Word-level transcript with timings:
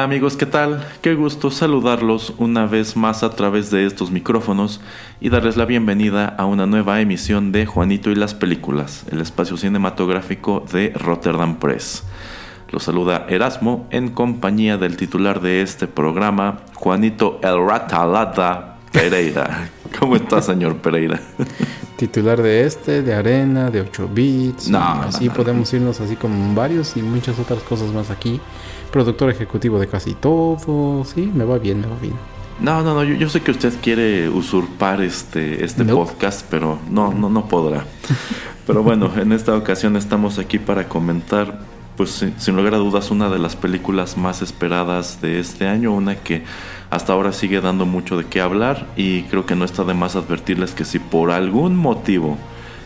Hola 0.00 0.06
amigos, 0.06 0.38
¿qué 0.38 0.46
tal? 0.46 0.82
Qué 1.02 1.14
gusto 1.14 1.50
saludarlos 1.50 2.32
una 2.38 2.64
vez 2.64 2.96
más 2.96 3.22
a 3.22 3.32
través 3.32 3.70
de 3.70 3.84
estos 3.84 4.10
micrófonos 4.10 4.80
y 5.20 5.28
darles 5.28 5.58
la 5.58 5.66
bienvenida 5.66 6.24
a 6.24 6.46
una 6.46 6.64
nueva 6.64 7.02
emisión 7.02 7.52
de 7.52 7.66
Juanito 7.66 8.10
y 8.10 8.14
las 8.14 8.32
Películas, 8.32 9.04
el 9.12 9.20
espacio 9.20 9.58
cinematográfico 9.58 10.64
de 10.72 10.94
Rotterdam 10.96 11.58
Press. 11.58 12.04
Los 12.70 12.84
saluda 12.84 13.26
Erasmo 13.28 13.86
en 13.90 14.08
compañía 14.08 14.78
del 14.78 14.96
titular 14.96 15.42
de 15.42 15.60
este 15.60 15.86
programa, 15.86 16.62
Juanito 16.76 17.38
El 17.42 17.62
Ratalata 17.68 18.78
Pereira. 18.92 19.68
¿Cómo 19.98 20.16
está, 20.16 20.40
señor 20.40 20.76
Pereira? 20.76 21.20
Titular 21.96 22.40
de 22.40 22.64
este, 22.64 23.02
de 23.02 23.12
Arena, 23.12 23.70
de 23.70 23.82
8 23.82 24.08
bits. 24.10 24.70
No, 24.70 24.78
así 24.78 25.26
no, 25.26 25.32
no. 25.32 25.36
podemos 25.36 25.70
irnos 25.74 26.00
así 26.00 26.16
con 26.16 26.54
varios 26.54 26.96
y 26.96 27.02
muchas 27.02 27.38
otras 27.38 27.62
cosas 27.64 27.92
más 27.92 28.10
aquí. 28.10 28.40
Productor 28.92 29.30
ejecutivo 29.30 29.78
de 29.78 29.86
casi 29.86 30.14
todo. 30.14 31.04
Sí, 31.04 31.30
me 31.34 31.44
va 31.44 31.58
bien, 31.58 31.80
me 31.80 31.86
va 31.86 31.96
bien. 32.00 32.14
No, 32.60 32.82
no, 32.82 32.94
no, 32.94 33.04
yo, 33.04 33.14
yo 33.14 33.28
sé 33.28 33.40
que 33.40 33.52
usted 33.52 33.72
quiere 33.80 34.28
usurpar 34.28 35.00
este, 35.00 35.64
este 35.64 35.84
podcast, 35.84 36.46
pero 36.50 36.78
no, 36.90 37.12
no, 37.12 37.30
no 37.30 37.46
podrá. 37.46 37.84
Pero 38.66 38.82
bueno, 38.82 39.10
en 39.16 39.32
esta 39.32 39.56
ocasión 39.56 39.96
estamos 39.96 40.38
aquí 40.38 40.58
para 40.58 40.86
comentar, 40.88 41.60
pues 41.96 42.10
sin, 42.10 42.38
sin 42.38 42.56
lugar 42.56 42.74
a 42.74 42.78
dudas, 42.78 43.10
una 43.10 43.30
de 43.30 43.38
las 43.38 43.56
películas 43.56 44.18
más 44.18 44.42
esperadas 44.42 45.22
de 45.22 45.40
este 45.40 45.66
año, 45.66 45.92
una 45.92 46.16
que 46.16 46.44
hasta 46.90 47.12
ahora 47.12 47.32
sigue 47.32 47.60
dando 47.60 47.86
mucho 47.86 48.18
de 48.18 48.26
qué 48.26 48.40
hablar 48.40 48.86
y 48.96 49.22
creo 49.22 49.46
que 49.46 49.54
no 49.54 49.64
está 49.64 49.84
de 49.84 49.94
más 49.94 50.16
advertirles 50.16 50.72
que 50.72 50.84
si 50.84 50.98
por 50.98 51.30
algún 51.30 51.76
motivo 51.76 52.36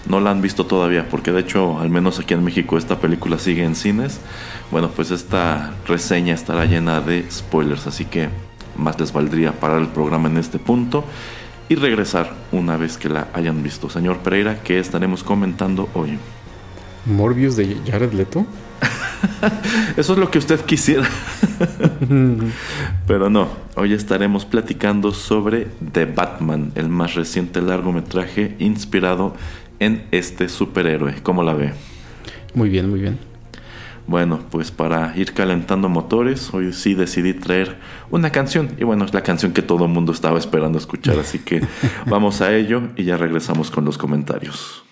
no 0.09 0.21
la 0.21 0.31
han 0.31 0.43
visto 0.43 0.67
todavía, 0.67 1.09
porque 1.09 1.33
de 1.33 1.41
hecho, 1.41 1.79
al 1.79 1.91
menos 1.91 2.19
aquí 2.19 2.35
en 2.35 2.45
México, 2.45 2.77
esta 2.77 2.99
película 2.99 3.39
sigue 3.39 3.65
en 3.65 3.75
cines. 3.75 4.21
Bueno, 4.71 4.91
pues 4.91 5.11
esta 5.11 5.73
reseña 5.87 6.35
estará 6.35 6.67
llena 6.67 7.01
de 7.01 7.27
spoilers, 7.31 7.87
así 7.87 8.05
que 8.05 8.29
más 8.77 8.99
les 8.99 9.13
valdría 9.13 9.53
parar 9.53 9.81
el 9.81 9.89
programa 9.89 10.29
en 10.29 10.37
este 10.37 10.59
punto 10.59 11.05
y 11.69 11.77
regresar 11.77 12.33
una 12.53 12.77
vez 12.77 12.99
que 12.99 13.09
la 13.09 13.29
hayan 13.33 13.63
visto. 13.63 13.89
Señor 13.89 14.19
Pereira, 14.19 14.63
¿qué 14.63 14.79
estaremos 14.79 15.23
comentando 15.25 15.89
hoy? 15.95 16.19
Morbius 17.07 17.57
de 17.57 17.77
Jared 17.87 18.13
Leto. 18.13 18.47
Eso 19.97 20.13
es 20.13 20.19
lo 20.19 20.31
que 20.31 20.39
usted 20.39 20.61
quisiera. 20.61 21.09
Pero 23.07 23.31
no, 23.31 23.49
hoy 23.77 23.93
estaremos 23.93 24.45
platicando 24.45 25.13
sobre 25.13 25.69
The 25.93 26.07
Batman, 26.07 26.73
el 26.75 26.89
más 26.89 27.15
reciente 27.15 27.63
largometraje 27.63 28.57
inspirado 28.59 29.35
en 29.79 30.07
este 30.11 30.49
superhéroe. 30.49 31.17
¿Cómo 31.23 31.43
la 31.43 31.55
ve? 31.55 31.73
Muy 32.55 32.69
bien, 32.69 32.89
muy 32.89 33.01
bien. 33.01 33.19
Bueno, 34.07 34.41
pues 34.51 34.71
para 34.71 35.17
ir 35.17 35.33
calentando 35.33 35.89
motores, 35.89 36.53
hoy 36.53 36.73
sí 36.73 36.95
decidí 36.95 37.33
traer 37.33 37.79
una 38.11 38.31
canción. 38.31 38.71
Y 38.79 38.85
bueno, 38.85 39.05
es 39.05 39.15
la 39.15 39.23
canción 39.23 39.53
que 39.53 39.63
todo 39.63 39.87
el 39.87 39.91
mundo 39.91 40.13
estaba 40.13 40.39
esperando 40.39 40.79
escuchar. 40.79 41.19
Así 41.19 41.39
que 41.39 41.63
vamos 42.07 42.41
a 42.43 42.55
ello 42.55 42.83
y 42.97 43.05
ya 43.05 43.17
regresamos 43.17 43.71
con 43.71 43.85
los 43.85 43.97
comentarios. 43.97 44.85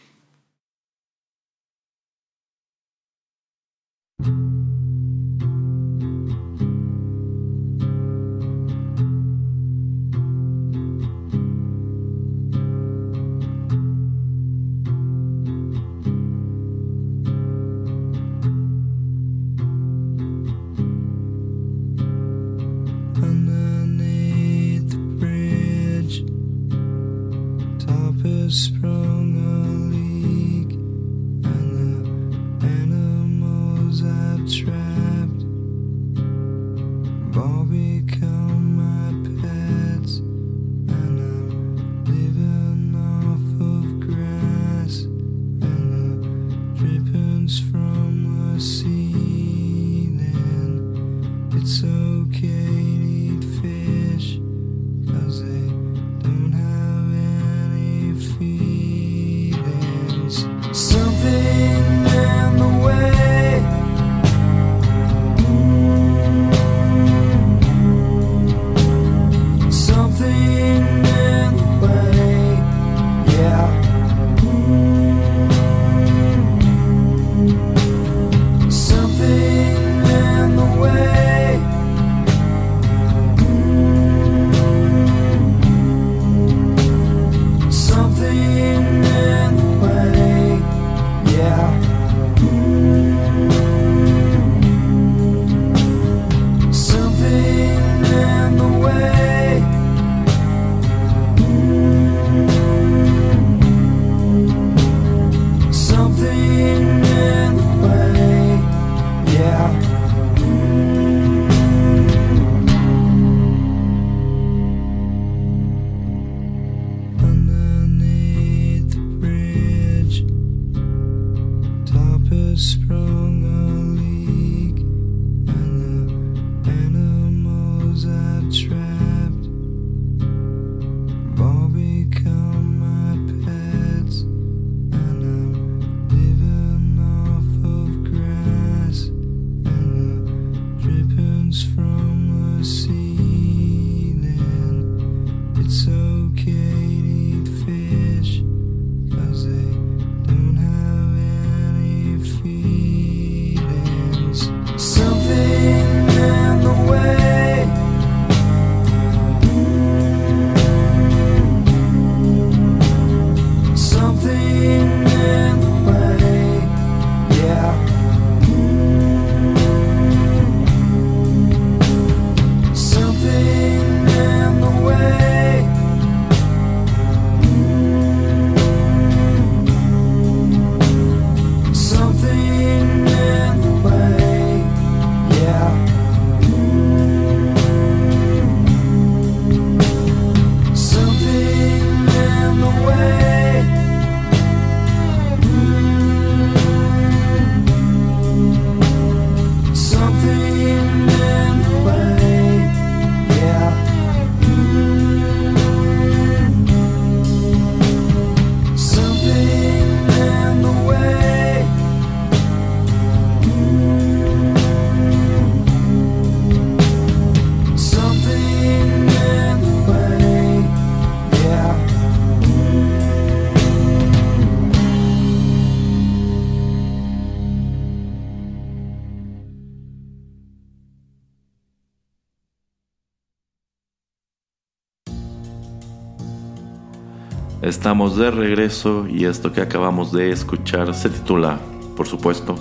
Estamos 237.93 238.17
de 238.17 238.31
regreso 238.31 239.07
y 239.07 239.27
esto 239.27 239.53
que 239.53 239.61
acabamos 239.61 240.13
de 240.13 240.31
escuchar 240.31 240.95
se 240.95 241.11
titula, 241.11 241.59
por 241.95 242.07
supuesto, 242.07 242.55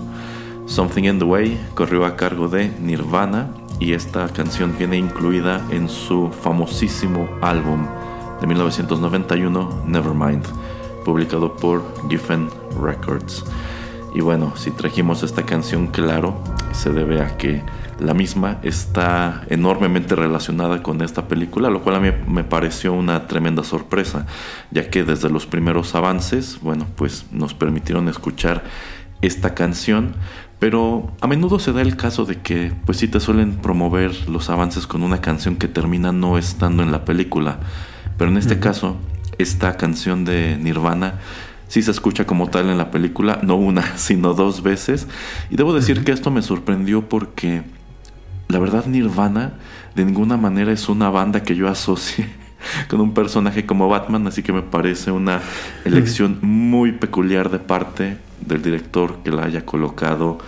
Something 0.65 1.03
in 1.05 1.19
the 1.19 1.23
Way, 1.23 1.57
corrió 1.73 2.05
a 2.05 2.17
cargo 2.17 2.49
de 2.49 2.67
Nirvana 2.81 3.47
y 3.79 3.93
esta 3.93 4.27
canción 4.27 4.75
viene 4.77 4.97
incluida 4.97 5.65
en 5.71 5.87
su 5.87 6.31
famosísimo 6.41 7.29
álbum 7.41 7.87
de 8.41 8.47
1991, 8.47 9.83
Nevermind, 9.87 10.43
publicado 11.05 11.55
por 11.55 11.81
Giffen 12.09 12.49
Records. 12.83 13.45
Y 14.13 14.19
bueno, 14.19 14.57
si 14.57 14.71
trajimos 14.71 15.23
esta 15.23 15.43
canción, 15.43 15.87
claro, 15.87 16.35
se 16.73 16.89
debe 16.89 17.21
a 17.21 17.37
que 17.37 17.63
la 18.01 18.13
misma 18.13 18.59
está 18.63 19.43
enormemente 19.49 20.15
relacionada 20.15 20.81
con 20.81 21.01
esta 21.01 21.27
película, 21.27 21.69
lo 21.69 21.81
cual 21.81 21.95
a 21.95 21.99
mí 21.99 22.09
me 22.27 22.43
pareció 22.43 22.93
una 22.93 23.27
tremenda 23.27 23.63
sorpresa, 23.63 24.25
ya 24.71 24.89
que 24.89 25.03
desde 25.03 25.29
los 25.29 25.45
primeros 25.45 25.93
avances, 25.93 26.59
bueno, 26.61 26.87
pues 26.95 27.25
nos 27.31 27.53
permitieron 27.53 28.09
escuchar 28.09 28.63
esta 29.21 29.53
canción, 29.53 30.15
pero 30.59 31.11
a 31.21 31.27
menudo 31.27 31.59
se 31.59 31.73
da 31.73 31.81
el 31.81 31.95
caso 31.95 32.25
de 32.25 32.39
que 32.39 32.73
pues 32.85 32.97
sí 32.97 33.07
te 33.07 33.19
suelen 33.19 33.57
promover 33.57 34.29
los 34.29 34.49
avances 34.49 34.87
con 34.87 35.03
una 35.03 35.21
canción 35.21 35.55
que 35.55 35.67
termina 35.67 36.11
no 36.11 36.37
estando 36.37 36.81
en 36.83 36.91
la 36.91 37.05
película, 37.05 37.59
pero 38.17 38.31
en 38.31 38.37
este 38.37 38.59
caso 38.59 38.97
esta 39.37 39.77
canción 39.77 40.25
de 40.25 40.57
Nirvana 40.57 41.19
sí 41.67 41.81
se 41.81 41.91
escucha 41.91 42.25
como 42.25 42.49
tal 42.49 42.69
en 42.69 42.77
la 42.77 42.91
película, 42.91 43.39
no 43.43 43.55
una, 43.55 43.83
sino 43.97 44.33
dos 44.33 44.63
veces, 44.63 45.07
y 45.49 45.55
debo 45.55 45.73
decir 45.73 46.03
que 46.03 46.11
esto 46.11 46.31
me 46.31 46.41
sorprendió 46.41 47.07
porque 47.07 47.63
la 48.51 48.59
verdad 48.59 48.85
Nirvana 48.85 49.53
de 49.95 50.05
ninguna 50.05 50.37
manera 50.37 50.71
es 50.71 50.89
una 50.89 51.09
banda 51.09 51.43
que 51.43 51.55
yo 51.55 51.67
asocie 51.69 52.27
con 52.89 52.99
un 53.01 53.13
personaje 53.13 53.65
como 53.65 53.87
Batman, 53.87 54.27
así 54.27 54.43
que 54.43 54.53
me 54.53 54.61
parece 54.61 55.11
una 55.11 55.41
elección 55.85 56.39
muy 56.41 56.91
peculiar 56.91 57.49
de 57.49 57.59
parte 57.59 58.17
del 58.41 58.61
director 58.61 59.19
que 59.23 59.31
la 59.31 59.45
haya 59.45 59.65
colocado 59.65 60.39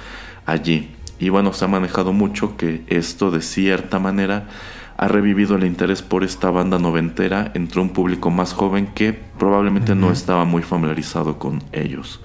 allí. 0.46 0.90
Y 1.20 1.30
bueno, 1.30 1.54
se 1.54 1.66
ha 1.66 1.68
manejado 1.68 2.12
mucho 2.12 2.58
que 2.58 2.84
esto 2.88 3.32
de 3.32 3.42
cierta 3.42 4.00
manera 4.00 4.50
ha 4.98 5.08
revivido 5.08 5.56
el 5.56 5.64
interés 5.64 6.02
por 6.02 6.24
esta 6.24 6.52
banda 6.52 6.78
noventera 6.80 7.52
entre 7.56 7.82
un 7.82 7.90
público 7.90 8.30
más 8.30 8.54
joven 8.54 8.88
que 8.94 9.14
probablemente 9.14 9.96
no 9.96 10.12
estaba 10.12 10.46
muy 10.46 10.62
familiarizado 10.62 11.40
con 11.40 11.64
ellos. 11.72 12.20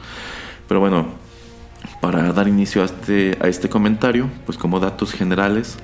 Pero 0.66 0.80
bueno, 0.80 1.06
para 2.00 2.32
dar 2.32 2.48
inicio 2.48 2.82
a 2.82 2.84
este, 2.86 3.36
a 3.40 3.48
este 3.48 3.68
comentario, 3.68 4.28
pues 4.46 4.58
como 4.58 4.80
datos 4.80 5.12
generales, 5.12 5.78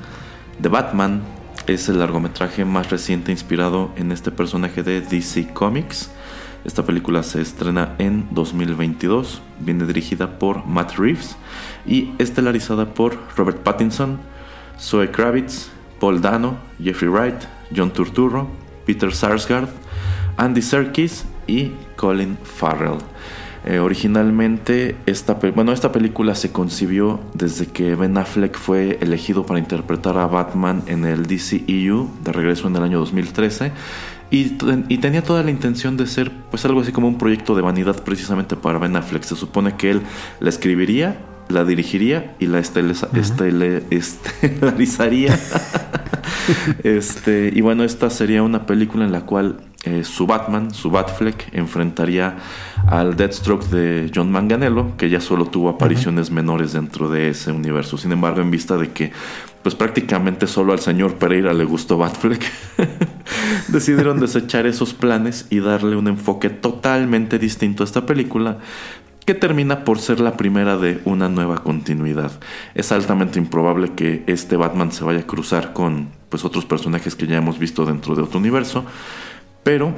The 0.61 0.69
Batman 0.69 1.23
es 1.67 1.89
el 1.89 1.99
largometraje 1.99 2.65
más 2.65 2.91
reciente 2.91 3.33
inspirado 3.33 3.91
en 3.97 4.13
este 4.13 4.31
personaje 4.31 4.83
de 4.83 5.01
DC 5.01 5.53
Comics. 5.53 6.11
Esta 6.65 6.85
película 6.85 7.23
se 7.23 7.41
estrena 7.41 7.95
en 7.99 8.29
2022, 8.31 9.43
viene 9.61 9.87
dirigida 9.87 10.39
por 10.39 10.67
Matt 10.67 10.97
Reeves 10.97 11.37
y 11.87 12.13
estelarizada 12.19 12.95
por 12.95 13.19
Robert 13.37 13.59
Pattinson, 13.59 14.19
Zoe 14.79 15.11
Kravitz, 15.11 15.69
Paul 16.01 16.21
Dano, 16.21 16.57
Jeffrey 16.83 17.11
Wright, 17.11 17.45
John 17.75 17.93
Turturro, 17.93 18.49
Peter 18.87 19.13
Sarsgaard, 19.13 19.69
Andy 20.37 20.63
Serkis 20.63 21.25
y 21.47 21.73
Colin 21.97 22.39
Farrell. 22.43 22.99
Eh, 23.67 23.79
originalmente, 23.79 24.97
esta, 25.07 25.35
bueno, 25.55 25.73
esta 25.73 25.91
película 25.91 26.35
se 26.35 26.53
concibió 26.53 27.21
desde 27.33 27.67
que 27.67 27.95
Ben 27.95 28.19
Affleck 28.19 28.59
fue 28.59 28.99
elegido 29.01 29.47
para 29.47 29.59
interpretar 29.59 30.19
a 30.19 30.27
Batman 30.27 30.83
en 30.87 31.07
el 31.07 31.27
DCEU, 31.27 32.11
de 32.23 32.33
regreso 32.33 32.69
en 32.69 32.77
el 32.77 32.83
año 32.83 32.99
2013, 32.99 33.73
y, 34.31 34.57
y, 34.89 34.99
tenía 34.99 35.23
toda 35.23 35.43
la 35.43 35.51
intención 35.51 35.97
de 35.97 36.07
ser 36.07 36.31
pues 36.51 36.65
algo 36.65 36.81
así 36.81 36.93
como 36.93 37.09
un 37.09 37.17
proyecto 37.17 37.55
de 37.55 37.63
vanidad 37.63 38.03
precisamente 38.03 38.57
para 38.57 38.79
Ben 38.79 38.97
Affleck. 38.97 39.23
Se 39.23 39.37
supone 39.37 39.77
que 39.77 39.93
él 39.93 40.03
la 40.41 40.49
escribiría, 40.51 41.19
la 41.49 41.65
dirigiría 41.65 42.35
y 42.41 42.47
la 42.47 42.59
esteleza, 42.59 43.09
uh 43.13 43.17
-huh. 43.17 43.89
estelarizaría. 43.91 45.39
este, 46.83 47.51
y 47.55 47.61
bueno, 47.61 47.85
esta 47.85 48.11
sería 48.11 48.43
una 48.43 48.67
película 48.67 49.05
en 49.05 49.13
la 49.13 49.23
cual 49.23 49.61
eh, 49.85 50.05
su 50.05 50.27
Batman, 50.27 50.73
su 50.73 50.91
Batfleck, 50.91 51.49
enfrentaría 51.53 52.37
al 52.87 53.17
Deathstroke 53.17 53.67
de 53.67 54.11
John 54.15 54.31
Manganello, 54.33 54.97
que 54.97 55.11
ya 55.11 55.21
solo 55.21 55.47
tuvo 55.47 55.69
apariciones 55.69 56.29
uh 56.29 56.33
-huh. 56.33 56.37
menores 56.37 56.73
dentro 56.73 57.11
de 57.11 57.29
ese 57.29 57.53
universo. 57.53 57.99
Sin 57.99 58.13
embargo, 58.13 58.41
en 58.41 58.51
vista 58.51 58.77
de 58.77 58.93
que 58.93 59.13
pues 59.63 59.75
prácticamente 59.75 60.47
solo 60.47 60.75
al 60.75 60.79
señor 60.81 61.15
Pereira 61.15 61.55
le 61.55 61.65
gustó 61.65 61.97
Batfleck, 61.97 62.45
decidieron 63.69 64.21
desechar 64.27 64.67
esos 64.67 64.93
planes 64.93 65.47
y 65.49 65.61
darle 65.61 65.97
un 65.97 66.07
enfoque 66.07 66.51
totalmente 66.51 67.39
distinto 67.39 67.83
a 67.83 67.87
esta 67.87 68.05
película, 68.05 68.59
que 69.25 69.35
termina 69.35 69.85
por 69.85 69.99
ser 69.99 70.21
la 70.21 70.37
primera 70.37 70.77
de 70.77 71.01
una 71.07 71.31
nueva 71.31 71.63
continuidad. 71.63 72.31
Es 72.75 72.93
altamente 72.93 73.39
improbable 73.39 73.93
que 73.95 74.23
este 74.27 74.57
Batman 74.57 74.93
se 74.93 75.03
vaya 75.03 75.21
a 75.21 75.27
cruzar 75.27 75.73
con 75.73 76.09
pues 76.29 76.45
otros 76.45 76.67
personajes 76.67 77.17
que 77.17 77.27
ya 77.27 77.39
hemos 77.39 77.59
visto 77.59 77.87
dentro 77.87 78.15
de 78.15 78.23
otro 78.23 78.39
universo, 78.39 78.85
pero 79.65 79.93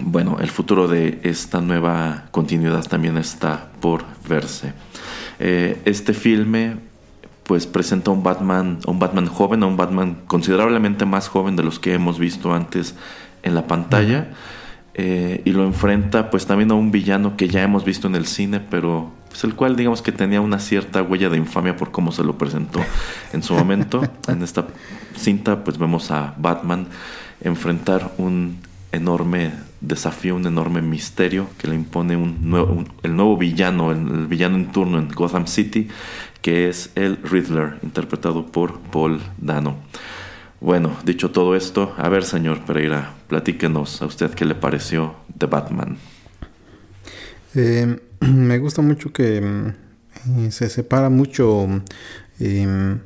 bueno, 0.00 0.38
el 0.40 0.50
futuro 0.50 0.88
de 0.88 1.20
esta 1.22 1.60
nueva 1.60 2.24
continuidad 2.30 2.84
también 2.84 3.16
está 3.16 3.70
por 3.80 4.04
verse. 4.28 4.72
Eh, 5.38 5.80
este 5.84 6.12
filme 6.12 6.76
pues 7.44 7.66
presenta 7.66 8.10
un 8.10 8.22
Batman, 8.22 8.78
un 8.86 8.98
Batman 8.98 9.26
joven, 9.26 9.64
un 9.64 9.76
Batman 9.76 10.18
considerablemente 10.26 11.04
más 11.04 11.28
joven 11.28 11.56
de 11.56 11.62
los 11.62 11.78
que 11.78 11.94
hemos 11.94 12.18
visto 12.18 12.54
antes 12.54 12.94
en 13.42 13.54
la 13.54 13.66
pantalla. 13.66 14.28
Eh, 14.94 15.40
y 15.46 15.52
lo 15.52 15.64
enfrenta 15.64 16.30
pues 16.30 16.46
también 16.46 16.70
a 16.70 16.74
un 16.74 16.90
villano 16.90 17.36
que 17.36 17.48
ya 17.48 17.62
hemos 17.62 17.84
visto 17.84 18.08
en 18.08 18.14
el 18.14 18.26
cine, 18.26 18.60
pero 18.60 19.10
pues 19.28 19.42
el 19.44 19.54
cual 19.54 19.74
digamos 19.74 20.02
que 20.02 20.12
tenía 20.12 20.40
una 20.42 20.58
cierta 20.58 21.02
huella 21.02 21.30
de 21.30 21.38
infamia 21.38 21.76
por 21.76 21.90
cómo 21.90 22.12
se 22.12 22.22
lo 22.22 22.36
presentó 22.36 22.80
en 23.32 23.42
su 23.42 23.54
momento. 23.54 24.02
en 24.28 24.42
esta 24.42 24.66
cinta 25.16 25.64
pues 25.64 25.78
vemos 25.78 26.10
a 26.10 26.34
Batman 26.36 26.86
enfrentar 27.42 28.12
un 28.18 28.58
enorme 28.92 29.52
desafío, 29.80 30.36
un 30.36 30.46
enorme 30.46 30.82
misterio 30.82 31.48
que 31.58 31.68
le 31.68 31.74
impone 31.74 32.16
un 32.16 32.48
nuevo, 32.48 32.84
el 33.02 33.16
nuevo 33.16 33.36
villano, 33.36 33.90
el, 33.90 34.26
villano 34.26 34.56
en 34.56 34.70
turno 34.70 34.98
en 34.98 35.08
Gotham 35.08 35.46
City, 35.46 35.88
que 36.40 36.68
es 36.68 36.90
el 36.94 37.16
Riddler, 37.22 37.78
interpretado 37.82 38.46
por 38.46 38.78
Paul 38.80 39.20
Dano. 39.38 39.76
Bueno, 40.60 40.96
dicho 41.04 41.30
todo 41.32 41.56
esto, 41.56 41.92
a 41.96 42.08
ver, 42.08 42.24
señor 42.24 42.60
Pereira, 42.64 43.14
platíquenos 43.28 44.00
a 44.00 44.06
usted 44.06 44.30
qué 44.30 44.44
le 44.44 44.54
pareció 44.54 45.16
de 45.34 45.46
Batman. 45.46 45.96
Eh, 47.54 47.98
me 48.20 48.58
gusta 48.58 48.82
mucho 48.82 49.12
que 49.12 49.38
eh, 49.38 50.50
se 50.50 50.68
separa 50.70 51.10
mucho, 51.10 51.66
eh, 52.38 52.96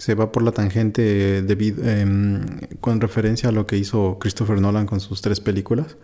se 0.00 0.14
va 0.14 0.32
por 0.32 0.42
la 0.42 0.52
tangente 0.52 1.42
debido, 1.42 1.84
con 2.80 3.00
referencia 3.02 3.50
a 3.50 3.52
lo 3.52 3.66
que 3.66 3.76
hizo 3.76 4.18
Christopher 4.18 4.58
Nolan 4.58 4.86
con 4.86 4.98
sus 4.98 5.20
tres 5.20 5.40
películas. 5.40 5.96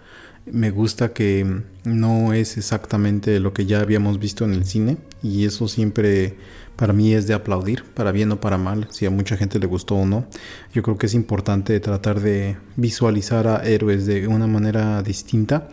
Me 0.44 0.70
gusta 0.70 1.14
que 1.14 1.62
no 1.84 2.34
es 2.34 2.58
exactamente 2.58 3.40
lo 3.40 3.54
que 3.54 3.64
ya 3.64 3.80
habíamos 3.80 4.18
visto 4.18 4.44
en 4.44 4.52
el 4.52 4.66
cine 4.66 4.98
y 5.22 5.46
eso 5.46 5.66
siempre 5.66 6.36
para 6.76 6.92
mí 6.92 7.14
es 7.14 7.26
de 7.26 7.32
aplaudir, 7.32 7.84
para 7.84 8.12
bien 8.12 8.30
o 8.32 8.38
para 8.38 8.58
mal, 8.58 8.86
si 8.90 9.06
a 9.06 9.10
mucha 9.10 9.38
gente 9.38 9.58
le 9.58 9.66
gustó 9.66 9.94
o 9.94 10.04
no. 10.04 10.26
Yo 10.74 10.82
creo 10.82 10.98
que 10.98 11.06
es 11.06 11.14
importante 11.14 11.80
tratar 11.80 12.20
de 12.20 12.58
visualizar 12.76 13.48
a 13.48 13.64
héroes 13.64 14.04
de 14.04 14.28
una 14.28 14.46
manera 14.46 15.02
distinta. 15.02 15.68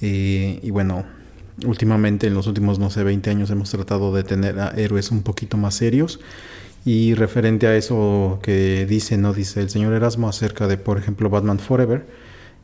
Eh, 0.00 0.58
y 0.64 0.70
bueno, 0.70 1.04
últimamente 1.64 2.26
en 2.26 2.34
los 2.34 2.48
últimos, 2.48 2.80
no 2.80 2.90
sé, 2.90 3.04
20 3.04 3.30
años 3.30 3.50
hemos 3.50 3.70
tratado 3.70 4.12
de 4.12 4.24
tener 4.24 4.58
a 4.58 4.70
héroes 4.70 5.12
un 5.12 5.22
poquito 5.22 5.56
más 5.56 5.76
serios. 5.76 6.18
Y 6.88 7.12
referente 7.12 7.66
a 7.66 7.76
eso 7.76 8.38
que 8.40 8.86
dice, 8.86 9.18
no 9.18 9.34
dice 9.34 9.60
el 9.60 9.68
señor 9.68 9.92
Erasmo 9.92 10.26
acerca 10.26 10.66
de, 10.66 10.78
por 10.78 10.96
ejemplo, 10.96 11.28
Batman 11.28 11.58
Forever. 11.58 12.06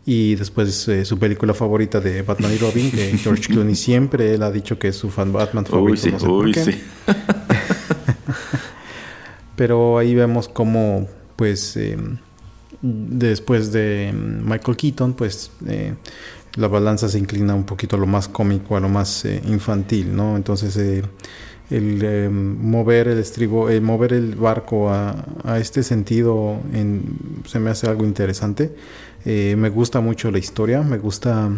Y 0.07 0.35
después 0.37 0.88
eh, 0.88 1.04
su 1.04 1.19
película 1.19 1.52
favorita 1.52 2.00
de 2.00 2.23
Batman 2.23 2.54
y 2.54 2.57
Robin, 2.57 2.90
que 2.90 3.19
George 3.19 3.52
Clooney 3.52 3.75
siempre 3.75 4.33
él 4.33 4.43
ha 4.43 4.50
dicho 4.50 4.78
que 4.78 4.88
es 4.88 4.97
su 4.97 5.11
fan 5.11 5.31
Batman 5.31 5.66
favorito. 5.66 5.93
Uy, 5.93 5.99
sí, 5.99 6.11
no 6.11 6.19
sé 6.19 6.26
uy, 6.26 6.54
sí. 6.54 6.83
Pero 9.57 9.99
ahí 9.99 10.14
vemos 10.14 10.49
cómo, 10.49 11.07
pues, 11.37 11.76
eh, 11.76 11.99
después 12.81 13.73
de 13.73 14.11
Michael 14.14 14.78
Keaton, 14.78 15.12
pues, 15.12 15.50
eh, 15.66 15.93
la 16.54 16.69
balanza 16.69 17.11
se 17.11 17.19
inclina 17.19 17.54
un 17.54 17.64
poquito 17.64 17.97
a 17.97 17.99
lo 17.99 18.07
más 18.07 18.28
cómico, 18.28 18.75
a 18.75 18.81
lo 18.81 18.88
más 18.88 19.26
eh, 19.26 19.43
infantil, 19.45 20.16
¿no? 20.16 20.35
Entonces, 20.37 21.04
el 21.71 22.30
mover 22.30 23.09
el 23.09 23.18
estribo, 23.18 23.71
el 23.71 23.80
mover 23.83 24.12
el 24.12 24.35
barco 24.37 24.90
a, 24.90 25.25
a 25.44 25.59
este 25.59 25.83
sentido, 25.83 26.59
en, 26.73 27.18
se 27.47 27.59
me 27.61 27.71
hace 27.71 27.88
algo 27.88 28.04
interesante. 28.04 28.75
me 29.25 29.68
gusta 29.71 30.00
mucho 30.00 30.30
la 30.30 30.38
historia, 30.38 30.83
me 30.83 30.99
gusta 30.99 31.50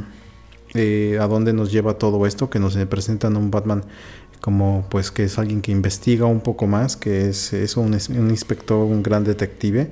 a 0.75 1.27
dónde 1.27 1.53
nos 1.53 1.73
lleva 1.73 1.95
todo 1.95 2.27
esto, 2.27 2.51
que 2.51 2.59
nos 2.59 2.77
presentan 2.87 3.37
un 3.37 3.51
Batman 3.51 3.83
como 4.41 4.87
pues 4.91 5.11
que 5.11 5.25
es 5.25 5.39
alguien 5.39 5.61
que 5.63 5.73
investiga 5.73 6.27
un 6.27 6.41
poco 6.41 6.67
más, 6.67 6.97
que 6.97 7.29
es, 7.29 7.53
es 7.53 7.77
un, 7.77 7.99
un, 8.11 8.31
inspector, 8.31 8.79
un 8.85 9.03
gran 9.03 9.25
detective, 9.25 9.91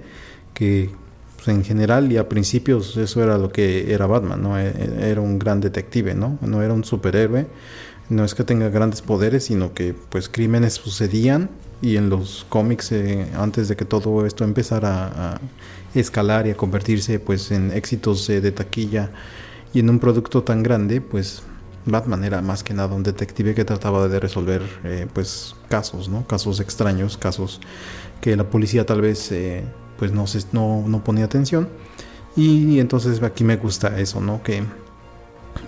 que 0.52 0.90
pues, 1.36 1.48
en 1.48 1.64
general 1.64 2.12
y 2.12 2.18
a 2.18 2.28
principios 2.28 2.96
eso 2.96 3.22
era 3.22 3.38
lo 3.38 3.50
que 3.50 3.92
era 3.92 4.06
Batman, 4.06 4.42
¿no? 4.42 4.58
E- 4.58 4.68
e- 4.68 5.10
Era 5.10 5.20
un 5.20 5.38
gran 5.38 5.60
detective, 5.60 6.14
¿no? 6.14 6.38
No 6.42 6.62
era 6.62 6.72
un 6.74 6.84
superhéroe, 6.84 7.46
no 8.08 8.24
es 8.24 8.34
que 8.34 8.44
tenga 8.44 8.68
grandes 8.68 9.02
poderes, 9.02 9.44
sino 9.44 9.72
que 9.74 9.94
pues 9.94 10.28
crímenes 10.28 10.74
sucedían 10.74 11.50
y 11.80 11.96
en 11.96 12.10
los 12.10 12.46
cómics 12.48 12.92
eh, 12.92 13.26
antes 13.36 13.68
de 13.68 13.76
que 13.76 13.84
todo 13.84 14.26
esto 14.26 14.44
empezara 14.44 15.34
a 15.34 15.40
escalar 15.94 16.46
y 16.46 16.50
a 16.50 16.56
convertirse 16.56 17.18
pues 17.18 17.50
en 17.50 17.72
éxitos 17.72 18.28
eh, 18.30 18.40
de 18.40 18.52
taquilla 18.52 19.10
y 19.72 19.80
en 19.80 19.90
un 19.90 19.98
producto 19.98 20.42
tan 20.42 20.62
grande, 20.62 21.00
pues 21.00 21.42
Batman 21.86 22.24
era 22.24 22.40
más 22.40 22.62
que 22.62 22.74
nada 22.74 22.94
un 22.94 23.02
detective 23.02 23.54
que 23.54 23.64
trataba 23.64 24.08
de 24.08 24.20
resolver 24.20 24.62
eh, 24.84 25.06
pues 25.12 25.54
casos, 25.68 26.08
¿no? 26.08 26.26
Casos 26.26 26.60
extraños, 26.60 27.18
casos 27.18 27.60
que 28.20 28.36
la 28.36 28.48
policía 28.48 28.86
tal 28.86 29.00
vez 29.00 29.30
pues 29.98 30.12
no, 30.12 30.26
se, 30.26 30.44
no, 30.52 30.84
no 30.86 31.04
ponía 31.04 31.24
atención. 31.24 31.68
Y 32.36 32.80
entonces 32.80 33.22
aquí 33.22 33.44
me 33.44 33.56
gusta 33.56 33.98
eso, 34.00 34.20
¿no? 34.20 34.42
Que 34.42 34.62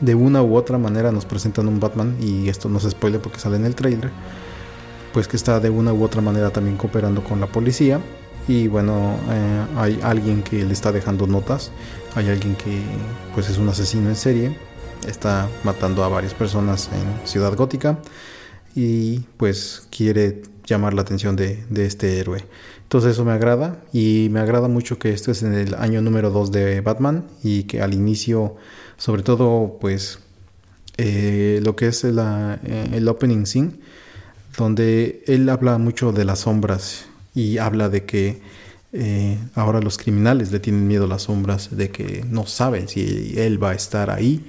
de 0.00 0.14
una 0.14 0.42
u 0.42 0.56
otra 0.56 0.78
manera 0.78 1.12
nos 1.12 1.24
presentan 1.24 1.68
un 1.68 1.80
Batman 1.80 2.16
y 2.20 2.48
esto 2.48 2.68
no 2.68 2.80
se 2.80 2.90
spoile 2.90 3.18
porque 3.18 3.38
sale 3.38 3.56
en 3.56 3.64
el 3.64 3.74
trailer. 3.74 4.10
Pues 5.12 5.28
que 5.28 5.36
está 5.36 5.60
de 5.60 5.70
una 5.70 5.92
u 5.92 6.04
otra 6.04 6.20
manera 6.20 6.50
también 6.50 6.76
cooperando 6.76 7.24
con 7.24 7.40
la 7.40 7.46
policía. 7.46 8.00
Y 8.48 8.68
bueno, 8.68 9.16
eh, 9.30 9.64
hay 9.76 10.00
alguien 10.02 10.42
que 10.42 10.64
le 10.64 10.72
está 10.72 10.92
dejando 10.92 11.26
notas. 11.26 11.70
Hay 12.14 12.28
alguien 12.28 12.54
que 12.54 12.82
pues 13.34 13.48
es 13.48 13.58
un 13.58 13.68
asesino 13.68 14.08
en 14.08 14.16
serie. 14.16 14.56
Está 15.06 15.48
matando 15.64 16.04
a 16.04 16.08
varias 16.08 16.34
personas 16.34 16.90
en 16.92 17.26
Ciudad 17.26 17.54
Gótica. 17.54 17.98
Y 18.74 19.20
pues 19.38 19.88
quiere 19.90 20.42
llamar 20.66 20.92
la 20.94 21.02
atención 21.02 21.34
de, 21.34 21.64
de 21.70 21.86
este 21.86 22.18
héroe. 22.18 22.44
Entonces 22.82 23.12
eso 23.12 23.24
me 23.24 23.32
agrada. 23.32 23.82
Y 23.92 24.28
me 24.30 24.40
agrada 24.40 24.68
mucho 24.68 24.98
que 24.98 25.12
esto 25.12 25.32
es 25.32 25.42
en 25.42 25.54
el 25.54 25.74
año 25.74 26.02
número 26.02 26.30
2 26.30 26.52
de 26.52 26.80
Batman. 26.82 27.26
Y 27.42 27.64
que 27.64 27.82
al 27.82 27.94
inicio, 27.94 28.56
sobre 28.96 29.22
todo 29.22 29.78
pues 29.80 30.18
eh, 30.96 31.60
lo 31.62 31.76
que 31.76 31.88
es 31.88 32.04
eh, 32.04 32.10
el 32.92 33.08
opening 33.08 33.44
scene 33.44 33.72
donde 34.56 35.22
él 35.26 35.48
habla 35.48 35.78
mucho 35.78 36.12
de 36.12 36.24
las 36.24 36.40
sombras 36.40 37.06
y 37.34 37.58
habla 37.58 37.88
de 37.88 38.04
que 38.04 38.40
eh, 38.92 39.36
ahora 39.54 39.80
los 39.80 39.98
criminales 39.98 40.50
le 40.52 40.60
tienen 40.60 40.88
miedo 40.88 41.04
a 41.04 41.08
las 41.08 41.22
sombras, 41.22 41.76
de 41.76 41.90
que 41.90 42.24
no 42.28 42.46
saben 42.46 42.88
si 42.88 43.34
él 43.36 43.62
va 43.62 43.70
a 43.70 43.74
estar 43.74 44.10
ahí, 44.10 44.42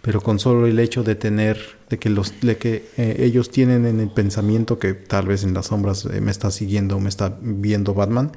pero 0.00 0.20
con 0.20 0.40
solo 0.40 0.66
el 0.66 0.80
hecho 0.80 1.04
de 1.04 1.14
tener, 1.14 1.58
de 1.88 1.98
que, 1.98 2.10
los, 2.10 2.40
de 2.40 2.56
que 2.56 2.88
eh, 2.96 3.16
ellos 3.20 3.50
tienen 3.50 3.86
en 3.86 4.00
el 4.00 4.10
pensamiento 4.10 4.80
que 4.80 4.94
tal 4.94 5.26
vez 5.26 5.44
en 5.44 5.54
las 5.54 5.66
sombras 5.66 6.06
me 6.06 6.32
está 6.32 6.50
siguiendo, 6.50 6.98
me 6.98 7.08
está 7.08 7.36
viendo 7.40 7.94
Batman, 7.94 8.32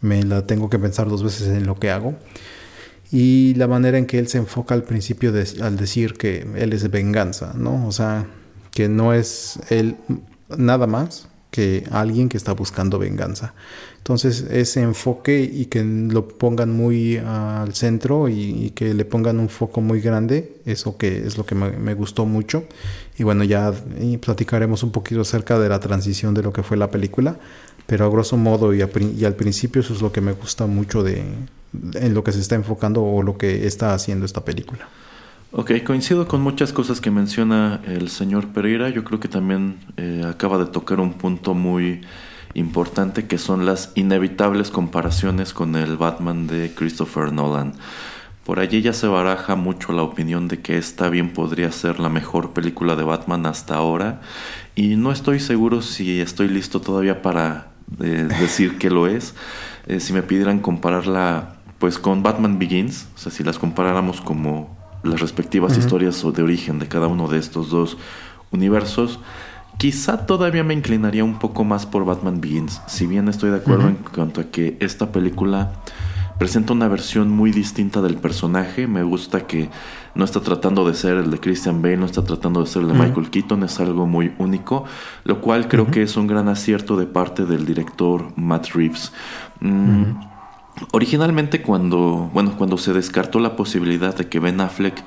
me 0.00 0.24
la 0.24 0.46
tengo 0.46 0.68
que 0.68 0.78
pensar 0.80 1.08
dos 1.08 1.22
veces 1.22 1.48
en 1.48 1.66
lo 1.66 1.76
que 1.76 1.90
hago. 1.90 2.16
Y 3.12 3.54
la 3.54 3.68
manera 3.68 3.98
en 3.98 4.06
que 4.06 4.18
él 4.18 4.28
se 4.28 4.38
enfoca 4.38 4.74
al 4.74 4.82
principio 4.82 5.32
al 5.62 5.76
decir 5.76 6.14
que 6.14 6.46
él 6.56 6.72
es 6.72 6.90
venganza, 6.90 7.52
¿no? 7.56 7.86
O 7.86 7.92
sea, 7.92 8.26
que 8.72 8.88
no 8.88 9.14
es 9.14 9.58
él 9.70 9.96
nada 10.56 10.86
más 10.86 11.28
que 11.50 11.84
alguien 11.90 12.28
que 12.28 12.36
está 12.36 12.52
buscando 12.52 12.98
venganza. 12.98 13.54
Entonces, 13.98 14.46
ese 14.50 14.82
enfoque 14.82 15.40
y 15.40 15.64
que 15.66 15.82
lo 15.82 16.28
pongan 16.28 16.70
muy 16.70 17.16
al 17.16 17.74
centro 17.74 18.28
y, 18.28 18.70
que 18.74 18.94
le 18.94 19.04
pongan 19.04 19.40
un 19.40 19.48
foco 19.48 19.80
muy 19.80 20.00
grande, 20.00 20.58
eso 20.64 20.96
que 20.96 21.26
es 21.26 21.38
lo 21.38 21.46
que 21.46 21.54
me, 21.54 21.94
gustó 21.94 22.26
mucho. 22.26 22.64
Y 23.18 23.24
bueno, 23.24 23.42
ya 23.42 23.72
platicaremos 24.20 24.82
un 24.82 24.92
poquito 24.92 25.22
acerca 25.22 25.58
de 25.58 25.68
la 25.68 25.80
transición 25.80 26.34
de 26.34 26.42
lo 26.42 26.52
que 26.52 26.62
fue 26.62 26.76
la 26.76 26.90
película, 26.90 27.38
pero 27.86 28.04
a 28.04 28.08
grosso 28.10 28.36
modo 28.36 28.74
y, 28.74 28.82
a 28.82 28.90
y 29.16 29.24
al 29.24 29.34
principio 29.34 29.80
eso 29.80 29.94
es 29.94 30.02
lo 30.02 30.12
que 30.12 30.20
me 30.20 30.32
gusta 30.32 30.66
mucho 30.66 31.02
de 31.02 31.24
en 31.94 32.14
lo 32.14 32.24
que 32.24 32.32
se 32.32 32.40
está 32.40 32.54
enfocando 32.54 33.02
o 33.02 33.22
lo 33.22 33.38
que 33.38 33.66
está 33.66 33.94
haciendo 33.94 34.26
esta 34.26 34.44
película. 34.44 34.88
Ok, 35.52 35.72
coincido 35.84 36.28
con 36.28 36.42
muchas 36.42 36.72
cosas 36.72 37.00
que 37.00 37.10
menciona 37.10 37.80
el 37.86 38.08
señor 38.10 38.48
Pereira. 38.48 38.90
Yo 38.90 39.04
creo 39.04 39.20
que 39.20 39.28
también 39.28 39.78
eh, 39.96 40.22
acaba 40.28 40.58
de 40.58 40.66
tocar 40.66 41.00
un 41.00 41.14
punto 41.14 41.54
muy 41.54 42.02
importante 42.54 43.26
que 43.26 43.38
son 43.38 43.64
las 43.64 43.92
inevitables 43.94 44.70
comparaciones 44.70 45.52
con 45.52 45.76
el 45.76 45.96
Batman 45.96 46.46
de 46.46 46.72
Christopher 46.74 47.32
Nolan. 47.32 47.74
Por 48.44 48.60
allí 48.60 48.80
ya 48.80 48.92
se 48.92 49.06
baraja 49.06 49.56
mucho 49.56 49.92
la 49.92 50.02
opinión 50.02 50.46
de 50.46 50.60
que 50.60 50.78
esta 50.78 51.08
bien 51.08 51.32
podría 51.32 51.72
ser 51.72 52.00
la 52.00 52.08
mejor 52.08 52.52
película 52.52 52.94
de 52.94 53.02
Batman 53.02 53.44
hasta 53.46 53.74
ahora 53.74 54.20
y 54.74 54.96
no 54.96 55.10
estoy 55.10 55.40
seguro 55.40 55.82
si 55.82 56.20
estoy 56.20 56.48
listo 56.48 56.80
todavía 56.80 57.22
para 57.22 57.68
eh, 58.00 58.28
decir 58.40 58.78
que 58.78 58.90
lo 58.90 59.06
es. 59.06 59.34
Eh, 59.86 60.00
si 60.00 60.12
me 60.12 60.22
pidieran 60.22 60.60
compararla 60.60 61.55
pues 61.78 61.98
con 61.98 62.22
Batman 62.22 62.58
Begins, 62.58 63.08
o 63.14 63.18
sea, 63.18 63.32
si 63.32 63.44
las 63.44 63.58
comparáramos 63.58 64.20
como 64.20 64.76
las 65.02 65.20
respectivas 65.20 65.72
Ujú. 65.72 65.80
historias 65.80 66.24
o 66.24 66.32
de 66.32 66.42
origen 66.42 66.78
de 66.78 66.88
cada 66.88 67.06
uno 67.06 67.28
de 67.28 67.38
estos 67.38 67.70
dos 67.70 67.96
universos, 68.50 69.20
quizá 69.78 70.26
todavía 70.26 70.64
me 70.64 70.74
inclinaría 70.74 71.24
un 71.24 71.38
poco 71.38 71.64
más 71.64 71.86
por 71.86 72.04
Batman 72.04 72.40
Begins, 72.40 72.80
si 72.86 73.06
bien 73.06 73.28
estoy 73.28 73.50
de 73.50 73.56
acuerdo 73.56 73.88
en 73.88 73.96
cuanto 73.96 74.40
a 74.40 74.44
que 74.44 74.76
esta 74.80 75.12
película 75.12 75.72
presenta 76.38 76.72
una 76.72 76.88
versión 76.88 77.30
muy 77.30 77.50
distinta 77.50 78.02
del 78.02 78.16
personaje, 78.16 78.86
me 78.86 79.02
gusta 79.02 79.46
que 79.46 79.70
no 80.14 80.24
está 80.24 80.40
tratando 80.40 80.86
de 80.86 80.94
ser 80.94 81.16
el 81.16 81.30
de 81.30 81.40
Christian 81.40 81.82
Bale, 81.82 81.96
no 81.96 82.06
está 82.06 82.24
tratando 82.24 82.60
de 82.60 82.66
ser 82.66 82.82
el 82.82 82.88
de. 82.88 82.94
Michael 82.94 83.30
Keaton, 83.30 83.62
es 83.62 83.80
algo 83.80 84.06
muy 84.06 84.32
único, 84.38 84.84
lo 85.24 85.40
cual 85.40 85.68
creo 85.68 85.90
que 85.90 86.02
es 86.02 86.16
un 86.16 86.26
gran 86.26 86.48
acierto 86.48 86.96
de 86.96 87.06
parte 87.06 87.44
del 87.44 87.64
director 87.64 88.32
Matt 88.36 88.68
Reeves. 88.74 89.12
Mm. 89.60 90.35
Originalmente 90.92 91.62
cuando, 91.62 92.30
bueno, 92.32 92.56
cuando 92.56 92.76
se 92.78 92.92
descartó 92.92 93.40
la 93.40 93.56
posibilidad 93.56 94.14
de 94.14 94.28
que 94.28 94.40
Ben 94.40 94.60
Affleck 94.60 95.02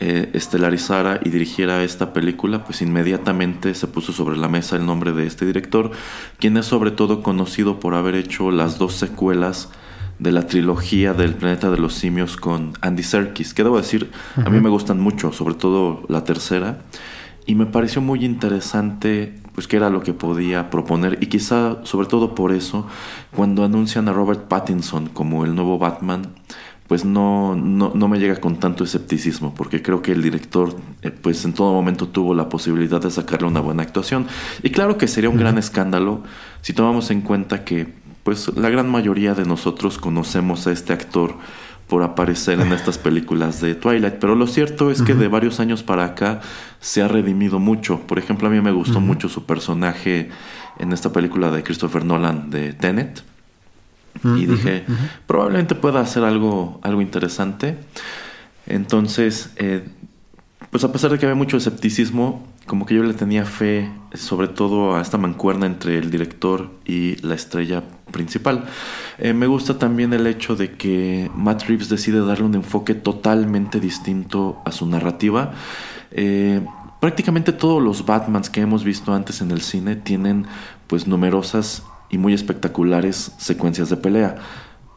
eh, 0.00 0.30
estelarizara 0.32 1.20
y 1.22 1.30
dirigiera 1.30 1.84
esta 1.84 2.12
película, 2.12 2.64
pues 2.64 2.82
inmediatamente 2.82 3.74
se 3.74 3.86
puso 3.86 4.12
sobre 4.12 4.36
la 4.36 4.48
mesa 4.48 4.74
el 4.74 4.84
nombre 4.84 5.12
de 5.12 5.26
este 5.26 5.46
director, 5.46 5.92
quien 6.38 6.56
es 6.56 6.66
sobre 6.66 6.90
todo 6.90 7.22
conocido 7.22 7.78
por 7.78 7.94
haber 7.94 8.16
hecho 8.16 8.50
las 8.50 8.76
dos 8.78 8.94
secuelas 8.94 9.70
de 10.18 10.32
la 10.32 10.46
trilogía 10.48 11.14
del 11.14 11.34
planeta 11.34 11.70
de 11.70 11.78
los 11.78 11.94
simios 11.94 12.36
con 12.36 12.72
Andy 12.80 13.04
Serkis, 13.04 13.54
que 13.54 13.62
debo 13.62 13.76
decir, 13.76 14.10
a 14.36 14.50
mí 14.50 14.60
me 14.60 14.68
gustan 14.68 15.00
mucho, 15.00 15.32
sobre 15.32 15.54
todo 15.54 16.02
la 16.08 16.24
tercera, 16.24 16.80
y 17.46 17.54
me 17.54 17.66
pareció 17.66 18.00
muy 18.00 18.24
interesante 18.24 19.34
pues 19.54 19.68
qué 19.68 19.76
era 19.76 19.90
lo 19.90 20.02
que 20.02 20.12
podía 20.12 20.70
proponer. 20.70 21.18
Y 21.20 21.26
quizá 21.26 21.78
sobre 21.84 22.08
todo 22.08 22.34
por 22.34 22.52
eso 22.52 22.86
cuando 23.34 23.64
anuncian 23.64 24.08
a 24.08 24.12
Robert 24.12 24.48
Pattinson 24.48 25.08
como 25.08 25.44
el 25.44 25.54
nuevo 25.54 25.78
Batman 25.78 26.34
pues 26.86 27.06
no, 27.06 27.56
no, 27.56 27.92
no 27.94 28.08
me 28.08 28.18
llega 28.18 28.36
con 28.36 28.56
tanto 28.56 28.84
escepticismo 28.84 29.54
porque 29.54 29.80
creo 29.80 30.02
que 30.02 30.12
el 30.12 30.22
director 30.22 30.76
eh, 31.02 31.10
pues 31.10 31.44
en 31.44 31.54
todo 31.54 31.72
momento 31.72 32.08
tuvo 32.08 32.34
la 32.34 32.48
posibilidad 32.48 33.00
de 33.00 33.10
sacarle 33.10 33.48
una 33.48 33.60
buena 33.60 33.82
actuación. 33.82 34.26
Y 34.62 34.70
claro 34.70 34.98
que 34.98 35.08
sería 35.08 35.30
un 35.30 35.38
gran 35.38 35.56
escándalo 35.56 36.22
si 36.60 36.72
tomamos 36.74 37.10
en 37.10 37.22
cuenta 37.22 37.64
que 37.64 37.94
pues 38.22 38.54
la 38.56 38.70
gran 38.70 38.90
mayoría 38.90 39.34
de 39.34 39.44
nosotros 39.44 39.98
conocemos 39.98 40.66
a 40.66 40.72
este 40.72 40.92
actor 40.92 41.36
por 41.88 42.02
aparecer 42.02 42.60
en 42.60 42.72
estas 42.72 42.98
películas 42.98 43.60
de 43.60 43.74
Twilight. 43.74 44.14
Pero 44.14 44.34
lo 44.34 44.46
cierto 44.46 44.90
es 44.90 45.02
que 45.02 45.14
de 45.14 45.28
varios 45.28 45.60
años 45.60 45.82
para 45.82 46.04
acá 46.04 46.40
se 46.80 47.02
ha 47.02 47.08
redimido 47.08 47.58
mucho. 47.58 48.00
Por 48.00 48.18
ejemplo, 48.18 48.48
a 48.48 48.50
mí 48.50 48.60
me 48.60 48.72
gustó 48.72 49.00
mucho 49.00 49.28
su 49.28 49.44
personaje 49.44 50.30
en 50.78 50.92
esta 50.92 51.12
película 51.12 51.50
de 51.50 51.62
Christopher 51.62 52.04
Nolan 52.04 52.50
de 52.50 52.72
Tenet. 52.72 53.22
Y 54.22 54.46
dije, 54.46 54.84
probablemente 55.26 55.74
pueda 55.74 56.00
hacer 56.00 56.24
algo, 56.24 56.80
algo 56.82 57.02
interesante. 57.02 57.76
Entonces, 58.66 59.52
eh, 59.56 59.84
pues 60.70 60.84
a 60.84 60.92
pesar 60.92 61.10
de 61.10 61.18
que 61.18 61.26
había 61.26 61.36
mucho 61.36 61.56
escepticismo, 61.56 62.46
como 62.66 62.86
que 62.86 62.94
yo 62.94 63.02
le 63.02 63.14
tenía 63.14 63.44
fe, 63.44 63.90
sobre 64.14 64.48
todo 64.48 64.96
a 64.96 65.02
esta 65.02 65.18
mancuerna 65.18 65.66
entre 65.66 65.98
el 65.98 66.10
director 66.10 66.70
y 66.84 67.16
la 67.16 67.34
estrella 67.34 67.82
principal. 68.10 68.64
Eh, 69.18 69.34
me 69.34 69.46
gusta 69.46 69.78
también 69.78 70.12
el 70.12 70.26
hecho 70.26 70.56
de 70.56 70.72
que 70.72 71.30
Matt 71.34 71.64
Reeves 71.64 71.88
decide 71.88 72.20
darle 72.20 72.44
un 72.44 72.54
enfoque 72.54 72.94
totalmente 72.94 73.80
distinto 73.80 74.62
a 74.64 74.72
su 74.72 74.86
narrativa. 74.86 75.52
Eh, 76.10 76.64
prácticamente 77.00 77.52
todos 77.52 77.82
los 77.82 78.06
Batmans 78.06 78.48
que 78.48 78.62
hemos 78.62 78.82
visto 78.82 79.12
antes 79.12 79.40
en 79.42 79.50
el 79.50 79.60
cine 79.60 79.96
tienen 79.96 80.46
pues 80.86 81.06
numerosas 81.06 81.82
y 82.08 82.18
muy 82.18 82.32
espectaculares 82.32 83.32
secuencias 83.36 83.90
de 83.90 83.96
pelea. 83.96 84.36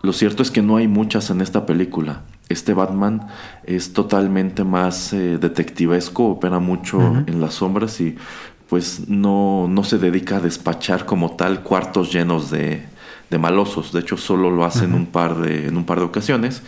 Lo 0.08 0.14
cierto 0.14 0.42
es 0.42 0.52
que 0.52 0.62
no 0.62 0.78
hay 0.78 0.88
muchas 0.88 1.32
en 1.32 1.42
esta 1.42 1.66
película. 1.66 2.22
Este 2.48 2.74
Batman 2.74 3.28
es 3.66 3.92
totalmente 3.92 4.64
más 4.64 5.12
eh, 5.12 5.38
detectivesco, 5.38 6.30
opera 6.30 6.60
mucho 6.60 7.02
en 7.28 7.42
las 7.42 7.56
sombras 7.56 8.00
y 8.00 8.16
pues 8.70 9.10
no, 9.10 9.68
no 9.68 9.84
se 9.84 9.98
dedica 9.98 10.38
a 10.38 10.40
despachar 10.40 11.06
como 11.06 11.32
tal 11.32 11.62
cuartos 11.62 12.14
llenos 12.14 12.50
de, 12.50 12.86
de 13.30 13.38
malosos. 13.38 13.92
De 13.92 14.00
hecho, 14.00 14.16
solo 14.16 14.50
lo 14.50 14.64
hace 14.64 14.86
en, 14.86 14.94
un 14.94 15.08
par 15.08 15.42
de, 15.42 15.68
en 15.68 15.76
un 15.76 15.84
par 15.84 16.00
de 16.00 16.06
ocasiones. 16.06 16.62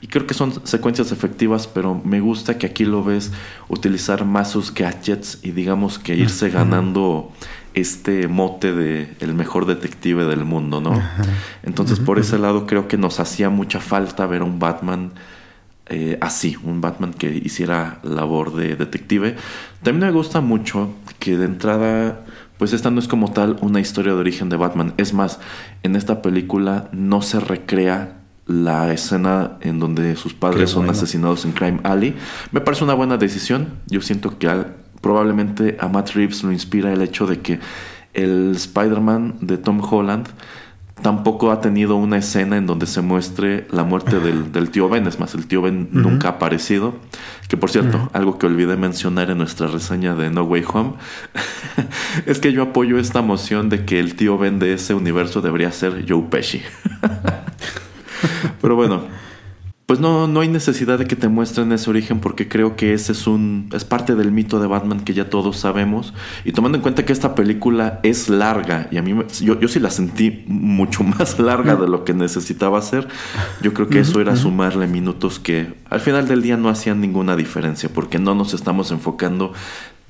Y 0.00 0.06
creo 0.06 0.28
que 0.28 0.34
son 0.34 0.64
secuencias 0.64 1.10
efectivas, 1.10 1.66
pero 1.66 2.00
me 2.04 2.20
gusta 2.20 2.58
que 2.58 2.66
aquí 2.66 2.84
lo 2.84 3.02
ves 3.02 3.32
utilizar 3.68 4.24
más 4.24 4.52
sus 4.52 4.72
gadgets 4.72 5.40
y 5.42 5.50
digamos 5.50 5.98
que 5.98 6.14
irse 6.14 6.48
ganando 6.48 7.32
este 7.74 8.28
mote 8.28 8.72
de 8.72 9.14
el 9.20 9.34
mejor 9.34 9.66
detective 9.66 10.24
del 10.24 10.44
mundo, 10.44 10.80
¿no? 10.80 11.00
Entonces 11.62 11.98
por 12.00 12.18
ese 12.18 12.38
lado 12.38 12.66
creo 12.66 12.86
que 12.88 12.96
nos 12.96 13.20
hacía 13.20 13.50
mucha 13.50 13.80
falta 13.80 14.26
ver 14.26 14.42
a 14.42 14.44
un 14.44 14.58
Batman 14.58 15.12
eh, 15.86 16.16
así, 16.22 16.56
un 16.62 16.80
Batman 16.80 17.12
que 17.12 17.28
hiciera 17.34 17.98
labor 18.02 18.54
de 18.54 18.76
detective. 18.76 19.36
También 19.82 20.06
me 20.08 20.12
gusta 20.16 20.40
mucho 20.40 20.94
que 21.18 21.36
de 21.36 21.44
entrada, 21.44 22.24
pues 22.58 22.72
esta 22.72 22.90
no 22.90 23.00
es 23.00 23.08
como 23.08 23.32
tal 23.32 23.58
una 23.60 23.80
historia 23.80 24.14
de 24.14 24.20
origen 24.20 24.48
de 24.48 24.56
Batman. 24.56 24.94
Es 24.96 25.12
más, 25.12 25.40
en 25.82 25.94
esta 25.96 26.22
película 26.22 26.88
no 26.92 27.20
se 27.22 27.38
recrea 27.40 28.20
la 28.46 28.92
escena 28.92 29.58
en 29.62 29.78
donde 29.80 30.16
sus 30.16 30.32
padres 30.34 30.60
Qué 30.60 30.66
son 30.68 30.82
bueno. 30.82 30.92
asesinados 30.92 31.44
en 31.44 31.52
Crime 31.52 31.80
Alley. 31.82 32.14
Me 32.52 32.60
parece 32.60 32.84
una 32.84 32.94
buena 32.94 33.16
decisión. 33.16 33.74
Yo 33.86 34.00
siento 34.00 34.38
que 34.38 34.48
al- 34.48 34.76
probablemente 35.04 35.76
a 35.80 35.88
Matt 35.88 36.12
Reeves 36.12 36.42
lo 36.44 36.50
inspira 36.50 36.90
el 36.90 37.02
hecho 37.02 37.26
de 37.26 37.40
que 37.40 37.60
el 38.14 38.52
Spider-Man 38.56 39.34
de 39.42 39.58
Tom 39.58 39.82
Holland 39.84 40.28
tampoco 41.02 41.50
ha 41.50 41.60
tenido 41.60 41.96
una 41.96 42.16
escena 42.16 42.56
en 42.56 42.66
donde 42.66 42.86
se 42.86 43.02
muestre 43.02 43.66
la 43.70 43.84
muerte 43.84 44.18
del, 44.18 44.50
del 44.50 44.70
tío 44.70 44.88
Ben. 44.88 45.06
Es 45.06 45.20
más, 45.20 45.34
el 45.34 45.46
tío 45.46 45.60
Ben 45.60 45.90
nunca 45.92 46.28
ha 46.28 46.30
aparecido. 46.32 46.94
Que 47.48 47.58
por 47.58 47.70
cierto, 47.70 48.08
algo 48.14 48.38
que 48.38 48.46
olvidé 48.46 48.78
mencionar 48.78 49.28
en 49.28 49.36
nuestra 49.36 49.66
reseña 49.66 50.14
de 50.14 50.30
No 50.30 50.44
Way 50.44 50.64
Home 50.72 50.94
es 52.24 52.38
que 52.38 52.54
yo 52.54 52.62
apoyo 52.62 52.98
esta 52.98 53.20
moción 53.20 53.68
de 53.68 53.84
que 53.84 54.00
el 54.00 54.14
tío 54.14 54.38
Ben 54.38 54.58
de 54.58 54.72
ese 54.72 54.94
universo 54.94 55.42
debería 55.42 55.70
ser 55.70 56.06
Joe 56.08 56.22
Pesci. 56.30 56.62
Pero 58.62 58.74
bueno, 58.74 59.02
pues 59.86 60.00
no, 60.00 60.26
no 60.26 60.40
hay 60.40 60.48
necesidad 60.48 60.98
de 60.98 61.06
que 61.06 61.14
te 61.14 61.28
muestren 61.28 61.70
ese 61.72 61.90
origen 61.90 62.20
porque 62.20 62.48
creo 62.48 62.74
que 62.74 62.94
ese 62.94 63.12
es 63.12 63.26
un 63.26 63.68
es 63.74 63.84
parte 63.84 64.14
del 64.14 64.32
mito 64.32 64.58
de 64.58 64.66
Batman 64.66 65.00
que 65.00 65.12
ya 65.12 65.28
todos 65.28 65.58
sabemos. 65.58 66.14
Y 66.46 66.52
tomando 66.52 66.76
en 66.78 66.82
cuenta 66.82 67.04
que 67.04 67.12
esta 67.12 67.34
película 67.34 68.00
es 68.02 68.30
larga 68.30 68.88
y 68.90 68.96
a 68.96 69.02
mí 69.02 69.12
me- 69.12 69.26
yo, 69.42 69.60
yo 69.60 69.68
sí 69.68 69.80
la 69.80 69.90
sentí 69.90 70.42
mucho 70.46 71.02
más 71.04 71.38
larga 71.38 71.76
de 71.76 71.86
lo 71.86 72.04
que 72.04 72.14
necesitaba 72.14 72.80
ser 72.80 73.08
yo 73.60 73.74
creo 73.74 73.88
que 73.88 73.98
eso 74.00 74.20
era 74.22 74.36
sumarle 74.36 74.86
minutos 74.86 75.38
que 75.38 75.74
al 75.90 76.00
final 76.00 76.28
del 76.28 76.40
día 76.40 76.56
no 76.56 76.70
hacían 76.70 77.00
ninguna 77.02 77.36
diferencia 77.36 77.90
porque 77.92 78.18
no 78.18 78.34
nos 78.34 78.54
estamos 78.54 78.90
enfocando 78.90 79.52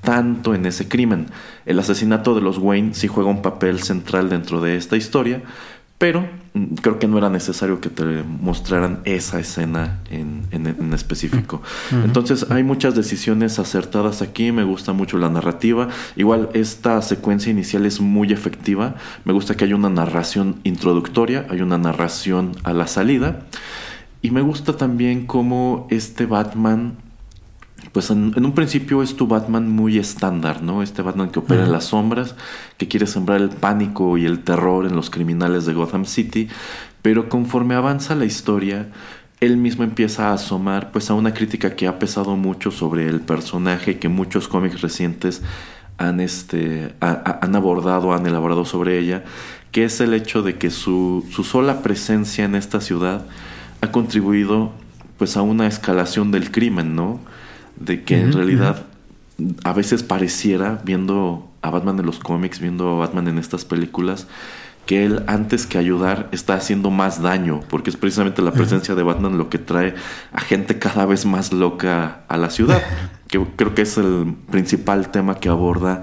tanto 0.02 0.54
en 0.54 0.66
ese 0.66 0.86
crimen. 0.86 1.26
El 1.64 1.78
asesinato 1.78 2.34
de 2.34 2.42
los 2.42 2.58
Wayne 2.58 2.92
sí 2.94 3.08
juega 3.08 3.30
un 3.30 3.40
papel 3.40 3.82
central 3.82 4.28
dentro 4.28 4.60
de 4.60 4.76
esta 4.76 4.96
historia 4.98 5.42
pero 6.04 6.28
mm, 6.52 6.74
creo 6.82 6.98
que 6.98 7.08
no 7.08 7.16
era 7.16 7.30
necesario 7.30 7.80
que 7.80 7.88
te 7.88 8.04
mostraran 8.04 9.00
esa 9.06 9.40
escena 9.40 10.00
en, 10.10 10.42
en- 10.50 10.66
en 10.66 10.92
específico. 10.92 11.62
Entonces 12.04 12.44
hay 12.50 12.62
muchas 12.62 12.94
decisiones 12.94 13.58
acertadas 13.58 14.20
aquí, 14.20 14.52
me 14.52 14.64
gusta 14.64 14.92
mucho 14.92 15.16
la 15.16 15.30
narrativa. 15.30 15.88
Igual 16.14 16.50
esta 16.52 17.00
secuencia 17.00 17.50
inicial 17.50 17.86
es 17.86 18.02
muy 18.02 18.34
efectiva. 18.34 18.96
Me 19.24 19.32
gusta 19.32 19.54
que 19.56 19.64
haya 19.64 19.76
una 19.76 19.88
narración 19.88 20.56
introductoria, 20.64 21.46
hay 21.48 21.62
una 21.62 21.78
narración 21.78 22.52
a 22.64 22.74
la 22.74 22.86
salida. 22.86 23.46
Y 24.20 24.30
me 24.30 24.42
gusta 24.42 24.76
también 24.76 25.24
cómo 25.26 25.86
este 25.90 26.26
Batman 26.26 26.98
pues 27.94 28.10
en, 28.10 28.32
en 28.36 28.44
un 28.44 28.52
principio 28.52 29.02
es 29.02 29.16
tu 29.16 29.26
Batman 29.26 29.70
muy 29.70 29.98
estándar, 29.98 30.62
¿no? 30.62 30.82
Este 30.82 31.00
Batman 31.00 31.30
que 31.30 31.38
opera 31.38 31.64
en 31.64 31.72
las 31.72 31.84
sombras, 31.86 32.34
que 32.76 32.88
quiere 32.88 33.06
sembrar 33.06 33.40
el 33.40 33.48
pánico 33.48 34.18
y 34.18 34.26
el 34.26 34.40
terror 34.40 34.84
en 34.84 34.94
los 34.96 35.08
criminales 35.08 35.64
de 35.64 35.72
Gotham 35.72 36.04
City, 36.04 36.48
pero 37.00 37.30
conforme 37.30 37.74
avanza 37.74 38.14
la 38.14 38.26
historia, 38.26 38.88
él 39.40 39.56
mismo 39.56 39.84
empieza 39.84 40.28
a 40.30 40.34
asomar 40.34 40.90
pues 40.92 41.08
a 41.10 41.14
una 41.14 41.32
crítica 41.34 41.76
que 41.76 41.86
ha 41.86 41.98
pesado 41.98 42.36
mucho 42.36 42.70
sobre 42.70 43.08
el 43.08 43.20
personaje 43.20 43.98
que 43.98 44.08
muchos 44.08 44.48
cómics 44.48 44.80
recientes 44.82 45.42
han, 45.96 46.18
este, 46.20 46.94
ha- 47.00 47.22
ha- 47.24 47.38
han 47.42 47.54
abordado, 47.54 48.12
han 48.12 48.26
elaborado 48.26 48.64
sobre 48.64 48.98
ella, 48.98 49.22
que 49.70 49.84
es 49.84 50.00
el 50.00 50.14
hecho 50.14 50.42
de 50.42 50.58
que 50.58 50.70
su, 50.70 51.24
su 51.30 51.44
sola 51.44 51.82
presencia 51.82 52.44
en 52.44 52.54
esta 52.56 52.80
ciudad 52.80 53.26
ha 53.82 53.92
contribuido 53.92 54.72
pues 55.18 55.36
a 55.36 55.42
una 55.42 55.66
escalación 55.68 56.32
del 56.32 56.50
crimen, 56.50 56.96
¿no? 56.96 57.20
De 57.76 58.04
que 58.04 58.20
en 58.20 58.32
realidad 58.32 58.86
a 59.64 59.72
veces 59.72 60.02
pareciera, 60.02 60.80
viendo 60.84 61.50
a 61.62 61.70
Batman 61.70 61.98
en 61.98 62.06
los 62.06 62.18
cómics, 62.18 62.60
viendo 62.60 62.88
a 62.90 62.98
Batman 62.98 63.28
en 63.28 63.38
estas 63.38 63.64
películas, 63.64 64.26
que 64.86 65.04
él 65.04 65.22
antes 65.26 65.66
que 65.66 65.78
ayudar 65.78 66.28
está 66.30 66.54
haciendo 66.54 66.90
más 66.90 67.22
daño, 67.22 67.60
porque 67.68 67.90
es 67.90 67.96
precisamente 67.96 68.42
la 68.42 68.52
presencia 68.52 68.94
de 68.94 69.02
Batman 69.02 69.38
lo 69.38 69.48
que 69.48 69.58
trae 69.58 69.94
a 70.32 70.40
gente 70.40 70.78
cada 70.78 71.06
vez 71.06 71.24
más 71.24 71.52
loca 71.52 72.20
a 72.28 72.36
la 72.36 72.50
ciudad, 72.50 72.82
que 73.28 73.44
creo 73.56 73.74
que 73.74 73.82
es 73.82 73.96
el 73.96 74.34
principal 74.50 75.10
tema 75.10 75.36
que 75.36 75.48
aborda 75.48 76.02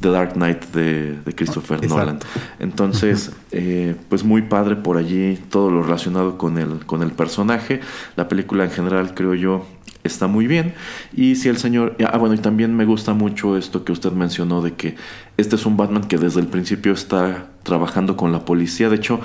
The 0.00 0.10
Dark 0.10 0.32
Knight 0.34 0.64
de, 0.72 1.18
de 1.20 1.34
Christopher 1.34 1.78
Exacto. 1.78 1.96
Nolan. 1.96 2.18
Entonces, 2.58 3.32
eh, 3.50 3.96
pues 4.08 4.24
muy 4.24 4.42
padre 4.42 4.76
por 4.76 4.96
allí 4.96 5.38
todo 5.50 5.70
lo 5.70 5.82
relacionado 5.82 6.38
con 6.38 6.58
el, 6.58 6.86
con 6.86 7.02
el 7.02 7.12
personaje. 7.12 7.80
La 8.16 8.28
película 8.28 8.64
en 8.64 8.70
general, 8.70 9.14
creo 9.14 9.34
yo, 9.34 9.66
está 10.04 10.26
muy 10.26 10.46
bien. 10.46 10.74
Y 11.14 11.36
si 11.36 11.48
el 11.48 11.58
señor... 11.58 11.96
Ah, 12.06 12.18
bueno, 12.18 12.34
y 12.34 12.38
también 12.38 12.74
me 12.76 12.84
gusta 12.84 13.14
mucho 13.14 13.56
esto 13.56 13.84
que 13.84 13.92
usted 13.92 14.12
mencionó 14.12 14.62
de 14.62 14.74
que 14.74 14.96
este 15.36 15.56
es 15.56 15.66
un 15.66 15.76
Batman 15.76 16.04
que 16.04 16.18
desde 16.18 16.40
el 16.40 16.46
principio 16.46 16.92
está 16.92 17.50
trabajando 17.62 18.16
con 18.16 18.32
la 18.32 18.44
policía. 18.44 18.88
De 18.88 18.96
hecho, 18.96 19.20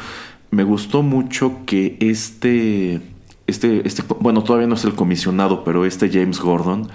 me 0.51 0.63
gustó 0.63 1.03
mucho 1.03 1.59
que 1.65 1.97
este... 1.99 3.01
Este, 3.47 3.87
este, 3.87 4.03
bueno, 4.19 4.43
todavía 4.43 4.67
no 4.67 4.75
es 4.75 4.83
el 4.83 4.93
comisionado, 4.93 5.63
pero 5.63 5.85
este 5.85 6.09
James 6.09 6.39
Gordon 6.41 6.89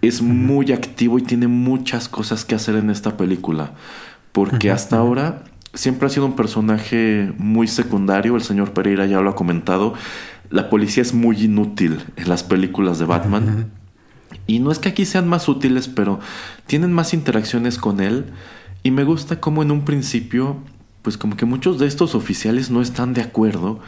es 0.00 0.22
muy 0.22 0.70
activo 0.70 1.18
y 1.18 1.22
tiene 1.22 1.48
muchas 1.48 2.08
cosas 2.08 2.44
que 2.44 2.54
hacer 2.54 2.76
en 2.76 2.88
esta 2.88 3.16
película. 3.16 3.72
Porque 4.30 4.70
hasta 4.70 4.96
ahora 4.96 5.42
siempre 5.78 6.08
ha 6.08 6.10
sido 6.10 6.26
un 6.26 6.34
personaje 6.34 7.32
muy 7.38 7.68
secundario. 7.68 8.34
El 8.34 8.42
señor 8.42 8.72
Pereira 8.72 9.06
ya 9.06 9.20
lo 9.20 9.30
ha 9.30 9.36
comentado. 9.36 9.94
La 10.50 10.70
policía 10.70 11.02
es 11.02 11.14
muy 11.14 11.44
inútil 11.44 12.00
en 12.16 12.28
las 12.28 12.42
películas 12.42 12.98
de 12.98 13.04
Batman. 13.04 13.70
Y 14.48 14.58
no 14.58 14.72
es 14.72 14.80
que 14.80 14.88
aquí 14.88 15.04
sean 15.04 15.28
más 15.28 15.48
útiles, 15.48 15.86
pero 15.86 16.18
tienen 16.66 16.92
más 16.92 17.14
interacciones 17.14 17.78
con 17.78 18.00
él. 18.00 18.26
Y 18.82 18.90
me 18.90 19.04
gusta 19.04 19.38
como 19.38 19.62
en 19.62 19.70
un 19.70 19.84
principio, 19.84 20.56
pues 21.02 21.16
como 21.16 21.36
que 21.36 21.46
muchos 21.46 21.78
de 21.78 21.86
estos 21.86 22.16
oficiales 22.16 22.70
no 22.70 22.82
están 22.82 23.14
de 23.14 23.22
acuerdo 23.22 23.78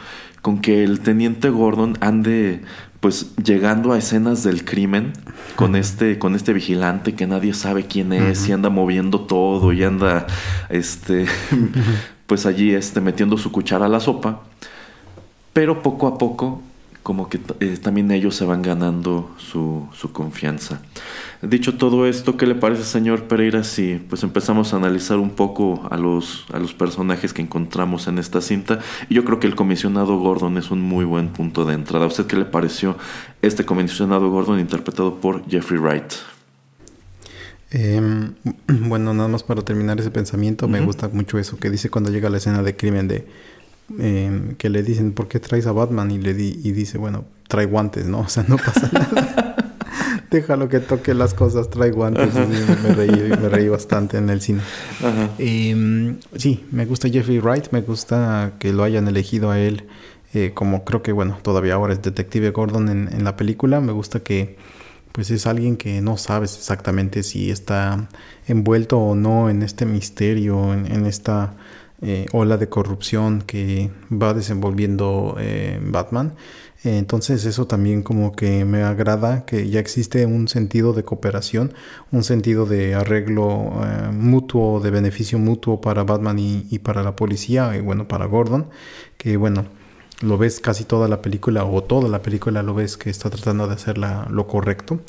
con 0.41 0.59
que 0.59 0.85
el 0.85 1.01
teniente 1.01 1.49
Gordon 1.49 1.97
ande 1.99 2.61
pues 3.01 3.35
llegando 3.35 3.91
a 3.91 3.97
escenas 3.97 4.43
del 4.43 4.63
crimen 4.63 5.11
con 5.55 5.75
este 5.75 6.19
con 6.19 6.35
este 6.35 6.53
vigilante 6.53 7.15
que 7.15 7.27
nadie 7.27 7.53
sabe 7.53 7.87
quién 7.87 8.13
es 8.13 8.47
y 8.47 8.51
anda 8.53 8.69
moviendo 8.69 9.21
todo 9.21 9.73
y 9.73 9.83
anda 9.83 10.27
este 10.69 11.25
pues 12.27 12.45
allí 12.45 12.73
este 12.73 13.01
metiendo 13.01 13.37
su 13.37 13.51
cuchara 13.51 13.87
a 13.87 13.89
la 13.89 13.99
sopa. 13.99 14.43
Pero 15.51 15.81
poco 15.81 16.07
a 16.07 16.17
poco 16.17 16.61
como 17.03 17.29
que 17.29 17.39
eh, 17.59 17.77
también 17.81 18.11
ellos 18.11 18.35
se 18.35 18.45
van 18.45 18.61
ganando 18.61 19.31
su, 19.37 19.87
su 19.93 20.11
confianza. 20.11 20.81
Dicho 21.41 21.75
todo 21.75 22.05
esto, 22.05 22.37
¿qué 22.37 22.45
le 22.45 22.53
parece, 22.53 22.83
señor 22.83 23.23
Pereira, 23.23 23.63
si 23.63 23.95
pues 24.07 24.21
empezamos 24.21 24.73
a 24.73 24.77
analizar 24.77 25.17
un 25.17 25.31
poco 25.31 25.87
a 25.89 25.97
los, 25.97 26.45
a 26.53 26.59
los 26.59 26.73
personajes 26.73 27.33
que 27.33 27.41
encontramos 27.41 28.07
en 28.07 28.19
esta 28.19 28.41
cinta? 28.41 28.79
Y 29.09 29.15
yo 29.15 29.25
creo 29.25 29.39
que 29.39 29.47
el 29.47 29.55
comisionado 29.55 30.19
Gordon 30.19 30.57
es 30.57 30.69
un 30.69 30.81
muy 30.81 31.03
buen 31.03 31.29
punto 31.29 31.65
de 31.65 31.73
entrada. 31.73 32.05
¿A 32.05 32.07
usted 32.07 32.27
qué 32.27 32.35
le 32.35 32.45
pareció 32.45 32.95
este 33.41 33.65
comisionado 33.65 34.29
Gordon 34.29 34.59
interpretado 34.59 35.15
por 35.15 35.43
Jeffrey 35.49 35.79
Wright? 35.79 36.13
Em, 37.71 38.33
bueno, 38.67 39.13
nada 39.15 39.27
más 39.27 39.41
para 39.41 39.63
terminar 39.63 39.99
ese 39.99 40.11
pensamiento, 40.11 40.67
me 40.67 40.81
gusta 40.81 41.07
mucho 41.07 41.39
eso 41.39 41.57
que 41.57 41.71
dice 41.71 41.89
cuando 41.89 42.11
llega 42.11 42.29
la 42.29 42.37
escena 42.37 42.61
de 42.61 42.75
crimen 42.75 43.07
de 43.07 43.25
em, 43.99 44.55
que 44.55 44.69
le 44.69 44.83
dicen 44.83 45.11
¿por 45.11 45.27
qué 45.27 45.39
traes 45.39 45.65
a 45.67 45.71
Batman? 45.71 46.11
y 46.11 46.17
le 46.19 46.33
di- 46.33 46.59
y 46.63 46.71
dice 46.71 46.97
bueno 46.97 47.25
trae 47.47 47.65
guantes, 47.65 48.05
¿no? 48.05 48.19
O 48.27 48.29
sea 48.29 48.45
no 48.47 48.57
pasa 48.57 48.89
nada. 48.91 49.55
Déjalo 50.31 50.69
que 50.69 50.79
toque 50.79 51.13
las 51.13 51.33
cosas, 51.33 51.69
trae 51.69 51.91
guantes. 51.91 52.29
Y 52.33 52.87
me 52.87 52.93
reí, 52.95 53.09
me 53.41 53.49
reí 53.49 53.67
bastante 53.67 54.17
en 54.17 54.29
el 54.29 54.39
cine. 54.39 54.61
Em, 55.37 56.17
sí, 56.37 56.63
me 56.71 56.85
gusta 56.85 57.09
Jeffrey 57.09 57.39
Wright, 57.39 57.67
me 57.71 57.81
gusta 57.81 58.53
que 58.57 58.71
lo 58.71 58.83
hayan 58.83 59.07
elegido 59.09 59.51
a 59.51 59.59
él 59.59 59.87
eh, 60.33 60.51
como 60.53 60.85
creo 60.85 61.03
que, 61.03 61.11
bueno, 61.11 61.37
todavía 61.41 61.73
ahora 61.73 61.91
es 61.91 62.01
Detective 62.01 62.51
Gordon 62.51 62.87
en, 62.87 63.09
en 63.11 63.25
la 63.25 63.35
película. 63.35 63.81
Me 63.81 63.91
gusta 63.91 64.21
que 64.21 64.55
pues 65.11 65.29
es 65.29 65.45
alguien 65.45 65.75
que 65.75 65.99
no 65.99 66.15
sabes 66.15 66.55
exactamente 66.55 67.23
si 67.23 67.51
está 67.51 68.07
envuelto 68.47 68.97
o 68.97 69.13
no 69.15 69.49
en 69.49 69.61
este 69.61 69.85
misterio, 69.85 70.73
en, 70.73 70.85
en 70.89 71.05
esta 71.05 71.55
eh, 72.01 72.25
ola 72.31 72.57
de 72.57 72.69
corrupción 72.69 73.41
que 73.41 73.91
va 74.11 74.33
desenvolviendo 74.33 75.35
eh, 75.39 75.79
Batman. 75.83 76.33
Entonces 76.83 77.45
eso 77.45 77.67
también 77.67 78.01
como 78.01 78.31
que 78.35 78.65
me 78.65 78.81
agrada 78.81 79.45
que 79.45 79.69
ya 79.69 79.79
existe 79.79 80.25
un 80.25 80.47
sentido 80.47 80.93
de 80.93 81.03
cooperación, 81.03 81.73
un 82.11 82.23
sentido 82.23 82.65
de 82.65 82.95
arreglo 82.95 83.71
eh, 83.85 84.11
mutuo, 84.11 84.79
de 84.79 84.89
beneficio 84.89 85.37
mutuo 85.37 85.79
para 85.79 86.03
Batman 86.03 86.39
y, 86.39 86.79
para 86.79 87.03
la 87.03 87.15
policía 87.15 87.75
y 87.77 87.81
bueno, 87.81 88.07
para 88.07 88.25
Gordon, 88.25 88.67
que 89.17 89.37
bueno, 89.37 89.65
lo 90.21 90.37
ves 90.39 90.59
casi 90.59 90.83
toda 90.85 91.07
la 91.07 91.21
película 91.21 91.65
o 91.65 91.83
toda 91.83 92.07
la 92.09 92.21
película 92.23 92.63
lo 92.63 92.73
ves 92.73 92.97
que 92.97 93.09
está 93.11 93.29
tratando 93.29 93.67
de 93.67 93.73
hacer 93.75 93.97
la- 93.99 94.27
lo 94.31 94.47
correcto. 94.47 95.01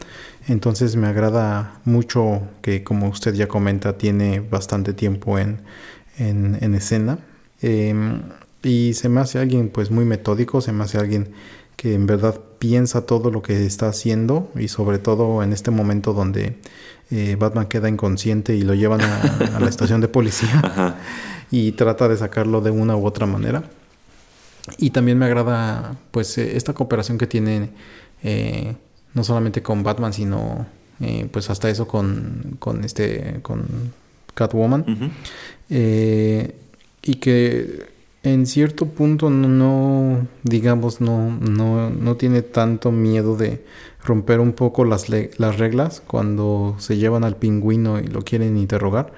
Entonces 0.48 0.96
me 0.96 1.06
agrada 1.06 1.80
mucho 1.84 2.42
que, 2.62 2.82
como 2.84 3.08
usted 3.08 3.34
ya 3.34 3.48
comenta, 3.48 3.96
tiene 3.98 4.40
bastante 4.40 4.92
tiempo 4.94 5.38
en, 5.38 5.60
en, 6.18 6.58
en 6.60 6.74
escena. 6.74 7.18
Eh, 7.62 7.94
y 8.62 8.94
se 8.94 9.08
me 9.08 9.20
hace 9.20 9.38
alguien 9.38 9.68
pues 9.68 9.90
muy 9.90 10.04
metódico, 10.04 10.60
se 10.60 10.72
me 10.72 10.84
hace 10.84 10.98
alguien 10.98 11.32
que 11.76 11.94
en 11.94 12.06
verdad 12.06 12.38
piensa 12.58 13.06
todo 13.06 13.30
lo 13.30 13.42
que 13.42 13.66
está 13.66 13.88
haciendo 13.88 14.50
y 14.54 14.68
sobre 14.68 14.98
todo 14.98 15.42
en 15.42 15.52
este 15.52 15.70
momento 15.70 16.12
donde 16.12 16.56
eh, 17.10 17.36
Batman 17.38 17.66
queda 17.66 17.88
inconsciente 17.88 18.54
y 18.54 18.62
lo 18.62 18.74
llevan 18.74 19.00
a, 19.00 19.56
a 19.56 19.60
la 19.60 19.68
estación 19.68 20.00
de 20.00 20.08
policía 20.08 20.60
Ajá. 20.62 20.96
y 21.50 21.72
trata 21.72 22.08
de 22.08 22.16
sacarlo 22.16 22.60
de 22.60 22.70
una 22.70 22.96
u 22.96 23.04
otra 23.04 23.26
manera. 23.26 23.64
Y 24.78 24.90
también 24.90 25.18
me 25.18 25.26
agrada 25.26 25.96
pues 26.10 26.38
eh, 26.38 26.56
esta 26.56 26.72
cooperación 26.72 27.18
que 27.18 27.26
tiene 27.26 27.70
eh, 28.22 28.76
no 29.14 29.24
solamente 29.24 29.62
con 29.62 29.82
Batman 29.82 30.12
sino 30.12 30.66
eh, 31.00 31.28
pues 31.32 31.50
hasta 31.50 31.68
eso 31.68 31.88
con, 31.88 32.56
con 32.58 32.84
este 32.84 33.40
con 33.42 33.92
Catwoman 34.34 34.84
eh, 35.70 36.54
y 37.02 37.14
que 37.16 37.86
en 38.22 38.46
cierto 38.46 38.86
punto 38.86 39.30
no, 39.30 39.48
no, 39.48 40.26
digamos 40.44 41.00
no, 41.00 41.30
no, 41.40 41.90
no 41.90 42.16
tiene 42.16 42.42
tanto 42.42 42.92
miedo 42.92 43.36
de 43.36 43.64
romper 44.04 44.40
un 44.40 44.52
poco 44.52 44.84
las, 44.84 45.08
las 45.08 45.58
reglas 45.58 46.02
cuando 46.06 46.76
se 46.78 46.96
llevan 46.98 47.24
al 47.24 47.36
pingüino 47.36 47.98
y 48.00 48.06
lo 48.06 48.22
quieren 48.22 48.56
interrogar. 48.56 49.12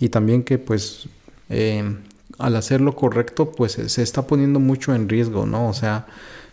Y 0.00 0.08
también 0.08 0.42
que 0.42 0.58
pues 0.58 1.08
eh, 1.50 1.96
al 2.38 2.56
hacer 2.56 2.80
lo 2.80 2.94
correcto 2.96 3.50
pues 3.52 3.72
se- 3.72 3.88
se 3.88 4.02
está 4.02 4.26
poniendo 4.26 4.60
mucho 4.60 4.94
en 4.94 5.08
riesgo 5.08 5.46
no 5.46 5.68
o 5.68 5.72
sea 5.72 6.06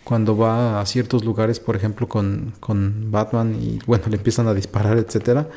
cuando 0.04 0.38
va 0.38 0.80
a 0.80 0.86
ciertos 0.86 1.25
lugares 1.25 1.60
por 1.60 1.75
ejemplo 1.75 2.08
con, 2.08 2.54
con 2.60 3.12
Batman 3.12 3.56
y 3.62 3.80
bueno 3.86 4.06
le 4.10 4.15
empiezan 4.17 4.47
a 4.47 4.54
disparar 4.56 4.97
etcétera 4.97 5.47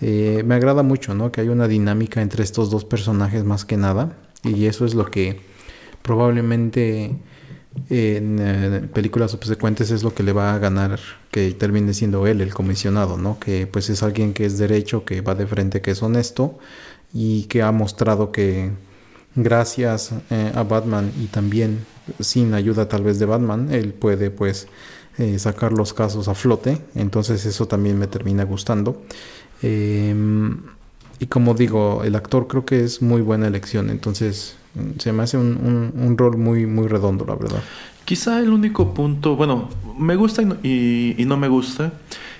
eh, 0.00 0.42
me 0.46 0.54
agrada 0.54 0.82
mucho 0.82 1.14
no 1.14 1.32
que 1.32 1.40
hay 1.40 1.48
una 1.48 1.68
dinámica 1.68 2.22
entre 2.22 2.42
estos 2.42 2.70
dos 2.70 2.84
personajes 2.84 3.44
más 3.44 3.64
que 3.64 3.76
nada 3.76 4.16
y 4.42 4.66
eso 4.66 4.84
es 4.84 4.94
lo 4.94 5.10
que 5.10 5.40
probablemente 6.02 7.16
en 7.88 8.38
eh, 8.40 8.88
películas 8.92 9.30
subsecuentes 9.30 9.90
es 9.90 10.02
lo 10.02 10.14
que 10.14 10.22
le 10.22 10.32
va 10.32 10.54
a 10.54 10.58
ganar 10.58 10.98
que 11.30 11.52
termine 11.52 11.94
siendo 11.94 12.26
él 12.26 12.40
el 12.40 12.52
comisionado, 12.52 13.16
¿no? 13.16 13.38
Que 13.38 13.66
pues 13.66 13.90
es 13.90 14.02
alguien 14.02 14.32
que 14.32 14.44
es 14.44 14.58
derecho, 14.58 15.04
que 15.04 15.20
va 15.20 15.34
de 15.34 15.46
frente, 15.46 15.80
que 15.80 15.92
es 15.92 16.02
honesto 16.02 16.58
y 17.12 17.44
que 17.44 17.62
ha 17.62 17.72
mostrado 17.72 18.32
que 18.32 18.70
gracias 19.36 20.12
eh, 20.30 20.52
a 20.54 20.62
Batman 20.64 21.12
y 21.20 21.26
también 21.26 21.86
sin 22.18 22.54
ayuda 22.54 22.88
tal 22.88 23.04
vez 23.04 23.18
de 23.18 23.26
Batman, 23.26 23.68
él 23.72 23.92
puede 23.92 24.30
pues 24.30 24.66
eh, 25.18 25.38
sacar 25.38 25.72
los 25.72 25.92
casos 25.92 26.28
a 26.28 26.34
flote, 26.34 26.78
entonces 26.94 27.44
eso 27.46 27.66
también 27.66 27.98
me 27.98 28.06
termina 28.06 28.44
gustando. 28.44 29.02
Em, 29.62 30.56
y 31.18 31.26
como 31.26 31.54
digo, 31.54 32.02
el 32.04 32.14
actor 32.16 32.46
creo 32.48 32.64
que 32.64 32.82
es 32.84 33.02
muy 33.02 33.20
buena 33.20 33.46
elección, 33.46 33.90
entonces 33.90 34.56
mm, 34.74 34.98
se 35.00 35.12
me 35.12 35.22
hace 35.22 35.36
un, 35.36 35.58
un- 35.94 36.02
un 36.02 36.16
rol 36.18 36.36
muy, 36.38 36.66
muy 36.66 36.88
redondo, 36.88 37.24
la 37.26 37.34
verdad. 37.34 37.62
Quizá 38.04 38.40
el 38.40 38.50
único 38.50 38.94
punto, 38.94 39.36
bueno, 39.36 39.68
me 39.98 40.16
gusta 40.16 40.42
y 40.42 40.44
no, 40.46 40.56
y- 40.62 41.14
y 41.18 41.24
no 41.26 41.36
me 41.36 41.48
gusta 41.48 41.92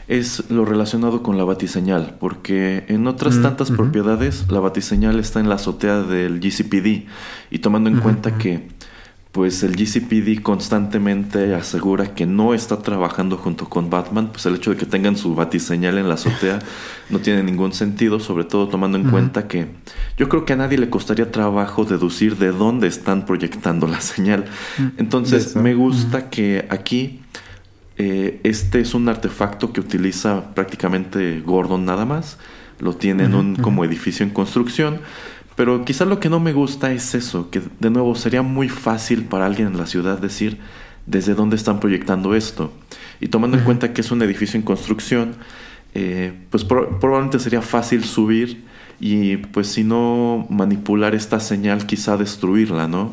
es 0.09 0.51
lo 0.51 0.65
relacionado 0.65 1.23
con 1.23 1.37
la 1.39 1.45
batiseñal, 1.45 2.17
porque 2.19 2.85
en 2.89 3.07
otras 3.07 3.37
Mm, 3.37 3.43
tantas 3.43 3.71
propiedades 3.71 4.47
la 4.51 4.59
batiseñal 4.59 5.21
está 5.21 5.39
en 5.39 5.49
la 5.49 5.55
azotea 5.55 6.03
del 6.03 6.41
GCPD 6.41 7.07
y 7.53 7.59
tomando 7.61 7.91
en 7.91 8.01
cuenta 8.01 8.37
que 8.37 8.67
pues 9.33 9.63
el 9.63 9.77
GCPD 9.77 10.43
constantemente 10.43 11.55
asegura 11.55 12.15
que 12.15 12.27
no 12.27 12.53
está 12.53 12.83
trabajando 12.83 13.37
junto 13.37 13.69
con 13.69 13.89
Batman, 13.89 14.31
pues 14.33 14.45
el 14.47 14.57
hecho 14.57 14.71
de 14.71 14.77
que 14.77 14.87
tengan 14.87 15.17
su 15.17 15.37
batiseñal 15.37 15.99
en 15.99 16.09
la 16.09 16.15
azotea 16.15 16.59
no 17.11 17.21
tiene 17.21 17.45
ningún 17.45 17.73
sentido, 17.73 18.19
sobre 18.19 18.43
todo 18.43 18.69
tomando 18.69 18.99
en 18.99 19.09
cuenta 19.09 19.47
que 19.47 19.69
yo 20.17 20.29
creo 20.29 20.45
que 20.45 20.55
a 20.55 20.57
nadie 20.57 20.79
le 20.79 20.91
costaría 20.91 21.31
trabajo 21.31 21.85
deducir 21.85 22.39
de 22.39 22.51
dónde 22.51 22.89
están 22.89 23.25
proyectando 23.25 23.87
la 23.87 24.01
señal. 24.01 24.47
Entonces 24.97 25.47
Eso. 25.47 25.63
me 25.63 25.75
gusta 25.75 26.29
que 26.29 26.67
aquí 26.69 27.21
eh, 27.99 28.41
este 28.43 28.81
es 28.81 28.95
un 28.95 29.09
artefacto 29.09 29.73
que 29.73 29.81
utiliza 29.81 30.55
prácticamente 30.55 31.41
Gordon 31.41 31.85
nada 31.85 32.05
más. 32.05 32.39
Lo 32.81 32.97
tiene 32.97 33.25
en 33.25 33.35
un 33.35 33.57
como 33.57 33.85
edificio 33.85 34.25
en 34.25 34.31
construcción. 34.31 35.01
Pero 35.61 35.85
quizá 35.85 36.07
lo 36.07 36.21
que 36.21 36.31
no 36.31 36.41
me 36.41 36.55
gusta 36.55 36.91
es 36.91 37.15
eso, 37.15 37.51
que 37.51 37.61
de 37.81 37.91
nuevo 37.91 38.15
sería 38.15 38.41
muy 38.41 38.71
fácil 38.71 39.25
para 39.25 39.45
alguien 39.45 39.69
en 39.69 39.77
la 39.77 39.85
ciudad 39.85 40.19
decir 40.19 40.57
desde 41.05 41.35
dónde 41.35 41.57
están 41.57 41.81
proyectando 41.81 42.35
esto. 42.35 42.73
Y 43.21 43.29
tomando 43.29 43.59
en 43.59 43.65
cuenta 43.65 43.93
que 43.93 44.01
es 44.01 44.11
un 44.11 44.23
edificio 44.23 44.57
en 44.57 44.63
construcción, 44.63 45.35
eh, 45.93 46.33
pues 46.49 46.65
pro- 46.65 46.99
probablemente 46.99 47.39
sería 47.39 47.61
fácil 47.61 48.05
subir 48.05 48.65
y 49.01 49.37
pues 49.37 49.67
si 49.67 49.85
no 49.85 50.47
manipular 50.49 51.15
esta 51.15 51.41
señal 51.41 51.85
quizá 51.85 52.17
destruirla, 52.17 52.89
¿no? 52.89 53.13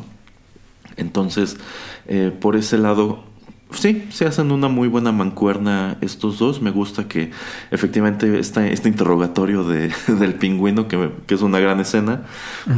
Entonces, 0.96 1.58
eh, 2.06 2.32
por 2.40 2.56
ese 2.56 2.78
lado, 2.78 3.24
sí, 3.70 4.06
se 4.10 4.26
hacen 4.26 4.50
una 4.52 4.68
muy 4.68 4.88
buena 4.88 5.12
mancuerna 5.12 5.96
estos 6.00 6.38
dos. 6.38 6.60
Me 6.62 6.70
gusta 6.70 7.06
que 7.08 7.30
efectivamente 7.70 8.38
esta, 8.38 8.66
este 8.66 8.88
interrogatorio 8.88 9.64
de, 9.64 9.92
del 10.08 10.34
pingüino, 10.34 10.88
que, 10.88 10.96
me- 10.96 11.10
que 11.26 11.34
es 11.34 11.42
una 11.42 11.58
gran 11.60 11.80
escena, 11.80 12.22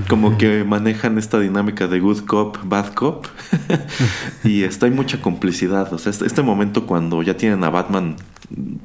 como 0.09 0.37
que 0.38 0.64
manejan 0.64 1.18
esta 1.18 1.38
dinámica 1.38 1.87
de 1.88 2.00
good 2.00 2.20
cop, 2.26 2.59
bad 2.64 2.92
cop. 2.94 3.26
y 4.44 4.62
está, 4.62 4.87
hay 4.87 4.92
mucha 4.92 5.20
complicidad. 5.20 5.92
O 5.92 5.98
sea, 5.98 6.11
este, 6.11 6.26
este 6.26 6.42
momento 6.42 6.87
cuando 6.87 7.22
ya 7.22 7.37
tienen 7.37 7.62
a 7.64 7.70
Batman 7.70 8.16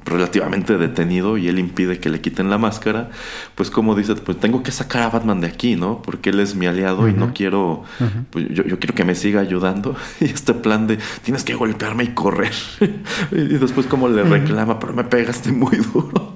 relativamente 0.06 0.78
detenido 0.78 1.38
y 1.38 1.48
él 1.48 1.58
impide 1.60 2.00
que 2.00 2.10
le 2.10 2.22
quiten 2.22 2.50
la 2.50 2.58
máscara, 2.58 3.10
pues 3.56 3.72
como 3.72 3.96
dice, 3.96 4.16
pues 4.16 4.40
tengo 4.40 4.64
que 4.64 4.72
sacar 4.72 5.04
a 5.04 5.10
Batman 5.10 5.42
de 5.42 5.48
aquí, 5.48 5.76
¿no? 5.76 6.02
Porque 6.02 6.30
él 6.30 6.40
es 6.40 6.56
mi 6.56 6.68
aliado 6.68 7.08
y 7.08 7.14
no 7.14 7.34
quiero, 7.34 7.84
pues 8.30 8.48
yo, 8.50 8.64
yo 8.64 8.80
quiero 8.80 8.94
que 8.94 9.06
me 9.06 9.16
siga 9.16 9.42
ayudando. 9.42 9.96
Y 10.22 10.26
este 10.26 10.54
plan 10.54 10.88
de, 10.88 10.98
tienes 11.24 11.44
que 11.44 11.56
golpearme 11.56 12.04
y 12.04 12.08
correr. 12.10 12.54
y 13.32 13.58
después 13.58 13.86
como 13.86 14.08
le 14.08 14.24
reclama, 14.24 14.80
pero 14.80 14.94
me 14.94 15.04
pegaste 15.04 15.52
muy 15.52 15.78
duro. 15.78 16.34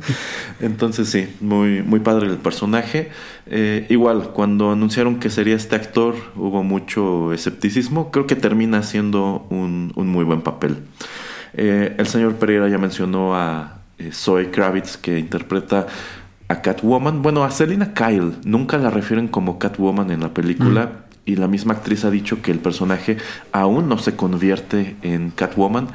Entonces 0.60 1.08
sí, 1.08 1.28
muy, 1.40 1.82
muy 1.82 2.00
padre 2.00 2.28
el 2.28 2.38
personaje. 2.38 3.10
Eh, 3.46 3.86
igual, 3.90 4.30
cuando 4.32 4.70
anunciaron 4.70 5.18
que 5.18 5.30
sería 5.30 5.56
este 5.56 5.76
actor, 5.76 6.14
hubo 6.36 6.62
mucho 6.62 7.32
escepticismo. 7.32 8.10
Creo 8.10 8.26
que 8.26 8.36
termina 8.36 8.82
siendo 8.82 9.46
un, 9.50 9.92
un 9.96 10.08
muy 10.08 10.24
buen 10.24 10.42
papel. 10.42 10.78
Eh, 11.54 11.94
el 11.98 12.06
señor 12.06 12.36
Pereira 12.36 12.68
ya 12.68 12.78
mencionó 12.78 13.34
a 13.34 13.80
eh, 13.98 14.10
Zoe 14.12 14.50
Kravitz, 14.50 14.96
que 14.96 15.18
interpreta 15.18 15.86
a 16.48 16.62
Catwoman. 16.62 17.22
Bueno, 17.22 17.44
a 17.44 17.50
Selina 17.50 17.94
Kyle. 17.94 18.32
Nunca 18.44 18.78
la 18.78 18.90
refieren 18.90 19.28
como 19.28 19.58
Catwoman 19.58 20.10
en 20.10 20.20
la 20.20 20.34
película. 20.34 21.04
Y 21.24 21.36
la 21.36 21.46
misma 21.46 21.74
actriz 21.74 22.04
ha 22.04 22.10
dicho 22.10 22.42
que 22.42 22.50
el 22.50 22.58
personaje 22.58 23.16
aún 23.52 23.88
no 23.88 23.98
se 23.98 24.16
convierte 24.16 24.96
en 25.02 25.30
Catwoman. 25.30 25.88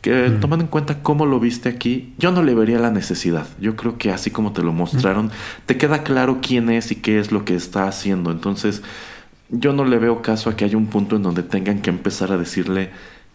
Que 0.00 0.30
tomando 0.40 0.64
en 0.64 0.70
cuenta 0.70 1.02
cómo 1.02 1.26
lo 1.26 1.38
viste 1.38 1.68
aquí, 1.68 2.14
yo 2.16 2.32
no 2.32 2.42
le 2.42 2.54
vería 2.54 2.78
la 2.78 2.90
necesidad. 2.90 3.46
Yo 3.60 3.76
creo 3.76 3.98
que 3.98 4.10
así 4.10 4.30
como 4.30 4.54
te 4.54 4.62
lo 4.62 4.72
mostraron, 4.72 5.30
te 5.66 5.76
queda 5.76 6.02
claro 6.02 6.38
quién 6.40 6.70
es 6.70 6.90
y 6.90 6.96
qué 6.96 7.18
es 7.18 7.32
lo 7.32 7.44
que 7.44 7.54
está 7.54 7.86
haciendo. 7.86 8.30
Entonces, 8.30 8.82
yo 9.50 9.74
no 9.74 9.84
le 9.84 9.98
veo 9.98 10.22
caso 10.22 10.48
a 10.48 10.56
que 10.56 10.64
haya 10.64 10.78
un 10.78 10.86
punto 10.86 11.16
en 11.16 11.22
donde 11.22 11.42
tengan 11.42 11.80
que 11.80 11.90
empezar 11.90 12.32
a 12.32 12.38
decirle 12.38 12.90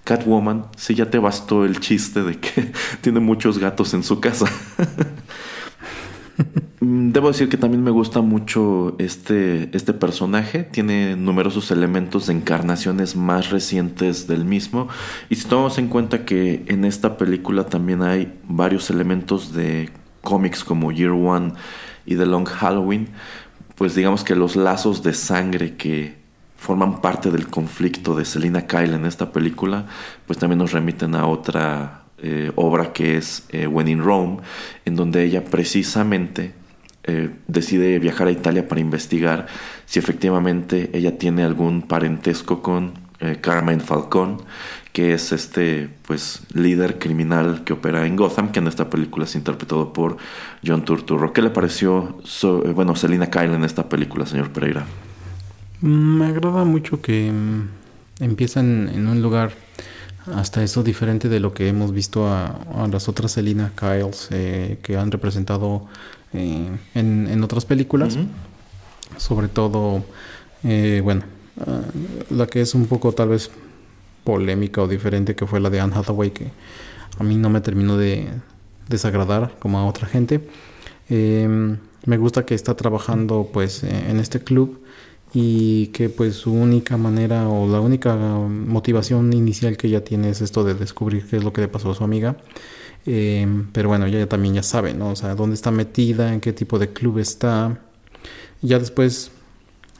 Catwoman 0.05 0.67
si 0.77 0.95
ya 0.95 1.09
te 1.09 1.19
bastó 1.19 1.65
el 1.65 1.81
chiste 1.81 2.23
de 2.23 2.39
que 2.39 2.71
tiene 3.01 3.19
muchos 3.19 3.59
gatos 3.59 3.93
en 3.93 4.03
su 4.03 4.21
casa. 4.21 4.45
Mm, 6.81 7.11
Debo 7.11 7.29
decir 7.29 7.47
que 7.49 7.57
también 7.57 7.83
me 7.83 7.91
gusta 7.91 8.21
mucho 8.21 8.95
este, 8.99 9.75
este 9.75 9.93
personaje. 9.93 10.63
Tiene 10.63 11.15
numerosos 11.15 11.71
elementos 11.71 12.27
de 12.27 12.33
encarnaciones 12.33 13.15
más 13.15 13.49
recientes 13.49 14.27
del 14.27 14.45
mismo. 14.45 14.89
Y 15.29 15.35
si 15.35 15.47
tomamos 15.47 15.77
en 15.77 15.87
cuenta 15.87 16.25
que 16.25 16.65
en 16.67 16.85
esta 16.85 17.17
película 17.17 17.65
también 17.65 18.03
hay 18.03 18.37
varios 18.43 18.89
elementos 18.89 19.53
de 19.53 19.89
cómics 20.21 20.63
como 20.63 20.91
Year 20.91 21.11
One 21.11 21.53
y 22.05 22.15
The 22.17 22.25
Long 22.25 22.47
Halloween, 22.47 23.07
pues 23.75 23.95
digamos 23.95 24.23
que 24.23 24.35
los 24.35 24.55
lazos 24.55 25.01
de 25.03 25.13
sangre 25.13 25.75
que 25.77 26.24
forman 26.65 26.99
parte 27.01 27.29
del 27.31 27.47
conflicto 27.47 28.15
de 28.15 28.25
Selina 28.25 28.65
Kyle 28.65 28.93
en 28.95 29.05
esta 29.05 29.31
película, 29.31 29.85
pues 30.25 30.39
también 30.39 30.59
nos 30.59 30.71
remiten 30.71 31.13
a 31.15 31.27
otra 31.27 32.01
eh, 32.17 32.51
obra 32.55 32.91
que 32.91 33.17
es 33.17 33.45
eh, 33.49 33.67
When 33.67 33.87
in 33.87 34.01
Rome, 34.01 34.37
en 34.85 34.95
donde 34.95 35.23
ella 35.23 35.43
precisamente 35.45 36.53
eh, 37.03 37.29
decide 37.47 37.99
viajar 37.99 38.27
a 38.27 38.31
Italia 38.31 38.67
para 38.67 38.81
investigar 38.81 39.45
si 39.85 39.99
efectivamente 39.99 40.89
ella 40.93 41.17
tiene 41.19 41.43
algún 41.43 41.83
parentesco 41.83 42.61
con 42.63 42.93
eh, 43.19 43.37
Carmine 43.39 43.79
Falcón, 43.79 44.41
que 44.91 45.13
es 45.13 45.31
este 45.31 45.89
pues 46.07 46.41
líder 46.53 46.97
criminal 46.99 47.63
que 47.63 47.73
opera 47.73 48.07
en 48.07 48.15
Gotham, 48.15 48.51
que 48.51 48.59
en 48.59 48.67
esta 48.67 48.89
película 48.89 49.25
es 49.25 49.35
interpretado 49.35 49.93
por 49.93 50.17
John 50.65 50.83
Turturro. 50.85 51.31
¿Qué 51.33 51.41
le 51.41 51.49
pareció, 51.51 52.17
so- 52.23 52.61
bueno, 52.73 52.95
Selina 52.95 53.27
Kyle 53.29 53.53
en 53.53 53.63
esta 53.65 53.87
película, 53.89 54.25
señor 54.25 54.49
Pereira? 54.51 54.85
Me 55.85 56.25
agrada 56.25 56.63
mucho 56.63 56.99
que, 56.99 57.31
mm, 57.31 58.23
empieza 58.23 58.59
en, 58.59 59.07
un 59.07 59.21
lugar 59.21 59.51
hasta 60.33 60.63
eso 60.63 60.81
diferente 60.81 61.29
de 61.29 61.39
lo 61.39 61.53
que 61.53 61.67
hemos 61.67 61.91
visto 61.91 62.27
a, 62.27 62.47
a 62.73 62.87
las 62.87 63.07
otras 63.07 63.33
Selina 63.33 63.71
Kyles 63.75 64.29
eh, 64.31 64.79
que 64.81 64.97
han 64.97 65.11
representado 65.11 65.85
eh, 66.33 66.75
en, 66.95 67.27
en 67.27 67.43
otras 67.43 67.65
películas. 67.65 68.17
Sobre 69.17 69.47
todo, 69.47 70.03
eh, 70.63 71.01
bueno, 71.03 71.21
ah, 71.59 71.81
la 72.31 72.47
que 72.47 72.61
es 72.61 72.73
un 72.73 72.87
poco 72.87 73.11
tal 73.11 73.29
vez 73.29 73.51
polémica 74.23 74.81
o 74.81 74.87
diferente, 74.87 75.35
que 75.35 75.45
fue 75.45 75.59
la 75.59 75.69
de 75.69 75.81
Anne 75.81 75.93
Hathaway, 75.95 76.31
que 76.31 76.49
a 77.19 77.23
mí 77.23 77.37
no 77.37 77.51
me 77.51 77.61
terminó 77.61 77.95
de 77.95 78.27
desagradar 78.89 79.53
como 79.59 79.77
a 79.77 79.85
otra 79.85 80.07
gente. 80.07 80.49
Eh, 81.11 81.77
me 82.07 82.17
gusta 82.17 82.43
que 82.43 82.55
está 82.55 82.75
trabajando 82.75 83.51
pues 83.53 83.83
en 83.83 84.19
este 84.19 84.39
club 84.39 84.81
y 85.37 85.87
que 85.87 86.07
pues 86.09 86.35
su 86.35 86.53
única 86.53 86.95
manera 86.95 87.49
o 87.49 87.67
la 87.69 87.81
única 87.81 88.15
motivación 88.15 89.33
inicial 89.33 89.75
que 89.75 89.87
ella 89.87 90.01
tiene 90.01 90.29
es 90.29 90.39
esto 90.39 90.63
de 90.63 90.75
descubrir 90.75 91.25
qué 91.27 91.35
es 91.35 91.43
lo 91.43 91.51
que 91.51 91.59
le 91.59 91.67
pasó 91.67 91.91
a 91.91 91.95
su 91.95 92.05
amiga. 92.05 92.37
Eh, 93.05 93.45
pero 93.73 93.89
bueno, 93.89 94.05
ella 94.05 94.27
también 94.29 94.55
ya 94.55 94.63
sabe, 94.63 94.93
¿no? 94.93 95.09
O 95.09 95.15
sea, 95.17 95.35
dónde 95.35 95.55
está 95.55 95.71
metida, 95.71 96.33
en 96.33 96.39
qué 96.39 96.53
tipo 96.53 96.79
de 96.79 96.93
club 96.93 97.19
está. 97.19 97.77
Ya 98.61 98.79
después 98.79 99.31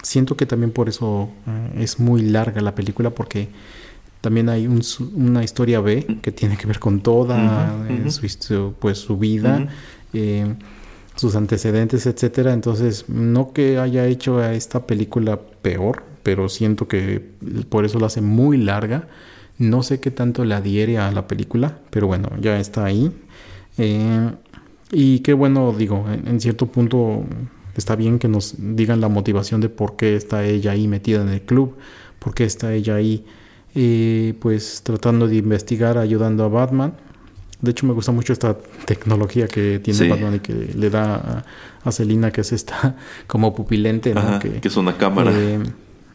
siento 0.02 0.38
que 0.38 0.46
también 0.46 0.72
por 0.72 0.88
eso 0.88 1.30
eh, 1.48 1.84
es 1.84 2.00
muy 2.00 2.22
larga 2.22 2.62
la 2.62 2.74
película 2.74 3.10
porque 3.10 3.50
también 4.22 4.48
hay 4.48 4.68
un 4.68 4.82
una 5.16 5.44
historia 5.44 5.82
B 5.82 6.20
que 6.22 6.32
tiene 6.32 6.58
que 6.58 6.66
ver 6.66 6.80
con 6.80 7.02
toda 7.02 7.86
eh, 7.90 8.10
su, 8.10 8.74
pues 8.80 9.00
su 9.00 9.18
vida, 9.18 9.68
eh, 10.14 10.56
sus 11.16 11.36
antecedentes, 11.36 12.06
etcétera. 12.06 12.54
Entonces, 12.54 13.06
no 13.10 13.54
que 13.54 13.78
haya 13.78 14.06
hecho 14.06 14.40
a 14.40 14.54
esta 14.54 14.86
película 14.88 15.40
peor, 15.62 16.04
pero 16.24 16.50
siento 16.50 16.88
que 16.88 17.24
por 17.70 17.86
eso 17.86 18.00
la 18.00 18.08
hace 18.08 18.22
muy 18.22 18.58
larga. 18.58 19.08
No 19.58 19.84
sé 19.84 20.00
qué 20.00 20.12
tanto 20.12 20.44
le 20.44 20.56
adhiere 20.56 20.98
a 20.98 21.12
la 21.12 21.28
película, 21.28 21.80
pero 21.90 22.08
bueno, 22.08 22.30
ya 22.42 22.60
está 22.60 22.86
ahí. 22.86 23.12
Eh, 23.78 24.32
y 24.92 25.20
qué 25.20 25.34
bueno, 25.34 25.74
digo, 25.78 26.06
en, 26.12 26.28
en 26.28 26.40
cierto 26.40 26.68
punto 26.68 27.24
está 27.76 27.96
bien 27.96 28.20
que 28.20 28.28
nos 28.28 28.56
digan 28.58 29.02
la 29.02 29.10
motivación 29.10 29.62
de 29.62 29.70
por 29.70 29.96
qué 29.96 30.16
está 30.16 30.46
ella 30.46 30.72
ahí 30.72 30.88
metida 30.88 31.22
en 31.22 31.30
el 31.30 31.42
club, 31.42 31.76
por 32.20 32.34
qué 32.34 32.46
está 32.46 32.74
ella 32.74 32.96
ahí, 32.96 33.26
eh, 33.76 34.34
pues 34.40 34.82
tratando 34.84 35.28
de 35.28 35.36
investigar, 35.36 35.98
ayudando 35.98 36.44
a 36.46 36.48
Batman. 36.48 36.94
De 37.62 37.72
hecho, 37.72 37.86
me 37.86 37.94
gusta 37.94 38.12
mucho 38.12 38.34
esta 38.34 38.58
tecnología 38.86 39.48
que 39.48 39.80
tiene 39.80 39.98
Sí. 40.00 40.08
Batman 40.10 40.36
y 40.36 40.40
que 40.40 40.54
le 40.54 40.90
da 40.90 41.16
a, 41.16 41.46
a 41.88 41.92
Selina, 41.92 42.32
que 42.32 42.42
es 42.42 42.52
esta 42.52 42.96
como 43.28 43.56
pupilente, 43.56 44.14
¿no? 44.14 44.20
Ajá, 44.22 44.40
que, 44.40 44.60
es 44.68 44.78
una 44.78 44.98
cámara. 44.98 45.32
eh. 45.34 45.60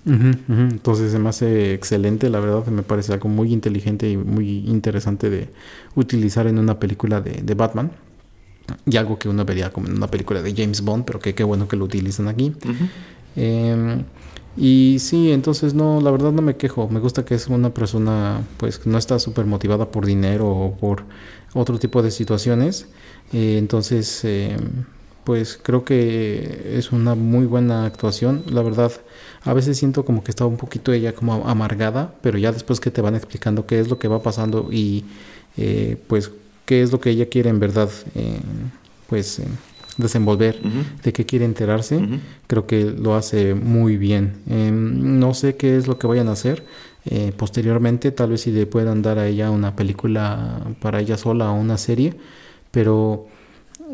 Entonces 0.06 1.12
se 1.12 1.18
me 1.18 1.28
hace 1.28 1.74
excelente, 1.74 2.30
la 2.30 2.40
verdad, 2.40 2.66
me 2.66 2.82
parece 2.82 3.12
algo 3.12 3.28
muy 3.28 3.52
inteligente 3.52 4.08
y 4.10 4.16
muy 4.16 4.60
interesante 4.66 5.28
de 5.30 5.48
utilizar 5.94 6.46
en 6.46 6.58
una 6.58 6.78
película 6.78 7.20
de, 7.20 7.42
de 7.42 7.54
Batman. 7.54 7.90
Y 8.86 8.96
algo 8.96 9.18
que 9.18 9.28
uno 9.28 9.44
vería 9.44 9.70
como 9.72 9.88
en 9.88 9.96
una 9.96 10.06
película 10.06 10.42
de 10.42 10.54
James 10.54 10.82
Bond, 10.82 11.04
pero 11.04 11.18
que 11.18 11.34
qué 11.34 11.44
bueno 11.44 11.68
que 11.68 11.76
lo 11.76 11.84
utilizan 11.84 12.28
aquí. 12.28 12.52
Eh, 13.36 14.02
y 14.56 14.98
sí, 15.00 15.32
entonces 15.32 15.74
no, 15.74 16.00
la 16.00 16.10
verdad 16.10 16.32
no 16.32 16.42
me 16.42 16.56
quejo. 16.56 16.88
Me 16.88 17.00
gusta 17.00 17.24
que 17.24 17.34
es 17.34 17.46
una 17.48 17.72
persona, 17.72 18.42
pues, 18.58 18.86
no 18.86 18.98
está 18.98 19.18
súper 19.18 19.46
motivada 19.46 19.90
por 19.90 20.06
dinero 20.06 20.48
o 20.48 20.76
por 20.76 21.04
otro 21.54 21.78
tipo 21.78 22.02
de 22.02 22.10
situaciones. 22.10 22.88
Eh, 23.32 23.56
entonces, 23.58 24.24
eh, 24.24 24.56
pues 25.24 25.58
creo 25.62 25.84
que 25.84 26.76
es 26.76 26.92
una 26.92 27.14
muy 27.14 27.46
buena 27.46 27.84
actuación. 27.86 28.42
La 28.50 28.62
verdad, 28.62 28.92
a 29.44 29.52
veces 29.54 29.78
siento 29.78 30.04
como 30.04 30.24
que 30.24 30.30
está 30.30 30.44
un 30.46 30.56
poquito 30.56 30.92
ella 30.92 31.14
como 31.14 31.48
amargada, 31.48 32.14
pero 32.22 32.38
ya 32.38 32.52
después 32.52 32.80
que 32.80 32.90
te 32.90 33.00
van 33.00 33.14
explicando 33.14 33.66
qué 33.66 33.80
es 33.80 33.88
lo 33.88 33.98
que 33.98 34.08
va 34.08 34.22
pasando 34.22 34.68
y 34.72 35.04
eh, 35.56 35.96
pues 36.08 36.30
qué 36.66 36.82
es 36.82 36.92
lo 36.92 37.00
que 37.00 37.10
ella 37.10 37.28
quiere 37.28 37.50
en 37.50 37.60
verdad, 37.60 37.90
eh, 38.14 38.40
pues 39.08 39.42
desenvolver, 40.00 40.60
de 41.02 41.12
qué 41.12 41.24
quiere 41.24 41.44
enterarse 41.44 42.00
creo 42.46 42.66
que 42.66 42.84
lo 42.84 43.14
hace 43.14 43.54
muy 43.54 43.96
bien. 43.96 44.42
Eh, 44.48 44.70
no 44.72 45.34
sé 45.34 45.56
qué 45.56 45.76
es 45.76 45.86
lo 45.86 45.98
que 45.98 46.06
vayan 46.06 46.28
a 46.28 46.32
hacer 46.32 46.64
eh, 47.06 47.32
posteriormente, 47.36 48.10
tal 48.12 48.30
vez 48.30 48.42
si 48.42 48.50
le 48.50 48.66
puedan 48.66 49.02
dar 49.02 49.18
a 49.18 49.26
ella 49.26 49.50
una 49.50 49.74
película 49.74 50.60
para 50.80 51.00
ella 51.00 51.16
sola 51.16 51.50
o 51.50 51.54
una 51.54 51.78
serie, 51.78 52.14
pero 52.70 53.26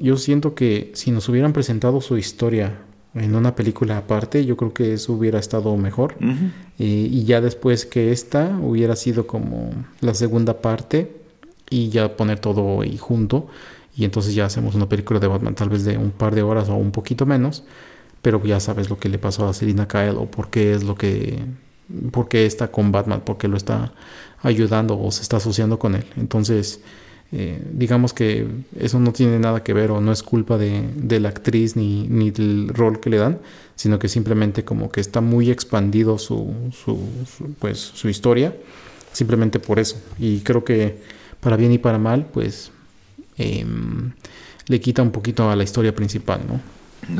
yo 0.00 0.16
siento 0.16 0.54
que 0.54 0.90
si 0.94 1.10
nos 1.10 1.28
hubieran 1.28 1.52
presentado 1.52 2.00
su 2.00 2.18
historia 2.18 2.80
en 3.14 3.34
una 3.34 3.54
película 3.54 3.98
aparte, 3.98 4.44
yo 4.44 4.56
creo 4.56 4.74
que 4.74 4.94
eso 4.94 5.12
hubiera 5.12 5.38
estado 5.38 5.74
mejor. 5.76 6.16
Eh, 6.78 7.08
y 7.10 7.24
ya 7.24 7.40
después 7.40 7.86
que 7.86 8.12
esta 8.12 8.58
hubiera 8.60 8.96
sido 8.96 9.26
como 9.26 9.70
la 10.00 10.14
segunda 10.14 10.60
parte 10.60 11.16
y 11.70 11.88
ya 11.88 12.16
poner 12.16 12.40
todo 12.40 12.82
ahí 12.82 12.98
junto 12.98 13.48
y 13.96 14.04
entonces 14.04 14.34
ya 14.34 14.44
hacemos 14.44 14.74
una 14.74 14.88
película 14.88 15.18
de 15.18 15.26
Batman 15.26 15.54
tal 15.54 15.68
vez 15.68 15.84
de 15.84 15.96
un 15.96 16.10
par 16.10 16.34
de 16.34 16.42
horas 16.42 16.68
o 16.68 16.74
un 16.74 16.92
poquito 16.92 17.26
menos 17.26 17.64
pero 18.22 18.42
ya 18.44 18.60
sabes 18.60 18.90
lo 18.90 18.98
que 18.98 19.08
le 19.08 19.18
pasó 19.18 19.48
a 19.48 19.54
Selina 19.54 19.88
Kyle 19.88 20.16
o 20.16 20.26
por 20.26 20.50
qué 20.50 20.74
es 20.74 20.84
lo 20.84 20.94
que 20.94 21.38
por 22.10 22.28
qué 22.28 22.46
está 22.46 22.70
con 22.70 22.92
Batman 22.92 23.22
por 23.24 23.38
qué 23.38 23.48
lo 23.48 23.56
está 23.56 23.92
ayudando 24.42 25.00
o 25.00 25.10
se 25.10 25.22
está 25.22 25.38
asociando 25.38 25.78
con 25.78 25.94
él 25.94 26.04
entonces 26.16 26.80
eh, 27.32 27.60
digamos 27.72 28.12
que 28.12 28.46
eso 28.78 29.00
no 29.00 29.12
tiene 29.12 29.38
nada 29.38 29.64
que 29.64 29.72
ver 29.72 29.90
o 29.90 30.00
no 30.00 30.12
es 30.12 30.22
culpa 30.22 30.58
de, 30.58 30.88
de 30.94 31.18
la 31.18 31.30
actriz 31.30 31.74
ni, 31.74 32.06
ni 32.06 32.30
del 32.30 32.68
rol 32.68 33.00
que 33.00 33.10
le 33.10 33.16
dan, 33.16 33.40
sino 33.74 33.98
que 33.98 34.08
simplemente 34.08 34.64
como 34.64 34.90
que 34.92 35.00
está 35.00 35.20
muy 35.20 35.50
expandido 35.50 36.18
su, 36.18 36.54
su, 36.70 36.98
su, 37.26 37.52
pues, 37.58 37.78
su 37.78 38.08
historia, 38.08 38.54
simplemente 39.12 39.58
por 39.58 39.80
eso. 39.80 39.96
Y 40.18 40.40
creo 40.40 40.64
que 40.64 40.98
para 41.40 41.56
bien 41.56 41.72
y 41.72 41.78
para 41.78 41.98
mal, 41.98 42.26
pues 42.32 42.70
em, 43.36 44.12
le 44.68 44.80
quita 44.80 45.02
un 45.02 45.10
poquito 45.10 45.50
a 45.50 45.56
la 45.56 45.64
historia 45.64 45.94
principal, 45.94 46.40
¿no? 46.46 46.60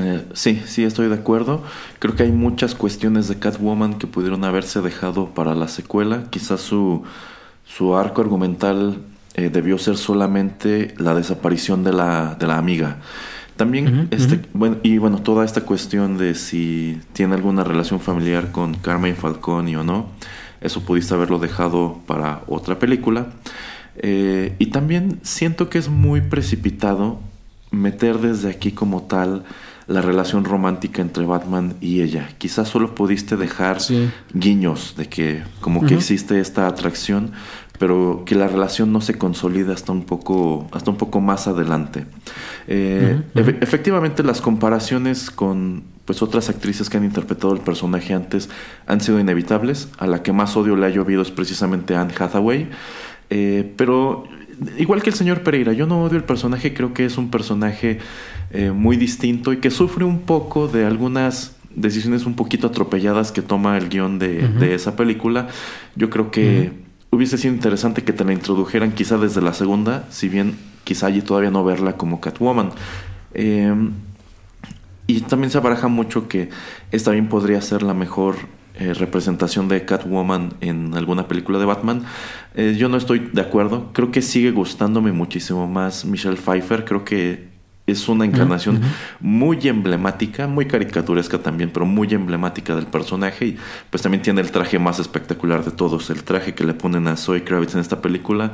Eh, 0.02 0.24
sí, 0.34 0.62
sí, 0.66 0.84
estoy 0.84 1.08
de 1.08 1.14
acuerdo. 1.14 1.62
Creo 1.98 2.16
que 2.16 2.24
hay 2.24 2.32
muchas 2.32 2.74
cuestiones 2.74 3.28
de 3.28 3.38
Catwoman 3.38 3.98
que 3.98 4.06
pudieron 4.06 4.44
haberse 4.44 4.80
dejado 4.80 5.30
para 5.30 5.54
la 5.54 5.68
secuela. 5.68 6.24
Quizás 6.30 6.60
su, 6.60 7.04
su 7.64 7.96
arco 7.96 8.20
argumental 8.20 8.98
eh, 9.34 9.50
debió 9.50 9.78
ser 9.78 9.96
solamente 9.96 10.94
la 10.98 11.14
desaparición 11.14 11.84
de 11.84 11.92
la, 11.92 12.34
de 12.34 12.46
la 12.46 12.58
amiga. 12.58 12.98
También, 13.56 14.08
este, 14.10 14.42
bueno, 14.52 14.76
y 14.82 14.98
bueno, 14.98 15.22
toda 15.22 15.42
esta 15.42 15.62
cuestión 15.62 16.18
de 16.18 16.34
si 16.34 17.00
tiene 17.14 17.36
alguna 17.36 17.64
relación 17.64 18.00
familiar 18.00 18.52
con 18.52 18.74
Carmen 18.74 19.16
Falcone 19.16 19.78
o 19.78 19.84
no, 19.84 20.08
eso 20.60 20.82
pudiste 20.82 21.14
haberlo 21.14 21.38
dejado 21.38 22.00
para 22.06 22.42
otra 22.48 22.78
película. 22.78 23.28
Eh, 23.98 24.54
y 24.58 24.66
también 24.66 25.20
siento 25.22 25.68
que 25.68 25.78
es 25.78 25.88
muy 25.88 26.20
precipitado 26.20 27.20
meter 27.70 28.18
desde 28.18 28.50
aquí 28.50 28.72
como 28.72 29.02
tal 29.02 29.44
la 29.86 30.00
relación 30.02 30.44
romántica 30.44 31.00
entre 31.00 31.24
Batman 31.26 31.74
y 31.80 32.02
ella. 32.02 32.28
Quizás 32.38 32.68
solo 32.68 32.94
pudiste 32.94 33.36
dejar 33.36 33.80
Sí. 33.80 34.10
guiños 34.34 34.94
de 34.96 35.08
que 35.08 35.42
como 35.60 35.86
que 35.86 35.94
existe 35.94 36.40
esta 36.40 36.66
atracción, 36.66 37.30
pero 37.78 38.24
que 38.26 38.34
la 38.34 38.48
relación 38.48 38.90
no 38.92 39.00
se 39.00 39.16
consolida 39.16 39.74
hasta 39.74 39.92
un 39.92 40.04
poco, 40.04 40.66
hasta 40.72 40.90
un 40.90 40.96
poco 40.96 41.20
más 41.20 41.46
adelante. 41.46 42.04
Eh, 42.66 43.20
efectivamente, 43.34 44.22
las 44.24 44.40
comparaciones 44.40 45.30
con 45.30 45.84
pues 46.04 46.22
otras 46.22 46.48
actrices 46.48 46.88
que 46.88 46.96
han 46.96 47.04
interpretado 47.04 47.52
el 47.52 47.60
personaje 47.60 48.14
antes 48.14 48.48
han 48.86 49.00
sido 49.00 49.18
inevitables. 49.20 49.88
A 49.98 50.06
la 50.06 50.22
que 50.22 50.32
más 50.32 50.56
odio 50.56 50.76
le 50.76 50.86
ha 50.86 50.88
llovido 50.88 51.20
es 51.22 51.30
precisamente 51.30 51.96
Anne 51.96 52.14
Hathaway. 52.18 52.70
Eh, 53.30 53.72
pero 53.76 54.24
igual 54.78 55.02
que 55.02 55.10
el 55.10 55.16
señor 55.16 55.42
Pereira, 55.42 55.72
yo 55.72 55.86
no 55.86 56.02
odio 56.02 56.16
el 56.16 56.24
personaje, 56.24 56.74
creo 56.74 56.94
que 56.94 57.04
es 57.04 57.18
un 57.18 57.30
personaje 57.30 57.98
eh, 58.50 58.70
muy 58.70 58.96
distinto 58.96 59.52
y 59.52 59.58
que 59.58 59.70
sufre 59.70 60.04
un 60.04 60.20
poco 60.20 60.68
de 60.68 60.86
algunas 60.86 61.56
decisiones 61.74 62.24
un 62.24 62.34
poquito 62.34 62.68
atropelladas 62.68 63.32
que 63.32 63.42
toma 63.42 63.76
el 63.76 63.88
guion 63.88 64.18
de, 64.18 64.74
esa 64.74 64.96
película. 64.96 65.48
Yo 65.94 66.08
creo 66.08 66.30
que 66.30 66.72
hubiese 67.10 67.36
sido 67.38 67.54
interesante 67.54 68.02
que 68.02 68.12
te 68.12 68.24
la 68.24 68.32
introdujeran 68.32 68.92
quizá 68.92 69.18
desde 69.18 69.42
la 69.42 69.52
segunda, 69.52 70.06
si 70.10 70.28
bien 70.28 70.56
quizá 70.84 71.08
allí 71.08 71.20
todavía 71.20 71.50
no 71.50 71.64
verla 71.64 71.96
como 71.96 72.20
Catwoman. 72.20 72.70
Eh, 73.34 73.74
y 75.06 75.20
también 75.20 75.50
se 75.50 75.60
baraja 75.60 75.88
mucho 75.88 76.28
que 76.28 76.48
esta 76.90 77.10
bien 77.12 77.28
podría 77.28 77.60
ser 77.60 77.82
la 77.82 77.94
mejor 77.94 78.36
eh, 78.78 78.92
representación 78.94 79.68
de 79.68 79.84
Catwoman 79.84 80.54
en 80.60 80.94
alguna 80.94 81.28
película 81.28 81.58
de 81.58 81.64
Batman. 81.64 82.04
Eh, 82.54 82.74
yo 82.78 82.88
no 82.88 82.96
estoy 82.96 83.30
de 83.32 83.40
acuerdo. 83.40 83.90
Creo 83.92 84.10
que 84.10 84.22
sigue 84.22 84.50
gustándome 84.50 85.12
muchísimo 85.12 85.66
más 85.66 86.04
Michelle 86.04 86.36
Pfeiffer. 86.36 86.84
Creo 86.84 87.04
que 87.04 87.48
es 87.86 88.08
una 88.08 88.24
encarnación 88.24 88.80
muy 89.20 89.58
emblemática, 89.68 90.46
muy 90.46 90.66
caricaturesca 90.66 91.38
también, 91.38 91.70
pero 91.72 91.86
muy 91.86 92.08
emblemática 92.12 92.74
del 92.74 92.86
personaje. 92.86 93.46
Y 93.46 93.58
pues 93.90 94.02
también 94.02 94.22
tiene 94.22 94.40
el 94.40 94.50
traje 94.50 94.78
más 94.78 94.98
espectacular 94.98 95.64
de 95.64 95.70
todos. 95.70 96.10
El 96.10 96.24
traje 96.24 96.54
que 96.54 96.64
le 96.64 96.74
ponen 96.74 97.06
a 97.06 97.16
Zoe 97.16 97.44
Kravitz 97.44 97.74
en 97.74 97.80
esta 97.80 98.02
película 98.02 98.52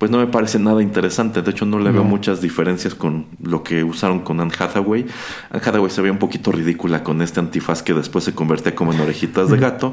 pues 0.00 0.10
no 0.10 0.16
me 0.16 0.28
parece 0.28 0.58
nada 0.58 0.82
interesante. 0.82 1.42
De 1.42 1.50
hecho, 1.50 1.66
no 1.66 1.78
le 1.78 1.90
veo 1.90 2.04
muchas 2.04 2.40
diferencias 2.40 2.94
con 2.94 3.26
lo 3.42 3.62
que 3.62 3.84
usaron 3.84 4.20
con 4.20 4.40
Anne 4.40 4.50
Hathaway. 4.58 5.04
Anne 5.50 5.62
Hathaway 5.62 5.90
se 5.90 6.00
ve 6.00 6.10
un 6.10 6.16
poquito 6.16 6.50
ridícula 6.50 7.04
con 7.04 7.20
este 7.20 7.38
antifaz 7.38 7.82
que 7.82 7.92
después 7.92 8.24
se 8.24 8.34
convertía 8.34 8.74
como 8.74 8.94
en 8.94 9.00
orejitas 9.00 9.50
de 9.50 9.58
gato. 9.58 9.92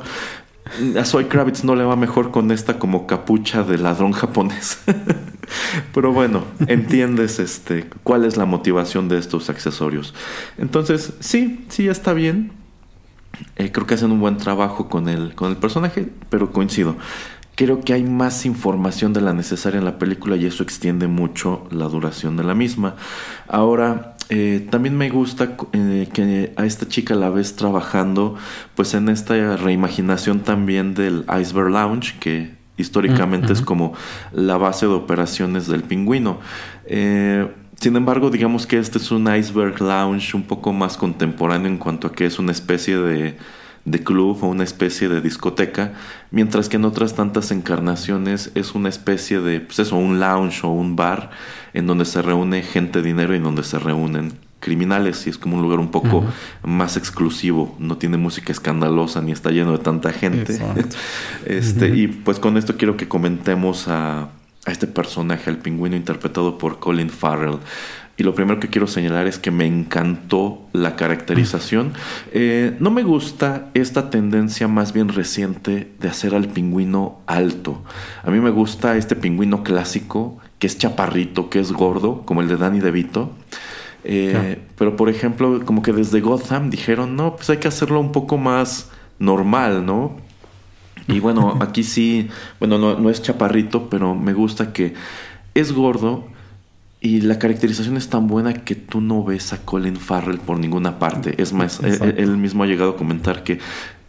a 0.98 1.04
Zoe 1.04 1.28
Kravitz 1.28 1.66
no 1.66 1.76
le 1.76 1.84
va 1.84 1.98
mejor 1.98 2.32
con 2.32 2.52
esta 2.52 2.80
como 2.80 3.06
capucha 3.06 3.64
de 3.64 3.80
ladrón 3.80 4.14
japonés. 4.14 4.78
Pero 5.94 6.14
bueno, 6.14 6.46
entiendes 6.68 7.40
este 7.40 7.90
cuál 8.04 8.24
es 8.24 8.38
la 8.38 8.46
motivación 8.46 9.10
de 9.10 9.18
estos 9.18 9.50
accesorios. 9.50 10.14
Entonces, 10.58 11.16
sí, 11.20 11.66
sí 11.68 11.90
está 11.90 12.14
bien. 12.14 12.54
Eh, 13.58 13.74
creo 13.74 13.86
que 13.86 13.96
hacen 13.96 14.12
un 14.12 14.22
buen 14.22 14.38
trabajo 14.38 14.88
con 14.88 15.10
el, 15.10 15.36
con 15.36 15.52
el 15.52 15.58
personaje, 15.58 16.08
pero 16.30 16.52
coincido. 16.52 16.96
Creo 17.58 17.82
que 17.82 17.94
hay 17.94 18.04
más 18.04 18.46
información 18.46 19.14
de 19.14 19.22
la 19.22 19.34
necesaria 19.34 19.80
en 19.80 19.86
la 19.86 19.98
película 19.98 20.36
y 20.36 20.46
eso 20.46 20.62
extiende 20.62 21.08
mucho 21.08 21.68
la 21.72 21.86
duración 21.86 22.38
de 22.38 22.44
la 22.44 22.54
misma. 22.54 22.96
Ahora, 23.48 24.16
eh, 24.30 24.68
también 24.70 24.96
me 24.96 25.10
gusta 25.10 25.58
eh, 25.74 26.08
que 26.14 26.54
a 26.56 26.66
esta 26.66 26.88
chica 26.88 27.16
la 27.16 27.32
ves 27.32 27.56
trabajando 27.56 28.36
pues 28.76 28.94
en 28.94 29.10
esta 29.10 29.58
reimaginación 29.58 30.42
también 30.42 30.94
del 30.94 31.26
Iceberg 31.42 31.72
Lounge 31.72 32.20
que 32.20 32.52
históricamente 32.78 33.54
es 33.54 33.64
como 33.64 33.94
la 34.34 34.58
base 34.58 34.86
de 34.86 34.94
operaciones 34.94 35.66
del 35.66 35.82
pingüino. 35.82 36.40
Eh, 36.86 37.52
sin 37.82 37.96
embargo, 37.96 38.30
digamos 38.30 38.68
que 38.68 38.78
este 38.78 39.00
es 39.00 39.10
un 39.10 39.34
Iceberg 39.36 39.82
Lounge 39.82 40.36
un 40.38 40.44
poco 40.44 40.74
más 40.74 40.96
contemporáneo 40.96 41.72
en 41.72 41.80
cuanto 41.80 42.06
a 42.06 42.12
que 42.12 42.28
es 42.28 42.38
una 42.38 42.52
especie 42.52 42.98
de 42.98 43.38
de 43.88 44.04
club 44.04 44.38
o 44.42 44.48
una 44.48 44.66
especie 44.66 45.08
de 45.08 45.22
discoteca, 45.22 45.94
mientras 46.30 46.68
que 46.68 46.76
en 46.76 46.84
otras 46.84 47.16
tantas 47.16 47.52
encarnaciones 47.52 48.52
es 48.54 48.76
una 48.76 48.90
especie 48.90 49.40
de, 49.40 49.62
pues 49.62 49.80
eso, 49.80 49.96
un 49.96 50.20
lounge 50.20 50.66
o 50.66 50.70
un 50.70 50.98
bar 50.98 51.32
en 51.74 51.88
donde 51.88 52.04
se 52.04 52.22
reúne 52.22 52.64
gente 52.64 53.02
de 53.02 53.08
dinero 53.08 53.34
y 53.34 53.38
en 53.38 53.44
donde 53.44 53.64
se 53.64 53.80
reúnen 53.80 54.34
criminales 54.60 55.26
y 55.26 55.30
es 55.30 55.38
como 55.38 55.56
un 55.56 55.62
lugar 55.62 55.80
un 55.80 55.90
poco 55.90 56.26
más 56.64 56.98
exclusivo, 56.98 57.78
no 57.80 57.98
tiene 57.98 58.18
música 58.18 58.52
escandalosa 58.52 59.22
ni 59.22 59.32
está 59.32 59.52
lleno 59.52 59.72
de 59.72 59.80
tanta 59.80 60.12
gente. 60.12 60.60
este, 61.46 61.96
Y 61.96 62.08
pues 62.08 62.40
con 62.40 62.58
esto 62.58 62.76
quiero 62.76 62.98
que 62.98 63.08
comentemos 63.08 63.88
a, 63.88 64.24
a 64.66 64.72
este 64.72 64.88
personaje, 64.88 65.50
el 65.50 65.60
pingüino 65.60 65.96
interpretado 65.96 66.58
por 66.58 66.80
Colin 66.80 67.10
Farrell. 67.10 67.60
Y 68.20 68.24
lo 68.24 68.34
primero 68.34 68.60
que 68.60 68.68
quiero 68.68 68.88
señalar 68.88 69.28
es 69.28 69.38
que 69.38 69.52
me 69.52 69.68
encantó 69.68 70.66
la 70.74 70.96
caracterización. 70.96 71.94
Eh, 72.32 72.76
no 72.80 72.90
me 72.90 73.04
gusta 73.04 73.70
esta 73.76 74.10
tendencia 74.10 74.68
más 74.68 74.92
bien 74.92 75.10
reciente 75.10 75.92
de 76.00 76.08
hacer 76.08 76.34
al 76.34 76.48
pingüino 76.48 77.20
alto. 77.28 77.84
A 78.24 78.32
mí 78.32 78.40
me 78.40 78.50
gusta 78.50 78.98
este 78.98 79.16
pingüino 79.16 79.64
clásico, 79.64 80.40
que 80.58 80.66
es 80.66 80.80
chaparrito, 80.80 81.52
que 81.52 81.60
es 81.60 81.72
gordo, 81.72 82.24
como 82.26 82.42
el 82.42 82.48
de 82.48 82.58
Danny 82.58 82.80
DeVito. 82.80 83.34
Eh, 84.04 84.64
pero 84.80 84.96
por 84.96 85.10
ejemplo, 85.10 85.64
como 85.64 85.84
que 85.84 85.94
desde 85.94 86.20
Gotham 86.20 86.72
dijeron, 86.72 87.16
no, 87.16 87.36
pues 87.36 87.52
hay 87.52 87.58
que 87.58 87.68
hacerlo 87.68 88.00
un 88.00 88.12
poco 88.12 88.40
más 88.40 88.90
normal, 89.20 89.86
¿no? 89.86 90.18
Y 91.08 91.20
bueno, 91.20 91.58
aquí 91.62 91.84
sí, 91.84 92.30
bueno, 92.60 92.80
no, 92.80 92.98
no 92.98 93.12
es 93.12 93.22
chaparrito, 93.22 93.92
pero 93.92 94.16
me 94.16 94.34
gusta 94.34 94.74
que 94.74 94.96
es 95.54 95.72
gordo, 95.72 96.26
y 97.00 97.22
la 97.22 97.38
caracterización 97.38 97.98
es 97.98 98.10
tan 98.10 98.28
buena 98.28 98.54
que 98.54 98.76
tú 98.76 99.02
no 99.02 99.24
ves 99.24 99.54
a 99.54 99.60
Colin 99.60 99.98
Farrell 99.98 100.40
por 100.40 100.58
ninguna 100.58 100.98
parte. 100.98 101.36
Es 101.42 101.54
más, 101.54 101.80
él, 101.82 102.16
él, 102.18 102.38
mismo 102.38 102.64
ha 102.64 102.68
llegado 102.68 102.92
a 102.92 102.98
comentar 102.98 103.44
que 103.44 103.60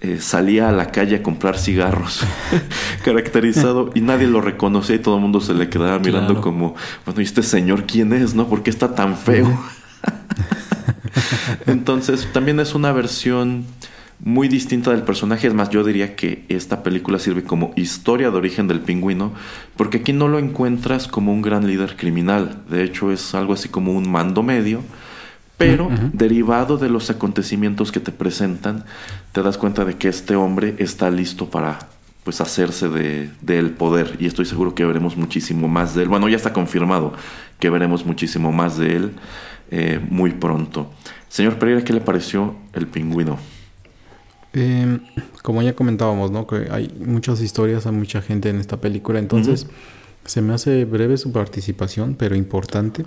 eh, 0.00 0.18
salía 0.20 0.68
a 0.68 0.72
la 0.72 0.92
calle 0.92 1.16
a 1.16 1.22
comprar 1.24 1.58
cigarros 1.58 2.20
caracterizado 3.04 3.90
y 3.96 4.00
nadie 4.00 4.28
lo 4.28 4.40
reconocía 4.40 4.94
y 4.94 5.00
todo 5.00 5.16
el 5.16 5.22
mundo 5.22 5.40
se 5.40 5.54
le 5.54 5.68
quedaba 5.68 5.98
mirando 5.98 6.34
claro. 6.34 6.40
como, 6.40 6.76
bueno, 7.04 7.20
¿y 7.20 7.24
este 7.24 7.42
señor 7.42 7.84
quién 7.84 8.12
es? 8.12 8.32
¿No? 8.32 8.46
¿Por 8.46 8.62
qué 8.62 8.70
está 8.70 8.94
tan 8.94 9.16
feo? 9.16 9.48
Entonces, 11.66 12.28
también 12.32 12.60
es 12.60 12.76
una 12.76 12.92
versión 12.92 13.66
muy 14.20 14.48
distinta 14.48 14.90
del 14.90 15.02
personaje. 15.02 15.46
Es 15.46 15.54
más, 15.54 15.70
yo 15.70 15.84
diría 15.84 16.16
que 16.16 16.44
esta 16.48 16.82
película 16.82 17.18
sirve 17.18 17.44
como 17.44 17.72
historia 17.76 18.30
de 18.30 18.36
origen 18.36 18.68
del 18.68 18.80
pingüino, 18.80 19.32
porque 19.76 19.98
aquí 19.98 20.12
no 20.12 20.28
lo 20.28 20.38
encuentras 20.38 21.08
como 21.08 21.32
un 21.32 21.42
gran 21.42 21.66
líder 21.66 21.96
criminal. 21.96 22.62
De 22.68 22.82
hecho, 22.84 23.12
es 23.12 23.34
algo 23.34 23.52
así 23.52 23.68
como 23.68 23.92
un 23.92 24.10
mando 24.10 24.42
medio, 24.42 24.82
pero 25.56 25.86
uh 25.86 25.90
-huh. 25.90 26.10
derivado 26.12 26.78
de 26.78 26.88
los 26.88 27.10
acontecimientos 27.10 27.92
que 27.92 28.00
te 28.00 28.12
presentan, 28.12 28.84
te 29.32 29.42
das 29.42 29.58
cuenta 29.58 29.84
de 29.84 29.96
que 29.96 30.08
este 30.08 30.36
hombre 30.36 30.74
está 30.78 31.10
listo 31.10 31.50
para 31.50 31.78
pues 32.24 32.42
hacerse 32.42 32.90
de, 32.90 33.30
del 33.40 33.70
poder 33.70 34.16
y 34.18 34.26
estoy 34.26 34.44
seguro 34.44 34.74
que 34.74 34.84
veremos 34.84 35.16
muchísimo 35.16 35.66
más 35.66 35.94
de 35.94 36.02
él. 36.02 36.08
Bueno, 36.08 36.28
ya 36.28 36.36
está 36.36 36.52
confirmado 36.52 37.14
que 37.58 37.70
veremos 37.70 38.04
muchísimo 38.04 38.52
más 38.52 38.76
de 38.76 38.96
él 38.96 39.12
eh, 39.70 39.98
muy 40.10 40.32
pronto. 40.32 40.92
Señor 41.28 41.58
Pereira, 41.58 41.82
¿qué 41.84 41.94
le 41.94 42.00
pareció 42.00 42.54
el 42.74 42.86
pingüino? 42.86 43.38
Eh, 44.54 44.98
como 45.42 45.62
ya 45.62 45.74
comentábamos, 45.74 46.30
¿no? 46.30 46.46
Que 46.46 46.68
hay 46.70 46.94
muchas 47.04 47.40
historias, 47.40 47.86
hay 47.86 47.92
mucha 47.92 48.22
gente 48.22 48.48
en 48.48 48.56
esta 48.60 48.80
película, 48.80 49.18
entonces 49.18 49.64
uh 49.64 49.66
-huh. 49.66 50.28
se 50.28 50.42
me 50.42 50.54
hace 50.54 50.84
breve 50.84 51.16
su 51.16 51.32
participación, 51.32 52.14
pero 52.14 52.34
importante. 52.34 53.04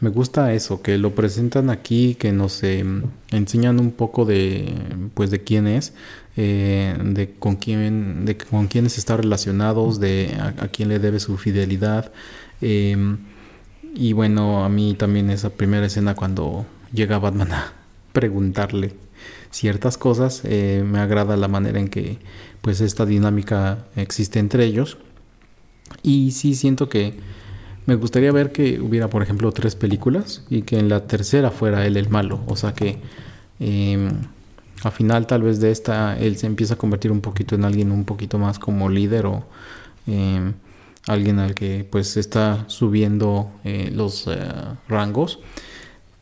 Me 0.00 0.10
gusta 0.10 0.52
eso, 0.52 0.82
que 0.82 0.98
lo 0.98 1.14
presentan 1.14 1.70
aquí, 1.70 2.14
que 2.14 2.32
nos 2.32 2.62
eh, 2.62 2.84
enseñan 3.30 3.80
un 3.80 3.92
poco 3.92 4.24
de, 4.24 4.72
pues, 5.14 5.30
de 5.30 5.42
quién 5.42 5.66
es, 5.66 5.92
eh, 6.36 6.96
de 7.02 7.34
con 7.38 7.56
quién, 7.56 8.24
de 8.24 8.36
con 8.36 8.66
quiénes 8.68 8.98
está 8.98 9.16
relacionados, 9.16 10.00
de 10.00 10.30
a, 10.38 10.64
a 10.64 10.68
quién 10.68 10.88
le 10.88 10.98
debe 10.98 11.20
su 11.20 11.36
fidelidad. 11.36 12.12
Eh, 12.60 12.96
y 13.94 14.12
bueno, 14.12 14.64
a 14.64 14.68
mí 14.68 14.94
también 14.94 15.30
esa 15.30 15.50
primera 15.50 15.86
escena 15.86 16.14
cuando 16.14 16.66
llega 16.92 17.18
Batman 17.18 17.52
a 17.52 17.72
preguntarle 18.12 18.94
ciertas 19.54 19.96
cosas. 19.96 20.42
Eh, 20.44 20.84
me 20.84 20.98
agrada 20.98 21.36
la 21.36 21.48
manera 21.48 21.78
en 21.78 21.88
que 21.88 22.18
pues 22.60 22.80
esta 22.80 23.06
dinámica 23.06 23.86
existe 23.96 24.38
entre 24.40 24.64
ellos. 24.64 24.98
Y 26.02 26.32
sí 26.32 26.54
siento 26.54 26.88
que 26.88 27.14
me 27.86 27.94
gustaría 27.94 28.32
ver 28.32 28.50
que 28.50 28.80
hubiera, 28.80 29.08
por 29.08 29.22
ejemplo, 29.22 29.52
tres 29.52 29.76
películas 29.76 30.42
y 30.50 30.62
que 30.62 30.78
en 30.78 30.88
la 30.88 31.06
tercera 31.06 31.50
fuera 31.50 31.86
él 31.86 31.96
el 31.96 32.08
malo. 32.08 32.40
O 32.46 32.56
sea 32.56 32.74
que 32.74 32.98
eh, 33.60 34.10
a 34.82 34.90
final 34.90 35.26
tal 35.26 35.42
vez 35.42 35.60
de 35.60 35.70
esta 35.70 36.18
él 36.18 36.36
se 36.36 36.46
empieza 36.46 36.74
a 36.74 36.78
convertir 36.78 37.12
un 37.12 37.20
poquito 37.20 37.54
en 37.54 37.64
alguien 37.64 37.92
un 37.92 38.04
poquito 38.04 38.38
más 38.38 38.58
como 38.58 38.88
líder 38.88 39.26
o 39.26 39.44
eh, 40.06 40.52
alguien 41.06 41.38
al 41.38 41.54
que 41.54 41.86
pues 41.90 42.16
está 42.16 42.64
subiendo 42.68 43.50
eh, 43.62 43.90
los 43.94 44.26
eh, 44.26 44.36
rangos 44.88 45.38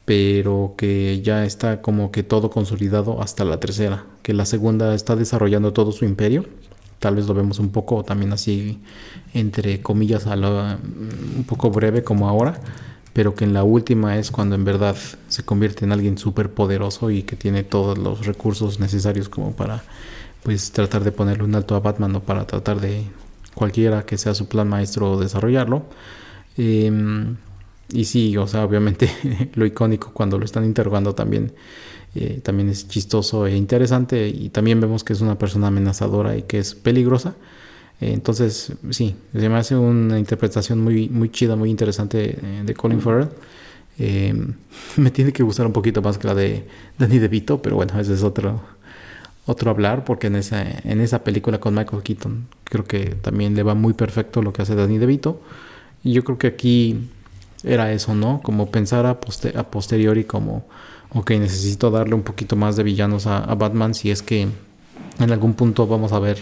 pero 0.05 0.75
que 0.77 1.21
ya 1.23 1.45
está 1.45 1.81
como 1.81 2.11
que 2.11 2.23
todo 2.23 2.51
consolidado 2.51 3.23
hasta 3.23 3.45
la 3.45 3.61
tercera, 3.61 4.05
que 4.23 4.35
la 4.35 4.47
segunda 4.47 4.95
está 4.95 5.17
desarrollando 5.17 5.73
todo 5.73 5.93
su 5.93 6.05
imperio, 6.05 6.47
tal 6.99 7.17
vez 7.17 7.27
lo 7.27 7.35
vemos 7.35 7.59
un 7.59 7.71
poco 7.71 8.05
también 8.05 8.33
así 8.33 8.81
entre 9.35 9.83
comillas 9.83 10.27
a 10.27 10.37
lo, 10.37 10.51
un 10.51 11.45
poco 11.47 11.71
breve 11.71 12.03
como 12.03 12.29
ahora, 12.29 12.61
pero 13.13 13.35
que 13.35 13.45
en 13.45 13.53
la 13.53 13.65
última 13.65 14.17
es 14.19 14.31
cuando 14.31 14.55
en 14.55 14.65
verdad 14.65 14.97
se 15.29 15.45
convierte 15.45 15.85
en 15.85 15.93
alguien 15.93 16.19
súper 16.19 16.51
poderoso 16.51 17.11
y 17.11 17.23
que 17.23 17.37
tiene 17.37 17.63
todos 17.63 17.99
los 17.99 18.27
recursos 18.27 18.81
necesarios 18.81 19.29
como 19.29 19.53
para 19.53 19.83
pues 20.43 20.73
tratar 20.73 21.05
de 21.05 21.13
ponerle 21.13 21.45
un 21.45 21.55
alto 21.55 21.75
a 21.77 21.81
Batman 21.81 22.17
o 22.17 22.21
para 22.21 22.47
tratar 22.47 22.81
de 22.81 23.05
cualquiera 23.55 24.05
que 24.07 24.19
sea 24.19 24.35
su 24.35 24.49
plan 24.49 24.69
maestro 24.69 25.19
desarrollarlo. 25.19 25.85
Eh, 26.57 26.91
y 27.93 28.05
sí, 28.05 28.37
o 28.37 28.47
sea, 28.47 28.65
obviamente 28.65 29.11
lo 29.55 29.67
icónico 29.67 30.13
cuando 30.13 30.39
lo 30.39 30.45
están 30.45 30.65
interrogando 30.65 31.15
también, 31.15 31.53
eh, 32.15 32.41
también 32.43 32.69
es 32.69 32.89
chistoso 32.89 33.47
e 33.47 33.57
interesante 33.57 34.29
y 34.29 34.49
también 34.51 34.81
vemos 34.81 35.05
que 35.05 35.13
es 35.13 35.21
una 35.21 35.39
persona 35.39 35.69
amenazadora 35.69 36.37
y 36.37 36.43
que 36.43 36.59
es 36.59 36.75
peligrosa. 36.75 37.35
Eh, 38.01 38.13
entonces, 38.13 38.73
sí, 38.91 39.17
se 39.33 39.49
me 39.49 39.57
hace 39.57 39.77
una 39.77 40.19
interpretación 40.19 40.81
muy, 40.81 41.09
muy 41.09 41.31
chida, 41.31 41.57
muy 41.57 41.71
interesante 41.71 42.39
eh, 42.43 42.63
de 42.65 42.75
Colin 42.75 43.01
Farrell. 43.01 43.29
me 44.97 45.11
tiene 45.11 45.33
que 45.33 45.43
gustar 45.43 45.67
un 45.67 45.73
poquito 45.73 46.03
más 46.03 46.19
que 46.19 46.27
la 46.27 46.35
de 46.35 46.67
Danny 46.99 47.19
DeVito, 47.19 47.63
pero 47.63 47.77
bueno, 47.77 48.01
ese 48.01 48.15
es 48.15 48.25
otro, 48.25 48.61
otro 49.47 49.71
hablar 49.71 50.05
porque 50.05 50.27
en 50.27 50.37
esa, 50.37 50.63
en 50.63 51.01
esa 51.01 51.23
película 51.23 51.61
con 51.61 51.75
Michael 51.75 52.03
Keaton 52.03 52.49
creo 52.65 52.85
que 52.85 53.15
también 53.23 53.55
le 53.55 53.63
va 53.63 53.75
muy 53.75 53.93
perfecto 53.93 54.43
lo 54.43 54.53
que 54.53 54.63
hace 54.63 54.75
Danny 54.75 54.99
DeVito. 54.99 55.41
Y 56.03 56.15
yo 56.15 56.25
creo 56.25 56.39
que 56.39 56.49
aquí 56.49 57.11
era 57.65 57.93
eso, 57.93 58.15
¿no? 58.15 58.41
Como 58.43 58.71
pensar 58.71 59.07
a, 59.07 59.21
poster 59.21 59.57
a 59.59 59.71
posteriori 59.71 60.25
como, 60.25 60.65
ok, 61.11 61.31
necesito 61.33 61.91
darle 61.91 62.15
un 62.15 62.23
poquito 62.23 62.57
más 62.57 62.77
de 62.77 62.83
villanos 62.83 63.27
a, 63.27 63.39
a, 63.39 63.55
Batman 63.55 63.95
si 63.95 64.11
es 64.11 64.23
que 64.23 64.49
en 65.19 65.33
algún 65.33 65.55
punto 65.55 65.87
vamos 65.87 66.13
a 66.13 66.19
ver 66.19 66.39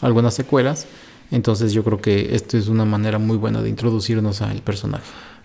algunas 0.00 0.34
secuelas. 0.34 0.86
Entonces 1.30 1.72
yo 1.72 1.82
creo 1.82 2.00
que 2.00 2.34
esto 2.34 2.58
es 2.58 2.68
una 2.68 2.84
manera 2.84 3.18
muy 3.18 3.36
buena 3.36 3.62
de 3.62 3.68
introducirnos 3.70 4.42
al 4.42 4.60
personaje. 4.60 5.04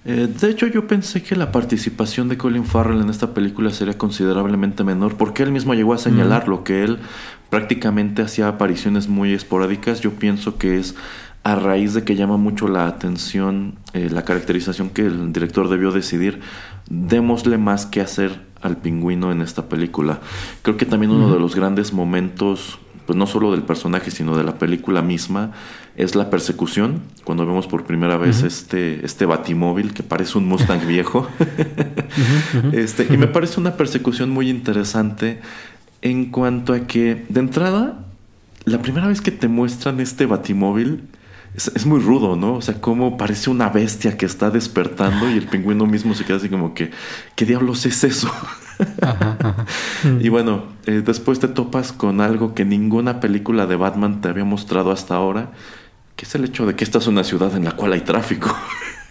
Eh, 0.09 0.27
de 0.39 0.49
hecho, 0.49 0.67
yo 0.67 0.87
pensé 0.87 1.21
que 1.21 1.35
la 1.35 1.51
participación 1.51 2.29
de 2.29 2.37
Colin 2.37 2.63
Farrell 2.63 3.01
en 3.01 3.09
esta 3.09 3.33
película 3.33 3.71
sería 3.71 3.97
considerablemente 3.97 4.85
menor, 4.85 5.17
porque 5.17 5.43
él 5.43 5.51
mismo 5.51 5.73
llegó 5.73 5.93
a 5.93 5.97
señalar 5.97 6.47
mm. 6.47 6.49
lo 6.49 6.63
que 6.63 6.85
él 6.85 6.99
prácticamente 7.49 8.21
hacía 8.21 8.47
apariciones 8.47 9.09
muy 9.09 9.33
esporádicas. 9.33 9.99
Yo 9.99 10.11
pienso 10.11 10.57
que 10.57 10.79
es 10.79 10.95
a 11.47 11.55
raíz 11.55 11.93
de 11.93 12.03
que 12.03 12.17
llama 12.17 12.35
mucho 12.35 12.67
la 12.67 12.87
atención 12.87 13.75
eh, 13.93 14.09
la 14.11 14.25
caracterización 14.25 14.89
que 14.89 15.03
el 15.03 15.31
director 15.31 15.69
debió 15.69 15.93
decidir, 15.93 16.41
démosle 16.89 17.57
más 17.57 17.85
que 17.85 18.01
hacer 18.01 18.41
al 18.61 18.75
pingüino 18.75 19.31
en 19.31 19.41
esta 19.41 19.69
película. 19.69 20.19
Creo 20.61 20.75
que 20.75 20.85
también 20.85 21.09
uno 21.09 21.33
de 21.33 21.39
los 21.39 21.55
grandes 21.55 21.93
momentos 21.93 22.79
pues 23.05 23.15
no 23.15 23.27
solo 23.27 23.51
del 23.51 23.61
personaje, 23.61 24.11
sino 24.11 24.35
de 24.35 24.43
la 24.43 24.55
película 24.55 25.01
misma, 25.01 25.53
es 25.95 26.15
la 26.15 26.29
persecución. 26.29 27.03
Cuando 27.23 27.45
vemos 27.45 27.65
por 27.65 27.85
primera 27.85 28.17
vez 28.17 28.43
este, 28.43 29.05
este 29.05 29.25
batimóvil 29.25 29.93
que 29.93 30.03
parece 30.03 30.37
un 30.37 30.47
Mustang 30.47 30.85
viejo. 30.85 31.29
este, 32.73 33.07
y 33.09 33.15
me 33.15 33.27
parece 33.27 33.61
una 33.61 33.77
persecución 33.77 34.31
muy 34.31 34.49
interesante 34.49 35.39
en 36.01 36.25
cuanto 36.25 36.73
a 36.73 36.81
que, 36.81 37.25
de 37.29 37.39
entrada, 37.39 38.03
la 38.65 38.81
primera 38.81 39.07
vez 39.07 39.21
que 39.21 39.31
te 39.31 39.47
muestran 39.47 40.01
este 40.01 40.25
batimóvil, 40.25 41.03
es, 41.57 41.71
es, 41.73 41.85
muy 41.87 41.99
rudo, 41.99 42.35
¿no? 42.35 42.53
O 42.53 42.61
sea, 42.61 42.79
como 42.79 43.17
parece 43.17 43.49
una 43.49 43.69
bestia 43.69 44.15
que 44.15 44.27
está 44.27 44.51
despertando 44.51 45.29
y 45.29 45.33
el 45.37 45.47
pingüino 45.47 45.87
mismo 45.87 46.13
se 46.13 46.23
queda 46.23 46.37
así 46.37 46.49
como 46.49 46.75
que, 46.75 46.91
¿qué 47.35 47.45
diablos 47.45 47.85
es 47.87 48.03
eso? 48.03 48.31
Ajá, 49.01 49.37
ajá. 49.39 49.65
y 50.21 50.29
bueno, 50.29 50.65
eh, 50.85 51.01
después 51.03 51.39
te 51.39 51.47
topas 51.47 51.91
con 51.91 52.21
algo 52.21 52.53
que 52.53 52.63
ninguna 52.63 53.19
película 53.19 53.65
de 53.65 53.75
Batman 53.75 54.21
te 54.21 54.29
había 54.29 54.45
mostrado 54.45 54.91
hasta 54.91 55.15
ahora, 55.15 55.51
que 56.15 56.25
es 56.25 56.35
el 56.35 56.45
hecho 56.45 56.67
de 56.67 56.75
que 56.75 56.83
esta 56.83 56.99
es 56.99 57.07
una 57.07 57.23
ciudad 57.23 57.55
en 57.57 57.65
la 57.65 57.71
cual 57.71 57.93
hay 57.93 58.01
tráfico. 58.01 58.55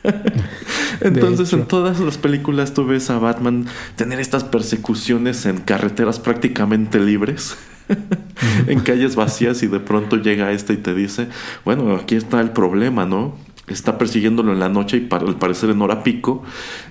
Entonces, 1.01 1.53
en 1.53 1.67
todas 1.67 1.99
las 1.99 2.17
películas 2.17 2.75
tú 2.75 2.87
ves 2.87 3.11
a 3.11 3.19
Batman 3.19 3.67
tener 3.97 4.21
estas 4.21 4.45
persecuciones 4.45 5.47
en 5.47 5.59
carreteras 5.59 6.21
prácticamente 6.21 7.01
libres. 7.01 7.57
en 8.67 8.81
calles 8.81 9.17
vacías 9.17 9.63
y 9.63 9.67
de 9.67 9.81
pronto 9.81 10.17
llega 10.17 10.53
este 10.53 10.75
y 10.75 10.79
te 10.79 10.95
dice, 10.95 11.29
bueno, 11.65 11.95
aquí 11.97 12.15
está 12.15 12.41
el 12.41 12.51
problema, 12.51 13.07
¿no? 13.07 13.35
Está 13.69 13.99
persiguiéndolo 13.99 14.53
en 14.53 14.61
la 14.61 14.69
noche 14.69 14.99
y 14.99 15.01
para, 15.01 15.27
al 15.27 15.37
parecer 15.37 15.71
en 15.71 15.83
hora 15.83 16.05
pico 16.05 16.45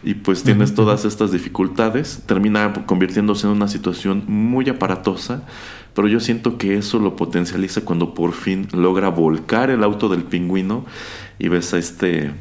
y 0.03 0.15
pues 0.15 0.43
tienes 0.43 0.75
todas 0.75 1.05
estas 1.05 1.31
dificultades, 1.31 2.23
termina 2.25 2.73
convirtiéndose 2.85 3.47
en 3.47 3.53
una 3.53 3.69
situación 3.69 4.23
muy 4.27 4.67
aparatosa, 4.67 5.43
pero 5.93 6.09
yo 6.09 6.19
siento 6.19 6.57
que 6.57 6.75
eso 6.75 6.99
lo 6.99 7.15
potencializa 7.15 7.81
cuando 7.81 8.13
por 8.13 8.33
fin 8.33 8.67
logra 8.73 9.07
volcar 9.07 9.69
el 9.69 9.83
auto 9.83 10.09
del 10.09 10.23
pingüino 10.23 10.85
y 11.39 11.47
ves 11.47 11.73
a 11.73 11.77
este 11.77 12.33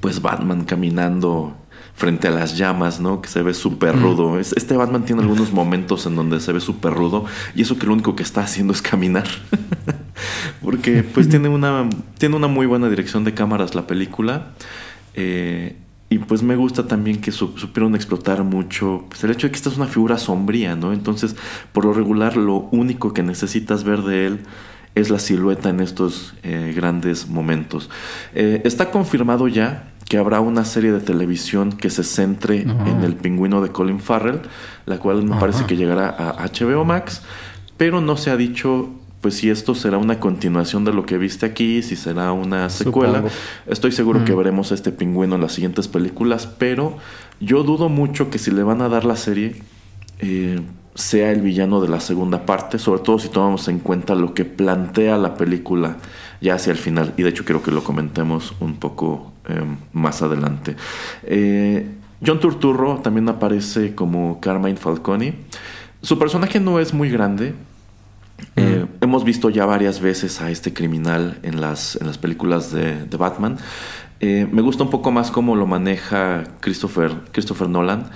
pues 0.00 0.22
Batman 0.22 0.64
caminando 0.64 1.56
frente 2.00 2.28
a 2.28 2.30
las 2.30 2.56
llamas, 2.56 2.98
¿no? 2.98 3.20
Que 3.20 3.28
se 3.28 3.42
ve 3.42 3.52
súper 3.52 3.94
rudo. 3.94 4.40
Este 4.40 4.74
Batman 4.74 5.04
tiene 5.04 5.20
algunos 5.20 5.52
momentos 5.52 6.06
en 6.06 6.16
donde 6.16 6.40
se 6.40 6.50
ve 6.50 6.60
súper 6.60 6.94
rudo 6.94 7.26
y 7.54 7.60
eso 7.60 7.78
que 7.78 7.86
lo 7.86 7.92
único 7.92 8.16
que 8.16 8.22
está 8.22 8.40
haciendo 8.40 8.72
es 8.72 8.80
caminar. 8.80 9.28
Porque 10.64 11.02
pues 11.02 11.28
tiene 11.28 11.50
una, 11.50 11.90
tiene 12.16 12.36
una 12.36 12.48
muy 12.48 12.64
buena 12.64 12.88
dirección 12.88 13.22
de 13.24 13.34
cámaras 13.34 13.74
la 13.74 13.86
película. 13.86 14.52
Eh, 15.12 15.76
y 16.08 16.18
pues 16.20 16.42
me 16.42 16.56
gusta 16.56 16.88
también 16.88 17.20
que 17.20 17.32
supieron 17.32 17.94
explotar 17.94 18.44
mucho 18.44 19.04
pues, 19.10 19.22
el 19.22 19.32
hecho 19.32 19.46
de 19.46 19.50
que 19.50 19.56
esta 19.56 19.68
es 19.68 19.76
una 19.76 19.86
figura 19.86 20.16
sombría, 20.16 20.76
¿no? 20.76 20.94
Entonces, 20.94 21.36
por 21.74 21.84
lo 21.84 21.92
regular, 21.92 22.38
lo 22.38 22.68
único 22.72 23.12
que 23.12 23.22
necesitas 23.22 23.84
ver 23.84 24.00
de 24.00 24.26
él 24.26 24.40
es 24.94 25.10
la 25.10 25.18
silueta 25.18 25.68
en 25.68 25.80
estos 25.80 26.34
eh, 26.44 26.72
grandes 26.74 27.28
momentos. 27.28 27.90
Eh, 28.34 28.62
está 28.64 28.90
confirmado 28.90 29.48
ya 29.48 29.89
que 30.10 30.18
habrá 30.18 30.40
una 30.40 30.64
serie 30.64 30.90
de 30.90 30.98
televisión 30.98 31.70
que 31.70 31.88
se 31.88 32.02
centre 32.02 32.62
en 32.62 33.04
el 33.04 33.14
pingüino 33.14 33.62
de 33.62 33.68
Colin 33.68 34.00
Farrell, 34.00 34.40
la 34.84 34.98
cual 34.98 35.22
me 35.22 35.38
parece 35.38 35.66
que 35.66 35.76
llegará 35.76 36.08
a 36.08 36.48
HBO 36.48 36.84
Max, 36.84 37.22
pero 37.76 38.00
no 38.00 38.16
se 38.16 38.32
ha 38.32 38.36
dicho 38.36 38.90
pues 39.20 39.36
si 39.36 39.50
esto 39.50 39.72
será 39.76 39.98
una 39.98 40.18
continuación 40.18 40.84
de 40.84 40.92
lo 40.92 41.06
que 41.06 41.16
viste 41.16 41.46
aquí, 41.46 41.80
si 41.84 41.94
será 41.94 42.32
una 42.32 42.70
secuela. 42.70 43.22
Estoy 43.68 43.92
seguro 43.92 44.24
que 44.24 44.34
veremos 44.34 44.72
a 44.72 44.74
este 44.74 44.90
pingüino 44.90 45.36
en 45.36 45.42
las 45.42 45.52
siguientes 45.52 45.86
películas, 45.86 46.48
pero 46.58 46.96
yo 47.38 47.62
dudo 47.62 47.88
mucho 47.88 48.30
que 48.30 48.38
si 48.38 48.50
le 48.50 48.64
van 48.64 48.82
a 48.82 48.88
dar 48.88 49.04
la 49.04 49.14
serie 49.14 49.62
eh, 50.18 50.60
sea 50.96 51.30
el 51.30 51.40
villano 51.40 51.80
de 51.80 51.88
la 51.88 52.00
segunda 52.00 52.46
parte, 52.46 52.80
sobre 52.80 53.02
todo 53.02 53.20
si 53.20 53.28
tomamos 53.28 53.68
en 53.68 53.78
cuenta 53.78 54.16
lo 54.16 54.34
que 54.34 54.44
plantea 54.44 55.16
la 55.18 55.36
película 55.36 55.98
ya 56.40 56.54
hacia 56.54 56.72
el 56.72 56.78
final. 56.78 57.14
Y 57.16 57.22
de 57.22 57.28
hecho 57.28 57.44
quiero 57.44 57.62
que 57.62 57.70
lo 57.70 57.84
comentemos 57.84 58.54
un 58.58 58.74
poco 58.74 59.32
eh, 59.50 59.62
más 59.92 60.22
adelante. 60.22 60.76
Eh, 61.24 61.86
John 62.24 62.40
Turturro 62.40 62.98
también 62.98 63.28
aparece 63.28 63.94
como 63.94 64.40
Carmine 64.40 64.76
Falcone. 64.76 65.34
Su 66.02 66.18
personaje 66.18 66.60
no 66.60 66.78
es 66.78 66.92
muy 66.94 67.10
grande. 67.10 67.54
Eh, 68.56 68.86
hemos 69.02 69.24
visto 69.24 69.50
ya 69.50 69.66
varias 69.66 70.00
veces 70.00 70.40
a 70.40 70.50
este 70.50 70.72
criminal 70.72 71.38
en 71.42 71.60
las, 71.60 71.96
en 71.96 72.06
las 72.06 72.16
películas 72.16 72.72
de, 72.72 73.04
de 73.04 73.16
Batman. 73.16 73.58
me 74.20 74.62
gusta 74.62 74.84
un 74.84 74.90
poco 74.90 75.10
más 75.10 75.30
cómo 75.30 75.56
lo 75.56 75.66
maneja 75.66 76.44
Christopher, 76.60 77.12
Christopher 77.32 77.68
Nolan. 77.68 78.10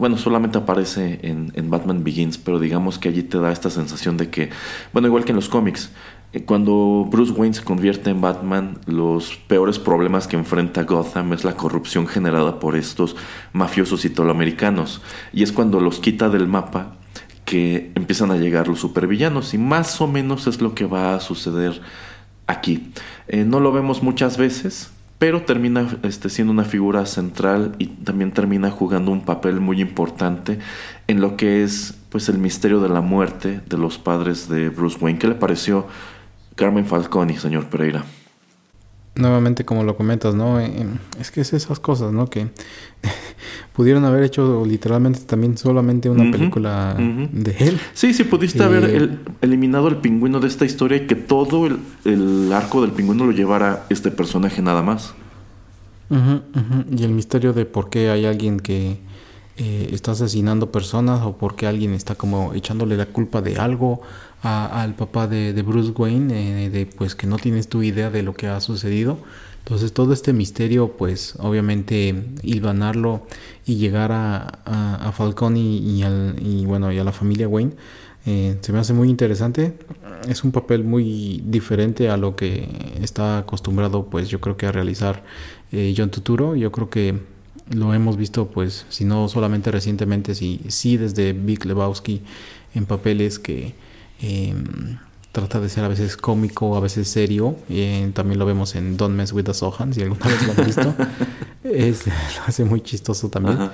Bueno, 0.00 0.16
solamente 0.16 0.56
aparece 0.56 1.20
en, 1.22 1.52
en, 1.54 1.68
Batman 1.68 2.02
Begins, 2.02 2.38
pero 2.38 2.58
digamos 2.58 2.98
que 2.98 3.10
allí 3.10 3.22
te 3.22 3.38
da 3.38 3.52
esta 3.52 3.68
sensación 3.68 4.16
de 4.16 4.30
que, 4.30 4.48
bueno, 4.94 5.08
igual 5.08 5.24
que 5.24 5.32
en 5.32 5.36
los 5.36 5.50
cómics, 5.50 5.90
eh, 5.90 6.19
cuando 6.46 7.08
Bruce 7.10 7.32
Wayne 7.32 7.54
se 7.54 7.64
convierte 7.64 8.10
en 8.10 8.20
Batman, 8.20 8.78
los 8.86 9.36
peores 9.48 9.80
problemas 9.80 10.28
que 10.28 10.36
enfrenta 10.36 10.84
Gotham 10.84 11.32
es 11.32 11.44
la 11.44 11.56
corrupción 11.56 12.06
generada 12.06 12.60
por 12.60 12.76
estos 12.76 13.16
mafiosos 13.52 14.04
italoamericanos. 14.04 15.02
Y 15.32 15.42
es 15.42 15.50
cuando 15.50 15.80
los 15.80 15.98
quita 15.98 16.28
del 16.28 16.46
mapa 16.46 16.94
que 17.44 17.90
empiezan 17.96 18.30
a 18.30 18.36
llegar 18.36 18.68
los 18.68 18.78
supervillanos. 18.78 19.54
Y 19.54 19.58
más 19.58 20.00
o 20.00 20.06
menos 20.06 20.46
es 20.46 20.60
lo 20.60 20.72
que 20.72 20.86
va 20.86 21.16
a 21.16 21.20
suceder 21.20 21.80
aquí. 22.46 22.92
Eh, 23.26 23.44
no 23.44 23.58
lo 23.58 23.72
vemos 23.72 24.00
muchas 24.00 24.36
veces, 24.36 24.92
pero 25.18 25.42
termina 25.42 25.98
este, 26.04 26.28
siendo 26.28 26.52
una 26.52 26.64
figura 26.64 27.06
central 27.06 27.74
y 27.78 27.86
también 27.86 28.30
termina 28.30 28.70
jugando 28.70 29.10
un 29.10 29.24
papel 29.24 29.58
muy 29.58 29.80
importante 29.80 30.60
en 31.08 31.20
lo 31.20 31.36
que 31.36 31.64
es 31.64 31.98
pues 32.08 32.28
el 32.28 32.38
misterio 32.38 32.80
de 32.80 32.88
la 32.88 33.00
muerte 33.00 33.60
de 33.68 33.78
los 33.78 33.98
padres 33.98 34.48
de 34.48 34.68
Bruce 34.68 34.98
Wayne. 35.00 35.18
¿Qué 35.18 35.26
le 35.26 35.34
pareció 35.34 35.86
Carmen 36.60 36.84
Falconi, 36.84 37.38
señor 37.38 37.70
Pereira. 37.70 38.04
Nuevamente, 39.14 39.64
como 39.64 39.82
lo 39.82 39.96
comentas, 39.96 40.34
¿no? 40.34 40.60
Eh, 40.60 40.86
es 41.18 41.30
que 41.30 41.40
es 41.40 41.54
esas 41.54 41.80
cosas, 41.80 42.12
¿no? 42.12 42.28
Que 42.28 42.48
pudieron 43.72 44.04
haber 44.04 44.24
hecho 44.24 44.62
literalmente 44.66 45.20
también 45.20 45.56
solamente 45.56 46.10
una 46.10 46.30
película 46.30 46.94
de 46.98 47.56
él. 47.60 47.80
Sí, 47.94 48.12
sí, 48.12 48.24
pudiste 48.24 48.62
haber 48.62 48.84
eh, 48.84 49.08
eliminado 49.40 49.88
el 49.88 49.96
pingüino 49.96 50.38
de 50.38 50.48
esta 50.48 50.66
historia 50.66 50.98
y 50.98 51.06
que 51.06 51.14
todo 51.14 51.66
el, 51.66 52.52
arco 52.52 52.82
del 52.82 52.90
pingüino 52.90 53.24
lo 53.24 53.32
llevara 53.32 53.86
este 53.88 54.10
personaje 54.10 54.60
nada 54.60 54.82
más. 54.82 55.14
Y 56.10 57.04
el 57.04 57.12
misterio 57.12 57.54
de 57.54 57.64
por 57.64 57.88
qué 57.88 58.10
hay 58.10 58.26
alguien 58.26 58.60
que 58.60 58.98
eh, 59.56 59.88
está 59.92 60.12
asesinando 60.12 60.70
personas 60.70 61.22
o 61.22 61.36
por 61.36 61.56
qué 61.56 61.66
alguien 61.66 61.94
está 61.94 62.16
como 62.16 62.52
echándole 62.52 62.96
la 62.96 63.06
culpa 63.06 63.40
de 63.40 63.56
algo 63.56 64.02
al 64.42 64.94
papá 64.94 65.26
de, 65.26 65.52
Bruce 65.62 65.92
Wayne, 65.96 66.66
eh, 66.66 66.70
de 66.70 66.86
pues 66.86 67.14
que 67.14 67.26
no 67.26 67.36
tienes 67.36 67.68
tu 67.68 67.82
idea 67.82 68.10
de 68.10 68.22
lo 68.22 68.34
que 68.34 68.46
ha 68.46 68.60
sucedido. 68.60 69.18
Entonces 69.58 69.92
todo 69.92 70.12
este 70.12 70.32
misterio, 70.32 70.96
pues 70.96 71.34
obviamente 71.38 72.24
hilvanarlo 72.42 73.26
y 73.66 73.76
llegar 73.76 74.10
a, 74.10 74.40
a, 74.64 75.12
Falcón 75.12 75.56
y, 75.56 76.02
y, 76.40 76.64
bueno 76.64 76.90
y 76.90 76.98
a 76.98 77.04
la 77.04 77.12
familia 77.12 77.46
Wayne 77.46 77.72
eh, 78.26 78.56
se 78.60 78.72
me 78.72 78.78
hace 78.78 78.92
muy 78.92 79.08
interesante. 79.08 79.74
Es 80.28 80.44
un 80.44 80.52
papel 80.52 80.84
muy 80.84 81.42
diferente 81.46 82.08
a 82.10 82.16
lo 82.16 82.36
que 82.36 82.68
está 83.00 83.38
acostumbrado, 83.38 84.06
pues 84.06 84.28
yo 84.28 84.40
creo 84.40 84.56
que 84.56 84.66
a 84.66 84.72
realizar 84.72 85.22
eh, 85.72 85.94
John 85.96 86.10
Tuturo. 86.10 86.56
Yo 86.56 86.72
creo 86.72 86.90
que 86.90 87.18
lo 87.70 87.94
hemos 87.94 88.16
visto, 88.16 88.48
pues 88.48 88.86
si 88.88 89.04
no 89.04 89.28
solamente 89.28 89.70
recientemente, 89.70 90.34
sí, 90.34 90.60
sí 90.68 90.96
desde 90.96 91.32
Big 91.32 91.64
Lebowski 91.64 92.22
en 92.74 92.86
papeles 92.86 93.38
que 93.38 93.74
Em, 94.22 94.98
trata 95.32 95.60
de 95.60 95.68
ser 95.68 95.84
a 95.84 95.88
veces 95.88 96.16
cómico, 96.16 96.76
a 96.76 96.80
veces 96.80 97.08
serio. 97.08 97.56
Eh, 97.68 98.10
también 98.14 98.38
lo 98.38 98.46
vemos 98.46 98.74
en 98.74 98.96
Don't 98.96 99.14
Mess 99.14 99.32
with 99.32 99.44
the 99.44 99.54
Sohan, 99.54 99.94
si 99.94 100.02
alguna 100.02 100.26
vez 100.26 100.46
lo 100.46 100.52
han 100.52 100.66
visto. 100.66 100.94
es, 101.64 102.06
lo 102.06 102.12
hace 102.46 102.64
muy 102.64 102.80
chistoso 102.80 103.28
también. 103.28 103.70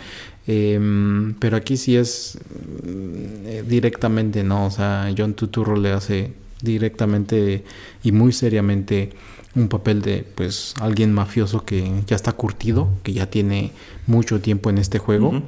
Em, 0.46 1.34
pero 1.34 1.56
aquí 1.56 1.76
sí 1.76 1.96
es 1.96 2.38
mm, 2.84 3.66
directamente, 3.68 4.44
¿no? 4.44 4.66
O 4.66 4.70
sea, 4.70 5.12
John 5.16 5.34
Tuturro 5.34 5.76
le 5.76 5.92
hace 5.92 6.34
directamente 6.62 7.64
y 8.02 8.12
muy 8.12 8.32
seriamente 8.32 9.10
un 9.54 9.68
papel 9.68 10.02
de 10.02 10.24
pues 10.34 10.74
alguien 10.80 11.12
mafioso 11.12 11.64
que 11.64 12.02
ya 12.06 12.16
está 12.16 12.32
curtido, 12.32 12.88
que 13.02 13.12
ya 13.12 13.26
tiene 13.30 13.72
mucho 14.06 14.40
tiempo 14.40 14.68
en 14.68 14.78
este 14.78 14.98
juego 14.98 15.42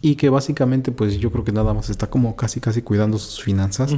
y 0.00 0.16
que 0.16 0.28
básicamente 0.28 0.92
pues 0.92 1.18
yo 1.18 1.30
creo 1.30 1.44
que 1.44 1.52
nada 1.52 1.74
más 1.74 1.90
está 1.90 2.08
como 2.08 2.36
casi 2.36 2.60
casi 2.60 2.82
cuidando 2.82 3.18
sus 3.18 3.42
finanzas, 3.42 3.94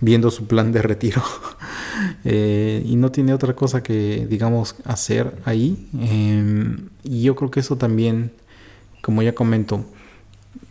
viendo 0.00 0.30
su 0.30 0.46
plan 0.46 0.72
de 0.72 0.82
retiro 0.82 1.22
eh, 2.24 2.82
y 2.84 2.96
no 2.96 3.10
tiene 3.10 3.34
otra 3.34 3.54
cosa 3.54 3.82
que 3.82 4.26
digamos 4.28 4.76
hacer 4.84 5.36
ahí 5.44 5.88
em, 5.98 6.88
y 7.02 7.22
yo 7.22 7.34
creo 7.36 7.50
que 7.50 7.60
eso 7.60 7.76
también 7.76 8.32
como 9.00 9.22
ya 9.22 9.34
comento 9.34 9.84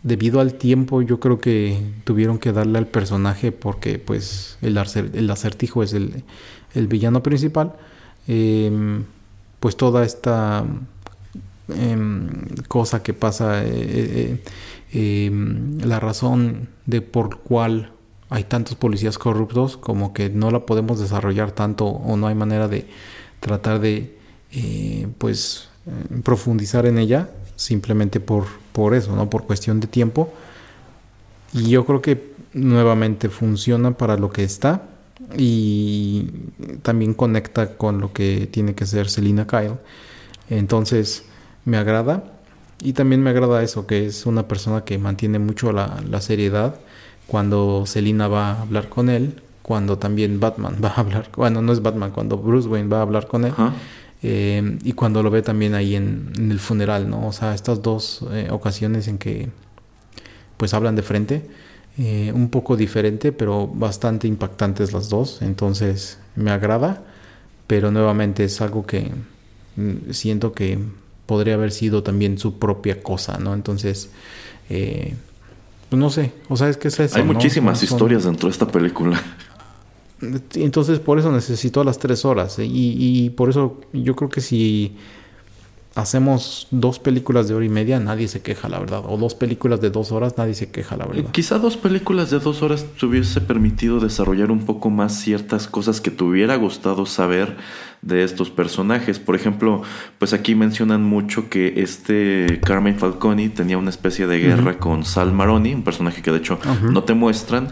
debido 0.02 0.40
al 0.40 0.54
tiempo 0.54 1.02
yo 1.02 1.20
creo 1.20 1.40
que 1.40 1.78
tuvieron 2.04 2.38
que 2.38 2.52
darle 2.52 2.78
al 2.78 2.86
personaje 2.86 3.52
porque 3.52 3.98
pues 3.98 4.58
el, 4.62 4.78
el 5.14 5.30
acertijo 5.30 5.82
es 5.82 5.92
el, 5.92 6.24
el 6.74 6.88
villano 6.88 7.22
principal 7.22 7.74
em, 8.28 9.04
pues 9.60 9.76
toda 9.76 10.04
esta 10.04 10.64
cosa 12.68 13.02
que 13.02 13.14
pasa, 13.14 13.64
eh, 13.64 14.40
eh, 14.92 15.26
em, 15.26 15.78
la 15.80 16.00
razón 16.00 16.68
de 16.86 17.00
por 17.00 17.38
cual 17.40 17.92
hay 18.30 18.44
tantos 18.44 18.74
policías 18.74 19.18
corruptos 19.18 19.76
como 19.76 20.12
que 20.12 20.28
no 20.30 20.50
la 20.50 20.66
podemos 20.66 20.98
desarrollar 20.98 21.52
tanto 21.52 21.86
o 21.86 22.16
no 22.16 22.26
hay 22.26 22.34
manera 22.34 22.68
de 22.68 22.86
tratar 23.40 23.78
de 23.80 24.16
eh, 24.52 25.06
pues 25.18 25.68
eh, 25.86 26.20
profundizar 26.22 26.86
en 26.86 26.98
ella 26.98 27.28
simplemente 27.56 28.20
por, 28.20 28.46
por 28.72 28.94
eso, 28.94 29.14
¿no? 29.14 29.30
Por 29.30 29.44
cuestión 29.44 29.80
de 29.80 29.86
tiempo. 29.86 30.32
Y 31.52 31.68
yo 31.70 31.84
creo 31.84 32.02
que 32.02 32.34
nuevamente 32.52 33.28
funciona 33.28 33.96
para 33.96 34.16
lo 34.16 34.30
que 34.30 34.42
está 34.44 34.82
y 35.36 36.30
también 36.82 37.14
conecta 37.14 37.76
con 37.76 38.00
lo 38.00 38.12
que 38.12 38.48
tiene 38.50 38.74
que 38.74 38.86
ser 38.86 39.08
Selina 39.08 39.46
Kyle. 39.46 39.78
Entonces 40.50 41.24
me 41.64 41.76
agrada 41.76 42.24
y 42.82 42.92
también 42.92 43.22
me 43.22 43.30
agrada 43.30 43.62
eso, 43.62 43.86
que 43.86 44.06
es 44.06 44.26
una 44.26 44.48
persona 44.48 44.84
que 44.84 44.98
mantiene 44.98 45.38
mucho 45.38 45.72
la, 45.72 46.02
la 46.08 46.20
seriedad 46.20 46.76
cuando 47.26 47.84
Selina 47.86 48.28
va 48.28 48.52
a 48.52 48.62
hablar 48.62 48.88
con 48.88 49.08
él, 49.08 49.40
cuando 49.62 49.98
también 49.98 50.40
Batman 50.40 50.76
va 50.84 50.88
a 50.88 51.00
hablar, 51.00 51.30
bueno, 51.36 51.62
no 51.62 51.72
es 51.72 51.82
Batman, 51.82 52.10
cuando 52.10 52.36
Bruce 52.36 52.68
Wayne 52.68 52.88
va 52.88 52.98
a 52.98 53.02
hablar 53.02 53.26
con 53.26 53.44
él. 53.44 53.52
Eh, 54.26 54.78
y 54.82 54.92
cuando 54.92 55.22
lo 55.22 55.30
ve 55.30 55.42
también 55.42 55.74
ahí 55.74 55.96
en, 55.96 56.32
en 56.38 56.50
el 56.50 56.58
funeral, 56.58 57.10
¿no? 57.10 57.26
O 57.26 57.32
sea, 57.32 57.54
estas 57.54 57.82
dos 57.82 58.24
eh, 58.32 58.48
ocasiones 58.50 59.06
en 59.06 59.18
que 59.18 59.50
pues 60.56 60.72
hablan 60.72 60.96
de 60.96 61.02
frente, 61.02 61.46
eh, 61.98 62.32
un 62.34 62.48
poco 62.48 62.76
diferente, 62.76 63.32
pero 63.32 63.66
bastante 63.66 64.26
impactantes 64.26 64.92
las 64.92 65.10
dos, 65.10 65.42
entonces 65.42 66.18
me 66.36 66.50
agrada, 66.50 67.02
pero 67.66 67.90
nuevamente 67.90 68.44
es 68.44 68.60
algo 68.60 68.86
que 68.86 69.10
mm, 69.76 70.10
siento 70.12 70.52
que 70.52 70.78
podría 71.26 71.54
haber 71.54 71.72
sido 71.72 72.02
también 72.02 72.38
su 72.38 72.58
propia 72.58 73.02
cosa, 73.02 73.38
¿no? 73.38 73.54
Entonces, 73.54 74.10
eh, 74.70 75.14
pues 75.90 76.00
no 76.00 76.10
sé, 76.10 76.32
o 76.48 76.56
sea, 76.56 76.68
es 76.68 76.76
que 76.76 76.88
es 76.88 76.98
eso. 77.00 77.16
Hay 77.16 77.22
muchísimas 77.24 77.78
son- 77.78 77.88
historias 77.96 78.24
dentro 78.24 78.48
de 78.48 78.52
esta 78.52 78.66
película. 78.68 79.22
entonces 80.54 80.98
por 81.00 81.18
eso 81.18 81.30
necesito 81.32 81.84
las 81.84 81.98
tres 81.98 82.24
horas. 82.24 82.58
¿eh? 82.58 82.64
Y, 82.66 83.24
y 83.24 83.30
por 83.30 83.50
eso 83.50 83.80
yo 83.92 84.14
creo 84.16 84.30
que 84.30 84.40
si 84.40 84.96
hacemos 85.94 86.66
dos 86.70 86.98
películas 86.98 87.48
de 87.48 87.54
hora 87.54 87.64
y 87.64 87.68
media, 87.68 88.00
nadie 88.00 88.28
se 88.28 88.42
queja, 88.42 88.68
la 88.68 88.78
verdad. 88.78 89.02
O 89.06 89.16
dos 89.16 89.34
películas 89.34 89.80
de 89.80 89.90
dos 89.90 90.12
horas, 90.12 90.34
nadie 90.36 90.54
se 90.54 90.70
queja, 90.70 90.96
la 90.96 91.06
verdad. 91.06 91.30
Quizá 91.30 91.58
dos 91.58 91.76
películas 91.76 92.30
de 92.30 92.40
dos 92.40 92.62
horas 92.62 92.84
te 92.98 93.06
hubiese 93.06 93.40
permitido 93.40 94.00
desarrollar 94.00 94.50
un 94.50 94.66
poco 94.66 94.90
más 94.90 95.14
ciertas 95.18 95.68
cosas 95.68 96.00
que 96.00 96.10
te 96.10 96.24
hubiera 96.24 96.56
gustado 96.56 97.06
saber 97.06 97.56
de 98.02 98.24
estos 98.24 98.50
personajes. 98.50 99.18
Por 99.18 99.36
ejemplo, 99.36 99.82
pues 100.18 100.32
aquí 100.32 100.54
mencionan 100.54 101.02
mucho 101.02 101.48
que 101.48 101.74
este 101.82 102.60
Carmen 102.62 102.98
Falcone 102.98 103.48
tenía 103.48 103.78
una 103.78 103.90
especie 103.90 104.26
de 104.26 104.38
guerra 104.38 104.78
con 104.78 105.04
Sal 105.04 105.32
Maroni, 105.32 105.74
un 105.74 105.84
personaje 105.84 106.22
que 106.22 106.30
de 106.30 106.38
hecho 106.38 106.58
no 106.82 107.04
te 107.04 107.14
muestran. 107.14 107.68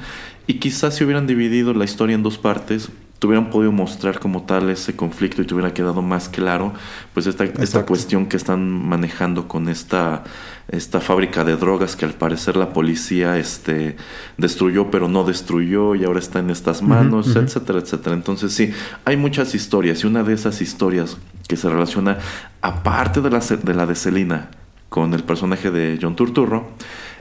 Y 0.46 0.54
quizás 0.54 0.94
si 0.94 1.04
hubieran 1.04 1.26
dividido 1.26 1.74
la 1.74 1.84
historia 1.84 2.14
en 2.14 2.22
dos 2.22 2.38
partes, 2.38 2.88
te 2.88 3.11
hubieran 3.26 3.50
podido 3.50 3.72
mostrar 3.72 4.18
como 4.18 4.42
tal 4.42 4.70
ese 4.70 4.96
conflicto 4.96 5.42
y 5.42 5.46
te 5.46 5.54
hubiera 5.54 5.72
quedado 5.72 6.02
más 6.02 6.28
claro 6.28 6.72
pues 7.14 7.26
esta, 7.26 7.44
esta 7.44 7.86
cuestión 7.86 8.26
que 8.26 8.36
están 8.36 8.68
manejando 8.68 9.48
con 9.48 9.68
esta, 9.68 10.24
esta 10.68 11.00
fábrica 11.00 11.44
de 11.44 11.56
drogas 11.56 11.96
que 11.96 12.04
al 12.04 12.14
parecer 12.14 12.56
la 12.56 12.72
policía 12.72 13.38
este, 13.38 13.96
destruyó 14.36 14.90
pero 14.90 15.08
no 15.08 15.24
destruyó 15.24 15.94
y 15.94 16.04
ahora 16.04 16.18
está 16.18 16.38
en 16.38 16.50
estas 16.50 16.82
manos, 16.82 17.36
etcétera, 17.36 17.78
etcétera. 17.78 18.14
Entonces 18.14 18.52
sí, 18.52 18.72
hay 19.04 19.16
muchas 19.16 19.54
historias 19.54 20.02
y 20.02 20.06
una 20.06 20.22
de 20.22 20.34
esas 20.34 20.60
historias 20.60 21.16
que 21.48 21.56
se 21.56 21.68
relaciona 21.68 22.18
aparte 22.60 23.20
de 23.20 23.30
la, 23.30 23.40
de 23.40 23.74
la 23.74 23.86
de 23.86 23.94
Selina 23.94 24.50
con 24.88 25.14
el 25.14 25.24
personaje 25.24 25.70
de 25.70 25.98
John 26.00 26.16
Turturro 26.16 26.70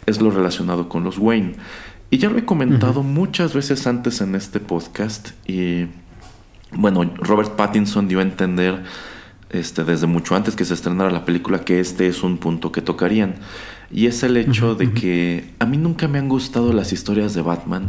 es 0.05 0.19
lo 0.19 0.31
relacionado 0.31 0.89
con 0.89 1.03
los 1.03 1.17
Wayne. 1.17 1.55
Y 2.11 2.17
ya 2.17 2.29
lo 2.29 2.37
he 2.37 2.45
comentado 2.45 3.01
muchas 3.03 3.53
veces 3.53 3.87
antes 3.87 4.19
en 4.21 4.35
este 4.35 4.59
podcast 4.59 5.29
y 5.47 5.87
bueno, 6.73 7.03
Robert 7.15 7.55
Pattinson 7.55 8.07
dio 8.09 8.19
a 8.19 8.21
entender 8.21 8.83
este, 9.49 9.83
desde 9.85 10.07
mucho 10.07 10.35
antes 10.35 10.55
que 10.57 10.65
se 10.65 10.73
estrenara 10.73 11.09
la 11.09 11.23
película 11.25 11.59
que 11.59 11.79
este 11.79 12.07
es 12.07 12.21
un 12.23 12.37
punto 12.37 12.71
que 12.73 12.81
tocarían. 12.81 13.35
Y 13.93 14.07
es 14.07 14.23
el 14.23 14.35
hecho 14.37 14.75
de 14.75 14.91
que 14.93 15.53
a 15.59 15.65
mí 15.65 15.77
nunca 15.77 16.07
me 16.09 16.19
han 16.19 16.27
gustado 16.29 16.71
las 16.73 16.91
historias 16.93 17.33
de 17.33 17.41
Batman 17.41 17.87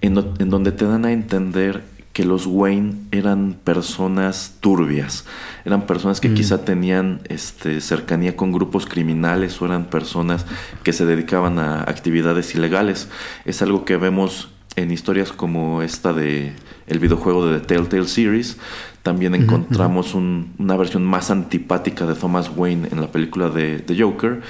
en, 0.00 0.14
do- 0.14 0.34
en 0.38 0.50
donde 0.50 0.70
te 0.72 0.84
dan 0.84 1.04
a 1.04 1.12
entender 1.12 1.82
que 2.14 2.24
los 2.24 2.46
Wayne 2.46 2.94
eran 3.10 3.56
personas 3.64 4.54
turbias, 4.60 5.26
eran 5.66 5.82
personas 5.82 6.20
que 6.20 6.30
Mm. 6.30 6.34
quizá 6.34 6.64
tenían 6.64 7.20
este, 7.28 7.80
cercanía 7.82 8.36
con 8.36 8.52
grupos 8.52 8.86
criminales 8.86 9.60
o 9.60 9.66
eran 9.66 9.84
personas 9.86 10.46
que 10.84 10.92
se 10.94 11.04
dedicaban 11.04 11.58
a 11.58 11.82
actividades 11.82 12.54
ilegales. 12.54 13.08
Es 13.44 13.60
algo 13.60 13.84
que 13.84 13.96
vemos 13.98 14.48
en 14.76 14.90
historias 14.92 15.32
como 15.32 15.82
esta 15.82 16.12
de 16.12 16.52
el 16.86 16.98
videojuego 17.00 17.46
de 17.46 17.58
The 17.60 17.66
Telltale 17.66 18.06
Series. 18.08 18.58
También 19.02 19.34
encontramos 19.34 20.14
un- 20.14 20.52
una 20.58 20.76
versión 20.76 21.04
más 21.04 21.30
antipática 21.30 22.06
de 22.06 22.14
Thomas 22.14 22.50
Wayne 22.56 22.88
en 22.92 23.00
la 23.00 23.08
película 23.08 23.48
de, 23.50 23.78
de 23.78 24.00
Joker. 24.02 24.40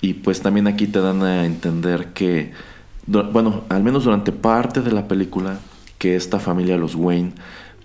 Y 0.00 0.14
pues 0.14 0.40
también 0.40 0.66
aquí 0.66 0.86
te 0.86 1.00
dan 1.00 1.22
a 1.22 1.44
entender 1.44 2.08
que, 2.14 2.52
bueno, 3.06 3.64
al 3.68 3.82
menos 3.82 4.04
durante 4.04 4.32
parte 4.32 4.80
de 4.80 4.92
la 4.92 5.06
película, 5.06 5.58
que 6.00 6.16
esta 6.16 6.40
familia, 6.40 6.76
los 6.78 6.96
Wayne, 6.96 7.32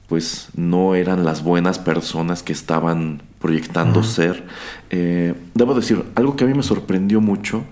pues 0.07 0.47
no 0.55 0.95
eran 0.95 1.25
las 1.25 1.43
buenas 1.43 1.79
personas 1.79 2.41
que 2.43 2.53
estaban 2.53 3.21
proyectando 3.39 4.03
ser. 4.03 4.45
Eh, 4.89 5.33
debo 5.53 5.73
decir, 5.75 6.03
algo 6.15 6.35
que 6.35 6.45
a 6.45 6.47
mí 6.47 6.53
me 6.53 6.63
sorprendió 6.63 7.19
mucho 7.21 7.63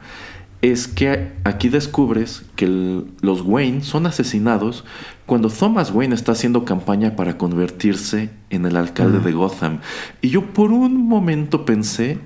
es 0.61 0.87
que 0.87 1.31
aquí 1.45 1.69
descubres 1.69 2.43
que 2.55 2.65
el- 2.65 3.05
los 3.21 3.41
Wayne 3.41 3.83
son 3.83 4.05
asesinados 4.05 4.83
cuando 5.25 5.49
Thomas 5.49 5.91
Wayne 5.91 6.15
está 6.15 6.33
haciendo 6.33 6.65
campaña 6.65 7.15
para 7.15 7.37
convertirse 7.37 8.29
en 8.49 8.65
el 8.65 8.75
alcalde 8.77 9.19
de 9.19 9.31
Gotham. 9.31 9.79
Y 10.21 10.29
yo 10.29 10.45
por 10.53 10.71
un 10.71 10.97
momento 11.07 11.63
pensé, 11.65 12.17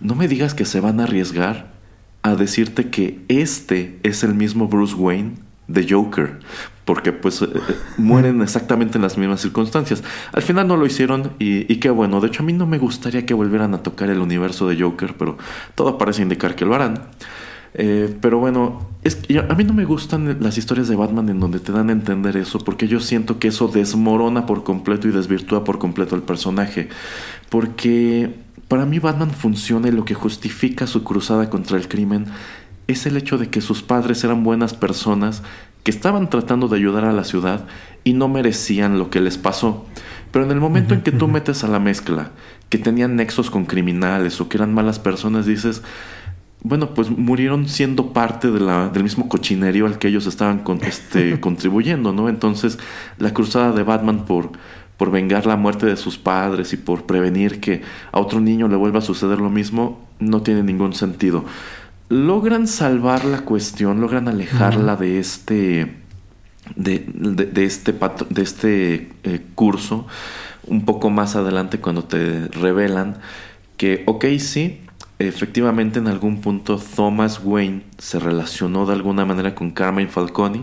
no 0.00 0.14
me 0.14 0.28
digas 0.28 0.54
que 0.54 0.64
se 0.64 0.80
van 0.80 1.00
a 1.00 1.04
arriesgar 1.04 1.72
a 2.22 2.34
decirte 2.36 2.88
que 2.90 3.20
este 3.28 3.98
es 4.02 4.22
el 4.24 4.34
mismo 4.34 4.68
Bruce 4.68 4.94
Wayne 4.94 5.34
de 5.66 5.86
Joker, 5.88 6.38
porque 6.88 7.12
pues 7.12 7.42
eh, 7.42 7.48
eh, 7.54 7.60
mueren 7.98 8.40
exactamente 8.40 8.96
en 8.96 9.02
las 9.02 9.18
mismas 9.18 9.42
circunstancias. 9.42 10.02
Al 10.32 10.40
final 10.42 10.66
no 10.66 10.78
lo 10.78 10.86
hicieron 10.86 11.32
y, 11.38 11.70
y 11.70 11.76
qué 11.80 11.90
bueno, 11.90 12.18
de 12.22 12.28
hecho 12.28 12.42
a 12.42 12.46
mí 12.46 12.54
no 12.54 12.66
me 12.66 12.78
gustaría 12.78 13.26
que 13.26 13.34
volvieran 13.34 13.74
a 13.74 13.82
tocar 13.82 14.08
el 14.08 14.20
universo 14.20 14.66
de 14.66 14.80
Joker, 14.80 15.14
pero 15.18 15.36
todo 15.74 15.98
parece 15.98 16.22
indicar 16.22 16.54
que 16.56 16.64
lo 16.64 16.74
harán. 16.74 17.02
Eh, 17.74 18.16
pero 18.22 18.38
bueno, 18.38 18.88
es 19.04 19.16
que 19.16 19.34
yo- 19.34 19.42
a 19.52 19.54
mí 19.54 19.64
no 19.64 19.74
me 19.74 19.84
gustan 19.84 20.38
las 20.40 20.56
historias 20.56 20.88
de 20.88 20.96
Batman 20.96 21.28
en 21.28 21.40
donde 21.40 21.60
te 21.60 21.72
dan 21.72 21.90
a 21.90 21.92
entender 21.92 22.38
eso, 22.38 22.58
porque 22.60 22.88
yo 22.88 23.00
siento 23.00 23.38
que 23.38 23.48
eso 23.48 23.68
desmorona 23.68 24.46
por 24.46 24.64
completo 24.64 25.08
y 25.08 25.10
desvirtúa 25.10 25.64
por 25.64 25.78
completo 25.78 26.16
el 26.16 26.22
personaje. 26.22 26.88
Porque 27.50 28.30
para 28.68 28.86
mí 28.86 28.98
Batman 28.98 29.30
funciona 29.30 29.88
y 29.88 29.92
lo 29.92 30.06
que 30.06 30.14
justifica 30.14 30.86
su 30.86 31.04
cruzada 31.04 31.50
contra 31.50 31.76
el 31.76 31.86
crimen 31.86 32.24
es 32.86 33.04
el 33.04 33.18
hecho 33.18 33.36
de 33.36 33.50
que 33.50 33.60
sus 33.60 33.82
padres 33.82 34.24
eran 34.24 34.42
buenas 34.42 34.72
personas 34.72 35.42
que 35.82 35.90
estaban 35.90 36.28
tratando 36.30 36.68
de 36.68 36.76
ayudar 36.76 37.04
a 37.04 37.12
la 37.12 37.24
ciudad 37.24 37.66
y 38.04 38.12
no 38.12 38.28
merecían 38.28 38.98
lo 38.98 39.10
que 39.10 39.20
les 39.20 39.38
pasó. 39.38 39.86
Pero 40.30 40.44
en 40.44 40.50
el 40.50 40.60
momento 40.60 40.94
en 40.94 41.00
que 41.02 41.12
tú 41.12 41.26
metes 41.28 41.64
a 41.64 41.68
la 41.68 41.78
mezcla 41.78 42.30
que 42.68 42.76
tenían 42.78 43.16
nexos 43.16 43.50
con 43.50 43.64
criminales 43.64 44.40
o 44.40 44.48
que 44.48 44.58
eran 44.58 44.74
malas 44.74 44.98
personas, 44.98 45.46
dices, 45.46 45.82
bueno, 46.62 46.92
pues 46.92 47.08
murieron 47.10 47.68
siendo 47.68 48.12
parte 48.12 48.50
de 48.50 48.60
la, 48.60 48.88
del 48.88 49.04
mismo 49.04 49.28
cochinerio 49.28 49.86
al 49.86 49.98
que 49.98 50.08
ellos 50.08 50.26
estaban 50.26 50.58
con- 50.58 50.84
este, 50.84 51.40
contribuyendo, 51.40 52.12
¿no? 52.12 52.28
Entonces, 52.28 52.78
la 53.18 53.32
cruzada 53.32 53.72
de 53.72 53.84
Batman 53.84 54.26
por, 54.26 54.50
por 54.98 55.10
vengar 55.10 55.46
la 55.46 55.56
muerte 55.56 55.86
de 55.86 55.96
sus 55.96 56.18
padres 56.18 56.72
y 56.74 56.76
por 56.76 57.04
prevenir 57.06 57.60
que 57.60 57.80
a 58.12 58.20
otro 58.20 58.40
niño 58.40 58.68
le 58.68 58.76
vuelva 58.76 58.98
a 58.98 59.02
suceder 59.02 59.38
lo 59.38 59.48
mismo, 59.48 60.06
no 60.18 60.42
tiene 60.42 60.62
ningún 60.62 60.92
sentido. 60.92 61.44
Logran 62.10 62.66
salvar 62.66 63.24
la 63.24 63.40
cuestión, 63.42 64.00
logran 64.00 64.28
alejarla 64.28 64.96
de 64.96 65.18
este 65.18 65.94
de, 66.74 67.04
de- 67.14 67.46
de 67.46 67.64
este, 67.64 67.92
de 68.30 68.42
este 68.42 69.10
eh, 69.24 69.40
curso 69.54 70.06
un 70.66 70.84
poco 70.84 71.08
más 71.10 71.34
adelante 71.36 71.78
cuando 71.80 72.04
te 72.04 72.48
revelan 72.48 73.16
que, 73.78 74.02
ok, 74.06 74.24
sí, 74.38 74.80
efectivamente 75.18 75.98
en 75.98 76.08
algún 76.08 76.40
punto 76.40 76.78
Thomas 76.78 77.40
Wayne 77.42 77.82
se 77.98 78.18
relacionó 78.18 78.84
de 78.86 78.92
alguna 78.94 79.24
manera 79.24 79.54
con 79.54 79.70
Carmen 79.70 80.08
Falcone, 80.10 80.62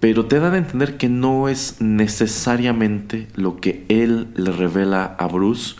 pero 0.00 0.26
te 0.26 0.40
dan 0.40 0.54
a 0.54 0.58
entender 0.58 0.96
que 0.98 1.08
no 1.08 1.48
es 1.48 1.76
necesariamente 1.80 3.28
lo 3.34 3.56
que 3.56 3.84
él 3.88 4.28
le 4.36 4.52
revela 4.52 5.14
a 5.18 5.26
Bruce 5.26 5.76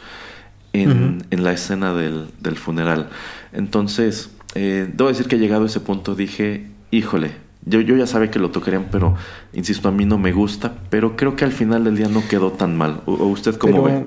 en, 0.73 1.25
en 1.31 1.45
la 1.45 1.53
escena 1.53 1.93
del, 1.93 2.29
del 2.41 2.57
funeral. 2.57 3.11
Entonces, 3.53 4.31
eh, 4.55 4.89
debo 4.93 5.09
decir 5.09 5.27
que 5.27 5.39
llegado 5.39 5.65
a 5.65 5.67
ese 5.67 5.81
punto 5.81 6.15
dije, 6.15 6.67
híjole, 6.91 7.33
yo, 7.67 7.81
yo 7.81 7.97
ya 7.97 8.07
sabía 8.07 8.31
que 8.31 8.39
lo 8.39 8.51
tocarían, 8.51 8.89
pero 8.91 9.17
insisto, 9.53 9.89
a 9.89 9.93
mí 9.93 10.05
no 10.05 10.19
me 10.19 10.33
gusta, 10.33 10.75
pero 10.91 11.17
creo 11.17 11.35
que 11.35 11.45
al 11.45 11.53
final 11.53 11.85
del 11.85 11.97
día 11.97 12.09
no 12.09 12.23
quedó 12.29 12.53
tan 12.53 12.77
mal. 12.77 13.03
¿O, 13.07 13.13
usted 13.27 13.57
cómo 13.57 13.85
Pero, 13.85 14.01
ve? 14.01 14.07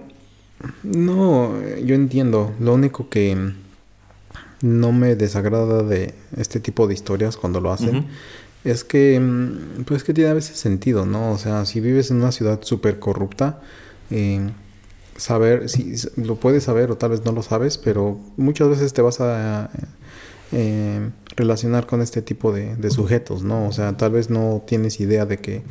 No, 0.83 1.53
yo 1.83 1.95
entiendo. 1.95 2.53
Lo 2.59 2.73
único 2.73 3.09
que 3.09 3.53
no 4.61 4.91
me 4.91 5.15
desagrada 5.15 5.83
de 5.83 6.13
este 6.35 6.59
tipo 6.59 6.87
de 6.87 6.93
historias 6.93 7.37
cuando 7.37 7.61
lo 7.61 7.71
hacen. 7.71 8.05
Es 8.63 8.83
que, 8.83 9.19
mm, 9.19 9.83
pues 9.83 10.03
que 10.03 10.13
tiene 10.13 10.29
a 10.29 10.33
veces 10.33 10.57
sentido, 10.57 11.05
¿no? 11.05 11.31
O 11.31 11.37
sea, 11.37 11.65
si 11.65 11.79
vives 11.79 12.11
en 12.11 12.17
una 12.17 12.31
ciudad 12.31 12.59
súper 12.63 12.99
corrupta, 12.99 13.61
eh, 14.09 14.49
saber, 15.15 15.69
si 15.69 15.93
lo 16.15 16.35
puedes 16.35 16.63
saber 16.63 16.91
o 16.91 16.97
tal 16.97 17.11
vez 17.11 17.23
no 17.23 17.31
lo 17.31 17.43
sabes, 17.43 17.77
pero 17.77 18.19
muchas 18.35 18.69
veces 18.69 18.93
te 18.93 19.01
vas 19.01 19.19
a 19.21 19.69
eh, 20.51 21.09
relacionar 21.35 21.85
con 21.85 22.01
este 22.01 22.21
tipo 22.21 22.51
de, 22.51 22.75
de, 22.75 22.89
sujetos, 22.89 23.43
¿no? 23.43 23.67
O 23.67 23.71
sea, 23.71 23.95
tal 23.97 24.11
vez 24.11 24.29
no 24.29 24.63
tienes 24.65 24.99
idea 24.99 25.25
de 25.25 25.37
que 25.37 25.63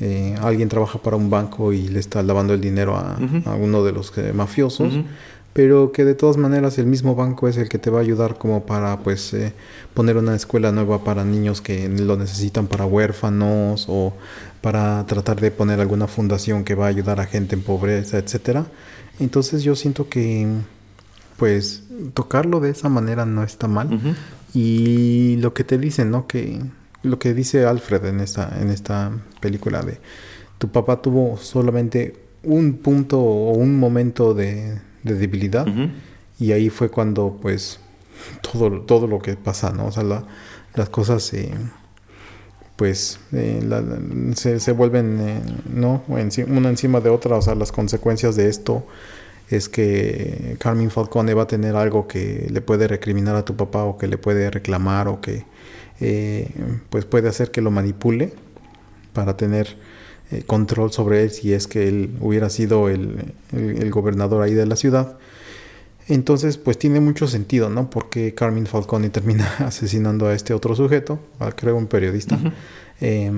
eh, 0.00 0.34
alguien 0.40 0.68
trabaja 0.68 1.00
para 1.00 1.16
un 1.16 1.30
banco 1.30 1.72
y 1.72 1.88
le 1.88 2.00
está 2.00 2.22
lavando 2.22 2.54
el 2.54 2.60
dinero 2.60 2.96
a, 2.96 3.16
uh 3.18 3.22
-huh. 3.22 3.46
a 3.46 3.54
uno 3.54 3.84
de 3.84 3.92
los 3.92 4.16
eh, 4.18 4.32
mafiosos. 4.32 4.94
Uh 4.94 4.98
-huh 4.98 5.04
pero 5.52 5.90
que 5.92 6.04
de 6.04 6.14
todas 6.14 6.36
maneras 6.36 6.78
el 6.78 6.86
mismo 6.86 7.14
banco 7.14 7.48
es 7.48 7.56
el 7.56 7.68
que 7.68 7.78
te 7.78 7.90
va 7.90 7.98
a 7.98 8.02
ayudar 8.02 8.38
como 8.38 8.66
para 8.66 9.00
pues 9.00 9.34
eh, 9.34 9.52
poner 9.94 10.16
una 10.16 10.34
escuela 10.34 10.70
nueva 10.70 11.02
para 11.02 11.24
niños 11.24 11.60
que 11.60 11.88
lo 11.88 12.16
necesitan 12.16 12.66
para 12.68 12.86
huérfanos 12.86 13.86
o 13.88 14.12
para 14.60 15.04
tratar 15.06 15.40
de 15.40 15.50
poner 15.50 15.80
alguna 15.80 16.06
fundación 16.06 16.64
que 16.64 16.74
va 16.74 16.86
a 16.86 16.88
ayudar 16.88 17.20
a 17.20 17.26
gente 17.26 17.56
en 17.56 17.62
pobreza, 17.62 18.18
etcétera. 18.18 18.66
Entonces 19.18 19.62
yo 19.62 19.74
siento 19.74 20.08
que 20.08 20.46
pues 21.40 21.84
tocarlo 22.12 22.60
de 22.60 22.68
esa 22.68 22.90
manera 22.90 23.24
no 23.24 23.42
está 23.42 23.66
mal. 23.66 23.88
Uh 23.88 23.98
-huh. 23.98 24.14
Y 24.52 25.36
lo 25.38 25.54
que 25.54 25.64
te 25.64 25.78
dicen, 25.78 26.10
¿no? 26.10 26.26
Que 26.26 26.60
lo 27.02 27.18
que 27.18 27.32
dice 27.32 27.64
Alfred 27.64 28.04
en 28.04 28.20
esta 28.20 28.60
en 28.60 28.68
esta 28.68 29.10
película 29.40 29.80
de 29.80 29.98
tu 30.58 30.68
papá 30.68 31.00
tuvo 31.00 31.38
solamente 31.38 32.14
un 32.44 32.74
punto 32.74 33.18
o 33.18 33.52
un 33.54 33.78
momento 33.78 34.34
de 34.34 34.78
de 35.02 35.14
debilidad 35.14 35.66
uh 35.66 35.70
-huh. 35.70 35.90
y 36.38 36.52
ahí 36.52 36.68
fue 36.68 36.90
cuando 36.90 37.38
pues 37.40 37.80
todo, 38.42 38.82
todo 38.82 39.06
lo 39.06 39.18
que 39.20 39.34
pasa, 39.36 39.70
¿no? 39.70 39.86
O 39.86 39.92
sea, 39.92 40.02
la, 40.02 40.24
las 40.74 40.90
cosas 40.90 41.32
eh, 41.32 41.54
pues 42.76 43.18
eh, 43.32 43.62
la, 43.66 43.82
se, 44.34 44.60
se, 44.60 44.72
vuelven, 44.72 45.20
eh, 45.20 45.40
¿no? 45.72 46.02
Una 46.06 46.68
encima 46.68 47.00
de 47.00 47.08
otra, 47.08 47.36
o 47.36 47.42
sea, 47.42 47.54
las 47.54 47.72
consecuencias 47.72 48.36
de 48.36 48.48
esto 48.48 48.84
es 49.50 49.68
que 49.68 50.56
Carmen 50.58 50.90
Falcone 50.90 51.34
va 51.34 51.42
a 51.42 51.46
tener 51.46 51.76
algo 51.76 52.06
que 52.06 52.46
le 52.50 52.60
puede 52.60 52.88
recriminar 52.88 53.36
a 53.36 53.44
tu 53.44 53.56
papá 53.56 53.84
o 53.84 53.98
que 53.98 54.06
le 54.06 54.16
puede 54.16 54.50
reclamar 54.50 55.08
o 55.08 55.20
que 55.20 55.44
pues 56.88 57.04
puede 57.04 57.28
hacer 57.28 57.50
que 57.50 57.60
lo 57.60 57.70
manipule 57.70 58.32
para 59.12 59.36
tener 59.36 59.76
eh, 60.32 60.44
control 60.46 60.92
sobre 60.92 61.24
él 61.24 61.30
si 61.30 61.52
es 61.52 61.66
que 61.66 61.88
él 61.88 62.16
hubiera 62.20 62.50
sido 62.50 62.88
el, 62.88 63.32
el, 63.52 63.82
el, 63.82 63.90
gobernador 63.90 64.42
ahí 64.42 64.54
de 64.54 64.64
la 64.64 64.76
ciudad. 64.76 65.18
Entonces, 66.06 66.56
pues 66.56 66.78
tiene 66.78 67.00
mucho 67.00 67.26
sentido, 67.26 67.68
¿no? 67.68 67.90
Porque 67.90 68.32
Carmen 68.34 68.66
Falcone 68.66 69.10
termina 69.10 69.46
asesinando 69.58 70.28
a 70.28 70.34
este 70.34 70.54
otro 70.54 70.76
sujeto, 70.76 71.18
a, 71.40 71.50
creo 71.50 71.76
un 71.76 71.88
periodista. 71.88 72.36
Uh 72.36 72.38
-huh. 72.38 72.52
eh, 73.00 73.32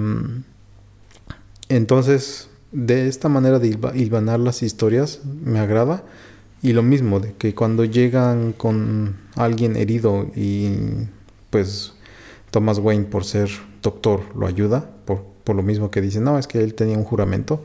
entonces, 1.71 2.51
de 2.73 3.07
esta 3.07 3.29
manera 3.29 3.59
de 3.59 3.69
hilvanar 3.95 4.41
las 4.41 4.63
historias 4.63 5.21
me 5.45 5.59
agrada. 5.59 6.05
Y 6.63 6.73
lo 6.73 6.83
mismo, 6.83 7.19
de 7.19 7.35
que 7.35 7.55
cuando 7.55 7.85
llegan 7.85 8.53
con 8.53 9.17
alguien 9.35 9.77
herido 9.77 10.29
y 10.37 10.71
pues 11.51 11.95
Thomas 12.51 12.79
Wayne 12.79 13.05
por 13.05 13.25
ser 13.25 13.51
doctor 13.83 14.23
lo 14.37 14.47
ayuda, 14.47 14.89
por, 15.05 15.25
por 15.43 15.57
lo 15.57 15.63
mismo 15.63 15.91
que 15.91 16.01
dicen, 16.01 16.23
no, 16.25 16.39
es 16.39 16.47
que 16.47 16.63
él 16.63 16.75
tenía 16.75 16.97
un 16.97 17.05
juramento, 17.05 17.65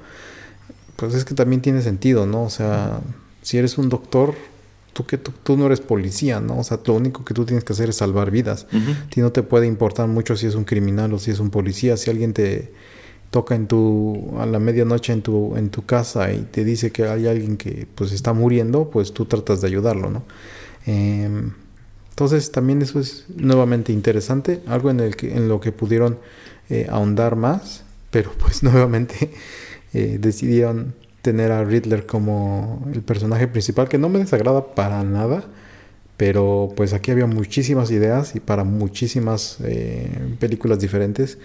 pues 0.96 1.14
es 1.14 1.26
que 1.26 1.36
también 1.36 1.62
tiene 1.62 1.84
sentido, 1.84 2.26
¿no? 2.26 2.44
O 2.44 2.50
sea, 2.50 3.02
si 3.44 3.60
eres 3.60 3.78
un 3.78 3.88
doctor, 3.88 4.34
tú 4.94 5.06
que 5.06 5.20
tú, 5.20 5.32
tú, 5.44 5.56
no 5.56 5.68
eres 5.68 5.80
policía, 5.80 6.40
¿no? 6.40 6.58
O 6.58 6.64
sea, 6.64 6.80
lo 6.84 6.96
único 6.96 7.24
que 7.24 7.36
tú 7.36 7.46
tienes 7.46 7.64
que 7.64 7.74
hacer 7.74 7.90
es 7.90 7.98
salvar 7.98 8.32
vidas. 8.32 8.66
Uh 8.74 8.78
-huh. 8.78 9.06
A 9.06 9.10
ti 9.10 9.22
no 9.22 9.32
te 9.32 9.44
puede 9.44 9.68
importar 9.68 10.08
mucho 10.08 10.36
si 10.36 10.48
es 10.48 10.56
un 10.56 10.64
criminal 10.64 11.14
o 11.14 11.20
si 11.20 11.30
es 11.30 11.40
un 11.40 11.52
policía. 11.52 11.98
Si 11.98 12.10
alguien 12.10 12.34
te 12.34 12.74
toca 13.32 13.56
en 13.56 13.68
tu 13.68 14.36
a 14.40 14.46
la 14.46 14.60
medianoche 14.60 15.14
en 15.14 15.22
tu 15.22 15.56
en 15.58 15.70
tu 15.70 15.86
casa 15.86 16.32
y 16.34 16.40
te 16.44 16.64
dice 16.64 16.92
que 16.92 17.04
hay 17.08 17.28
alguien 17.28 17.58
que 17.58 17.88
pues 17.96 18.12
está 18.12 18.34
muriendo, 18.34 18.90
pues 18.90 19.14
tú 19.14 19.26
tratas 19.26 19.62
de 19.62 19.68
ayudarlo, 19.68 20.10
¿no? 20.10 20.24
Eh, 20.86 21.30
entonces 22.10 22.52
también 22.52 22.82
eso 22.82 23.00
es 23.00 23.26
nuevamente 23.36 23.94
interesante, 23.94 24.62
algo 24.66 24.90
en 24.90 25.00
el 25.02 25.16
que 25.16 25.36
en 25.36 25.48
lo 25.48 25.60
que 25.60 25.72
pudieron 25.72 26.18
eh, 26.70 26.88
ahondar 26.90 27.36
más, 27.36 27.84
pero 28.10 28.32
pues 28.40 28.64
nuevamente 28.64 29.32
eh, 29.94 30.18
decidieron 30.20 30.96
tener 31.22 31.52
a 31.52 31.64
Riddler 31.64 32.06
como 32.06 32.88
el 32.94 33.02
personaje 33.02 33.48
principal, 33.48 33.88
que 33.88 33.98
no 33.98 34.10
me 34.10 34.20
desagrada 34.20 34.74
para 34.74 35.04
nada, 35.04 35.44
pero 36.18 36.74
pues 36.76 36.94
aquí 36.94 37.12
había 37.12 37.28
muchísimas 37.28 37.92
ideas 37.92 38.36
y 38.36 38.40
para 38.40 38.64
muchísimas 38.64 39.58
eh, 39.64 40.10
películas 40.40 40.80
diferentes. 40.80 41.38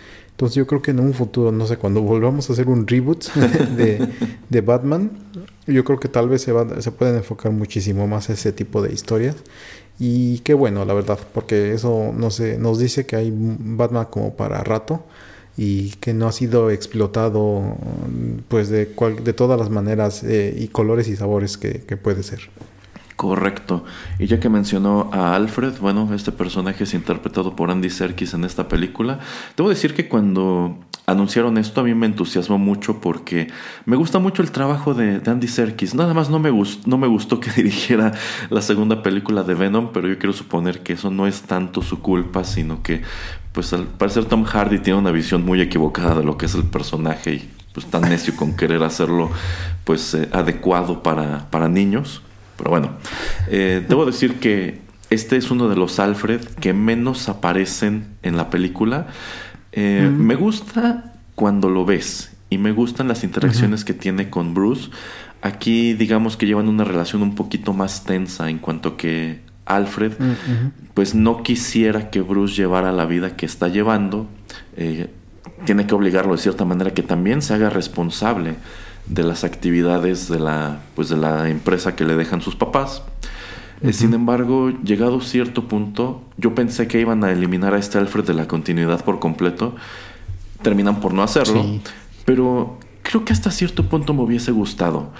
Entonces 0.42 0.56
yo 0.56 0.66
creo 0.66 0.82
que 0.82 0.90
en 0.90 0.98
un 0.98 1.14
futuro, 1.14 1.52
no 1.52 1.68
sé, 1.68 1.76
cuando 1.76 2.02
volvamos 2.02 2.50
a 2.50 2.52
hacer 2.52 2.66
un 2.66 2.84
reboot 2.84 3.32
de, 3.76 4.08
de 4.48 4.60
Batman, 4.60 5.12
yo 5.68 5.84
creo 5.84 6.00
que 6.00 6.08
tal 6.08 6.28
vez 6.28 6.42
se, 6.42 6.50
va, 6.50 6.82
se 6.82 6.90
pueden 6.90 7.14
enfocar 7.14 7.52
muchísimo 7.52 8.08
más 8.08 8.28
ese 8.28 8.50
tipo 8.50 8.82
de 8.82 8.92
historias. 8.92 9.36
Y 10.00 10.40
qué 10.40 10.54
bueno, 10.54 10.84
la 10.84 10.94
verdad, 10.94 11.20
porque 11.32 11.74
eso 11.74 12.12
no 12.12 12.32
sé, 12.32 12.58
nos 12.58 12.80
dice 12.80 13.06
que 13.06 13.14
hay 13.14 13.32
Batman 13.32 14.08
como 14.10 14.34
para 14.34 14.64
rato 14.64 15.04
y 15.56 15.90
que 16.00 16.12
no 16.12 16.26
ha 16.26 16.32
sido 16.32 16.72
explotado 16.72 17.76
pues 18.48 18.68
de, 18.68 18.88
cual, 18.88 19.22
de 19.22 19.34
todas 19.34 19.56
las 19.60 19.70
maneras 19.70 20.24
eh, 20.24 20.56
y 20.58 20.66
colores 20.66 21.06
y 21.06 21.14
sabores 21.14 21.56
que, 21.56 21.78
puede 21.96 22.24
ser. 22.24 22.40
Correcto. 23.16 23.84
Y 24.18 24.26
ya 24.26 24.40
que 24.40 24.48
mencionó 24.48 25.10
a 25.12 25.34
Alfred, 25.34 25.74
bueno, 25.80 26.12
este 26.14 26.32
personaje 26.32 26.84
es 26.84 26.94
interpretado 26.94 27.54
por 27.54 27.70
Andy 27.70 27.90
Serkis 27.90 28.34
en 28.34 28.44
esta 28.44 28.68
película. 28.68 29.20
Debo 29.56 29.68
decir 29.68 29.94
que 29.94 30.08
cuando 30.08 30.78
anunciaron 31.06 31.58
esto 31.58 31.80
a 31.80 31.84
mí 31.84 31.94
me 31.94 32.06
entusiasmó 32.06 32.58
mucho 32.58 33.00
porque 33.00 33.48
me 33.86 33.96
gusta 33.96 34.18
mucho 34.18 34.42
el 34.42 34.50
trabajo 34.50 34.94
de, 34.94 35.20
Andy 35.24 35.48
Serkis. 35.48 35.94
Nada 35.94 36.14
más 36.14 36.30
no 36.30 36.38
me, 36.38 36.50
gust, 36.50 36.86
no 36.86 36.98
me 36.98 37.06
gustó 37.06 37.40
que 37.40 37.50
dirigiera 37.56 38.12
la 38.50 38.62
segunda 38.62 39.02
película 39.02 39.42
de 39.42 39.54
Venom, 39.54 39.90
pero 39.92 40.08
yo 40.08 40.18
quiero 40.18 40.32
suponer 40.32 40.82
que 40.82 40.94
eso 40.94 41.10
no 41.10 41.26
es 41.26 41.42
tanto 41.42 41.82
su 41.82 42.00
culpa, 42.00 42.44
sino 42.44 42.82
que 42.82 43.02
pues 43.52 43.72
al 43.72 43.84
parecer 43.84 44.24
Tom 44.24 44.44
Hardy 44.44 44.78
tiene 44.78 44.98
una 44.98 45.10
visión 45.10 45.44
muy 45.44 45.60
equivocada 45.60 46.16
de 46.16 46.24
lo 46.24 46.38
que 46.38 46.46
es 46.46 46.54
el 46.54 46.64
personaje 46.64 47.34
y 47.34 47.50
pues 47.74 47.86
tan 47.86 48.02
necio 48.02 48.34
con 48.36 48.56
querer 48.56 48.82
hacerlo 48.82 49.30
pues 49.84 50.14
eh, 50.14 50.28
adecuado 50.32 51.02
para, 51.02 51.50
para 51.50 51.68
niños. 51.68 52.22
Pero 52.56 52.70
bueno, 52.70 52.90
eh, 53.48 53.84
debo 53.88 54.06
decir 54.06 54.40
que 54.40 54.80
este 55.10 55.36
es 55.36 55.50
uno 55.50 55.68
de 55.68 55.76
los 55.76 55.98
Alfred 55.98 56.40
que 56.60 56.72
menos 56.72 57.28
aparecen 57.28 58.06
en 58.22 58.36
la 58.36 58.50
película. 58.50 59.08
Eh, 59.72 60.08
mm. 60.10 60.16
Me 60.16 60.34
gusta 60.34 61.12
cuando 61.34 61.68
lo 61.68 61.84
ves 61.84 62.32
y 62.50 62.58
me 62.58 62.72
gustan 62.72 63.08
las 63.08 63.24
interacciones 63.24 63.80
uh 63.80 63.84
-huh. 63.84 63.86
que 63.86 63.94
tiene 63.94 64.30
con 64.30 64.54
Bruce. 64.54 64.90
Aquí 65.42 65.94
digamos 65.94 66.36
que 66.36 66.46
llevan 66.46 66.68
una 66.68 66.84
relación 66.84 67.22
un 67.22 67.34
poquito 67.34 67.72
más 67.72 68.04
tensa 68.04 68.48
en 68.48 68.58
cuanto 68.58 68.96
que 68.96 69.40
Alfred 69.66 70.12
uh 70.12 70.24
-huh. 70.24 70.70
pues 70.94 71.14
no 71.14 71.42
quisiera 71.42 72.10
que 72.10 72.20
Bruce 72.20 72.54
llevara 72.54 72.92
la 72.92 73.06
vida 73.06 73.36
que 73.36 73.46
está 73.46 73.68
llevando. 73.68 74.28
Eh, 74.76 75.08
tiene 75.64 75.86
que 75.86 75.94
obligarlo 75.94 76.32
de 76.32 76.38
cierta 76.38 76.64
manera 76.64 76.92
que 76.92 77.02
también 77.02 77.42
se 77.42 77.54
haga 77.54 77.70
responsable 77.70 78.56
de 79.06 79.22
las 79.24 79.44
actividades 79.44 80.28
de 80.28 80.38
la, 80.38 80.80
pues 80.94 81.08
de 81.08 81.16
la 81.16 81.48
empresa 81.48 81.96
que 81.96 82.04
le 82.04 82.16
dejan 82.16 82.40
sus 82.40 82.56
papás. 82.56 83.02
Uh 83.80 83.88
-huh. 83.88 83.92
Sin 83.92 84.14
embargo, 84.14 84.70
llegado 84.84 85.18
a 85.18 85.22
cierto 85.22 85.68
punto, 85.68 86.22
yo 86.36 86.54
pensé 86.54 86.86
que 86.86 87.00
iban 87.00 87.24
a 87.24 87.32
eliminar 87.32 87.74
a 87.74 87.78
este 87.78 87.98
Alfred 87.98 88.24
de 88.24 88.34
la 88.34 88.46
continuidad 88.46 89.04
por 89.04 89.18
completo. 89.18 89.74
Terminan 90.62 91.00
por 91.00 91.12
no 91.12 91.22
hacerlo. 91.22 91.62
Sí. 91.62 91.80
Pero 92.24 92.78
creo 93.02 93.24
que 93.24 93.32
hasta 93.32 93.50
cierto 93.50 93.88
punto 93.88 94.14
me 94.14 94.22
hubiese 94.22 94.52
gustado. 94.52 95.12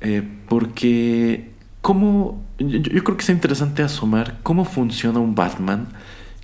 Eh, 0.00 0.22
porque, 0.48 1.52
¿cómo? 1.80 2.42
Yo, 2.58 2.78
yo, 2.78 3.04
creo 3.04 3.16
que 3.16 3.22
es 3.22 3.28
interesante 3.28 3.82
asomar 3.82 4.38
cómo 4.42 4.64
funciona 4.64 5.20
un 5.20 5.34
Batman 5.34 5.88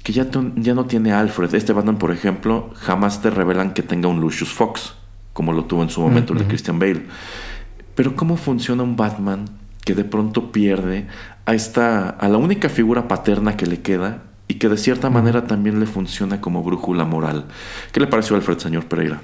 que 0.04 0.12
ya, 0.12 0.26
ya 0.56 0.74
no 0.74 0.84
tiene 0.84 1.12
a 1.12 1.20
Alfred. 1.20 1.54
Este 1.54 1.72
Batman, 1.72 1.98
por 1.98 2.12
ejemplo, 2.12 2.70
jamás 2.74 3.22
te 3.22 3.30
revelan 3.30 3.72
que 3.72 3.82
tenga 3.82 4.06
un 4.08 4.20
Lucius 4.20 4.52
Fox, 4.52 4.94
como 5.34 5.52
lo 5.52 5.66
tuvo 5.66 5.82
en 5.82 5.90
su 5.90 6.00
momento 6.00 6.32
el 6.32 6.38
de 6.38 6.46
Christian 6.46 6.78
Bale. 6.78 7.02
Pero, 7.94 8.16
¿cómo 8.16 8.38
funciona 8.38 8.82
un 8.82 8.96
Batman 8.96 9.44
que 9.84 9.94
de 9.94 10.04
pronto 10.04 10.50
pierde 10.50 11.06
a 11.44 11.54
esta 11.54 12.08
a 12.08 12.28
la 12.28 12.38
única 12.38 12.70
figura 12.70 13.06
paterna 13.06 13.56
que 13.56 13.66
le 13.66 13.82
queda 13.82 14.22
y 14.48 14.54
que 14.54 14.68
de 14.68 14.76
cierta 14.76 15.10
manera 15.10 15.46
también 15.46 15.80
le 15.80 15.86
funciona 15.86 16.40
como 16.40 16.62
brújula 16.62 17.04
moral. 17.04 17.46
¿Qué 17.92 18.00
le 18.00 18.06
pareció 18.06 18.36
Alfred, 18.36 18.58
señor 18.58 18.86
Pereira? 18.86 19.22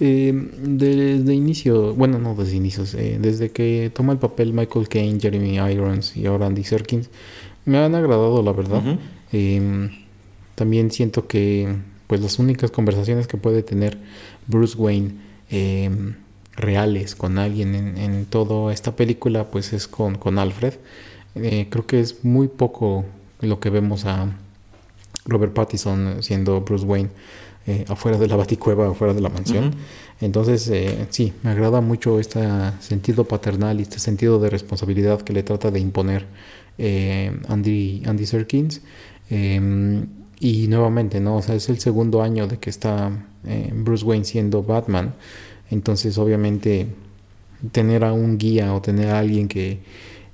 Eh, 0.00 0.32
desde 0.58 1.34
inicio, 1.34 1.94
bueno, 1.94 2.18
no 2.18 2.34
desde 2.34 2.56
inicios, 2.56 2.94
eh, 2.94 3.18
desde 3.20 3.50
que 3.50 3.90
toma 3.94 4.12
el 4.12 4.18
papel 4.18 4.52
Michael 4.52 4.88
Caine, 4.88 5.20
Jeremy 5.20 5.56
Irons 5.72 6.16
y 6.16 6.26
ahora 6.26 6.46
Andy 6.46 6.64
Serkins, 6.64 7.08
me 7.64 7.78
han 7.78 7.94
agradado, 7.94 8.42
la 8.42 8.52
verdad. 8.52 8.82
Uh 8.84 8.90
-huh. 8.90 8.98
eh, 9.32 9.90
también 10.54 10.90
siento 10.90 11.26
que, 11.26 11.76
pues, 12.12 12.20
las 12.20 12.38
únicas 12.38 12.70
conversaciones 12.70 13.26
que 13.26 13.38
puede 13.38 13.62
tener 13.62 13.96
Bruce 14.46 14.76
Wayne 14.76 15.12
eh, 15.50 15.88
reales 16.54 17.14
con 17.14 17.38
alguien 17.38 17.74
en, 17.74 17.96
en 17.96 18.26
toda 18.26 18.70
esta 18.70 18.94
película, 18.94 19.50
pues 19.50 19.72
es 19.72 19.88
con, 19.88 20.16
con 20.18 20.38
Alfred. 20.38 20.74
Eh, 21.36 21.68
creo 21.70 21.86
que 21.86 22.00
es 22.00 22.22
muy 22.22 22.48
poco 22.48 23.06
lo 23.40 23.60
que 23.60 23.70
vemos 23.70 24.04
a, 24.04 24.28
Robert 25.24 25.54
Pattinson 25.54 26.22
siendo 26.22 26.60
Bruce 26.60 26.84
Wayne 26.84 27.08
eh, 27.66 27.86
afuera 27.88 28.18
de 28.18 28.26
la 28.26 28.36
baticueva, 28.36 28.88
afuera 28.88 29.14
de 29.14 29.22
la 29.22 29.30
mansión. 29.30 29.74
Entonces, 30.20 30.68
eh, 30.68 31.06
sí, 31.08 31.32
me 31.42 31.50
agrada 31.50 31.80
mucho 31.80 32.20
este 32.20 32.46
sentido 32.80 33.24
paternal 33.24 33.78
y 33.80 33.84
este 33.84 33.98
sentido 33.98 34.38
de 34.38 34.50
responsabilidad 34.50 35.22
que 35.22 35.32
le 35.32 35.42
trata 35.42 35.70
de 35.70 35.80
imponer 35.80 36.26
eh, 36.76 37.34
Andy, 37.48 38.02
Andy 38.04 38.26
Serkins. 38.26 38.82
Y 40.44 40.66
nuevamente, 40.66 41.20
¿no? 41.20 41.36
O 41.36 41.42
sea, 41.42 41.54
es 41.54 41.68
el 41.68 41.78
segundo 41.78 42.20
año 42.20 42.48
de 42.48 42.58
que 42.58 42.68
está 42.68 43.12
eh, 43.46 43.70
Bruce 43.72 44.04
Wayne 44.04 44.24
siendo 44.24 44.64
Batman. 44.64 45.14
Entonces, 45.70 46.18
obviamente, 46.18 46.88
tener 47.70 48.02
a 48.02 48.12
un 48.12 48.38
guía 48.38 48.74
o 48.74 48.82
tener 48.82 49.10
a 49.10 49.20
alguien 49.20 49.46
que 49.46 49.78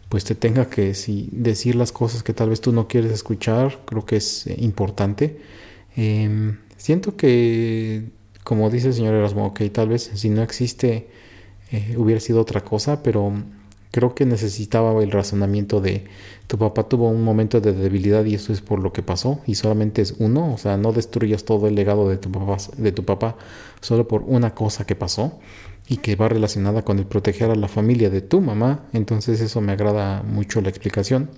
pues 0.09 0.25
te 0.25 0.35
tenga 0.35 0.71
que 0.71 0.95
decir 1.33 1.77
las 1.77 1.93
cosas 1.93 2.23
que 2.23 2.33
tal 2.33 2.49
vez 2.49 2.63
tú 2.63 2.73
no 2.73 2.89
quieres 2.89 3.13
escuchar, 3.13 3.81
creo 3.85 4.07
que 4.07 4.17
es 4.17 4.47
eh, 4.47 4.57
importante. 4.61 5.41
Eh, 5.95 6.57
siento 6.79 7.15
que, 7.15 8.05
como 8.45 8.71
dice 8.71 8.89
el 8.89 8.95
señor 8.95 9.13
Erasmo, 9.13 9.45
ok, 9.49 9.61
tal 9.71 9.91
vez 9.91 10.11
si 10.15 10.31
no 10.31 10.43
existe 10.43 11.09
eh, 11.71 11.97
hubiera 11.99 12.19
sido 12.19 12.41
otra 12.41 12.63
cosa, 12.63 13.03
pero 13.03 13.31
creo 13.91 14.15
que 14.15 14.27
necesitaba 14.27 15.03
el 15.03 15.11
razonamiento 15.11 15.81
de 15.81 16.05
tu 16.47 16.59
papá 16.59 16.89
tuvo 16.89 17.09
un 17.09 17.23
momento 17.23 17.61
de 17.61 17.73
debilidad 17.73 18.25
y 18.25 18.35
eso 18.35 18.53
es 18.53 18.61
por 18.61 18.81
lo 18.81 18.93
que 18.93 19.03
pasó 19.03 19.41
y 19.47 19.55
solamente 19.55 20.03
es 20.03 20.15
uno, 20.19 20.53
o 20.53 20.59
sea, 20.59 20.77
no 20.77 20.93
destruyas 20.93 21.45
todo 21.45 21.69
el 21.69 21.75
legado 21.75 22.09
de 22.09 22.17
tu 22.17 22.31
papá, 22.31 22.57
de 22.77 22.93
tu 22.93 23.05
papá 23.05 23.37
solo 23.81 24.09
por 24.09 24.23
una 24.23 24.55
cosa 24.55 24.87
que 24.87 24.95
pasó 24.95 25.39
y 25.89 25.99
que 25.99 26.17
va 26.17 26.29
relacionada 26.29 26.83
con 26.83 26.99
el 26.99 27.07
proteger 27.07 27.51
a 27.51 27.55
la 27.55 27.69
familia 27.69 28.11
de 28.11 28.21
tu 28.21 28.41
mamá, 28.41 28.85
entonces 28.93 29.41
eso 29.41 29.61
me 29.61 29.73
agrada 29.73 30.23
mucho 30.23 30.61
la 30.61 30.69
explicación. 30.69 31.31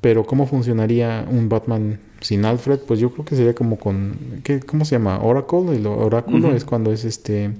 Pero 0.00 0.26
¿cómo 0.26 0.46
funcionaría 0.46 1.26
un 1.30 1.48
Batman 1.48 1.98
sin 2.20 2.44
Alfred? 2.44 2.80
Pues 2.80 3.00
yo 3.00 3.10
creo 3.10 3.24
que 3.24 3.36
sería 3.36 3.54
como 3.54 3.78
con 3.78 4.40
¿qué, 4.44 4.60
¿cómo 4.60 4.84
se 4.84 4.96
llama? 4.96 5.20
Oracle, 5.20 5.76
el 5.76 5.86
oráculo 5.86 6.54
es 6.54 6.64
cuando 6.64 6.92
es 6.92 7.04
este 7.04 7.54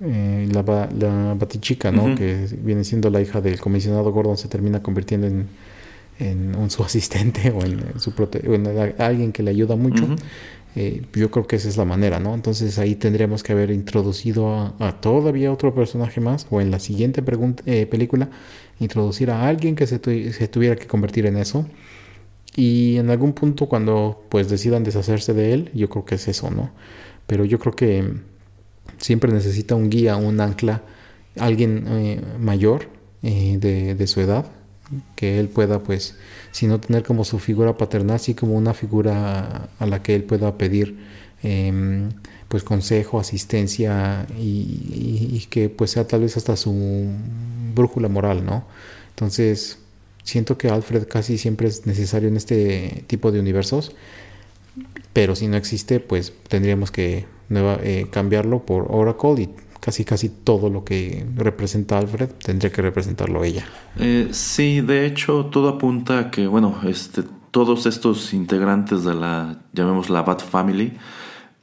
eh, 0.00 0.48
la, 0.52 0.62
ba- 0.62 0.88
la 0.98 1.34
batichica, 1.38 1.90
¿no? 1.92 2.14
Que 2.14 2.46
viene 2.62 2.84
siendo 2.84 3.10
la 3.10 3.20
hija 3.20 3.40
del 3.40 3.60
comisionado 3.60 4.10
Gordon, 4.12 4.36
se 4.36 4.48
termina 4.48 4.82
convirtiendo 4.82 5.26
en, 5.26 5.46
en 6.18 6.56
un, 6.56 6.70
su 6.70 6.82
asistente 6.84 7.50
o 7.50 7.64
en, 7.64 7.98
su 8.00 8.12
prote- 8.12 8.46
o 8.48 8.54
en 8.54 8.66
a- 8.66 9.04
alguien 9.06 9.32
que 9.32 9.42
le 9.42 9.50
ayuda 9.50 9.76
mucho. 9.76 10.04
Eh, 10.76 11.02
yo 11.14 11.30
creo 11.30 11.46
que 11.46 11.54
esa 11.54 11.68
es 11.68 11.76
la 11.76 11.84
manera, 11.84 12.18
¿no? 12.18 12.34
Entonces 12.34 12.78
ahí 12.80 12.96
tendríamos 12.96 13.44
que 13.44 13.52
haber 13.52 13.70
introducido 13.70 14.48
a, 14.52 14.74
a 14.80 15.00
todavía 15.00 15.52
otro 15.52 15.72
personaje 15.72 16.20
más, 16.20 16.48
o 16.50 16.60
en 16.60 16.72
la 16.72 16.80
siguiente 16.80 17.22
eh, 17.66 17.86
película, 17.86 18.28
introducir 18.80 19.30
a 19.30 19.46
alguien 19.46 19.76
que 19.76 19.86
se, 19.86 20.00
tu- 20.00 20.10
se 20.32 20.48
tuviera 20.48 20.74
que 20.74 20.86
convertir 20.88 21.26
en 21.26 21.36
eso. 21.36 21.64
Y 22.56 22.96
en 22.98 23.10
algún 23.10 23.32
punto 23.32 23.66
cuando 23.66 24.24
pues 24.28 24.48
decidan 24.48 24.82
deshacerse 24.84 25.32
de 25.32 25.52
él, 25.52 25.70
yo 25.74 25.88
creo 25.88 26.04
que 26.04 26.16
es 26.16 26.26
eso, 26.28 26.50
¿no? 26.50 26.70
Pero 27.26 27.44
yo 27.44 27.58
creo 27.58 27.74
que 27.74 28.04
siempre 28.98 29.32
necesita 29.32 29.74
un 29.74 29.90
guía, 29.90 30.16
un 30.16 30.40
ancla, 30.40 30.82
alguien 31.38 31.84
eh, 31.88 32.20
mayor 32.38 32.88
eh, 33.22 33.58
de, 33.58 34.06
su 34.06 34.20
edad, 34.20 34.46
que 35.16 35.40
él 35.40 35.48
pueda, 35.48 35.82
pues, 35.82 36.16
si 36.52 36.66
no 36.66 36.80
tener 36.80 37.02
como 37.02 37.24
su 37.24 37.38
figura 37.38 37.76
paternal, 37.76 38.20
sí 38.20 38.34
como 38.34 38.54
una 38.54 38.74
figura 38.74 39.68
a 39.78 39.86
la 39.86 40.02
que 40.02 40.14
él 40.14 40.24
pueda 40.24 40.56
pedir, 40.58 40.98
em, 41.42 42.10
pues, 42.48 42.62
consejo, 42.62 43.18
asistencia 43.18 44.26
y 44.38 45.46
que, 45.50 45.68
pues, 45.68 45.92
sea 45.92 46.06
tal 46.06 46.20
vez 46.20 46.36
hasta 46.36 46.56
su 46.56 46.72
brújula 47.74 48.08
moral, 48.08 48.44
¿no? 48.44 48.64
Entonces, 49.10 49.78
siento 50.24 50.58
que 50.58 50.68
Alfred 50.68 51.06
casi 51.06 51.38
siempre 51.38 51.68
es 51.68 51.86
necesario 51.86 52.28
en 52.28 52.36
este 52.36 53.04
tipo 53.06 53.30
de 53.30 53.40
universos, 53.40 53.94
pero 55.12 55.36
si 55.36 55.46
no 55.46 55.56
existe, 55.56 56.00
pues 56.00 56.32
tendríamos 56.48 56.90
que 56.90 57.26
nueva- 57.48 57.78
eh, 57.82 58.06
cambiarlo 58.10 58.60
por 58.60 58.86
Oracle 58.90 59.42
y 59.42 59.48
casi 59.80 60.04
casi 60.04 60.30
todo 60.30 60.70
lo 60.70 60.82
que 60.84 61.26
representa 61.36 61.98
Alfred 61.98 62.30
tendría 62.42 62.72
que 62.72 62.80
representarlo 62.82 63.44
ella. 63.44 63.64
Eh, 63.98 64.28
sí, 64.32 64.80
de 64.80 65.04
hecho, 65.06 65.46
todo 65.46 65.68
apunta 65.68 66.18
a 66.18 66.30
que, 66.30 66.46
bueno, 66.46 66.78
este, 66.86 67.22
todos 67.50 67.86
estos 67.86 68.32
integrantes 68.32 69.04
de 69.04 69.14
la, 69.14 69.58
llamémosla 69.74 70.22
Bat 70.22 70.42
Family, 70.42 70.94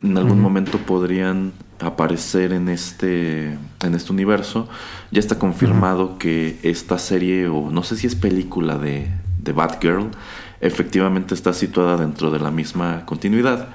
en 0.04 0.18
algún 0.18 0.40
momento 0.40 0.78
podrían 0.80 1.52
aparecer 1.80 2.54
en 2.54 2.70
este, 2.70 3.58
en 3.84 3.96
este 3.96 4.12
universo. 4.12 4.68
Ya 5.12 5.20
está 5.20 5.38
confirmado 5.38 6.18
que 6.18 6.58
esta 6.64 6.98
serie, 6.98 7.48
o 7.48 7.70
no 7.72 7.84
sé 7.84 7.98
si 7.98 8.08
es 8.08 8.16
película 8.16 8.78
de, 8.78 9.08
de 9.44 9.52
Batgirl, 9.52 10.10
efectivamente 10.60 11.34
está 11.34 11.54
situada 11.54 11.98
dentro 11.98 12.32
de 12.32 12.40
la 12.40 12.52
misma 12.52 13.06
continuidad. 13.06 13.70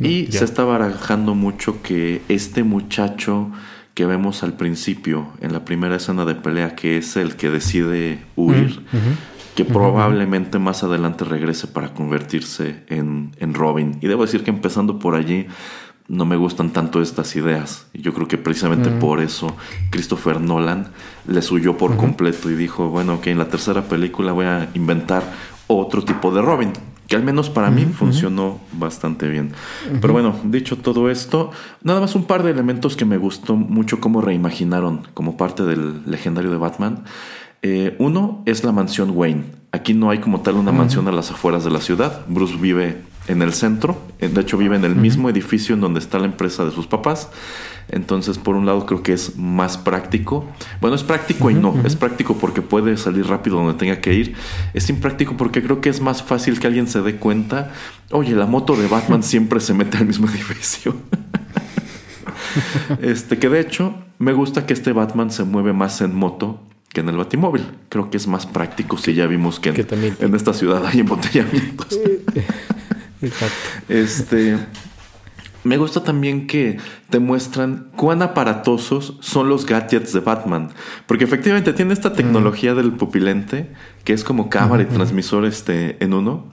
Y 0.00 0.26
ya. 0.26 0.40
se 0.40 0.44
está 0.44 0.64
barajando 0.64 1.34
mucho 1.34 1.82
que 1.82 2.22
este 2.28 2.64
muchacho 2.64 3.50
que 3.94 4.06
vemos 4.06 4.42
al 4.42 4.54
principio, 4.54 5.28
en 5.40 5.52
la 5.52 5.64
primera 5.64 5.96
escena 5.96 6.24
de 6.24 6.34
pelea, 6.34 6.74
que 6.74 6.96
es 6.96 7.16
el 7.16 7.36
que 7.36 7.48
decide 7.50 8.18
huir, 8.34 8.84
Mm, 8.92 9.54
que 9.54 9.64
probablemente 9.64 10.58
más 10.58 10.82
adelante 10.82 11.24
regrese 11.24 11.68
para 11.68 11.94
convertirse 11.94 12.82
en, 12.88 13.30
en 13.38 13.54
Robin. 13.54 13.98
Y 14.00 14.08
debo 14.08 14.22
decir 14.26 14.42
que 14.42 14.50
empezando 14.50 14.98
por 14.98 15.14
allí, 15.14 15.46
no 16.08 16.26
me 16.26 16.34
gustan 16.36 16.70
tanto 16.70 17.00
estas 17.00 17.36
ideas. 17.36 17.86
Y 17.94 18.02
yo 18.02 18.12
creo 18.12 18.26
que 18.26 18.36
precisamente 18.36 18.90
Mm. 18.90 18.98
por 18.98 19.20
eso 19.20 19.56
Christopher 19.90 20.40
Nolan 20.40 20.88
les 21.28 21.50
huyó 21.52 21.78
por 21.78 21.96
completo 21.96 22.50
y 22.50 22.56
dijo, 22.56 22.88
bueno, 22.88 23.20
que 23.20 23.30
en 23.30 23.38
la 23.38 23.48
tercera 23.48 23.82
película 23.82 24.32
voy 24.32 24.46
a 24.46 24.68
inventar 24.74 25.22
otro 25.68 26.02
tipo 26.04 26.32
de 26.34 26.42
Robin. 26.42 26.72
Que 27.08 27.16
al 27.16 27.22
menos 27.22 27.50
para 27.50 27.70
mí 27.70 27.84
funcionó 27.84 28.60
bastante 28.72 29.28
bien. 29.28 29.52
Pero 30.00 30.12
bueno, 30.14 30.36
dicho 30.44 30.78
todo 30.78 31.10
esto, 31.10 31.50
nada 31.82 32.00
más 32.00 32.14
un 32.14 32.24
par 32.24 32.42
de 32.42 32.50
elementos 32.50 32.96
que 32.96 33.04
me 33.04 33.18
gustó 33.18 33.56
mucho 33.56 34.00
cómo 34.00 34.22
reimaginaron 34.22 35.02
como 35.12 35.36
parte 35.36 35.64
del 35.64 36.02
legendario 36.06 36.50
de 36.50 36.56
Batman. 36.56 37.04
Eh, 37.62 37.96
uno 37.98 38.42
es 38.46 38.64
la 38.64 38.72
mansión 38.72 39.10
Wayne. 39.14 39.44
Aquí 39.72 39.92
no 39.94 40.10
hay 40.10 40.18
como 40.18 40.40
tal 40.40 40.56
una 40.56 40.70
mansión 40.70 41.08
a 41.08 41.12
las 41.12 41.30
afueras 41.30 41.64
de 41.64 41.70
la 41.70 41.80
ciudad. 41.80 42.24
Bruce 42.28 42.56
vive 42.56 43.02
en 43.26 43.42
el 43.42 43.52
centro. 43.52 43.98
Eh, 44.18 44.28
De 44.28 44.40
hecho, 44.40 44.56
vive 44.56 44.76
en 44.76 44.84
el 44.84 44.94
mismo 44.94 45.28
edificio 45.30 45.74
en 45.74 45.80
donde 45.80 45.98
está 45.98 46.18
la 46.18 46.26
empresa 46.26 46.64
de 46.64 46.70
sus 46.70 46.86
papás. 46.86 47.30
Entonces, 47.88 48.38
por 48.38 48.56
un 48.56 48.66
lado, 48.66 48.86
creo 48.86 49.02
que 49.02 49.12
es 49.12 49.36
más 49.36 49.76
práctico. 49.78 50.46
Bueno, 50.80 50.96
es 50.96 51.02
práctico 51.02 51.50
y 51.50 51.54
no. 51.54 51.74
Es 51.84 51.96
práctico 51.96 52.36
porque 52.36 52.62
puede 52.62 52.96
salir 52.96 53.26
rápido 53.26 53.56
donde 53.56 53.74
tenga 53.74 54.00
que 54.00 54.14
ir. 54.14 54.34
Es 54.72 54.88
impráctico 54.90 55.36
porque 55.36 55.62
creo 55.62 55.80
que 55.80 55.90
es 55.90 56.00
más 56.00 56.22
fácil 56.22 56.58
que 56.58 56.66
alguien 56.66 56.88
se 56.88 57.02
dé 57.02 57.16
cuenta. 57.16 57.72
Oye, 58.10 58.34
la 58.34 58.46
moto 58.46 58.74
de 58.76 58.88
Batman 58.88 59.22
siempre 59.22 59.60
se 59.60 59.74
mete 59.74 59.98
al 59.98 60.06
mismo 60.06 60.26
edificio. 60.28 60.96
este, 63.00 63.38
que 63.38 63.48
de 63.48 63.60
hecho, 63.60 63.94
me 64.18 64.32
gusta 64.32 64.66
que 64.66 64.72
este 64.72 64.92
Batman 64.92 65.30
se 65.30 65.44
mueve 65.44 65.72
más 65.72 66.00
en 66.00 66.14
moto 66.14 66.60
que 66.92 67.00
en 67.00 67.08
el 67.08 67.16
Batimóvil. 67.16 67.64
Creo 67.88 68.10
que 68.10 68.16
es 68.16 68.26
más 68.26 68.46
práctico 68.46 68.96
si 68.98 69.14
ya 69.14 69.26
vimos 69.26 69.60
que 69.60 69.70
en, 69.70 69.74
Que 69.74 69.84
también- 69.84 70.16
en 70.20 70.34
esta 70.34 70.54
ciudad 70.54 70.84
hay 70.86 71.00
embotellamientos. 71.00 71.88
Exacto. 73.22 73.54
Este. 73.88 74.56
Me 75.64 75.78
gusta 75.78 76.04
también 76.04 76.46
que 76.46 76.76
te 77.08 77.18
muestran 77.18 77.88
cuán 77.96 78.20
aparatosos 78.20 79.16
son 79.20 79.48
los 79.48 79.64
gadgets 79.64 80.12
de 80.12 80.20
Batman. 80.20 80.68
Porque 81.06 81.24
efectivamente 81.24 81.72
tiene 81.72 81.94
esta 81.94 82.12
tecnología 82.12 82.74
del 82.74 82.92
pupilente, 82.92 83.72
que 84.04 84.12
es 84.12 84.24
como 84.24 84.50
cámara 84.50 84.82
y 84.82 84.86
transmisor 84.86 85.46
este, 85.46 85.96
en 86.04 86.12
uno. 86.12 86.52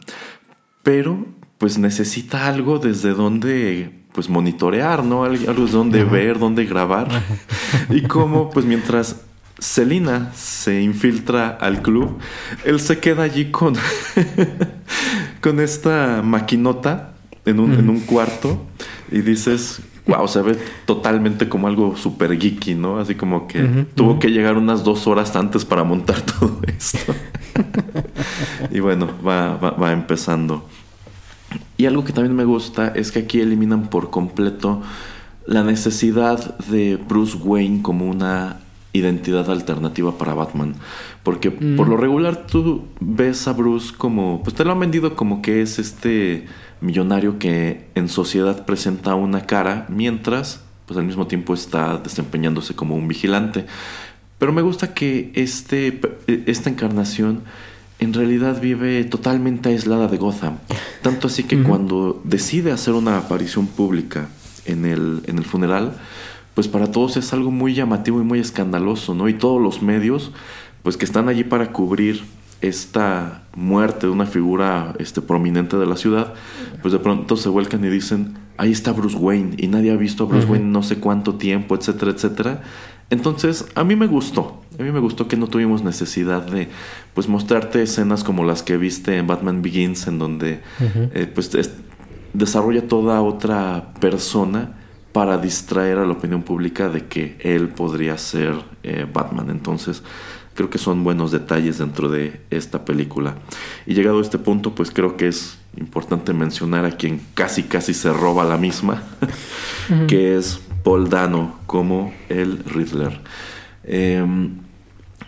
Pero, 0.82 1.26
pues 1.58 1.78
necesita 1.78 2.48
algo 2.48 2.80
desde 2.80 3.14
donde 3.14 4.02
pues 4.14 4.30
monitorear, 4.30 5.04
¿no? 5.04 5.24
Algo 5.26 5.66
desde 5.66 5.78
donde 5.78 6.04
ver, 6.06 6.40
donde 6.40 6.66
grabar. 6.66 7.08
y 7.90 8.02
como, 8.04 8.50
pues 8.50 8.66
mientras 8.66 9.22
Selina 9.60 10.32
se 10.34 10.82
infiltra 10.82 11.50
al 11.50 11.82
club, 11.82 12.18
él 12.66 12.80
se 12.80 13.00
queda 13.00 13.24
allí 13.24 13.52
con, 13.52 13.76
con 15.42 15.60
esta 15.60 16.22
maquinota 16.24 17.14
en 17.46 17.60
un, 17.60 17.74
en 17.74 17.90
un 17.90 18.00
cuarto 18.00 18.66
y 19.12 19.22
dices, 19.22 19.82
wow, 20.08 20.28
se 20.28 20.42
ve 20.42 20.58
totalmente 20.86 21.50
como 21.50 21.68
algo 21.68 21.96
súper 21.98 22.40
geeky, 22.40 22.76
¿no? 22.76 23.00
Así 23.00 23.16
como 23.16 23.48
que 23.48 23.86
tuvo 23.96 24.20
que 24.20 24.30
llegar 24.30 24.58
unas 24.58 24.84
dos 24.84 25.06
horas 25.08 25.36
antes 25.36 25.66
para 25.66 25.84
montar 25.84 26.22
todo 26.40 26.60
esto. 26.66 27.14
y 28.72 28.80
bueno, 28.80 29.10
va, 29.26 29.58
va, 29.58 29.72
va 29.72 29.92
empezando. 29.92 30.66
Y 31.78 31.86
algo 31.86 32.04
que 32.04 32.14
también 32.14 32.36
me 32.36 32.46
gusta 32.46 32.90
es 32.90 33.12
que 33.12 33.20
aquí 33.20 33.42
eliminan 33.42 33.90
por 33.90 34.10
completo 34.10 34.82
la 35.46 35.64
necesidad 35.64 36.58
de 36.60 36.96
Bruce 36.96 37.38
Wayne 37.38 37.82
como 37.82 38.06
una 38.06 38.60
identidad 38.94 39.50
alternativa 39.50 40.18
para 40.18 40.34
Batman. 40.34 40.76
Porque 41.24 41.52
Mm. 41.52 41.76
por 41.76 41.88
lo 41.88 41.98
regular 41.98 42.48
tú 42.48 42.86
ves 43.00 43.48
a 43.48 43.54
Bruce 43.54 43.94
como, 43.96 44.42
pues 44.44 44.56
te 44.56 44.66
lo 44.66 44.72
han 44.72 44.80
vendido 44.80 45.16
como 45.16 45.42
que 45.42 45.62
es 45.62 45.78
este 45.78 46.46
millonario 46.82 47.38
que 47.38 47.86
en 47.94 48.10
sociedad 48.10 48.66
presenta 48.66 49.14
una 49.16 49.46
cara, 49.46 49.86
mientras 49.90 50.64
pues 50.88 50.98
al 50.98 51.06
mismo 51.06 51.28
tiempo 51.28 51.54
está 51.54 51.98
desempeñándose 52.00 52.76
como 52.76 52.96
un 52.96 53.08
vigilante. 53.08 53.66
Pero 54.40 54.52
me 54.52 54.62
gusta 54.64 54.94
que 54.94 55.32
este, 55.36 56.02
esta 56.48 56.70
encarnación 56.70 57.44
en 58.00 58.14
realidad 58.14 58.60
vive 58.60 59.04
totalmente 59.04 59.70
aislada 59.70 60.08
de 60.08 60.18
Gotham. 60.18 60.58
Tanto 61.04 61.28
así 61.28 61.44
que 61.44 61.62
cuando 61.62 62.20
decide 62.24 62.72
hacer 62.72 62.96
una 62.96 63.20
aparición 63.20 63.68
pública 63.68 64.28
en 64.66 64.86
el, 64.86 65.22
en 65.28 65.38
el 65.38 65.46
funeral, 65.46 65.94
pues 66.56 66.68
para 66.68 66.92
todos 66.92 67.16
es 67.16 67.32
algo 67.32 67.52
muy 67.52 67.76
llamativo 67.76 68.20
y 68.20 68.24
muy 68.24 68.40
escandaloso, 68.40 69.14
¿no? 69.14 69.30
Y 69.30 69.36
todos 69.36 69.62
los 69.62 69.82
medios, 69.84 70.32
pues 70.84 70.98
que 70.98 71.06
están 71.06 71.30
allí 71.30 71.44
para 71.44 71.72
cubrir 71.72 72.22
esta 72.62 73.44
muerte 73.56 74.06
de 74.08 74.14
una 74.14 74.26
figura 74.26 74.94
este, 75.00 75.22
prominente 75.22 75.78
de 75.78 75.86
la 75.86 75.96
ciudad, 75.98 76.34
pues 76.82 76.92
de 76.92 77.00
pronto 77.00 77.36
se 77.36 77.50
vuelcan 77.50 77.84
y 77.84 77.90
dicen, 77.90 78.38
ahí 78.58 78.72
está 78.72 78.92
Bruce 78.92 79.18
Wayne, 79.18 79.56
y 79.58 79.68
nadie 79.68 79.92
ha 79.92 79.96
visto 79.96 80.24
a 80.24 80.28
Bruce 80.28 80.46
Wayne 80.52 80.66
no 80.66 80.84
sé 80.84 80.98
cuánto 80.98 81.36
tiempo, 81.36 81.76
etcétera, 81.76 82.12
etcétera. 82.12 82.62
Entonces, 83.10 83.66
a 83.76 83.84
mí 83.84 83.96
me 83.96 84.08
gustó, 84.08 84.62
a 84.80 84.84
mí 84.84 84.92
me 84.92 85.00
gustó 85.00 85.28
que 85.28 85.36
no 85.38 85.48
tuvimos 85.48 85.84
necesidad 85.84 86.44
de, 86.44 86.70
pues, 87.14 87.28
mostrarte 87.28 87.82
escenas 87.82 88.24
como 88.24 88.46
las 88.46 88.64
que 88.64 88.78
viste 88.78 89.18
en 89.18 89.28
Batman 89.28 89.62
Begins, 89.62 90.08
en 90.08 90.18
donde, 90.20 90.62
eh, 91.14 91.30
pues, 91.34 91.54
es- 91.56 91.72
desarrolla 92.34 92.88
toda 92.88 93.22
otra 93.22 93.94
persona 94.00 94.78
para 95.12 95.38
distraer 95.38 95.98
a 95.98 96.06
la 96.06 96.14
opinión 96.14 96.44
pública 96.44 96.88
de 96.88 97.08
que 97.08 97.36
él 97.42 97.68
podría 97.70 98.18
ser 98.18 98.54
eh, 98.84 99.06
Batman. 99.12 99.50
Entonces, 99.50 100.04
creo 100.62 100.70
que 100.70 100.78
son 100.78 101.04
buenos 101.04 101.32
detalles 101.32 101.80
dentro 101.80 102.08
de 102.08 102.40
esta 102.52 102.86
película. 102.86 103.34
Y 103.88 103.96
llegado 103.96 104.20
a 104.20 104.22
este 104.22 104.38
punto, 104.38 104.76
pues 104.76 104.92
creo 104.92 105.18
que 105.18 105.28
es 105.28 105.58
importante 105.76 106.34
mencionar 106.34 106.86
a 106.86 106.92
quien 106.92 107.20
casi 107.34 107.64
casi 107.64 107.96
se 107.96 108.14
roba 108.14 108.44
la 108.44 108.58
misma, 108.58 109.02
que 110.08 110.38
es 110.38 110.62
Paul 110.84 111.10
Dano 111.10 111.58
como 111.66 112.14
el 112.30 112.64
Riddler. 112.64 113.20
Em, 113.84 114.52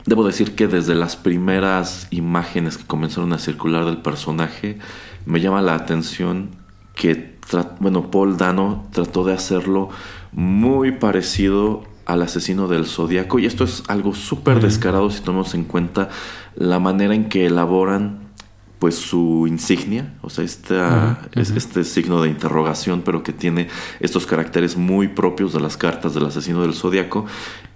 Debo 0.06 0.26
decir 0.26 0.54
que 0.54 0.68
desde 0.68 0.96
las 0.96 1.16
primeras 1.16 2.08
imágenes 2.12 2.78
que 2.78 2.86
comenzaron 2.86 3.32
a 3.32 3.40
circular 3.40 3.86
del 3.86 4.00
personaje, 4.00 4.78
me 5.26 5.40
llama 5.40 5.62
la 5.62 5.76
atención 5.76 6.50
que, 6.94 7.38
bueno, 7.80 8.12
Paul 8.12 8.36
Dano 8.36 8.86
trató 8.92 9.24
de 9.24 9.34
hacerlo 9.34 9.90
muy 10.34 10.92
parecido 10.92 11.86
al 12.06 12.22
asesino 12.22 12.68
del 12.68 12.86
Zodíaco, 12.86 13.40
y 13.40 13.46
esto 13.46 13.64
es 13.64 13.84
algo 13.88 14.14
súper 14.14 14.60
descarado 14.60 15.10
si 15.10 15.22
tomamos 15.22 15.54
en 15.54 15.64
cuenta 15.64 16.10
la 16.56 16.80
manera 16.80 17.16
en 17.16 17.30
que 17.30 17.46
elaboran 17.46 18.22
pues 18.80 18.96
su 18.96 19.46
insignia, 19.48 20.14
o 20.22 20.30
sea, 20.30 20.44
esta, 20.44 21.22
es 21.36 21.52
este 21.52 21.86
signo 21.86 22.22
de 22.22 22.28
interrogación, 22.30 23.02
pero 23.06 23.24
que 23.24 23.32
tiene 23.32 23.70
estos 24.02 24.26
caracteres 24.26 24.76
muy 24.76 25.08
propios 25.08 25.54
de 25.54 25.62
las 25.62 25.78
cartas 25.78 26.14
del 26.14 26.26
asesino 26.26 26.62
del 26.64 26.74
zodiaco, 26.74 27.26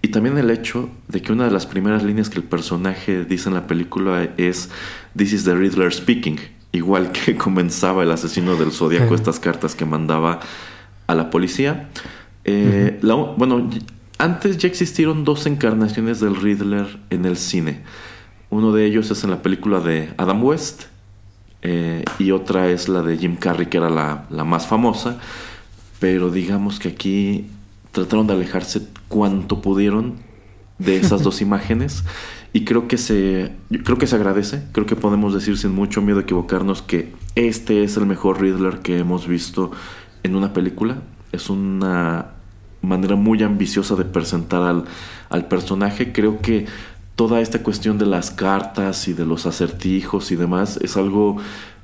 y 0.01 0.09
también 0.09 0.37
el 0.37 0.49
hecho 0.51 0.89
de 1.07 1.21
que 1.21 1.31
una 1.31 1.45
de 1.45 1.51
las 1.51 1.65
primeras 1.65 2.03
líneas 2.03 2.29
que 2.29 2.37
el 2.39 2.43
personaje 2.43 3.23
dice 3.23 3.47
en 3.47 3.55
la 3.55 3.67
película 3.67 4.27
es 4.35 4.69
This 5.15 5.31
is 5.31 5.43
the 5.45 5.55
Riddler 5.55 5.93
speaking, 5.93 6.39
igual 6.73 7.13
que 7.13 7.35
comenzaba 7.37 8.03
el 8.03 8.11
asesino 8.11 8.57
del 8.57 8.73
zodiaco 8.73 9.15
estas 9.15 9.39
cartas 9.39 9.75
que 9.75 9.85
mandaba 9.85 10.41
a 11.07 11.15
la 11.15 11.29
policía. 11.29 11.87
Eh, 12.43 12.99
la- 13.01 13.15
bueno, 13.15 13.69
antes 14.17 14.57
ya 14.57 14.67
existieron 14.67 15.23
dos 15.23 15.45
encarnaciones 15.45 16.19
del 16.19 16.35
Riddler 16.35 16.99
en 17.09 17.25
el 17.25 17.37
cine. 17.37 17.83
Uno 18.49 18.71
de 18.71 18.85
ellos 18.85 19.11
es 19.11 19.23
en 19.23 19.29
la 19.29 19.41
película 19.41 19.79
de 19.79 20.13
Adam 20.17 20.43
West 20.43 20.83
eh, 21.61 22.03
y 22.17 22.31
otra 22.31 22.69
es 22.69 22.87
la 22.87 23.01
de 23.01 23.17
Jim 23.17 23.35
Carrey, 23.35 23.67
que 23.67 23.77
era 23.77 23.89
la, 23.89 24.25
la 24.29 24.43
más 24.43 24.67
famosa. 24.67 25.19
Pero 25.99 26.31
digamos 26.31 26.79
que 26.79 26.89
aquí 26.89 27.47
trataron 27.91 28.27
de 28.27 28.33
alejarse 28.33 28.87
cuanto 29.07 29.61
pudieron 29.61 30.15
de 30.79 30.97
esas 30.97 31.23
dos 31.23 31.41
imágenes 31.41 32.03
y 32.53 32.63
creo 32.63 32.87
que 32.87 32.97
se 32.97 33.51
creo 33.83 33.97
que 33.97 34.07
se 34.07 34.15
agradece 34.15 34.63
creo 34.71 34.85
que 34.85 34.95
podemos 34.95 35.33
decir 35.33 35.57
sin 35.57 35.73
mucho 35.73 36.01
miedo 36.01 36.19
a 36.19 36.21
equivocarnos 36.21 36.81
que 36.81 37.13
este 37.35 37.83
es 37.83 37.97
el 37.97 38.05
mejor 38.05 38.39
Riddler 38.39 38.79
que 38.79 38.99
hemos 38.99 39.27
visto 39.27 39.71
en 40.23 40.35
una 40.35 40.53
película 40.53 41.01
es 41.31 41.49
una 41.49 42.36
manera 42.81 43.15
muy 43.15 43.43
ambiciosa 43.43 43.95
de 43.95 44.05
presentar 44.05 44.61
al, 44.61 44.85
al 45.29 45.47
personaje 45.47 46.11
creo 46.11 46.39
que 46.39 46.65
toda 47.15 47.41
esta 47.41 47.63
cuestión 47.63 47.97
de 47.97 48.05
las 48.05 48.31
cartas 48.31 49.07
y 49.07 49.13
de 49.13 49.25
los 49.25 49.45
acertijos 49.45 50.31
y 50.31 50.35
demás 50.35 50.79
es 50.81 50.97
algo 50.97 51.37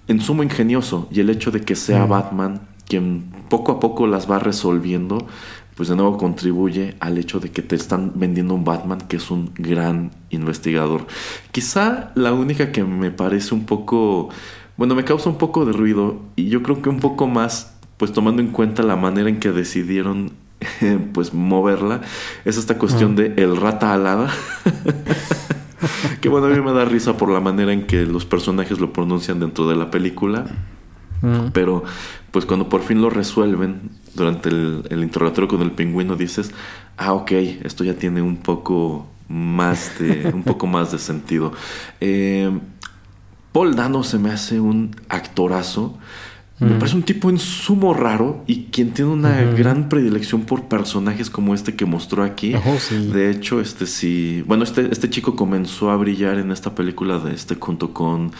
en 0.08 0.22
sumo 0.22 0.44
ingenioso 0.44 1.08
y 1.12 1.20
el 1.20 1.30
hecho 1.30 1.52
de 1.52 1.62
que 1.62 1.76
sea 1.76 2.06
Batman 2.06 2.62
quien 2.88 3.24
poco 3.50 3.72
a 3.72 3.80
poco 3.80 4.08
las 4.08 4.30
va 4.30 4.40
resolviendo 4.40 5.28
pues 5.76 5.90
de 5.90 5.96
nuevo 5.96 6.18
contribuye 6.18 6.96
al 7.00 7.18
hecho 7.18 7.40
de 7.40 7.52
que 7.52 7.62
te 7.62 7.76
están 7.76 8.12
vendiendo 8.16 8.54
un 8.54 8.64
Batman 8.64 9.00
que 9.02 9.18
es 9.18 9.32
un 9.32 9.52
gran 9.56 10.12
investigador. 10.30 11.08
Quizá 11.52 12.12
la 12.16 12.34
única 12.34 12.72
que 12.72 12.84
me 12.84 13.12
parece 13.12 13.56
un 13.56 13.66
poco, 13.66 14.30
bueno, 14.78 14.96
me 14.96 15.04
causa 15.04 15.30
un 15.30 15.38
poco 15.38 15.66
de 15.66 15.74
ruido 15.74 16.22
y 16.36 16.50
yo 16.50 16.62
creo 16.64 16.82
que 16.82 16.90
un 16.90 17.00
poco 17.00 17.28
más, 17.28 17.76
pues 17.98 18.12
tomando 18.12 18.42
en 18.42 18.50
cuenta 18.50 18.84
la 18.84 18.96
manera 18.96 19.30
en 19.30 19.40
que 19.40 19.52
decidieron 19.52 20.32
pues 21.14 21.34
moverla, 21.34 22.02
es 22.46 22.58
esta 22.58 22.78
cuestión 22.78 23.16
de 23.16 23.34
el 23.38 23.58
rata 23.58 23.94
alada. 23.94 24.34
que 26.22 26.30
bueno, 26.30 26.48
a 26.48 26.50
mí 26.50 26.62
me 26.62 26.74
da 26.74 26.86
risa 26.86 27.18
por 27.18 27.30
la 27.30 27.40
manera 27.40 27.74
en 27.74 27.88
que 27.88 28.06
los 28.06 28.26
personajes 28.26 28.80
lo 28.80 28.94
pronuncian 28.94 29.40
dentro 29.40 29.68
de 29.68 29.76
la 29.76 29.92
película. 29.92 30.46
Mm. 31.22 31.52
Pero 31.54 31.84
pues 32.32 32.46
cuando 32.46 32.70
por 32.70 32.82
fin 32.82 33.02
lo 33.02 33.10
resuelven 33.10 33.92
durante 34.16 34.50
el, 34.50 34.84
el 34.90 35.04
interrogatorio 35.04 35.48
con 35.48 35.62
el 35.62 35.72
pingüino 35.72 36.16
dices, 36.16 36.52
ah, 36.98 37.14
ok, 37.14 37.32
esto 37.64 37.84
ya 37.84 37.96
tiene 37.96 38.22
un 38.22 38.38
poco 38.38 39.08
más 39.28 39.98
de, 40.00 40.32
un 40.34 40.44
poco 40.44 40.68
más 40.68 40.92
de 40.92 41.00
sentido. 41.00 41.54
Eh, 42.00 42.52
Paul 43.52 43.76
Dano 43.76 44.04
se 44.04 44.20
me 44.20 44.32
hace 44.32 44.60
un 44.60 44.96
actorazo. 45.10 45.98
Me 46.64 46.76
parece 46.76 46.96
un 46.96 47.04
tipo 47.04 47.30
en 47.30 47.40
sumo 47.40 47.94
raro 47.94 48.44
y 48.48 48.66
quien 48.66 48.92
tiene 48.92 49.12
una 49.12 49.42
gran 49.42 49.90
predilección 49.90 50.42
por 50.42 50.64
personajes 50.66 51.30
como 51.30 51.54
este 51.54 51.76
que 51.76 51.86
mostró 51.86 52.24
aquí. 52.24 52.54
Sí. 52.80 53.08
De 53.08 53.30
hecho, 53.30 53.60
este 53.60 53.86
sí. 53.86 54.44
Bueno, 54.48 54.64
este, 54.64 54.90
este 54.92 55.10
chico 55.10 55.36
comenzó 55.36 55.92
a 55.92 55.98
brillar 55.98 56.38
en 56.38 56.52
esta 56.52 56.76
película 56.76 57.20
de 57.20 57.34
este 57.34 57.56
junto 57.56 57.94
con 57.94 58.32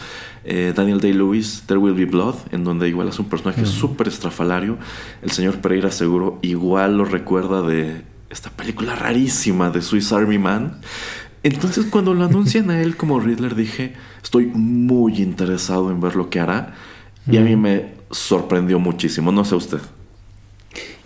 eh, 0.46 0.74
Daniel 0.76 1.00
Day-Lewis, 1.00 1.64
There 1.68 1.80
Will 1.80 1.94
Be 1.94 2.06
Blood, 2.06 2.36
en 2.52 2.64
donde 2.64 2.88
igual 2.90 3.08
es 3.08 3.20
un 3.20 3.26
personaje 3.26 3.66
súper 3.66 4.08
estrafalario. 4.08 4.78
El 5.22 5.32
señor 5.32 5.60
Pereira 5.60 5.92
seguro 5.92 6.40
igual 6.42 6.98
lo 6.98 7.06
recuerda 7.06 7.62
de 7.62 8.02
esta 8.30 8.50
película 8.50 8.96
rarísima 8.96 9.70
de 9.70 9.82
Swiss 9.82 10.12
Army 10.12 10.38
Man. 10.38 10.80
Entonces, 11.44 11.86
cuando 11.86 12.14
lo 12.14 12.24
anuncian 12.24 12.70
a 12.72 12.82
él 12.82 12.96
como 12.96 13.20
Riddler, 13.20 13.54
dije, 13.54 13.94
estoy 14.24 14.46
muy 14.48 15.22
interesado 15.22 15.92
en 15.92 16.00
ver 16.00 16.16
lo 16.16 16.30
que 16.30 16.40
hará. 16.40 16.74
Y 17.30 17.38
a 17.38 17.42
mí 17.42 17.56
me 17.56 17.92
sorprendió 18.14 18.80
muchísimo, 18.80 19.32
no 19.32 19.44
sé 19.46 19.56
usted. 19.56 19.80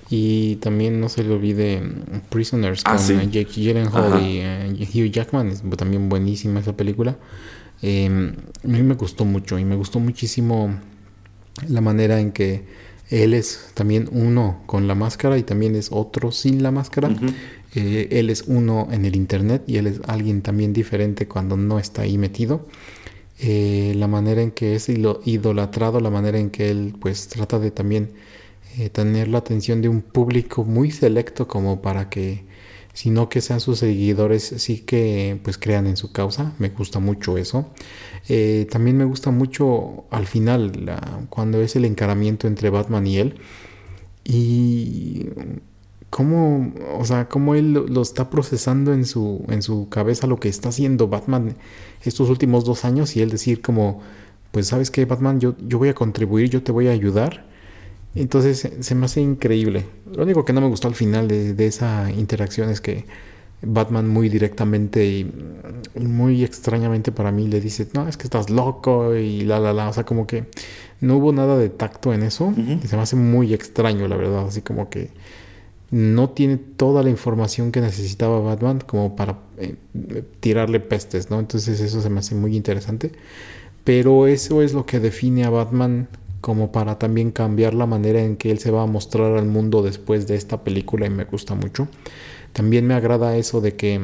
Y 0.09 0.55
también 0.57 1.01
no 1.01 1.09
se 1.09 1.23
le 1.23 1.33
olvide 1.33 1.81
Prisoners 2.29 2.81
Ah, 2.85 2.91
con 2.95 2.99
sí. 2.99 3.13
eh, 3.13 3.27
Jake 3.29 3.51
Gyllenhaal 3.53 4.13
Ajá. 4.13 4.21
y 4.21 4.37
eh, 4.39 4.87
Hugh 4.93 5.11
Jackman. 5.11 5.49
Es 5.49 5.63
también 5.75 6.07
buenísima 6.07 6.59
esa 6.61 6.77
película. 6.77 7.17
Eh, 7.81 8.05
a 8.07 8.67
mí 8.67 8.81
me 8.83 8.95
gustó 8.95 9.25
mucho 9.25 9.59
y 9.59 9.65
me 9.65 9.75
gustó 9.75 9.99
muchísimo 9.99 10.79
la 11.67 11.81
manera 11.81 12.19
en 12.19 12.31
que 12.31 12.65
él 13.09 13.33
es 13.33 13.71
también 13.73 14.07
uno 14.11 14.61
con 14.65 14.87
la 14.87 14.95
máscara 14.95 15.37
y 15.37 15.43
también 15.43 15.75
es 15.75 15.89
otro 15.91 16.31
sin 16.31 16.63
la 16.63 16.71
máscara. 16.71 17.09
Eh, 17.75 18.07
él 18.11 18.29
es 18.29 18.45
uno 18.47 18.87
en 18.91 19.05
el 19.05 19.15
internet 19.15 19.63
y 19.67 19.75
él 19.77 19.87
es 19.87 19.99
alguien 20.07 20.41
también 20.41 20.71
diferente 20.73 21.27
cuando 21.27 21.57
no 21.57 21.79
está 21.79 22.03
ahí 22.03 22.17
metido. 22.17 22.65
Eh, 23.39 23.93
la 23.95 24.07
manera 24.07 24.41
en 24.41 24.51
que 24.51 24.75
es 24.75 24.89
idolatrado, 24.89 25.99
la 25.99 26.09
manera 26.09 26.39
en 26.39 26.49
que 26.49 26.71
él 26.71 26.95
pues 26.99 27.27
trata 27.27 27.59
de 27.59 27.69
también 27.71 28.11
eh, 28.77 28.89
tener 28.89 29.27
la 29.27 29.39
atención 29.39 29.81
de 29.81 29.89
un 29.89 30.01
público 30.01 30.63
muy 30.63 30.91
selecto 30.91 31.47
como 31.47 31.81
para 31.81 32.09
que 32.09 32.45
sino 32.93 33.29
que 33.29 33.41
sean 33.41 33.59
sus 33.59 33.77
seguidores 33.79 34.43
sí 34.57 34.79
que 34.79 35.39
pues 35.43 35.59
crean 35.59 35.85
en 35.85 35.97
su 35.97 36.11
causa. 36.11 36.53
Me 36.57 36.69
gusta 36.69 36.99
mucho 36.99 37.37
eso. 37.37 37.67
Eh, 38.27 38.67
también 38.71 38.97
me 38.97 39.05
gusta 39.05 39.29
mucho 39.29 40.05
al 40.09 40.25
final 40.25 40.71
cuando 41.29 41.61
es 41.61 41.75
el 41.75 41.85
encaramiento 41.85 42.47
entre 42.47 42.71
Batman 42.71 43.05
y 43.05 43.19
él. 43.19 43.35
Y 44.23 45.27
cómo, 46.09 46.73
o 46.97 47.05
sea, 47.05 47.27
cómo 47.29 47.55
él 47.55 47.73
lo, 47.73 48.01
está 48.01 48.29
procesando 48.29 48.93
en 48.93 49.05
su, 49.05 49.45
en 49.49 49.61
su 49.61 49.89
cabeza 49.89 50.27
lo 50.27 50.39
que 50.39 50.49
está 50.49 50.69
haciendo 50.69 51.07
Batman 51.07 51.55
estos 52.03 52.29
últimos 52.29 52.65
dos 52.65 52.85
años 52.85 53.15
y 53.15 53.21
él 53.21 53.29
decir 53.29 53.61
como, 53.61 54.01
pues 54.51 54.67
sabes 54.67 54.91
que 54.91 55.05
Batman, 55.05 55.39
yo, 55.39 55.55
yo 55.67 55.77
voy 55.77 55.89
a 55.89 55.93
contribuir, 55.95 56.49
yo 56.49 56.63
te 56.63 56.71
voy 56.71 56.87
a 56.87 56.91
ayudar. 56.91 57.45
Entonces 58.15 58.67
se- 58.79 58.95
me 58.95 59.05
hace 59.05 59.21
increíble. 59.21 59.85
Lo 60.15 60.23
único 60.23 60.45
que 60.45 60.53
no 60.53 60.61
me 60.61 60.67
gustó 60.67 60.87
al 60.87 60.95
final 60.95 61.27
de, 61.27 61.53
de 61.53 61.67
esa 61.67 62.11
interacción 62.11 62.69
es 62.69 62.81
que 62.81 63.05
Batman 63.61 64.07
muy 64.07 64.29
directamente 64.29 65.05
y 65.05 65.31
muy 65.95 66.43
extrañamente 66.43 67.11
para 67.11 67.31
mí 67.31 67.47
le 67.47 67.59
dice, 67.61 67.87
no, 67.93 68.07
es 68.07 68.17
que 68.17 68.23
estás 68.25 68.49
loco 68.49 69.15
y 69.15 69.41
la, 69.41 69.59
la, 69.59 69.73
la. 69.73 69.89
O 69.89 69.93
sea, 69.93 70.03
como 70.05 70.27
que 70.27 70.45
no 71.01 71.17
hubo 71.17 71.33
nada 71.33 71.57
de 71.57 71.69
tacto 71.69 72.13
en 72.13 72.23
eso. 72.23 72.53
Y 72.83 72.87
se 72.87 72.95
me 72.95 73.03
hace 73.03 73.15
muy 73.15 73.53
extraño, 73.53 74.07
la 74.07 74.15
verdad. 74.17 74.47
Así 74.47 74.61
como 74.61 74.89
que 74.89 75.11
no 75.89 76.29
tiene 76.31 76.57
toda 76.57 77.03
la 77.03 77.09
información 77.09 77.71
que 77.71 77.81
necesitaba 77.81 78.39
Batman 78.39 78.81
como 78.85 79.15
para 79.15 79.39
eh, 79.57 79.75
tirarle 80.39 80.79
pestes, 80.79 81.29
¿no? 81.29 81.39
Entonces 81.39 81.79
eso 81.79 82.01
se 82.01 82.09
me 82.09 82.19
hace 82.19 82.35
muy 82.35 82.55
interesante. 82.55 83.11
Pero 83.83 84.27
eso 84.27 84.61
es 84.61 84.73
lo 84.73 84.85
que 84.85 84.99
define 84.99 85.45
a 85.45 85.49
Batman 85.49 86.09
como 86.41 86.71
para 86.71 86.99
también 86.99 87.31
cambiar 87.31 87.73
la 87.73 87.85
manera 87.85 88.21
en 88.21 88.35
que 88.35 88.51
él 88.51 88.59
se 88.59 88.71
va 88.71 88.83
a 88.83 88.85
mostrar 88.85 89.37
al 89.37 89.47
mundo 89.47 89.81
después 89.81 90.27
de 90.27 90.35
esta 90.35 90.63
película 90.63 91.05
y 91.05 91.09
me 91.09 91.23
gusta 91.23 91.55
mucho. 91.55 91.87
También 92.53 92.85
me 92.85 92.93
agrada 92.93 93.37
eso 93.37 93.61
de 93.61 93.75
que 93.75 94.01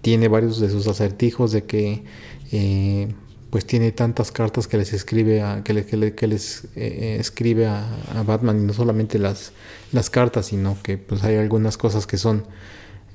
tiene 0.00 0.28
varios 0.28 0.60
de 0.60 0.68
sus 0.68 0.88
acertijos, 0.88 1.52
de 1.52 1.64
que 1.64 2.02
eh, 2.50 3.08
pues 3.52 3.66
tiene 3.66 3.92
tantas 3.92 4.32
cartas 4.32 4.66
que 4.66 4.78
les 4.78 4.94
escribe 4.94 5.42
a, 5.42 5.62
que, 5.62 5.74
le- 5.74 5.84
que 5.84 5.96
le- 5.98 6.14
que 6.14 6.26
les 6.26 6.64
eh, 6.74 7.18
escribe 7.20 7.66
a, 7.66 7.84
a 8.16 8.22
Batman 8.22 8.58
y 8.62 8.64
no 8.64 8.72
solamente 8.72 9.18
las, 9.18 9.52
las 9.92 10.08
cartas, 10.08 10.46
sino 10.46 10.78
que 10.82 10.96
pues 10.96 11.22
hay 11.22 11.36
algunas 11.36 11.76
cosas 11.76 12.06
que 12.06 12.16
son 12.16 12.44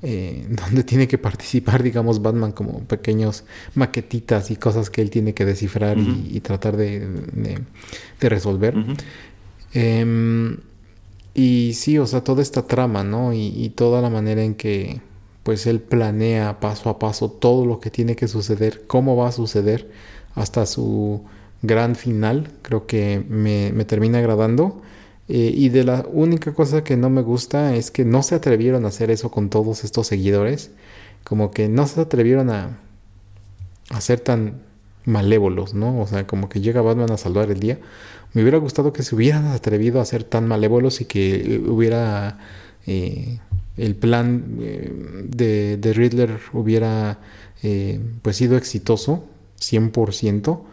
eh, 0.02 0.46
donde 0.64 0.84
tiene 0.84 1.08
que 1.08 1.18
participar, 1.18 1.82
digamos, 1.82 2.22
Batman 2.22 2.52
como 2.52 2.78
pequeños 2.84 3.42
maquetitas 3.74 4.52
y 4.52 4.56
cosas 4.56 4.90
que 4.90 5.02
él 5.02 5.10
tiene 5.10 5.34
que 5.34 5.44
descifrar 5.44 5.98
y- 5.98 6.40
tratar 6.40 6.76
de, 6.76 7.00
de- 7.32 7.58
de 8.20 8.28
resolver. 8.28 8.76
Em, 9.74 10.56
y 11.34 11.72
sí, 11.74 11.98
o 11.98 12.06
sea, 12.06 12.22
toda 12.22 12.42
esta 12.42 12.66
trama, 12.66 13.02
¿no? 13.04 13.32
Y, 13.32 13.48
y 13.48 13.70
toda 13.70 14.00
la 14.00 14.08
manera 14.10 14.42
en 14.44 14.54
que 14.54 15.00
pues 15.42 15.66
él 15.66 15.80
planea 15.80 16.60
paso 16.60 16.90
a 16.90 16.98
paso 16.98 17.30
todo 17.30 17.64
lo 17.66 17.80
que 17.80 17.90
tiene 17.90 18.16
que 18.16 18.28
suceder, 18.28 18.84
cómo 18.86 19.16
va 19.16 19.28
a 19.28 19.32
suceder 19.32 19.90
hasta 20.38 20.66
su 20.66 21.22
gran 21.62 21.96
final, 21.96 22.50
creo 22.62 22.86
que 22.86 23.24
me, 23.28 23.72
termina 23.84 24.18
agradando. 24.18 24.80
Eh, 25.28 25.52
y 25.54 25.68
de 25.68 25.84
la 25.84 26.06
única 26.10 26.54
cosa 26.54 26.84
que 26.84 26.96
no 26.96 27.10
me 27.10 27.20
gusta 27.20 27.74
es 27.74 27.90
que 27.90 28.04
no 28.04 28.22
se 28.22 28.34
atrevieron 28.34 28.84
a 28.84 28.88
hacer 28.88 29.10
eso 29.10 29.30
con 29.30 29.50
todos 29.50 29.84
estos 29.84 30.06
seguidores. 30.06 30.70
Como 31.24 31.50
que 31.50 31.68
no 31.68 31.86
se 31.86 32.00
atrevieron 32.00 32.50
a, 32.50 32.78
a 33.90 34.00
ser 34.00 34.20
tan 34.20 34.62
malévolos, 35.04 35.74
¿no? 35.74 36.00
O 36.00 36.06
sea, 36.06 36.26
como 36.26 36.48
que 36.48 36.60
llega 36.60 36.80
Batman 36.80 37.10
a 37.10 37.18
salvar 37.18 37.50
el 37.50 37.60
día. 37.60 37.78
Me 38.32 38.42
hubiera 38.42 38.58
gustado 38.58 38.92
que 38.92 39.02
se 39.02 39.14
hubieran 39.14 39.46
atrevido 39.48 40.00
a 40.00 40.04
ser 40.04 40.24
tan 40.24 40.46
malévolos 40.46 41.00
y 41.00 41.06
que 41.06 41.34
eh, 41.34 41.58
hubiera 41.58 42.38
eh, 42.86 43.38
el 43.76 43.96
plan 43.96 44.58
de, 45.28 45.76
de 45.76 45.92
Riddler 45.92 46.38
hubiera 46.52 47.18
pues 48.22 48.36
sido 48.36 48.56
exitoso 48.56 49.24
100%, 49.58 50.64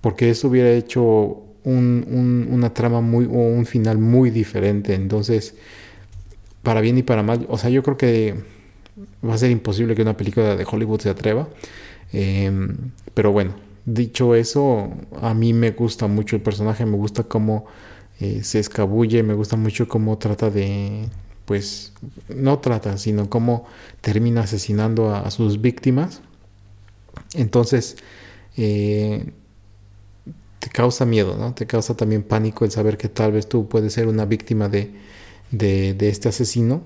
porque 0.00 0.30
eso 0.30 0.48
hubiera 0.48 0.70
hecho 0.72 1.42
un- 1.64 2.06
un- 2.10 2.48
una 2.52 2.74
trama 2.74 3.00
muy 3.00 3.26
o 3.26 3.30
un 3.30 3.66
final 3.66 3.98
muy 3.98 4.30
diferente. 4.30 4.94
Entonces, 4.94 5.54
para 6.62 6.80
bien 6.80 6.98
y 6.98 7.02
para 7.02 7.22
mal, 7.22 7.46
o 7.48 7.58
sea, 7.58 7.70
yo 7.70 7.82
creo 7.82 7.96
que 7.96 8.34
va 9.26 9.34
a 9.34 9.38
ser 9.38 9.50
imposible 9.50 9.94
que 9.94 10.02
una 10.02 10.16
película 10.16 10.56
de 10.56 10.66
Hollywood 10.70 11.00
se 11.00 11.10
atreva. 11.10 11.48
Eh, 12.12 12.50
pero 13.14 13.32
bueno, 13.32 13.54
dicho 13.84 14.34
eso, 14.34 14.90
a 15.20 15.34
mí 15.34 15.52
me 15.52 15.72
gusta 15.72 16.06
mucho 16.06 16.36
el 16.36 16.42
personaje, 16.42 16.86
me 16.86 16.96
gusta 16.96 17.24
cómo 17.24 17.66
eh, 18.20 18.42
se 18.44 18.58
escabulle, 18.60 19.22
me 19.22 19.34
gusta 19.34 19.56
mucho 19.56 19.88
cómo 19.88 20.18
trata 20.18 20.50
de, 20.50 21.08
pues, 21.44 21.92
no 22.28 22.58
trata, 22.60 22.98
sino 22.98 23.28
cómo 23.30 23.66
termina 24.00 24.42
asesinando 24.42 25.14
a 25.14 25.30
sus 25.30 25.60
víctimas. 25.60 26.22
Entonces, 27.34 27.96
eh, 28.56 29.32
te 30.58 30.68
causa 30.70 31.04
miedo, 31.04 31.36
¿no? 31.36 31.54
Te 31.54 31.66
causa 31.66 31.96
también 31.96 32.22
pánico 32.22 32.64
el 32.64 32.70
saber 32.70 32.96
que 32.96 33.08
tal 33.08 33.32
vez 33.32 33.48
tú 33.48 33.68
puedes 33.68 33.92
ser 33.92 34.08
una 34.08 34.24
víctima 34.24 34.68
de, 34.68 34.94
de, 35.50 35.94
de 35.94 36.08
este 36.08 36.28
asesino. 36.28 36.82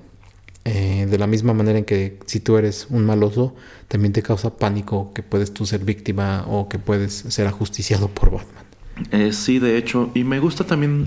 Eh, 0.67 1.07
de 1.11 1.17
la 1.17 1.27
misma 1.27 1.55
manera 1.55 1.79
en 1.79 1.87
que 1.87 2.19
si 2.27 2.39
tú 2.39 2.59
eres 2.59 2.87
un 2.91 3.07
maloso, 3.07 3.55
también 3.89 4.13
te 4.13 4.23
causa 4.23 4.59
pánico 4.59 5.11
que 5.15 5.23
puedes 5.23 5.55
tú 5.55 5.65
ser 5.65 5.85
víctima 5.87 6.45
o 6.47 6.69
que 6.69 6.79
puedes 6.79 7.15
ser 7.15 7.47
ajusticiado 7.47 8.09
por 8.09 8.31
Batman. 8.31 8.65
Eh, 9.11 9.33
sí, 9.33 9.59
de 9.59 9.79
hecho, 9.79 10.11
y 10.15 10.25
me 10.25 10.39
gusta 10.39 10.65
también 10.65 11.07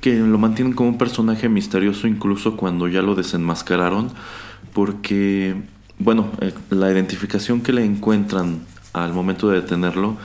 que 0.00 0.14
lo 0.14 0.38
mantienen 0.38 0.74
como 0.74 0.90
un 0.90 0.98
personaje 0.98 1.48
misterioso 1.48 2.06
incluso 2.06 2.56
cuando 2.56 2.86
ya 2.86 3.02
lo 3.02 3.16
desenmascararon, 3.16 4.12
porque, 4.72 5.56
bueno, 6.02 6.30
eh, 6.40 6.52
la 6.70 6.90
identificación 6.90 7.60
que 7.60 7.72
le 7.72 7.84
encuentran 7.84 8.60
al 8.92 9.12
momento 9.12 9.48
de 9.48 9.60
detenerlo 9.60 10.16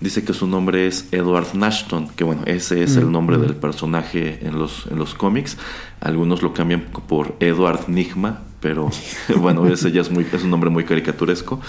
dice 0.00 0.24
que 0.24 0.32
su 0.32 0.46
nombre 0.46 0.86
es 0.86 1.08
Edward 1.12 1.54
Nashton, 1.54 2.08
que 2.08 2.24
bueno, 2.24 2.42
ese 2.46 2.82
es 2.82 2.96
el 2.96 3.10
nombre 3.10 3.38
del 3.38 3.54
personaje 3.54 4.46
en 4.46 4.58
los, 4.58 4.86
en 4.90 4.98
los 4.98 5.14
cómics. 5.14 5.56
Algunos 6.00 6.42
lo 6.42 6.52
cambian 6.52 6.82
por 6.82 7.34
Edward 7.40 7.88
Nigma, 7.88 8.42
pero 8.60 8.90
bueno, 9.40 9.66
ese 9.66 9.92
ya 9.92 10.02
es, 10.02 10.10
muy, 10.10 10.26
es 10.30 10.42
un 10.42 10.50
nombre 10.50 10.70
muy 10.70 10.84
caricaturesco. 10.84 11.60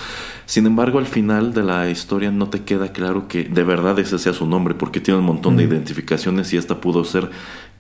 Sin 0.45 0.65
embargo, 0.65 0.99
al 0.99 1.05
final 1.05 1.53
de 1.53 1.63
la 1.63 1.89
historia 1.89 2.32
no 2.32 2.49
te 2.49 2.63
queda 2.63 2.91
claro 2.91 3.28
que 3.28 3.43
de 3.45 3.63
verdad 3.63 3.97
ese 3.99 4.20
sea 4.20 4.34
su 4.34 4.45
nombre, 4.45 4.76
porque 4.76 4.99
tiene 4.99 5.20
un 5.20 5.26
montón 5.26 5.57
de 5.57 5.63
identificaciones 5.63 6.51
y 6.53 6.57
esta 6.57 6.82
pudo 6.82 7.05
ser 7.05 7.30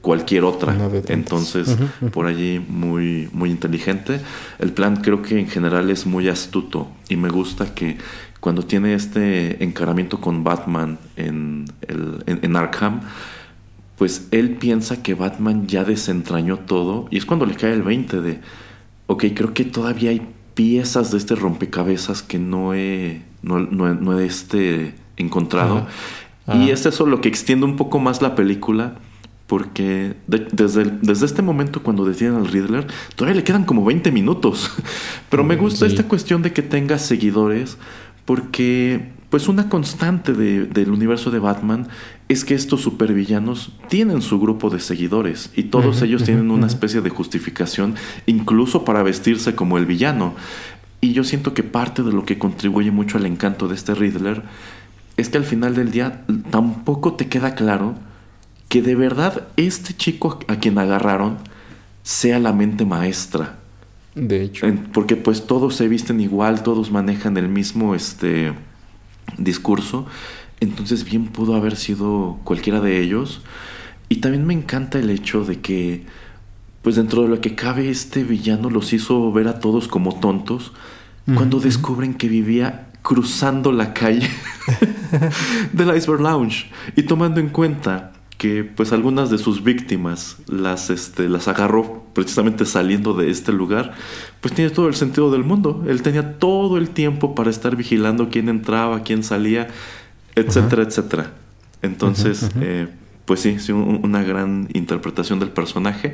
cualquier 0.07 0.45
otra. 0.45 0.73
Entonces, 1.09 1.67
Ujú, 1.67 1.83
ujú. 1.83 2.11
por 2.11 2.27
allí 2.27 2.65
muy, 2.69 3.27
muy 3.33 3.49
inteligente. 3.51 4.21
El 4.57 4.71
plan 4.71 4.95
creo 4.95 5.21
que 5.21 5.37
en 5.37 5.49
general 5.49 5.89
es 5.89 6.05
muy 6.05 6.29
astuto 6.29 6.87
y 7.09 7.17
me 7.17 7.27
gusta 7.27 7.75
que 7.75 7.97
cuando 8.39 8.61
tiene 8.63 8.93
este 8.93 9.61
encaramiento 9.61 10.21
con 10.21 10.45
Batman 10.45 10.97
en, 11.17 11.65
el, 11.89 12.23
en, 12.25 12.39
en 12.41 12.55
Arkham, 12.55 13.01
pues 13.97 14.29
él 14.31 14.51
piensa 14.51 15.03
que 15.03 15.13
Batman 15.13 15.67
ya 15.67 15.83
desentrañó 15.83 16.59
todo 16.59 17.09
y 17.11 17.17
es 17.17 17.25
cuando 17.25 17.45
le 17.45 17.55
cae 17.55 17.73
el 17.73 17.81
20 17.81 18.21
de, 18.21 18.39
ok, 19.07 19.25
creo 19.35 19.53
que 19.53 19.65
todavía 19.65 20.11
hay 20.11 20.21
piezas 20.53 21.11
de 21.11 21.17
este 21.17 21.35
rompecabezas 21.35 22.23
que 22.23 22.39
no 22.39 22.73
he, 22.73 23.23
no, 23.41 23.59
no, 23.59 23.93
no 23.93 24.17
he 24.17 24.25
este, 24.25 24.95
encontrado. 25.17 25.79
Ajá. 26.45 26.57
Y 26.59 26.63
Ajá. 26.63 26.71
es 26.71 26.85
eso 26.85 27.05
lo 27.05 27.19
que 27.19 27.27
extiende 27.27 27.65
un 27.65 27.75
poco 27.75 27.99
más 27.99 28.21
la 28.21 28.35
película. 28.35 28.95
Porque 29.47 30.15
de- 30.27 30.47
desde, 30.51 30.81
el- 30.83 30.99
desde 31.01 31.25
este 31.25 31.41
momento 31.41 31.81
cuando 31.81 32.03
detienen 32.05 32.37
al 32.37 32.47
Riddler, 32.47 32.85
todavía 33.15 33.37
le 33.37 33.43
quedan 33.45 33.63
como 33.63 33.83
20 33.85 34.11
minutos. 34.11 34.71
Pero 35.29 35.43
me 35.43 35.55
Mm, 35.55 35.59
gusta 35.59 35.85
sí. 35.85 35.91
esta 35.93 36.07
cuestión 36.07 36.41
de 36.41 36.51
que 36.53 36.61
tenga 36.61 36.99
seguidores, 36.99 37.77
porque 38.25 39.09
pues 39.29 39.47
una 39.47 39.67
constante 39.69 40.33
de- 40.33 40.65
del 40.65 40.91
universo 40.91 41.31
de 41.31 41.39
Batman 41.39 41.87
es 42.29 42.43
que 42.45 42.55
estos 42.55 42.81
supervillanos 42.81 43.71
tienen 43.89 44.21
su 44.21 44.39
grupo 44.39 44.69
de 44.69 44.79
seguidores 44.81 45.49
y 45.55 45.63
todos 45.63 46.01
ellos 46.01 46.23
tienen 46.23 46.51
una 46.51 46.67
especie 46.67 46.99
de 47.01 47.09
justificación, 47.09 47.95
incluso 48.25 48.83
para 48.85 49.01
vestirse 49.03 49.55
como 49.55 49.77
el 49.77 49.85
villano. 49.85 50.33
Y 50.99 51.13
yo 51.13 51.23
siento 51.23 51.53
que 51.53 51.63
parte 51.63 52.03
de 52.03 52.11
lo 52.11 52.25
que 52.25 52.37
contribuye 52.37 52.91
mucho 52.91 53.17
al 53.17 53.25
encanto 53.25 53.67
de 53.69 53.75
este 53.75 53.95
Riddler 53.95 54.43
es 55.15 55.29
que 55.29 55.37
al 55.37 55.45
final 55.45 55.73
del 55.75 55.91
día 55.91 56.23
tampoco 56.51 57.13
te 57.13 57.27
queda 57.27 57.55
claro 57.55 57.95
que 58.69 58.81
de 58.81 58.95
verdad 58.95 59.47
este 59.55 59.95
chico 59.95 60.39
a 60.47 60.57
quien 60.57 60.77
agarraron 60.77 61.37
sea 62.03 62.39
la 62.39 62.53
mente 62.53 62.85
maestra. 62.85 63.59
De 64.15 64.43
hecho. 64.43 64.65
Porque 64.93 65.15
pues 65.15 65.45
todos 65.45 65.75
se 65.75 65.87
visten 65.87 66.19
igual, 66.19 66.63
todos 66.63 66.91
manejan 66.91 67.37
el 67.37 67.49
mismo 67.49 67.95
este 67.95 68.53
discurso. 69.37 70.05
Entonces 70.59 71.03
bien 71.03 71.27
pudo 71.27 71.55
haber 71.55 71.75
sido 71.75 72.39
cualquiera 72.43 72.81
de 72.81 73.01
ellos. 73.01 73.41
Y 74.09 74.17
también 74.17 74.45
me 74.45 74.53
encanta 74.53 74.99
el 74.99 75.09
hecho 75.09 75.43
de 75.43 75.59
que 75.59 76.05
pues 76.81 76.95
dentro 76.95 77.23
de 77.23 77.27
lo 77.27 77.41
que 77.41 77.55
cabe 77.55 77.89
este 77.89 78.23
villano 78.23 78.69
los 78.69 78.93
hizo 78.93 79.31
ver 79.33 79.49
a 79.49 79.59
todos 79.59 79.87
como 79.87 80.19
tontos 80.19 80.71
cuando 81.35 81.59
descubren 81.59 82.13
que 82.13 82.29
vivía 82.29 82.87
cruzando 83.01 83.73
la 83.73 83.93
calle 83.93 84.29
del 85.73 85.97
Iceberg 85.97 86.21
Lounge 86.21 86.71
y 86.95 87.03
tomando 87.03 87.41
en 87.41 87.49
cuenta 87.49 88.13
que 88.37 88.63
pues 88.63 88.91
algunas 88.93 89.29
de 89.31 89.37
sus 89.39 89.63
víctimas 89.63 90.37
las 90.47 90.89
este 90.91 91.27
las 91.27 91.47
agarró 91.47 92.03
precisamente 92.13 92.65
saliendo 92.65 93.13
de 93.13 93.29
este 93.31 93.51
lugar, 93.51 93.93
pues 94.41 94.53
tiene 94.53 94.69
todo 94.71 94.87
el 94.87 94.95
sentido 94.95 95.31
del 95.31 95.43
mundo. 95.43 95.83
Él 95.87 96.01
tenía 96.03 96.37
todo 96.37 96.77
el 96.77 96.89
tiempo 96.89 97.33
para 97.35 97.49
estar 97.49 97.75
vigilando 97.75 98.29
quién 98.29 98.47
entraba, 98.49 99.01
quién 99.03 99.23
salía, 99.23 99.67
etcétera, 100.35 100.83
etcétera. 100.83 101.31
Entonces, 101.81 102.49
eh, 102.61 102.87
pues 103.25 103.39
sí, 103.39 103.59
sí, 103.59 103.71
un- 103.71 104.01
una 104.03 104.23
gran 104.23 104.69
interpretación 104.73 105.39
del 105.39 105.49
personaje. 105.49 106.13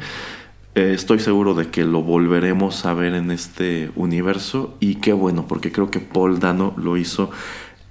Eh, 0.76 0.94
estoy 0.96 1.20
seguro 1.20 1.54
de 1.54 1.68
que 1.68 1.84
lo 1.84 2.02
volveremos 2.02 2.86
a 2.86 2.94
ver 2.94 3.14
en 3.14 3.30
este 3.32 3.92
universo 3.96 4.76
y 4.80 4.96
qué 4.96 5.14
bueno, 5.14 5.46
porque 5.48 5.72
creo 5.72 5.92
que 5.92 6.00
Paul 6.00 6.40
Dano 6.40 6.74
lo 6.78 6.98
hizo 6.98 7.30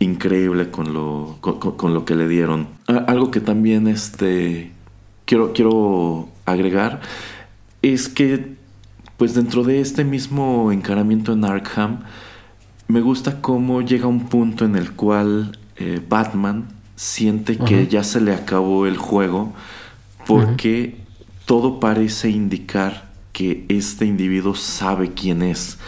increíble 0.02 0.70
con 0.70 0.92
lo, 0.92 1.38
con, 1.40 1.94
lo 1.94 2.04
que 2.04 2.14
le 2.14 2.28
dieron. 2.28 2.68
Ah, 2.88 3.04
algo 3.08 3.30
que 3.30 3.40
también 3.40 3.86
este, 3.86 4.72
quiero, 5.24 5.52
quiero 5.52 6.28
agregar 6.44 7.00
es 7.82 8.08
que 8.08 8.56
pues 9.16 9.34
dentro 9.34 9.62
de 9.62 9.80
este 9.80 10.04
mismo 10.04 10.72
encaramiento 10.72 11.32
en 11.32 11.44
Arkham, 11.44 12.00
me 12.88 13.00
gusta 13.00 13.40
cómo 13.40 13.80
llega 13.80 14.08
un 14.08 14.28
punto 14.28 14.64
en 14.64 14.74
el 14.74 14.94
cual 14.94 15.58
eh, 15.76 16.00
Batman 16.08 16.68
siente 16.96 17.56
que 17.56 17.86
ya 17.86 18.02
se 18.02 18.20
le 18.20 18.34
acabó 18.34 18.86
el 18.86 18.96
juego 18.96 19.52
porque 20.26 20.96
todo 21.46 21.80
parece 21.80 22.30
indicar 22.30 23.12
que 23.32 23.64
este 23.68 24.06
individuo 24.06 24.54
sabe 24.54 25.12
quién 25.12 25.42
es 25.42 25.78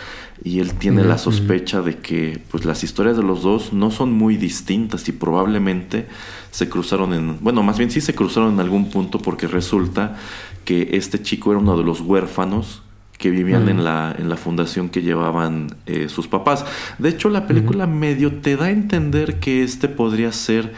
y 0.43 0.59
él 0.59 0.74
tiene 0.74 1.05
la 1.05 1.18
sospecha 1.18 1.80
de 1.80 1.99
que 1.99 2.41
pues 2.51 2.64
las 2.64 2.82
historias 2.82 3.16
de 3.16 3.22
los 3.22 3.43
dos 3.43 3.72
no 3.72 3.91
son 3.91 4.12
muy 4.12 4.37
distintas 4.37 5.09
y 5.09 5.12
probablemente 5.12 6.07
se 6.51 6.68
cruzaron 6.68 7.14
en 7.14 7.39
bueno 7.41 7.62
más 7.62 7.78
bien 7.78 7.91
sí 7.91 8.01
se 8.01 8.14
cruzaron 8.14 8.55
en 8.55 8.61
algún 8.61 8.91
punto 8.91 9.18
porque 9.18 9.47
resulta 9.47 10.16
que 10.64 10.91
este 10.93 11.22
chico 11.22 11.53
era 11.53 11.61
uno 11.61 11.76
de 11.76 11.85
los 11.85 12.01
huérfanos 12.01 12.82
que 13.18 13.30
vivían 13.30 13.68
en 13.68 13.85
la 13.85 14.14
en 14.18 14.28
la 14.28 14.37
fundación 14.37 14.89
que 14.89 15.03
llevaban 15.03 15.76
eh, 15.87 16.09
sus 16.09 16.26
papás. 16.26 16.64
De 16.99 17.11
hecho 17.11 17.30
la 17.30 17.47
película 17.47 17.87
medio 17.87 18.41
te 18.41 18.57
da 18.57 18.66
a 18.66 18.70
entender 18.70 19.39
que 19.39 19.62
este 19.62 19.89
podría 19.89 20.32
ser 20.32 20.74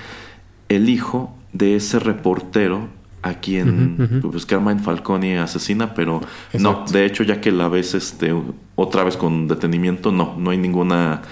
el 0.68 0.90
hijo 0.90 1.34
de 1.52 1.76
ese 1.76 1.98
reportero 1.98 2.88
a 3.26 3.34
quien 3.40 3.98
Ujú, 3.98 4.16
ujú. 4.18 4.30
pues 4.30 4.46
Carmine 4.46 4.80
Falcone 4.80 5.38
asesina, 5.38 5.94
pero 5.94 6.20
no, 6.58 6.84
de 6.90 7.04
hecho 7.04 7.24
ya 7.24 7.40
que 7.40 7.50
la 7.50 7.68
ves 7.68 7.94
este 7.94 8.34
otra 8.76 9.04
vez 9.04 9.16
con 9.16 9.48
detenimiento, 9.48 10.12
no, 10.12 10.36
no 10.38 10.50
hay 10.50 10.58
ninguna 10.58 11.22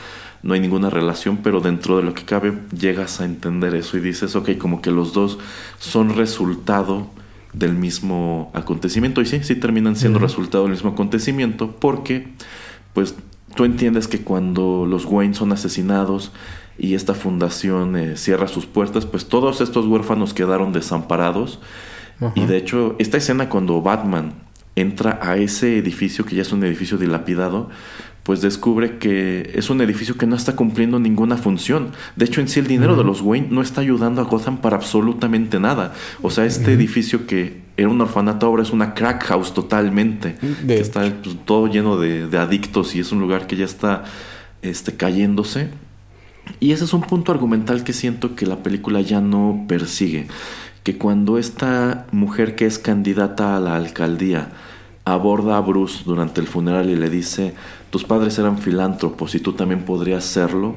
no 0.42 0.52
hay 0.52 0.60
ninguna 0.60 0.90
relación, 0.90 1.38
pero 1.38 1.60
dentro 1.60 1.96
de 1.96 2.02
lo 2.02 2.12
que 2.12 2.24
cabe 2.24 2.52
llegas 2.78 3.20
a 3.22 3.24
entender 3.24 3.74
eso 3.74 3.96
y 3.96 4.00
dices, 4.00 4.36
ok, 4.36 4.58
como 4.58 4.82
que 4.82 4.90
los 4.90 5.14
dos 5.14 5.38
son 5.78 6.14
resultado 6.16 7.08
del 7.54 7.72
mismo 7.74 8.50
acontecimiento. 8.52 9.22
Y 9.22 9.26
sí, 9.26 9.42
sí 9.42 9.54
terminan 9.54 9.96
siendo 9.96 10.18
resultado 10.18 10.64
del 10.64 10.72
mismo 10.72 10.90
acontecimiento 10.90 11.74
porque 11.76 12.28
pues 12.92 13.14
tú 13.54 13.64
entiendes 13.64 14.06
que 14.06 14.20
cuando 14.20 14.84
los 14.86 15.06
Wayne 15.06 15.34
son 15.34 15.50
asesinados 15.52 16.30
y 16.78 16.94
esta 16.94 17.14
fundación 17.14 17.96
eh, 17.96 18.16
cierra 18.16 18.48
sus 18.48 18.66
puertas, 18.66 19.06
pues 19.06 19.26
todos 19.26 19.60
estos 19.60 19.86
huérfanos 19.86 20.34
quedaron 20.34 20.72
desamparados. 20.72 21.60
Ajá. 22.18 22.32
Y 22.34 22.46
de 22.46 22.56
hecho, 22.56 22.96
esta 22.98 23.16
escena 23.16 23.48
cuando 23.48 23.80
Batman 23.82 24.34
entra 24.76 25.18
a 25.22 25.36
ese 25.36 25.78
edificio, 25.78 26.24
que 26.24 26.36
ya 26.36 26.42
es 26.42 26.52
un 26.52 26.64
edificio 26.64 26.98
dilapidado, 26.98 27.70
pues 28.24 28.40
descubre 28.40 28.98
que 28.98 29.52
es 29.54 29.68
un 29.68 29.82
edificio 29.82 30.16
que 30.16 30.26
no 30.26 30.34
está 30.34 30.56
cumpliendo 30.56 30.98
ninguna 30.98 31.36
función. 31.36 31.90
De 32.16 32.24
hecho, 32.24 32.40
en 32.40 32.48
sí 32.48 32.58
el 32.58 32.66
dinero 32.66 32.96
de 32.96 33.04
los 33.04 33.20
Wayne 33.20 33.48
no 33.50 33.60
está 33.60 33.82
ayudando 33.82 34.22
a 34.22 34.24
Gotham 34.24 34.58
para 34.58 34.76
absolutamente 34.76 35.60
nada. 35.60 35.92
O 36.22 36.30
sea, 36.30 36.46
este 36.46 36.72
edificio 36.72 37.26
que 37.26 37.62
era 37.76 37.88
un 37.88 38.00
orfanato 38.00 38.46
ahora 38.46 38.62
es 38.62 38.70
una 38.70 38.94
crack 38.94 39.24
house 39.24 39.52
totalmente. 39.52 40.36
De 40.62 40.74
que 40.74 40.80
está 40.80 41.00
pues, 41.22 41.36
todo 41.44 41.66
lleno 41.66 41.98
de, 41.98 42.26
de 42.26 42.38
adictos 42.38 42.94
y 42.96 43.00
es 43.00 43.12
un 43.12 43.20
lugar 43.20 43.46
que 43.46 43.56
ya 43.56 43.66
está 43.66 44.04
este, 44.62 44.96
cayéndose. 44.96 45.68
Y 46.60 46.72
ese 46.72 46.84
es 46.84 46.92
un 46.92 47.02
punto 47.02 47.32
argumental 47.32 47.84
que 47.84 47.92
siento 47.92 48.34
que 48.34 48.46
la 48.46 48.62
película 48.62 49.00
ya 49.00 49.20
no 49.20 49.64
persigue. 49.68 50.28
Que 50.82 50.98
cuando 50.98 51.38
esta 51.38 52.06
mujer 52.12 52.56
que 52.56 52.66
es 52.66 52.78
candidata 52.78 53.56
a 53.56 53.60
la 53.60 53.76
alcaldía 53.76 54.50
aborda 55.04 55.56
a 55.56 55.60
Bruce 55.60 56.02
durante 56.04 56.40
el 56.40 56.46
funeral 56.46 56.90
y 56.90 56.96
le 56.96 57.10
dice, 57.10 57.54
tus 57.90 58.04
padres 58.04 58.38
eran 58.38 58.58
filántropos 58.58 59.34
y 59.34 59.40
tú 59.40 59.52
también 59.52 59.84
podrías 59.84 60.24
serlo, 60.24 60.76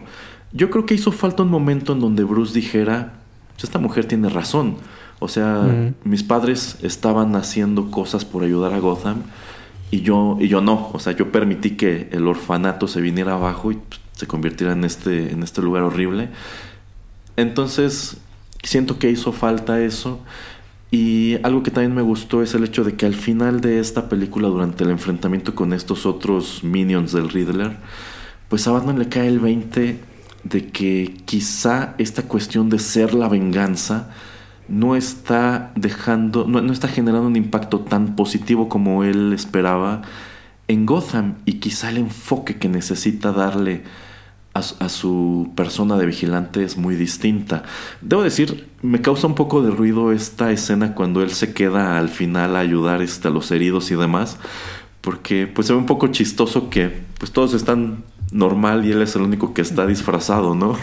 yo 0.51 0.69
creo 0.69 0.85
que 0.85 0.95
hizo 0.95 1.11
falta 1.11 1.43
un 1.43 1.49
momento 1.49 1.93
en 1.93 1.99
donde 1.99 2.23
Bruce 2.23 2.53
dijera, 2.53 3.13
"Pues 3.53 3.65
esta 3.65 3.79
mujer 3.79 4.05
tiene 4.05 4.29
razón. 4.29 4.75
O 5.19 5.27
sea, 5.27 5.93
mis 6.03 6.23
padres 6.23 6.77
estaban 6.83 7.35
haciendo 7.35 7.89
cosas 7.89 8.23
por 8.23 8.43
ayudar 8.43 8.73
a 8.73 8.79
Gotham 8.79 9.23
y 9.89 10.01
yo, 10.01 10.37
y 10.39 10.47
yo 10.47 10.61
no. 10.61 10.89
O 10.93 10.99
sea, 10.99 11.13
yo 11.13 11.31
permití 11.31 11.71
que 11.71 12.09
el 12.11 12.27
orfanato 12.27 12.87
se 12.87 13.01
viniera 13.01 13.33
abajo 13.33 13.71
y 13.71 13.75
pues, 13.75 13.99
se 14.17 14.25
convirtiera 14.25 14.73
en 14.73 14.83
este, 14.83 15.31
en 15.31 15.43
este 15.43 15.61
lugar 15.61 15.83
horrible. 15.83 16.29
Entonces, 17.35 18.17
siento 18.63 18.97
que 18.97 19.11
hizo 19.11 19.31
falta 19.31 19.79
eso. 19.79 20.19
Y 20.89 21.35
algo 21.43 21.63
que 21.63 21.69
también 21.69 21.93
me 21.93 22.01
gustó 22.01 22.41
es 22.41 22.55
el 22.55 22.63
hecho 22.63 22.83
de 22.83 22.95
que 22.95 23.05
al 23.05 23.13
final 23.13 23.61
de 23.61 23.79
esta 23.79 24.09
película, 24.09 24.47
durante 24.47 24.83
el 24.83 24.89
enfrentamiento 24.89 25.53
con 25.53 25.71
estos 25.71 26.05
otros 26.05 26.63
minions 26.63 27.11
del 27.11 27.29
Riddler, 27.29 27.77
pues 28.49 28.67
a 28.67 28.71
Batman 28.71 28.97
le 28.97 29.07
cae 29.07 29.27
el 29.27 29.39
20 29.39 29.99
de 30.45 30.67
que 30.69 31.17
quizá 31.25 31.93
esta 31.97 32.23
cuestión 32.23 32.69
de 32.69 32.79
ser 32.79 33.13
la 33.13 33.27
venganza 33.27 34.09
no 34.67 34.95
está 34.95 35.71
dejando, 35.75 36.45
no, 36.47 36.61
no 36.61 36.73
está 36.73 36.87
generando 36.87 37.27
un 37.27 37.35
impacto 37.35 37.81
tan 37.81 38.15
positivo 38.15 38.67
como 38.67 39.03
él 39.03 39.33
esperaba 39.33 40.01
en 40.67 40.85
Gotham 40.85 41.35
y 41.45 41.53
quizá 41.53 41.89
el 41.89 41.97
enfoque 41.97 42.57
que 42.57 42.69
necesita 42.69 43.31
darle 43.31 43.83
a, 44.57 44.89
su- 44.89 45.51
persona 45.55 45.97
de 45.97 46.05
vigilante 46.05 46.63
es 46.63 46.77
muy 46.77 46.95
distinta. 46.95 47.63
Debo 48.01 48.23
decir, 48.23 48.67
me 48.81 49.01
causa 49.01 49.27
un 49.27 49.35
poco 49.35 49.61
de 49.61 49.71
ruido 49.71 50.11
esta 50.11 50.51
escena 50.51 50.95
cuando 50.95 51.21
él 51.21 51.31
se 51.31 51.53
queda 51.53 51.97
al 51.97 52.09
final 52.09 52.55
a 52.55 52.59
ayudar 52.59 53.01
este, 53.01 53.27
a 53.27 53.31
los 53.31 53.51
heridos 53.51 53.91
y 53.91 53.95
demás, 53.95 54.37
porque 55.01 55.47
pues 55.47 55.67
se 55.67 55.73
ve 55.73 55.79
un 55.79 55.85
poco 55.85 56.07
chistoso 56.07 56.69
que 56.69 57.01
pues 57.19 57.31
todos 57.31 57.53
están 57.53 58.03
normal 58.31 58.85
y 58.85 58.91
él 58.91 59.01
es 59.01 59.15
el 59.15 59.21
único 59.21 59.53
que 59.53 59.61
está 59.61 59.87
disfrazado, 59.87 60.53
¿no? 60.55 60.75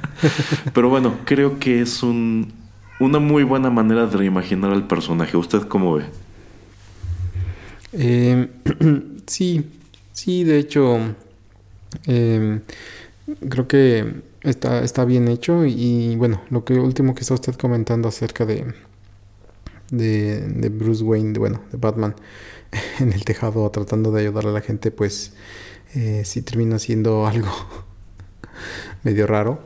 Pero 0.72 0.88
bueno, 0.88 1.14
creo 1.24 1.58
que 1.58 1.80
es 1.80 2.02
un, 2.02 2.52
una 2.98 3.18
muy 3.18 3.44
buena 3.44 3.70
manera 3.70 4.06
de 4.06 4.16
reimaginar 4.16 4.72
al 4.72 4.86
personaje. 4.86 5.36
¿Usted 5.36 5.62
cómo 5.62 5.94
ve? 5.94 6.04
Eh, 7.92 8.48
sí, 9.26 9.64
sí, 10.12 10.44
de 10.44 10.58
hecho, 10.58 10.98
eh, 12.06 12.60
creo 13.48 13.68
que 13.68 14.22
está, 14.42 14.82
está 14.82 15.04
bien 15.04 15.28
hecho 15.28 15.64
y 15.64 16.16
bueno, 16.16 16.42
lo 16.50 16.64
que 16.64 16.74
último 16.74 17.14
que 17.14 17.22
está 17.22 17.34
usted 17.34 17.54
comentando 17.54 18.08
acerca 18.08 18.44
de, 18.44 18.66
de, 19.90 20.40
de 20.40 20.68
Bruce 20.68 21.02
Wayne, 21.02 21.32
de, 21.32 21.38
bueno, 21.38 21.60
de 21.70 21.78
Batman 21.78 22.14
en 23.00 23.12
el 23.12 23.24
tejado 23.24 23.68
tratando 23.70 24.10
de 24.12 24.22
ayudar 24.22 24.46
a 24.46 24.50
la 24.50 24.60
gente, 24.60 24.90
pues 24.90 25.32
eh, 25.94 26.22
sí 26.24 26.42
termina 26.42 26.78
siendo 26.78 27.26
algo 27.26 27.50
medio 29.02 29.26
raro. 29.26 29.60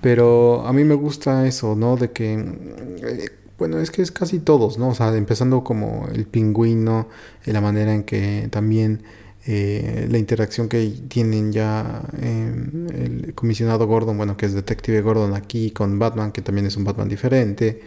Pero 0.00 0.66
a 0.66 0.72
mí 0.72 0.84
me 0.84 0.94
gusta 0.94 1.46
eso, 1.46 1.76
¿no? 1.76 1.96
De 1.96 2.10
que, 2.10 2.34
eh, 2.34 3.30
bueno, 3.58 3.78
es 3.78 3.90
que 3.90 4.02
es 4.02 4.10
casi 4.10 4.38
todos, 4.40 4.78
¿no? 4.78 4.88
O 4.88 4.94
sea, 4.94 5.16
empezando 5.16 5.64
como 5.64 6.08
el 6.12 6.26
pingüino, 6.26 7.08
la 7.46 7.60
manera 7.60 7.94
en 7.94 8.02
que 8.02 8.48
también 8.50 9.02
eh, 9.46 10.06
la 10.10 10.18
interacción 10.18 10.68
que 10.68 10.88
tienen 11.08 11.52
ya 11.52 12.02
eh, 12.20 12.52
el 12.94 13.34
comisionado 13.34 13.86
Gordon, 13.86 14.16
bueno, 14.16 14.36
que 14.36 14.46
es 14.46 14.54
Detective 14.54 15.00
Gordon 15.02 15.34
aquí, 15.34 15.70
con 15.72 15.98
Batman, 15.98 16.32
que 16.32 16.42
también 16.42 16.66
es 16.66 16.76
un 16.76 16.84
Batman 16.84 17.08
diferente, 17.08 17.80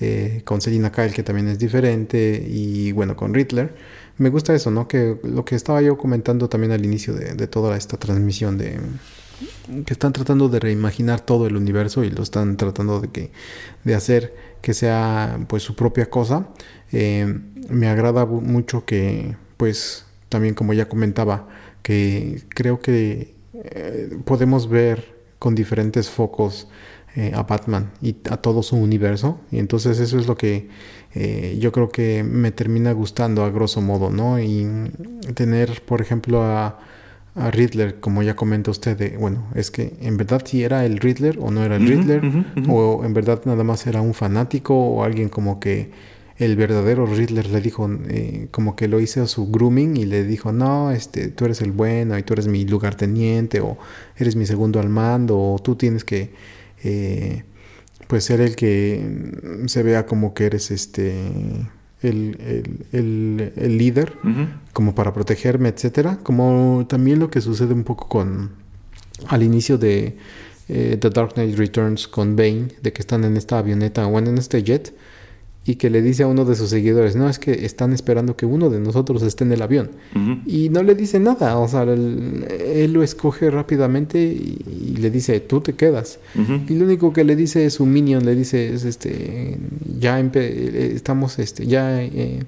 eh, 0.00 0.42
con 0.44 0.60
Selina 0.60 0.90
Kyle, 0.92 1.12
que 1.12 1.22
también 1.22 1.48
es 1.48 1.58
diferente, 1.58 2.44
y 2.48 2.92
bueno, 2.92 3.16
con 3.16 3.34
Riddler. 3.34 3.74
Me 4.18 4.30
gusta 4.30 4.54
eso, 4.54 4.70
¿no? 4.70 4.88
Que 4.88 5.18
lo 5.22 5.44
que 5.44 5.54
estaba 5.56 5.82
yo 5.82 5.96
comentando 5.96 6.48
también 6.48 6.72
al 6.72 6.84
inicio 6.84 7.14
de, 7.14 7.34
de 7.34 7.46
toda 7.46 7.76
esta 7.76 7.96
transmisión 7.98 8.58
de 8.58 8.78
que 9.84 9.92
están 9.92 10.12
tratando 10.12 10.48
de 10.48 10.60
reimaginar 10.60 11.20
todo 11.20 11.46
el 11.46 11.56
universo 11.56 12.02
y 12.04 12.10
lo 12.10 12.22
están 12.22 12.56
tratando 12.56 13.00
de 13.00 13.08
que 13.08 13.30
de 13.84 13.94
hacer 13.94 14.34
que 14.62 14.72
sea 14.72 15.38
pues 15.48 15.62
su 15.62 15.76
propia 15.76 16.08
cosa 16.10 16.48
Eh, 16.92 17.26
me 17.68 17.88
agrada 17.88 18.24
mucho 18.26 18.84
que 18.84 19.36
pues 19.56 20.05
también 20.28 20.54
como 20.54 20.72
ya 20.72 20.88
comentaba 20.88 21.48
que 21.82 22.42
creo 22.48 22.80
que 22.80 23.34
eh, 23.54 24.18
podemos 24.24 24.68
ver 24.68 25.16
con 25.38 25.54
diferentes 25.54 26.10
focos 26.10 26.68
eh, 27.14 27.32
a 27.34 27.44
Batman 27.44 27.92
y 28.02 28.16
a 28.30 28.36
todo 28.36 28.62
su 28.62 28.76
universo. 28.76 29.40
Y 29.50 29.58
entonces 29.58 29.98
eso 30.00 30.18
es 30.18 30.26
lo 30.26 30.36
que 30.36 30.68
eh, 31.14 31.56
yo 31.60 31.72
creo 31.72 31.88
que 31.88 32.22
me 32.24 32.50
termina 32.50 32.92
gustando 32.92 33.44
a 33.44 33.50
grosso 33.50 33.80
modo 33.80 34.10
no 34.10 34.38
y 34.40 34.66
tener 35.34 35.82
por 35.82 36.00
ejemplo 36.00 36.42
a 36.42 36.78
a 37.36 37.50
Riddler, 37.50 38.00
como 38.00 38.22
ya 38.22 38.34
comenta 38.34 38.70
usted, 38.70 38.96
de, 38.96 39.16
bueno, 39.18 39.46
es 39.54 39.70
que 39.70 39.94
en 40.00 40.16
verdad 40.16 40.42
si 40.44 40.64
era 40.64 40.86
el 40.86 40.98
Riddler 40.98 41.38
o 41.38 41.50
no 41.50 41.62
era 41.62 41.76
el 41.76 41.86
Riddler, 41.86 42.22
o 42.68 43.04
en 43.04 43.12
verdad 43.12 43.42
nada 43.44 43.62
más 43.62 43.86
era 43.86 44.00
un 44.00 44.14
fanático 44.14 44.74
o 44.74 45.04
alguien 45.04 45.28
como 45.28 45.60
que 45.60 45.90
el 46.38 46.56
verdadero 46.56 47.06
Riddler 47.06 47.48
le 47.48 47.60
dijo, 47.60 47.88
eh, 48.08 48.48
como 48.50 48.76
que 48.76 48.88
lo 48.88 49.00
hizo 49.00 49.26
su 49.26 49.50
grooming 49.50 49.96
y 49.96 50.04
le 50.04 50.24
dijo, 50.24 50.52
no, 50.52 50.90
este, 50.90 51.28
tú 51.28 51.46
eres 51.46 51.62
el 51.62 51.72
bueno 51.72 52.18
y 52.18 52.22
tú 52.22 52.34
eres 52.34 52.46
mi 52.46 52.64
lugarteniente 52.64 53.60
o 53.60 53.78
eres 54.16 54.36
mi 54.36 54.46
segundo 54.46 54.80
al 54.80 54.88
mando 54.88 55.38
o 55.38 55.58
tú 55.58 55.76
tienes 55.76 56.04
que, 56.04 56.30
eh, 56.84 57.44
pues 58.06 58.24
ser 58.24 58.40
el 58.40 58.54
que 58.54 59.02
se 59.66 59.82
vea 59.82 60.06
como 60.06 60.34
que 60.34 60.46
eres 60.46 60.70
este, 60.70 61.14
el, 62.02 62.36
el, 62.40 62.86
el, 62.92 63.52
el 63.56 63.78
líder 63.78 64.12
como 64.72 64.94
para 64.94 65.12
protegerme, 65.12 65.70
etcétera. 65.70 66.18
Como 66.22 66.86
también 66.88 67.18
lo 67.18 67.30
que 67.30 67.40
sucede 67.40 67.72
un 67.72 67.84
poco 67.84 68.08
con 68.08 68.50
al 69.28 69.42
inicio 69.42 69.78
de 69.78 70.18
eh, 70.68 70.98
The 71.00 71.10
Dark 71.10 71.34
Knight 71.34 71.56
Returns 71.56 72.06
con 72.06 72.36
Bane, 72.36 72.68
de 72.82 72.92
que 72.92 73.00
están 73.00 73.24
en 73.24 73.36
esta 73.36 73.58
avioneta, 73.58 74.04
bueno, 74.06 74.30
en 74.30 74.38
este 74.38 74.62
jet, 74.62 74.94
y 75.66 75.74
que 75.74 75.90
le 75.90 76.00
dice 76.00 76.22
a 76.22 76.28
uno 76.28 76.44
de 76.44 76.54
sus 76.54 76.70
seguidores, 76.70 77.16
no, 77.16 77.28
es 77.28 77.40
que 77.40 77.66
están 77.66 77.92
esperando 77.92 78.36
que 78.36 78.46
uno 78.46 78.70
de 78.70 78.78
nosotros 78.78 79.22
esté 79.22 79.42
en 79.42 79.52
el 79.52 79.62
avión. 79.62 79.90
Y 80.46 80.68
no 80.68 80.84
le 80.84 80.94
dice 80.94 81.18
nada, 81.18 81.58
o 81.58 81.66
sea, 81.66 81.82
él, 81.82 82.46
él 82.48 82.92
lo 82.92 83.02
escoge 83.02 83.50
rápidamente 83.50 84.22
y, 84.22 84.58
y 84.94 84.96
le 84.98 85.10
dice, 85.10 85.40
tú 85.40 85.60
te 85.60 85.72
quedas. 85.74 86.20
Y 86.68 86.74
lo 86.74 86.84
único 86.84 87.12
que 87.12 87.24
le 87.24 87.34
dice 87.34 87.68
su 87.70 87.84
minion, 87.84 88.24
le 88.24 88.36
dice, 88.36 88.72
es 88.72 88.84
este, 88.84 89.58
ya 89.98 90.20
eh, 90.20 90.92
estamos, 90.94 91.40
este, 91.40 91.66
ya 91.66 92.00
eh, 92.00 92.44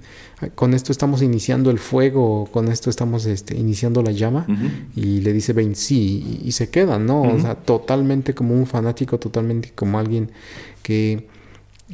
con 0.54 0.72
esto 0.72 0.92
estamos 0.92 1.20
iniciando 1.20 1.72
el 1.72 1.80
fuego, 1.80 2.48
con 2.52 2.68
esto 2.68 2.88
estamos 2.88 3.26
este, 3.26 3.56
iniciando 3.56 4.00
la 4.00 4.12
llama. 4.12 4.46
Y 4.94 5.22
le 5.22 5.32
dice 5.32 5.52
Ben 5.52 5.74
sí, 5.74 6.40
y, 6.44 6.48
y 6.48 6.52
se 6.52 6.70
quedan, 6.70 7.06
¿no? 7.06 7.22
O 7.22 7.40
sea, 7.40 7.56
totalmente 7.56 8.32
como 8.32 8.54
un 8.54 8.66
fanático, 8.66 9.18
totalmente 9.18 9.72
como 9.74 9.98
alguien 9.98 10.30
que 10.82 11.26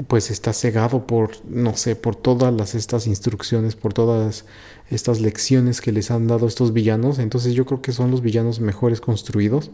pues 0.07 0.31
está 0.31 0.53
cegado 0.53 1.07
por, 1.07 1.31
no 1.49 1.77
sé, 1.77 1.95
por 1.95 2.17
todas 2.17 2.53
las, 2.53 2.75
estas 2.75 3.07
instrucciones, 3.07 3.77
por 3.77 3.93
todas 3.93 4.45
estas 4.91 5.21
lecciones 5.21 5.81
que 5.81 5.93
les 5.93 6.11
han 6.11 6.27
dado 6.27 6.47
estos 6.49 6.73
villanos. 6.73 7.19
Entonces 7.19 7.55
yo 7.55 7.65
creo 7.65 7.81
que 7.81 7.93
son 7.93 8.11
los 8.11 8.21
villanos 8.21 8.61
mejores 8.61 9.01
construidos. 9.01 9.71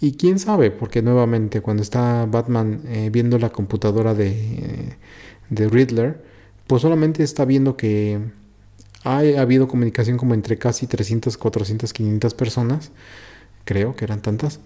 Y 0.00 0.12
quién 0.12 0.38
sabe, 0.38 0.70
porque 0.70 1.02
nuevamente 1.02 1.60
cuando 1.62 1.82
está 1.82 2.26
Batman 2.26 2.82
eh, 2.86 3.10
viendo 3.10 3.38
la 3.38 3.50
computadora 3.50 4.14
de, 4.14 4.96
de 5.50 5.68
Riddler, 5.68 6.22
pues 6.66 6.82
solamente 6.82 7.22
está 7.22 7.44
viendo 7.44 7.76
que 7.76 8.20
ha 9.04 9.18
habido 9.18 9.68
comunicación 9.68 10.16
como 10.16 10.34
entre 10.34 10.58
casi 10.58 10.86
300, 10.86 11.38
400, 11.38 11.92
500 11.92 12.34
personas, 12.34 12.90
creo 13.64 13.94
que 13.94 14.04
eran 14.04 14.20
tantas, 14.20 14.60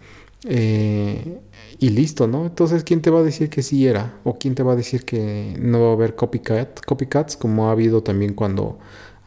eh, 0.45 1.41
y 1.79 1.91
listo, 1.91 2.27
¿no? 2.27 2.47
Entonces, 2.47 2.85
¿quién 2.85 3.03
te 3.03 3.11
va 3.11 3.21
a 3.21 3.23
decir 3.23 3.51
que 3.51 3.63
sí 3.63 3.87
era? 3.87 4.19
¿O 4.25 4.39
quién 4.39 4.55
te 4.55 4.63
va 4.63 4.73
a 4.73 4.77
decir 4.77 5.05
que 5.05 5.55
no 5.59 5.81
va 5.81 5.89
a 5.91 5.93
haber 5.93 6.15
copycat, 6.15 6.81
copycats 6.85 7.37
como 7.37 7.69
ha 7.69 7.73
habido 7.73 8.03
también 8.03 8.35
cuando 8.35 8.79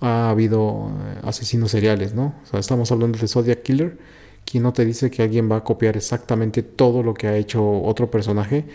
ha 0.01 0.29
habido 0.29 0.89
eh, 0.89 1.19
asesinos 1.23 1.71
seriales, 1.71 2.13
¿no? 2.13 2.35
O 2.43 2.45
sea, 2.47 2.59
estamos 2.59 2.91
hablando 2.91 3.17
de 3.19 3.27
Zodiac 3.27 3.61
Killer. 3.63 3.97
¿Quién 4.45 4.63
no 4.63 4.73
te 4.73 4.85
dice 4.85 5.09
que 5.09 5.23
alguien 5.23 5.49
va 5.51 5.57
a 5.57 5.63
copiar 5.63 5.95
exactamente 5.97 6.63
todo 6.63 7.03
lo 7.03 7.13
que 7.13 7.27
ha 7.27 7.37
hecho 7.37 7.81
otro 7.83 8.11
personaje 8.11 8.65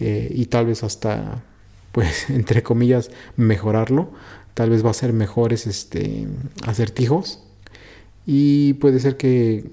eh, 0.00 0.32
y 0.34 0.46
tal 0.46 0.66
vez 0.66 0.82
hasta, 0.84 1.42
pues, 1.92 2.30
entre 2.30 2.62
comillas, 2.62 3.10
mejorarlo? 3.36 4.10
Tal 4.54 4.70
vez 4.70 4.84
va 4.84 4.90
a 4.90 4.94
ser 4.94 5.12
mejores 5.12 5.66
este, 5.66 6.26
acertijos 6.66 7.42
y 8.26 8.74
puede 8.74 9.00
ser 9.00 9.16
que 9.16 9.70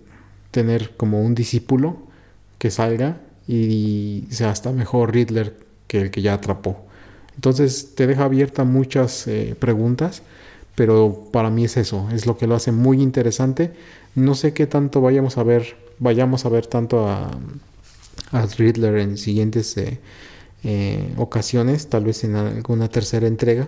tener 0.51 0.95
como 0.97 1.21
un 1.21 1.35
discípulo 1.35 2.06
que 2.57 2.71
salga 2.71 3.17
y 3.47 4.25
sea 4.29 4.51
hasta 4.51 4.71
mejor 4.71 5.13
Riddler 5.13 5.57
que 5.87 6.01
el 6.01 6.11
que 6.11 6.21
ya 6.21 6.33
atrapó. 6.33 6.85
Entonces 7.35 7.95
te 7.95 8.07
deja 8.07 8.25
abierta 8.25 8.63
muchas 8.63 9.27
eh, 9.27 9.55
preguntas, 9.57 10.23
pero 10.75 11.29
para 11.31 11.49
mí 11.49 11.65
es 11.65 11.77
eso, 11.77 12.09
es 12.11 12.25
lo 12.25 12.37
que 12.37 12.47
lo 12.47 12.55
hace 12.55 12.71
muy 12.71 13.01
interesante. 13.01 13.73
No 14.15 14.35
sé 14.35 14.53
qué 14.53 14.67
tanto 14.67 15.01
vayamos 15.01 15.37
a 15.37 15.43
ver, 15.43 15.77
vayamos 15.99 16.45
a 16.45 16.49
ver 16.49 16.67
tanto 16.67 17.07
a, 17.07 17.31
a 18.31 18.45
Riddler 18.57 18.97
en 18.97 19.17
siguientes 19.17 19.77
eh, 19.77 19.99
eh, 20.63 21.13
ocasiones, 21.17 21.87
tal 21.87 22.05
vez 22.05 22.23
en 22.23 22.35
alguna 22.35 22.89
tercera 22.89 23.27
entrega, 23.27 23.67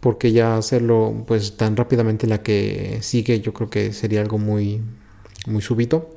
porque 0.00 0.32
ya 0.32 0.56
hacerlo 0.56 1.24
pues 1.26 1.56
tan 1.56 1.76
rápidamente 1.76 2.26
la 2.26 2.42
que 2.42 2.98
sigue 3.02 3.40
yo 3.40 3.52
creo 3.52 3.68
que 3.68 3.92
sería 3.92 4.20
algo 4.20 4.38
muy 4.38 4.80
muy 5.46 5.62
súbito 5.62 6.14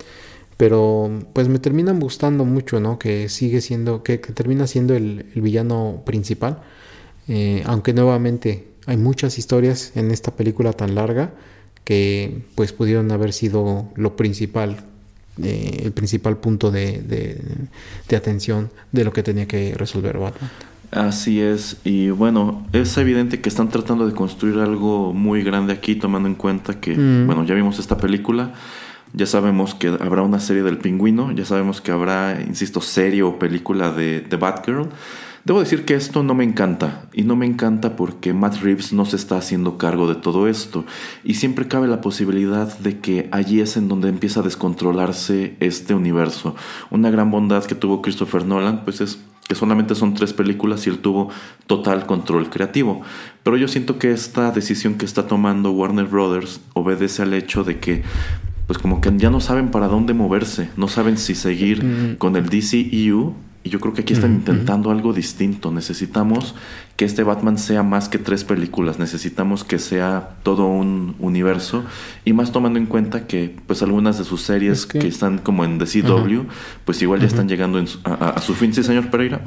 pero 0.62 1.10
pues 1.34 1.48
me 1.48 1.58
terminan 1.58 2.00
gustando 2.00 2.46
mucho 2.46 2.80
no 2.80 3.00
que 3.00 3.30
sigue 3.30 3.62
siendo 3.62 4.04
que, 4.04 4.22
que 4.22 4.32
termina 4.32 4.68
siendo 4.68 4.94
el, 4.94 5.26
el 5.34 5.42
villano 5.42 6.04
principal. 6.06 6.60
Eh, 7.28 7.64
aunque 7.66 7.94
nuevamente 7.96 8.68
hay 8.86 8.96
muchas 8.98 9.40
historias 9.40 9.92
en 9.96 10.12
esta 10.12 10.30
película 10.36 10.72
tan 10.74 10.94
larga 10.94 11.32
que 11.84 12.44
pues 12.54 12.74
pudieron 12.74 13.12
haber 13.12 13.34
sido 13.34 13.88
lo 13.96 14.16
principal 14.16 14.86
eh, 15.42 15.82
el 15.84 15.94
principal 15.94 16.38
punto 16.38 16.70
de, 16.70 17.02
de, 17.02 17.42
de 18.08 18.16
atención 18.16 18.70
de 18.92 19.04
lo 19.04 19.12
que 19.14 19.24
tenía 19.24 19.48
que 19.48 19.74
resolver 19.74 20.20
Batman. 20.20 20.52
Así 20.92 21.42
es, 21.42 21.78
y 21.86 22.10
bueno, 22.12 22.68
es 22.74 22.96
evidente 22.98 23.40
que 23.42 23.50
están 23.50 23.70
tratando 23.70 24.06
de 24.06 24.14
construir 24.14 24.60
algo 24.60 25.12
muy 25.14 25.42
grande 25.42 25.72
aquí, 25.74 25.96
tomando 25.96 26.28
en 26.28 26.36
cuenta 26.36 26.80
que, 26.82 26.96
Mm. 26.96 27.26
bueno, 27.26 27.46
ya 27.46 27.56
vimos 27.56 27.80
esta 27.80 27.98
película, 27.98 28.54
ya 29.14 29.26
sabemos 29.26 29.76
que 29.76 29.88
habrá 29.88 30.22
una 30.22 30.40
serie 30.40 30.64
del 30.64 30.78
pingüino, 30.78 31.32
ya 31.32 31.46
sabemos 31.46 31.82
que 31.82 31.92
habrá, 31.92 32.42
insisto, 32.42 32.82
serie 32.82 33.24
o 33.24 33.40
película 33.40 33.92
de, 33.92 34.22
de 34.22 34.38
Batgirl. 34.38 34.90
Debo 35.44 35.60
decir 35.60 35.86
que 35.86 35.96
esto 35.96 36.22
no 36.22 36.36
me 36.36 36.44
encanta, 36.44 37.06
y 37.14 37.24
no 37.24 37.36
me 37.36 37.48
encanta 37.48 37.96
porque 37.96 38.32
Matt 38.32 38.62
Reeves 38.62 38.94
no 38.94 39.06
se 39.06 39.16
está 39.16 39.38
haciendo 39.38 39.80
cargo 39.80 40.08
de 40.08 40.14
todo 40.14 40.48
esto, 40.48 40.86
y 41.24 41.34
siempre 41.34 41.68
cabe 41.68 41.88
la 41.88 42.00
posibilidad 42.00 42.78
de 42.78 43.00
que 43.00 43.28
allí 43.32 43.60
es 43.60 43.76
en 43.76 43.88
donde 43.88 44.10
empieza 44.10 44.42
a 44.42 44.44
descontrolarse 44.44 45.56
este 45.60 45.96
universo. 45.96 46.56
Una 46.92 47.10
gran 47.10 47.32
bondad 47.32 47.66
que 47.66 47.74
tuvo 47.74 48.04
Christopher 48.04 48.46
Nolan, 48.46 48.84
pues 48.84 49.02
es 49.02 49.18
que 49.48 49.56
solamente 49.56 49.96
son 49.96 50.14
tres 50.14 50.32
películas 50.32 50.86
y 50.86 50.92
él 50.92 51.00
tuvo 51.00 51.30
total 51.66 52.06
control 52.06 52.50
creativo. 52.50 53.02
Pero 53.44 53.58
yo 53.58 53.68
siento 53.68 53.98
que 53.98 54.12
esta 54.12 54.52
decisión 54.52 54.94
que 54.94 55.06
está 55.06 55.28
tomando 55.28 55.72
Warner 55.72 56.06
Brothers 56.06 56.62
obedece 56.74 57.24
al 57.24 57.34
hecho 57.34 57.64
de 57.64 57.80
que 57.80 58.04
pues 58.72 58.82
como 58.82 59.02
que 59.02 59.12
ya 59.18 59.30
no 59.30 59.42
saben 59.42 59.68
para 59.70 59.90
dónde 59.90 60.14
moverse, 60.14 60.70
no 60.78 60.88
saben 60.88 61.18
si 61.18 61.36
seguir 61.36 61.84
Mm. 61.84 62.16
con 62.16 62.38
el 62.38 62.48
DCEU 62.48 63.34
y 63.66 63.70
yo 63.70 63.82
creo 63.82 63.94
que 63.94 64.04
aquí 64.04 64.14
están 64.14 64.32
Ujú, 64.32 64.40
intentando 64.40 64.92
algo 64.92 65.12
distinto. 65.12 65.74
Necesitamos 65.74 66.56
que 66.96 67.04
este 67.04 67.24
Batman 67.24 67.58
sea 67.58 67.84
más 67.84 68.08
que 68.08 68.18
tres 68.18 68.46
películas, 68.46 68.98
necesitamos 68.98 69.66
que 69.66 69.78
sea 69.78 70.38
todo 70.44 70.68
un 70.68 71.16
universo. 71.20 71.84
Y 72.24 72.32
más 72.32 72.54
tomando 72.54 72.80
en 72.80 72.86
cuenta 72.86 73.28
que 73.28 73.54
pues 73.68 73.82
algunas 73.84 74.18
de 74.18 74.24
sus 74.24 74.40
series 74.42 74.80
Es 74.80 74.86
que- 74.86 75.00
que... 75.00 75.08
están 75.10 75.38
como 75.40 75.66
en 75.66 75.78
DCW, 75.78 76.44
pues 76.86 77.02
igual 77.02 77.20
ya 77.20 77.28
están 77.28 77.50
llegando 77.50 77.78
en 77.78 77.88
su- 77.88 78.00
a, 78.06 78.14
a- 78.14 78.30
a 78.30 78.42
su 78.42 78.54
fin, 78.54 78.74
sí, 78.74 78.84
señor 78.84 79.10
Pereira. 79.10 79.42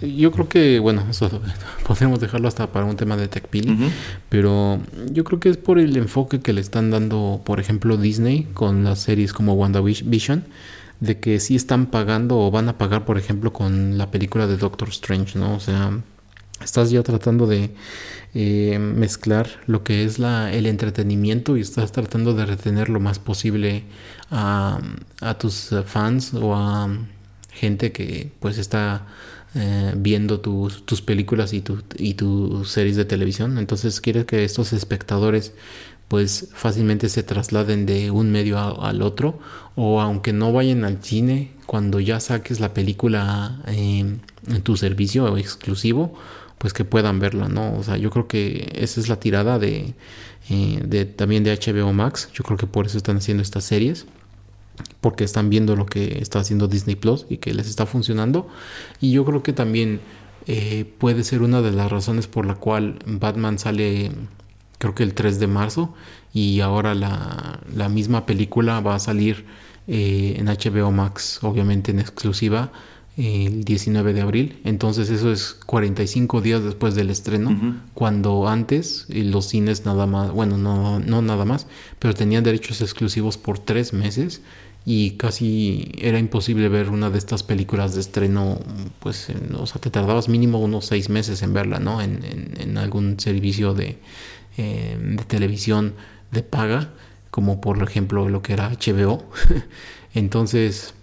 Yo 0.00 0.30
creo 0.30 0.48
que, 0.48 0.78
bueno, 0.78 1.04
eso 1.10 1.30
podemos 1.86 2.20
dejarlo 2.20 2.48
hasta 2.48 2.70
para 2.70 2.84
un 2.84 2.96
tema 2.96 3.16
de 3.16 3.28
Tech 3.28 3.48
Pili, 3.48 3.72
Ujú. 3.72 3.90
pero 4.28 4.80
yo 5.10 5.24
creo 5.24 5.40
que 5.40 5.48
es 5.48 5.56
por 5.56 5.78
el 5.78 5.96
enfoque 5.96 6.40
que 6.40 6.52
le 6.52 6.60
están 6.60 6.90
dando, 6.90 7.42
por 7.44 7.58
ejemplo, 7.60 7.96
Disney 7.96 8.46
con 8.54 8.84
las 8.84 9.00
series 9.00 9.32
como 9.32 9.54
WandaVision, 9.54 10.44
de 11.00 11.18
que 11.18 11.40
sí 11.40 11.56
están 11.56 11.86
pagando 11.86 12.38
o 12.38 12.50
van 12.50 12.68
a 12.68 12.78
pagar, 12.78 13.04
por 13.04 13.18
ejemplo, 13.18 13.52
con 13.52 13.98
la 13.98 14.10
película 14.10 14.46
de 14.46 14.56
Doctor 14.56 14.88
Strange, 14.90 15.38
¿no? 15.38 15.56
O 15.56 15.60
sea, 15.60 15.98
estás 16.62 16.90
ya 16.90 17.02
tratando 17.02 17.46
de 17.46 17.70
eh, 18.32 18.78
mezclar 18.78 19.48
lo 19.66 19.82
que 19.82 20.04
es 20.04 20.18
la, 20.18 20.52
el 20.52 20.66
entretenimiento 20.66 21.56
y 21.56 21.60
estás 21.60 21.90
tratando 21.92 22.32
de 22.34 22.46
retener 22.46 22.88
lo 22.88 23.00
más 23.00 23.18
posible 23.18 23.84
a, 24.30 24.80
a 25.20 25.34
tus 25.38 25.70
fans 25.84 26.32
o 26.34 26.54
a 26.54 26.88
gente 27.50 27.92
que 27.92 28.32
pues 28.40 28.58
está 28.58 29.06
eh, 29.54 29.92
viendo 29.96 30.40
tus, 30.40 31.02
películas 31.02 31.52
y, 31.52 31.60
tu, 31.60 31.82
y 31.96 32.14
tus 32.14 32.70
series 32.70 32.96
de 32.96 33.04
televisión. 33.04 33.58
Entonces 33.58 34.00
quieres 34.00 34.24
que 34.24 34.44
estos 34.44 34.72
espectadores 34.72 35.52
pues 36.08 36.48
fácilmente 36.52 37.08
se 37.08 37.22
trasladen 37.22 37.86
de 37.86 38.10
un 38.10 38.30
medio 38.30 38.58
al 38.82 39.00
otro 39.00 39.38
o 39.74 40.00
aunque 40.00 40.32
no 40.32 40.52
vayan 40.52 40.84
al 40.84 41.02
cine 41.02 41.52
cuando 41.66 41.98
ya 41.98 42.20
saques 42.20 42.60
la 42.60 42.74
película 42.74 43.62
eh, 43.66 44.18
en 44.46 44.62
tu 44.62 44.76
servicio 44.76 45.38
exclusivo 45.38 46.14
pues 46.58 46.74
que 46.74 46.84
puedan 46.84 47.20
verla 47.20 47.48
no 47.48 47.74
o 47.74 47.82
sea 47.82 47.96
yo 47.96 48.10
creo 48.10 48.28
que 48.28 48.70
esa 48.74 49.00
es 49.00 49.08
la 49.08 49.18
tirada 49.18 49.58
de, 49.58 49.94
eh, 50.50 50.80
de 50.84 51.06
también 51.06 51.42
de 51.44 51.56
HBO 51.56 51.92
Max. 51.92 52.28
Yo 52.34 52.44
creo 52.44 52.58
que 52.58 52.66
por 52.66 52.86
eso 52.86 52.98
están 52.98 53.16
haciendo 53.16 53.42
estas 53.42 53.64
series 53.64 54.06
porque 55.00 55.24
están 55.24 55.50
viendo 55.50 55.76
lo 55.76 55.86
que 55.86 56.18
está 56.20 56.40
haciendo 56.40 56.68
Disney 56.68 56.96
Plus 56.96 57.26
y 57.28 57.38
que 57.38 57.52
les 57.52 57.68
está 57.68 57.86
funcionando. 57.86 58.48
Y 59.00 59.12
yo 59.12 59.24
creo 59.24 59.42
que 59.42 59.52
también 59.52 60.00
eh, 60.46 60.84
puede 60.98 61.24
ser 61.24 61.42
una 61.42 61.62
de 61.62 61.72
las 61.72 61.90
razones 61.90 62.26
por 62.26 62.46
la 62.46 62.54
cual 62.54 62.98
Batman 63.06 63.58
sale, 63.58 64.12
creo 64.78 64.94
que 64.94 65.02
el 65.02 65.14
3 65.14 65.38
de 65.38 65.46
marzo, 65.46 65.94
y 66.32 66.60
ahora 66.60 66.94
la, 66.94 67.60
la 67.74 67.88
misma 67.88 68.26
película 68.26 68.80
va 68.80 68.96
a 68.96 68.98
salir 68.98 69.44
eh, 69.86 70.36
en 70.38 70.46
HBO 70.46 70.90
Max, 70.90 71.38
obviamente 71.42 71.90
en 71.90 72.00
exclusiva, 72.00 72.72
el 73.16 73.64
19 73.64 74.12
de 74.12 74.20
abril. 74.20 74.60
Entonces 74.64 75.10
eso 75.10 75.30
es 75.30 75.54
45 75.66 76.40
días 76.40 76.64
después 76.64 76.94
del 76.94 77.10
estreno, 77.10 77.80
cuando 77.94 78.48
antes 78.48 79.06
eh, 79.10 79.22
los 79.24 79.46
cines 79.46 79.84
nada 79.84 80.06
más, 80.06 80.30
bueno, 80.32 80.58
no, 80.58 80.98
no 80.98 81.22
nada 81.22 81.44
más, 81.44 81.66
pero 81.98 82.14
tenían 82.14 82.44
derechos 82.44 82.80
exclusivos 82.80 83.36
por 83.36 83.58
tres 83.58 83.92
meses 83.92 84.42
y 84.86 85.12
casi 85.12 85.92
era 85.98 86.18
imposible 86.18 86.68
ver 86.68 86.90
una 86.90 87.10
de 87.10 87.18
estas 87.18 87.42
películas 87.42 87.94
de 87.94 88.00
estreno, 88.02 88.60
pues, 89.00 89.28
o 89.58 89.66
sea, 89.66 89.80
te 89.80 89.90
tardabas 89.90 90.28
mínimo 90.28 90.58
unos 90.60 90.86
seis 90.86 91.08
meses 91.08 91.42
en 91.42 91.54
verla, 91.54 91.78
¿no? 91.80 92.02
En, 92.02 92.22
en- 92.24 92.54
en 92.60 92.78
algún 92.78 93.18
servicio 93.20 93.74
de, 93.74 93.98
de 94.56 95.24
televisión 95.26 95.94
de 96.30 96.42
paga, 96.42 96.90
como 97.30 97.60
por 97.60 97.82
ejemplo 97.82 98.28
lo 98.28 98.42
que 98.42 98.52
era 98.52 98.68
HBO. 98.68 99.24
Entonces, 100.14 100.94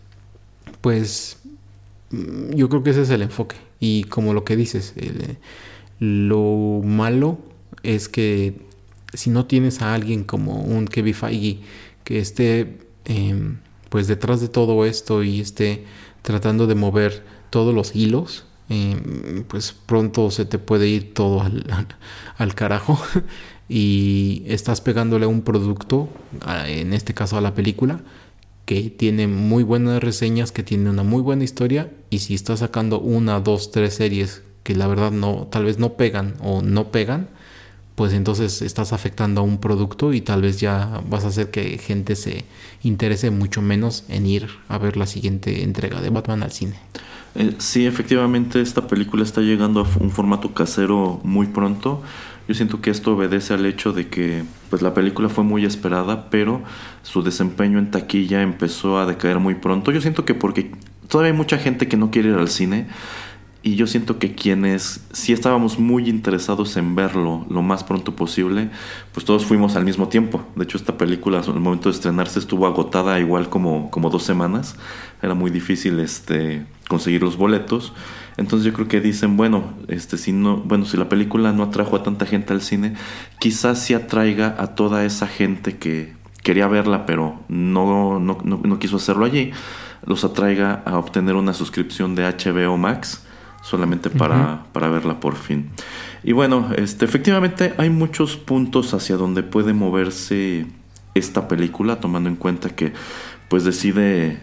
pues, 0.82 1.38
mm, 2.12 2.54
yo 2.56 2.70
creo 2.70 2.84
que 2.84 2.92
ese 2.92 3.04
es 3.04 3.10
el 3.10 3.22
enfoque. 3.24 3.58
Y 3.80 4.04
como 4.06 4.34
lo 4.34 4.46
que 4.46 4.56
dices, 4.56 4.94
Lo 6.00 6.82
malo 6.84 7.38
es 7.84 8.10
que 8.10 8.56
si 9.14 9.30
no 9.30 9.46
tienes 9.46 9.82
a 9.82 9.94
alguien 9.94 10.24
como 10.24 10.62
un 10.62 10.88
Kevin 10.88 11.14
Feige 11.14 11.60
que 12.04 12.20
esté 12.20 12.80
em, 13.06 13.58
pues 13.92 14.08
detrás 14.08 14.40
de 14.40 14.48
todo 14.48 14.86
esto 14.86 15.22
y 15.22 15.42
esté 15.42 15.84
tratando 16.22 16.66
de 16.66 16.76
mover 16.76 17.26
todos 17.50 17.76
los 17.76 17.94
hilos, 17.94 18.46
em, 18.70 19.44
pues 19.44 19.74
pronto 19.74 20.32
se 20.32 20.46
te 20.46 20.60
puede 20.60 20.88
ir 20.88 21.14
todo 21.14 21.42
al, 21.42 21.66
al 22.38 22.56
carajo. 22.56 22.98
Y 23.74 24.44
estás 24.48 24.82
pegándole 24.82 25.24
a 25.24 25.30
un 25.30 25.44
producto, 25.44 26.10
en 26.68 26.92
este 26.92 27.14
caso 27.14 27.38
a 27.38 27.42
la 27.42 27.56
película, 27.56 28.02
que 28.66 28.90
tiene 28.90 29.28
muy 29.28 29.64
buenas 29.64 30.04
reseñas, 30.04 30.52
que 30.52 30.62
tiene 30.62 30.90
una 30.90 31.04
muy 31.04 31.22
buena 31.22 31.46
historia 31.46 31.90
y 32.10 32.20
si 32.20 32.34
estás 32.34 32.60
sacando 32.60 33.00
una, 33.00 33.40
dos, 33.40 33.72
tres 33.72 33.94
series 33.94 34.44
que 34.64 34.76
la 34.76 34.88
verdad 34.88 35.12
no, 35.12 35.48
tal 35.50 35.64
vez 35.64 35.80
no 35.80 35.94
pegan 35.94 36.36
o 36.42 36.62
no 36.62 36.92
pegan, 36.92 37.30
pues 38.02 38.14
entonces 38.14 38.64
estás 38.64 38.94
afectando 38.94 39.42
a 39.42 39.44
un 39.44 39.60
producto 39.60 40.12
y 40.12 40.22
tal 40.22 40.42
vez 40.42 40.60
ya 40.60 41.04
vas 41.08 41.24
a 41.24 41.28
hacer 41.28 41.52
que 41.52 41.78
gente 41.78 42.16
se 42.16 42.46
interese 42.82 43.30
mucho 43.30 43.62
menos 43.62 44.06
en 44.10 44.26
ir 44.26 44.50
a 44.70 44.80
ver 44.80 44.98
la 44.98 45.06
siguiente 45.06 45.62
entrega 45.62 46.02
de 46.02 46.10
Batman 46.10 46.42
al 46.42 46.52
cine. 46.52 46.78
Eh, 47.36 47.54
sí, 47.60 47.86
efectivamente 47.86 48.60
esta 48.60 48.88
película 48.88 49.22
está 49.22 49.42
llegando 49.42 49.82
a 49.82 49.88
un 50.00 50.10
formato 50.10 50.52
casero 50.52 51.22
muy 51.24 51.46
pronto. 51.46 52.02
Yo 52.48 52.56
siento 52.56 52.82
que 52.82 52.90
esto 52.90 53.14
obedece 53.14 53.54
al 53.54 53.68
hecho 53.68 53.94
de 53.94 54.08
que 54.08 54.46
pues 54.72 54.82
la 54.82 54.96
película 54.96 55.30
fue 55.30 55.44
muy 55.44 55.64
esperada, 55.64 56.32
pero 56.32 56.64
su 57.04 57.22
desempeño 57.22 57.78
en 57.78 57.92
taquilla 57.92 58.42
empezó 58.42 58.98
a 58.98 59.06
decaer 59.06 59.38
muy 59.38 59.54
pronto. 59.54 59.92
Yo 59.92 60.02
siento 60.02 60.26
que 60.26 60.34
porque 60.34 60.72
todavía 61.08 61.34
hay 61.34 61.38
mucha 61.38 61.60
gente 61.60 61.88
que 61.88 61.98
no 61.98 62.10
quiere 62.10 62.30
ir 62.30 62.36
al 62.36 62.50
cine 62.50 62.88
y 63.64 63.76
yo 63.76 63.86
siento 63.86 64.18
que 64.18 64.34
quienes 64.34 65.02
sí 65.12 65.34
estábamos 65.34 65.78
muy 65.78 66.10
interesados 66.10 66.78
en 66.78 66.96
verlo 66.96 67.46
lo 67.48 67.62
más 67.62 67.84
pronto 67.84 68.16
posible, 68.16 68.72
pues 69.14 69.24
todos 69.24 69.46
fuimos 69.46 69.76
al 69.76 69.86
mismo 69.86 70.08
tiempo. 70.08 70.44
De 70.56 70.64
hecho, 70.64 70.78
esta 70.78 70.98
película 70.98 71.42
al 71.42 71.60
momento 71.60 71.90
de 71.90 71.96
estrenarse 71.96 72.40
estuvo 72.40 72.66
agotada 72.66 73.20
igual 73.20 73.50
como, 73.50 73.92
como 73.92 74.10
dos 74.10 74.24
semanas. 74.24 74.78
Era 75.22 75.36
muy 75.36 75.52
difícil 75.52 76.00
este, 76.00 76.66
conseguir 76.88 77.22
los 77.22 77.38
boletos. 77.38 77.94
Entonces 78.38 78.66
yo 78.66 78.74
creo 78.74 78.88
que 78.88 79.00
dicen, 79.00 79.38
bueno, 79.38 79.74
este, 79.88 80.18
si 80.18 80.32
no, 80.32 80.58
bueno, 80.58 80.86
si 80.86 80.98
la 80.98 81.08
película 81.08 81.52
no 81.52 81.62
atrajo 81.62 81.96
a 81.96 82.02
tanta 82.02 82.26
gente 82.26 82.54
al 82.54 82.62
cine, 82.62 82.96
quizás 83.40 83.84
sí 83.84 83.94
atraiga 83.94 84.56
a 84.58 84.74
toda 84.74 85.06
esa 85.06 85.28
gente 85.28 85.78
que 85.78 86.16
quería 86.42 86.68
verla, 86.68 87.06
pero 87.06 87.42
no, 87.48 88.20
no, 88.20 88.40
no, 88.44 88.62
no 88.64 88.80
quiso 88.80 88.96
hacerlo 88.96 89.26
allí, 89.26 89.52
los 90.04 90.24
atraiga 90.24 90.82
a 90.86 90.98
obtener 90.98 91.36
una 91.36 91.54
suscripción 91.54 92.16
de 92.16 92.24
HBO 92.24 92.76
Max 92.78 93.22
solamente 93.62 94.10
para, 94.10 94.66
para 94.74 94.90
verla 94.90 95.20
por 95.20 95.36
fin. 95.36 95.70
Y 96.24 96.34
bueno, 96.34 96.70
este, 96.76 97.06
efectivamente 97.06 97.74
hay 97.78 97.90
muchos 97.90 98.38
puntos 98.38 98.94
hacia 98.94 99.18
donde 99.18 99.44
puede 99.44 99.74
moverse 99.74 100.66
esta 101.14 101.48
película, 101.48 102.00
tomando 102.00 102.30
en 102.30 102.36
cuenta 102.36 102.70
que 102.70 102.94
pues 103.50 103.64
decide 103.64 104.40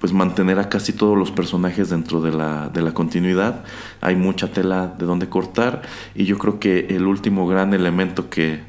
pues 0.00 0.14
mantener 0.14 0.58
a 0.58 0.68
casi 0.70 0.94
todos 0.94 1.16
los 1.16 1.30
personajes 1.30 1.90
dentro 1.90 2.22
de 2.22 2.32
la, 2.32 2.68
de 2.68 2.80
la 2.80 2.92
continuidad. 2.94 3.64
Hay 4.00 4.16
mucha 4.16 4.50
tela 4.50 4.86
de 4.98 5.04
donde 5.04 5.28
cortar 5.28 5.82
y 6.14 6.24
yo 6.24 6.38
creo 6.38 6.58
que 6.58 6.86
el 6.90 7.06
último 7.06 7.46
gran 7.46 7.74
elemento 7.74 8.30
que 8.30 8.60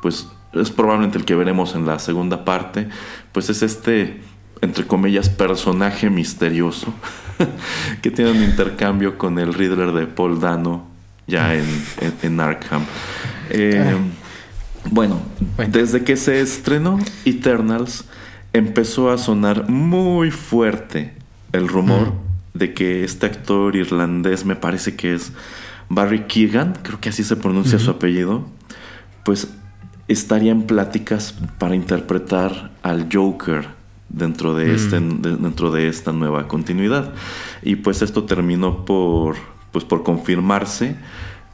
pues 0.00 0.28
es 0.52 0.70
probablemente 0.70 1.18
el 1.18 1.24
que 1.24 1.36
veremos 1.36 1.74
en 1.74 1.86
la 1.86 1.98
segunda 1.98 2.44
parte, 2.44 2.88
pues 3.30 3.48
es 3.48 3.62
este 3.62 4.20
entre 4.62 4.86
comillas 4.86 5.28
personaje 5.28 6.08
misterioso 6.08 6.94
que 8.02 8.10
tiene 8.10 8.30
un 8.30 8.42
intercambio 8.42 9.18
con 9.18 9.38
el 9.38 9.52
Riddler 9.52 9.92
de 9.92 10.06
Paul 10.06 10.40
Dano 10.40 10.86
ya 11.26 11.54
en, 11.54 11.64
en, 12.00 12.14
en 12.22 12.40
Arkham. 12.40 12.84
Eh, 13.50 13.94
bueno, 14.90 15.20
Bueno. 15.56 15.72
desde 15.72 16.02
que 16.02 16.16
se 16.16 16.40
estrenó 16.40 16.98
Eternals 17.24 18.04
empezó 18.52 19.10
a 19.10 19.18
sonar 19.18 19.68
muy 19.68 20.30
fuerte 20.30 21.12
el 21.52 21.68
rumor 21.68 22.12
de 22.54 22.74
que 22.74 23.04
este 23.04 23.26
actor 23.26 23.76
irlandés, 23.76 24.44
me 24.44 24.56
parece 24.56 24.94
que 24.94 25.14
es 25.14 25.32
Barry 25.88 26.24
Keegan, 26.26 26.78
creo 26.82 27.00
que 27.00 27.08
así 27.08 27.24
se 27.24 27.36
pronuncia 27.36 27.78
su 27.78 27.90
apellido, 27.90 28.46
pues 29.24 29.48
estaría 30.08 30.52
en 30.52 30.62
pláticas 30.62 31.34
para 31.58 31.74
interpretar 31.74 32.70
al 32.82 33.08
Joker 33.12 33.81
dentro 34.12 34.54
de, 34.54 34.74
este, 34.74 35.00
de- 35.00 35.36
dentro 35.36 35.70
de 35.70 35.88
esta 35.88 36.12
nueva 36.12 36.46
continuidad. 36.48 37.12
Y 37.62 37.76
pues 37.76 38.02
esto 38.02 38.24
terminó 38.24 38.84
por, 38.84 39.36
pues 39.72 39.84
por 39.84 40.02
confirmarse 40.02 40.96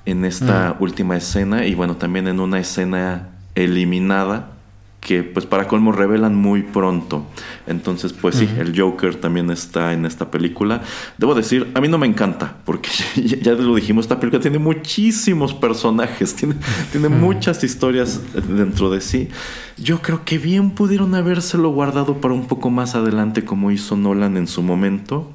en 0.05 0.24
esta 0.24 0.76
última 0.80 1.16
escena 1.16 1.66
y 1.66 1.74
bueno, 1.74 1.97
también 1.97 2.28
en 2.28 2.40
una 2.40 2.59
escena 2.59 3.28
eliminada 3.55 4.52
que 5.01 5.23
pues 5.23 5.47
para 5.47 5.69
colmo 5.69 5.93
revelan 5.93 6.35
muy 6.35 6.62
pronto. 6.62 7.27
Entonces 7.66 8.12
pues 8.12 8.37
sí, 8.37 8.49
el 8.59 8.79
Joker 8.79 9.16
también 9.16 9.51
está 9.51 9.93
en 9.93 10.05
esta 10.05 10.31
película. 10.31 10.83
Debo 11.19 11.35
decir, 11.35 11.70
a 11.75 11.81
mí 11.81 11.89
no 11.89 11.99
me 11.99 12.07
encanta 12.07 12.57
porque 12.65 12.91
ya, 13.16 13.39
ya 13.39 13.53
lo 13.53 13.75
dijimos, 13.75 14.05
esta 14.05 14.20
película 14.20 14.43
tiene 14.43 14.59
muchísimos 14.59 15.55
personajes, 15.55 16.35
tiene, 16.37 16.57
tiene 16.93 17.09
muchas 17.09 17.62
historias 17.65 18.20
dentro 18.49 18.91
de 18.91 19.01
sí. 19.01 19.29
Yo 19.77 20.03
creo 20.03 20.25
que 20.25 20.39
bien 20.39 20.70
pudieron 20.73 21.15
habérselo 21.15 21.70
guardado 21.70 22.20
para 22.20 22.35
un 22.35 22.47
poco 22.47 22.70
más 22.70 22.95
adelante 22.95 23.45
como 23.45 23.70
hizo 23.70 23.97
Nolan 23.97 24.37
en 24.37 24.49
su 24.49 24.62
momento. 24.62 25.33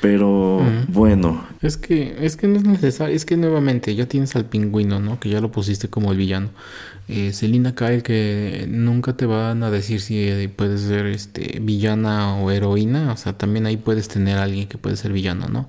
Pero 0.00 0.62
bueno, 0.88 1.46
Es 1.60 1.76
que, 1.76 2.16
es 2.24 2.36
que 2.36 2.48
no 2.48 2.56
es 2.56 2.64
necesario, 2.64 3.14
es 3.14 3.26
que 3.26 3.36
nuevamente 3.36 3.94
ya 3.94 4.06
tienes 4.06 4.34
al 4.34 4.46
pingüino, 4.46 4.98
¿no? 4.98 5.20
Que 5.20 5.28
ya 5.28 5.40
lo 5.42 5.52
pusiste 5.52 5.88
como 5.88 6.12
el 6.12 6.16
villano. 6.16 6.48
Eh, 7.08 7.32
Selina 7.32 7.74
Kyle, 7.74 8.02
que 8.02 8.66
nunca 8.68 9.16
te 9.16 9.26
van 9.26 9.62
a 9.62 9.70
decir 9.70 10.00
si 10.00 10.16
eh, 10.18 10.48
puede 10.48 10.78
ser 10.78 11.06
este 11.06 11.58
villana 11.60 12.36
o 12.36 12.50
heroína. 12.50 13.12
O 13.12 13.16
sea, 13.18 13.36
también 13.36 13.66
ahí 13.66 13.76
puedes 13.76 14.08
tener 14.08 14.38
a 14.38 14.44
alguien 14.44 14.68
que 14.68 14.78
puede 14.78 14.96
ser 14.96 15.12
villano, 15.12 15.48
¿no? 15.48 15.68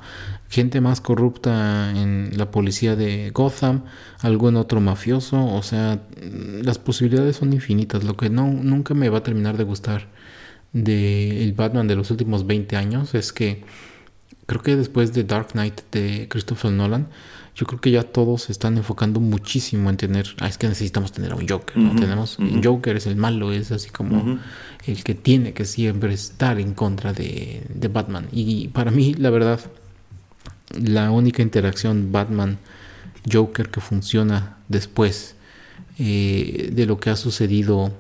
Gente 0.50 0.80
más 0.80 1.02
corrupta 1.02 1.92
en 1.92 2.32
la 2.38 2.52
policía 2.52 2.96
de 2.96 3.32
Gotham, 3.32 3.84
algún 4.20 4.56
otro 4.56 4.80
mafioso. 4.80 5.46
O 5.46 5.62
sea, 5.62 6.00
las 6.62 6.78
posibilidades 6.78 7.36
son 7.38 7.52
infinitas. 7.52 8.06
Lo 8.06 8.16
que 8.16 8.30
no, 8.30 8.48
nunca 8.48 8.94
me 8.94 9.10
va 9.10 9.18
a 9.20 9.24
terminar 9.24 9.58
de 9.58 9.66
gustar 9.66 10.08
de 10.74 11.44
el 11.44 11.54
Batman 11.54 11.88
de 11.88 11.96
los 11.96 12.12
últimos 12.12 12.48
20 12.48 12.78
años 12.78 13.14
es 13.14 13.34
que 13.34 13.64
creo 14.46 14.62
que 14.62 14.76
después 14.76 15.14
de 15.14 15.24
Dark 15.24 15.50
Knight 15.54 15.82
de 15.92 16.28
Christopher 16.30 16.72
Nolan, 16.72 17.08
yo 17.56 17.66
creo 17.66 17.82
que 17.82 17.92
ya 17.92 18.04
todos 18.04 18.44
se 18.44 18.52
están 18.52 18.78
enfocando 18.78 19.20
muchísimo 19.20 19.90
en 19.90 19.98
tener, 19.98 20.28
ah, 20.40 20.48
es 20.48 20.58
que 20.58 20.68
necesitamos 20.68 21.12
tener 21.12 21.34
a 21.34 21.36
un 21.36 21.48
Joker, 21.48 21.78
¿no? 21.78 22.00
Tenemos, 22.00 22.40
un 22.40 22.64
Joker 22.64 22.96
es 22.96 23.08
el 23.08 23.18
malo, 23.18 23.52
es 23.52 23.72
así 23.72 23.90
como 23.90 24.40
el 24.86 25.04
que 25.04 25.16
tiene 25.16 25.54
que 25.54 25.66
siempre 25.66 26.14
estar 26.14 26.60
en 26.60 26.74
contra 26.74 27.14
de, 27.14 27.64
de 27.74 27.88
Batman. 27.90 28.28
Y 28.32 28.70
para 28.70 28.90
mí, 28.90 29.14
la 29.16 29.30
verdad, 29.30 29.60
la 30.80 31.12
única 31.12 31.42
interacción 31.42 32.12
Batman-Joker 32.12 33.70
que 33.70 33.82
funciona 33.82 34.58
después 34.70 35.36
eh, 36.00 36.70
de 36.72 36.86
lo 36.86 37.00
que 37.00 37.10
ha 37.10 37.16
sucedido 37.16 37.94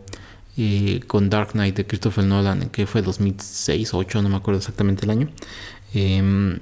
eh, 0.57 1.01
con 1.07 1.29
Dark 1.29 1.51
Knight 1.51 1.75
de 1.75 1.85
Christopher 1.85 2.23
Nolan, 2.23 2.69
que 2.69 2.85
fue 2.85 3.01
2006 3.01 3.93
o 3.93 3.97
2008, 3.97 4.21
no 4.21 4.29
me 4.29 4.35
acuerdo 4.37 4.59
exactamente 4.59 5.05
el 5.05 5.11
año, 5.11 5.29
em, 5.93 6.59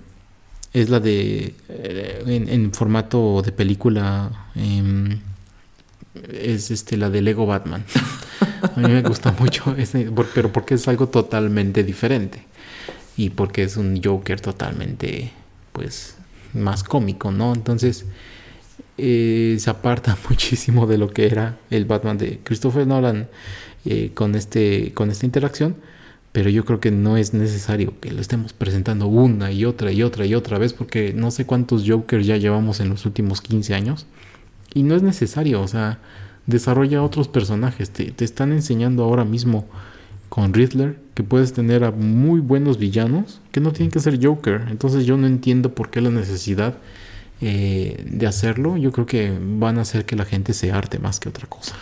es 0.73 0.89
la 0.89 0.99
de 0.99 1.55
eh, 1.69 2.23
en, 2.25 2.73
formato 2.73 3.41
de 3.41 3.51
película 3.51 4.49
em, 4.55 5.19
es 6.31 6.71
este 6.71 6.97
la 6.97 7.09
de 7.09 7.21
Lego 7.21 7.45
Batman. 7.45 7.83
A 8.75 8.79
mí 8.79 8.89
me 8.89 9.01
gusta 9.01 9.31
mucho 9.39 9.75
ese, 9.75 10.11
pero 10.33 10.51
porque 10.51 10.75
es 10.75 10.87
algo 10.87 11.07
totalmente 11.07 11.83
diferente 11.83 12.43
y 13.15 13.29
porque 13.29 13.63
es 13.63 13.77
un 13.77 14.01
Joker 14.03 14.39
totalmente 14.41 15.31
pues 15.71 16.15
más 16.53 16.83
cómico, 16.83 17.31
¿no? 17.31 17.53
Entonces 17.53 18.05
eh, 18.97 19.57
se 19.59 19.69
aparta 19.69 20.17
muchísimo 20.29 20.87
de 20.87 20.97
lo 20.97 21.09
que 21.09 21.25
era 21.25 21.57
el 21.69 21.85
Batman 21.85 22.17
de 22.17 22.39
Christopher 22.43 22.85
Nolan 22.85 23.27
eh, 23.85 24.11
con 24.13 24.35
este 24.35 24.93
con 24.93 25.09
esta 25.09 25.25
interacción 25.25 25.75
pero 26.31 26.49
yo 26.49 26.65
creo 26.65 26.79
que 26.79 26.91
no 26.91 27.17
es 27.17 27.33
necesario 27.33 27.93
que 27.99 28.11
lo 28.11 28.21
estemos 28.21 28.53
presentando 28.53 29.07
una 29.07 29.51
y 29.51 29.65
otra 29.65 29.91
y 29.91 30.03
otra 30.03 30.25
y 30.25 30.35
otra 30.35 30.57
vez 30.57 30.73
porque 30.73 31.13
no 31.13 31.31
sé 31.31 31.45
cuántos 31.45 31.83
Jokers 31.87 32.25
ya 32.25 32.37
llevamos 32.37 32.79
en 32.79 32.89
los 32.89 33.05
últimos 33.05 33.41
15 33.41 33.73
años 33.73 34.05
y 34.73 34.83
no 34.83 34.95
es 34.95 35.01
necesario, 35.01 35.61
o 35.61 35.67
sea, 35.67 35.99
desarrolla 36.45 37.03
otros 37.03 37.27
personajes, 37.27 37.89
te, 37.89 38.11
te 38.11 38.25
están 38.25 38.51
enseñando 38.51 39.03
ahora 39.03 39.25
mismo 39.25 39.67
con 40.29 40.53
Riddler 40.53 40.99
que 41.15 41.23
puedes 41.23 41.53
tener 41.53 41.83
a 41.83 41.91
muy 41.91 42.39
buenos 42.39 42.77
villanos 42.77 43.41
que 43.51 43.59
no 43.59 43.71
tienen 43.71 43.91
que 43.91 43.99
ser 43.99 44.23
Joker, 44.23 44.67
entonces 44.69 45.05
yo 45.05 45.17
no 45.17 45.27
entiendo 45.27 45.73
por 45.73 45.89
qué 45.89 46.01
la 46.01 46.11
necesidad 46.11 46.75
eh, 47.41 48.03
de 48.05 48.27
hacerlo, 48.27 48.75
yo 48.75 48.91
creo 48.91 49.05
que 49.05 49.33
van 49.41 49.77
a 49.77 49.81
hacer 49.81 50.05
que 50.05 50.17
la 50.17 50.25
gente 50.25 50.53
se 50.53 50.73
arte 50.73 50.99
más 50.99 51.21
que 51.21 51.29
otra 51.29 51.47
cosa. 51.47 51.73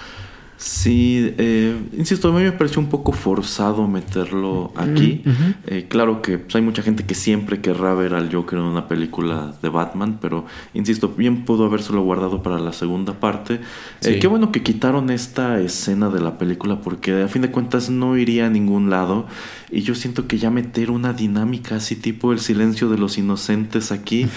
Sí, 0.58 1.36
eh, 1.38 1.80
insisto, 1.96 2.30
a 2.30 2.32
mí 2.32 2.42
me 2.42 2.52
pareció 2.52 2.82
un 2.82 2.90
poco 2.90 3.12
forzado 3.12 3.88
meterlo 3.88 4.74
aquí. 4.76 5.22
Mm. 5.24 5.32
Eh, 5.68 5.86
claro 5.88 6.24
que 6.24 6.40
pues, 6.40 6.56
hay 6.56 6.64
mucha 6.64 6.82
gente 6.82 7.06
que 7.06 7.14
siempre 7.14 7.62
querrá 7.62 7.94
ver 7.94 8.16
al 8.16 8.34
Joker 8.34 8.58
en 8.58 8.66
una 8.66 8.88
película 8.88 9.54
de 9.62 9.70
Batman, 9.70 10.18
pero 10.20 10.46
insisto, 10.74 11.10
bien 11.10 11.46
pudo 11.46 11.66
habérselo 11.66 12.02
guardado 12.02 12.42
para 12.42 12.58
la 12.58 12.74
segunda 12.74 13.14
parte. 13.14 13.60
Eh, 14.02 14.18
qué 14.18 14.26
bueno 14.26 14.52
que 14.52 14.64
quitaron 14.64 15.12
esta 15.12 15.60
escena 15.60 16.10
de 16.10 16.22
la 16.22 16.40
película 16.40 16.82
porque 16.82 17.22
a 17.22 17.28
fin 17.28 17.44
de 17.44 17.52
cuentas 17.52 17.92
no 17.92 18.18
iría 18.18 18.48
a 18.48 18.50
ningún 18.50 18.90
lado 18.90 19.28
y 19.72 19.82
yo 19.82 19.94
siento 19.94 20.28
que 20.28 20.40
ya 20.40 20.50
meter 20.50 20.90
una 20.90 21.14
dinámica 21.14 21.76
así 21.76 21.96
tipo 21.96 22.32
el 22.32 22.40
silencio 22.40 22.90
de 22.90 22.98
los 22.98 23.18
inocentes 23.18 23.92
aquí 23.92 24.28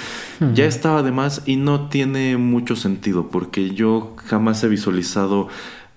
ya 0.54 0.64
estaba 0.64 1.02
de 1.02 1.12
más 1.12 1.42
y 1.46 1.56
no 1.56 1.88
tiene 1.88 2.36
mucho 2.36 2.74
sentido 2.74 3.28
porque 3.28 3.70
yo 3.70 4.16
jamás 4.26 4.62
he 4.64 4.68
visualizado 4.68 5.48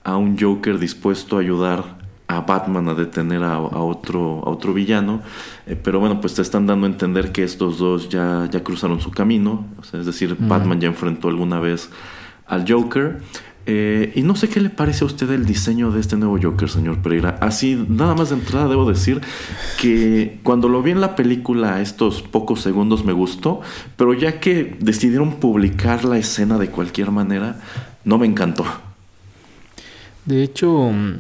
a 0.04 0.18
un 0.18 0.38
Joker 0.38 0.80
dispuesto 0.80 1.38
a 1.38 1.42
ayudar 1.42 2.04
a 2.28 2.42
Batman 2.42 2.90
a 2.90 2.94
detener 2.94 3.44
a, 3.44 3.56
a 3.56 3.60
otro, 3.60 4.42
a 4.46 4.50
otro 4.50 4.74
villano. 4.74 5.22
Eh, 5.68 5.76
pero 5.82 6.00
bueno, 6.00 6.22
pues 6.22 6.34
te 6.34 6.42
están 6.42 6.66
dando 6.66 6.86
a 6.86 6.90
entender 6.90 7.32
que 7.32 7.44
estos 7.44 7.78
dos 7.78 8.10
ya, 8.10 8.48
ya 8.52 8.64
cruzaron 8.64 9.00
su 9.02 9.12
camino. 9.12 9.66
O 9.80 9.84
sea, 9.84 10.00
es 10.00 10.06
decir, 10.06 10.36
Batman 10.40 10.80
ya 10.80 10.88
enfrentó 10.88 11.28
alguna 11.28 11.60
vez 11.60 11.90
al 12.48 12.66
Joker. 12.68 13.22
Eh, 13.66 14.12
y 14.16 14.24
no 14.24 14.36
sé 14.36 14.50
qué 14.50 14.60
le 14.60 14.70
parece 14.70 15.06
a 15.06 15.08
usted 15.08 15.32
el 15.32 15.46
diseño 15.46 15.90
de 15.92 16.02
este 16.02 16.18
nuevo 16.18 16.38
Joker, 16.42 16.70
señor 16.70 17.02
Pereira. 17.02 17.38
Así, 17.40 17.82
nada 17.88 18.14
más 18.14 18.30
de 18.30 18.36
entrada 18.36 18.68
debo 18.68 18.90
decir 18.90 19.22
que 19.80 20.40
cuando 20.44 20.68
lo 20.68 20.82
vi 20.82 20.92
en 20.92 21.00
la 21.00 21.16
película 21.16 21.80
estos 21.80 22.22
pocos 22.22 22.60
segundos 22.60 23.06
me 23.06 23.14
gustó, 23.14 23.62
pero 23.96 24.14
ya 24.14 24.42
que 24.42 24.76
decidieron 24.82 25.36
publicar 25.36 26.04
la 26.04 26.18
escena 26.18 26.58
de 26.58 26.70
cualquier 26.70 27.12
manera, 27.12 27.62
no 28.04 28.18
me 28.18 28.26
encantó. 28.26 28.66
De 30.26 30.44
hecho, 30.44 30.92
mm, 30.92 31.20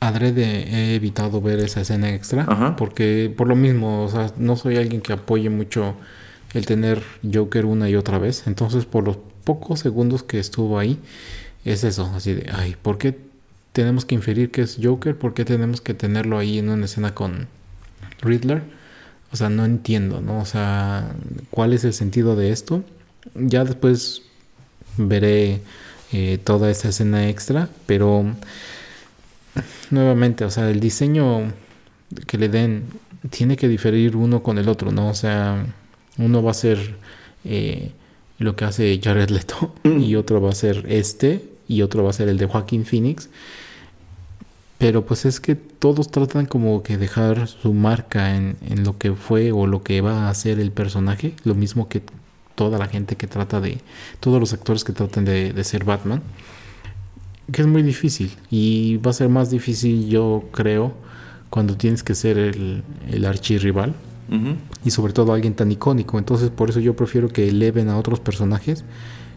adrede 0.00 0.68
he 0.68 0.94
evitado 0.94 1.40
ver 1.40 1.60
esa 1.60 1.82
escena 1.82 2.14
extra. 2.14 2.44
Ajá. 2.48 2.76
Porque 2.76 3.32
por 3.36 3.48
lo 3.48 3.56
mismo, 3.56 4.04
o 4.04 4.08
sea, 4.08 4.32
no 4.36 4.56
soy 4.56 4.76
alguien 4.76 5.00
que 5.00 5.12
apoye 5.12 5.50
mucho 5.50 5.94
el 6.54 6.66
tener 6.66 7.02
Joker 7.32 7.66
una 7.66 7.88
y 7.88 7.96
otra 7.96 8.18
vez. 8.18 8.46
Entonces, 8.46 8.84
por 8.84 9.04
los 9.04 9.18
pocos 9.44 9.80
segundos 9.80 10.22
que 10.22 10.38
estuvo 10.38 10.78
ahí, 10.78 10.98
es 11.64 11.84
eso, 11.84 12.10
así 12.14 12.34
de, 12.34 12.50
ay, 12.52 12.76
¿por 12.80 12.98
qué 12.98 13.16
tenemos 13.72 14.04
que 14.04 14.14
inferir 14.14 14.50
que 14.50 14.62
es 14.62 14.78
Joker? 14.82 15.16
¿Por 15.16 15.34
qué 15.34 15.44
tenemos 15.44 15.80
que 15.80 15.94
tenerlo 15.94 16.38
ahí 16.38 16.58
en 16.58 16.68
una 16.68 16.84
escena 16.84 17.14
con 17.14 17.46
Riddler? 18.20 18.62
O 19.32 19.36
sea, 19.36 19.48
no 19.48 19.64
entiendo, 19.64 20.20
¿no? 20.20 20.40
O 20.40 20.44
sea, 20.44 21.14
¿cuál 21.50 21.72
es 21.72 21.84
el 21.84 21.94
sentido 21.94 22.36
de 22.36 22.50
esto? 22.50 22.84
Ya 23.34 23.64
después 23.64 24.22
veré 24.98 25.62
eh, 26.12 26.38
toda 26.42 26.70
esa 26.70 26.90
escena 26.90 27.28
extra, 27.28 27.68
pero 27.86 28.24
nuevamente, 29.90 30.44
o 30.44 30.50
sea, 30.50 30.68
el 30.70 30.80
diseño 30.80 31.52
que 32.26 32.38
le 32.38 32.48
den 32.48 32.84
tiene 33.30 33.56
que 33.56 33.68
diferir 33.68 34.16
uno 34.16 34.42
con 34.42 34.58
el 34.58 34.68
otro, 34.68 34.92
¿no? 34.92 35.08
O 35.08 35.14
sea, 35.14 35.64
uno 36.18 36.42
va 36.42 36.50
a 36.50 36.54
ser 36.54 36.96
eh, 37.44 37.92
lo 38.38 38.56
que 38.56 38.64
hace 38.64 39.00
Jared 39.02 39.30
Leto 39.30 39.74
y 39.84 40.16
otro 40.16 40.40
va 40.40 40.50
a 40.50 40.54
ser 40.54 40.84
este 40.88 41.48
y 41.68 41.82
otro 41.82 42.04
va 42.04 42.10
a 42.10 42.14
ser 42.14 42.28
el 42.28 42.38
de 42.38 42.46
Joaquín 42.46 42.84
Phoenix. 42.84 43.28
Pero 44.78 45.06
pues 45.06 45.24
es 45.24 45.38
que 45.40 45.54
todos 45.54 46.10
tratan 46.10 46.46
como 46.46 46.82
que 46.82 46.98
dejar 46.98 47.46
su 47.46 47.72
marca 47.72 48.36
en, 48.36 48.56
en 48.68 48.82
lo 48.82 48.98
que 48.98 49.12
fue 49.12 49.52
o 49.52 49.66
lo 49.66 49.82
que 49.84 50.00
va 50.00 50.26
a 50.26 50.30
hacer 50.30 50.58
el 50.58 50.72
personaje. 50.72 51.34
Lo 51.44 51.54
mismo 51.54 51.88
que 51.88 52.02
toda 52.54 52.78
la 52.78 52.86
gente 52.86 53.16
que 53.16 53.26
trata 53.26 53.60
de... 53.60 53.78
Todos 54.20 54.40
los 54.40 54.52
actores 54.52 54.84
que 54.84 54.92
tratan 54.92 55.24
de, 55.24 55.52
de 55.52 55.64
ser 55.64 55.84
Batman. 55.84 56.22
Que 57.50 57.62
es 57.62 57.68
muy 57.68 57.82
difícil. 57.82 58.30
Y 58.50 58.96
va 58.98 59.10
a 59.10 59.14
ser 59.14 59.28
más 59.28 59.50
difícil 59.50 60.08
yo 60.08 60.44
creo 60.52 60.94
cuando 61.50 61.76
tienes 61.76 62.02
que 62.02 62.14
ser 62.14 62.38
el, 62.38 62.82
el 63.10 63.24
archirrival. 63.24 63.94
Y 64.82 64.90
sobre 64.90 65.12
todo 65.12 65.34
alguien 65.34 65.52
tan 65.52 65.70
icónico. 65.70 66.18
Entonces 66.18 66.48
por 66.48 66.70
eso 66.70 66.80
yo 66.80 66.96
prefiero 66.96 67.28
que 67.28 67.48
eleven 67.48 67.90
a 67.90 67.98
otros 67.98 68.18
personajes. 68.18 68.82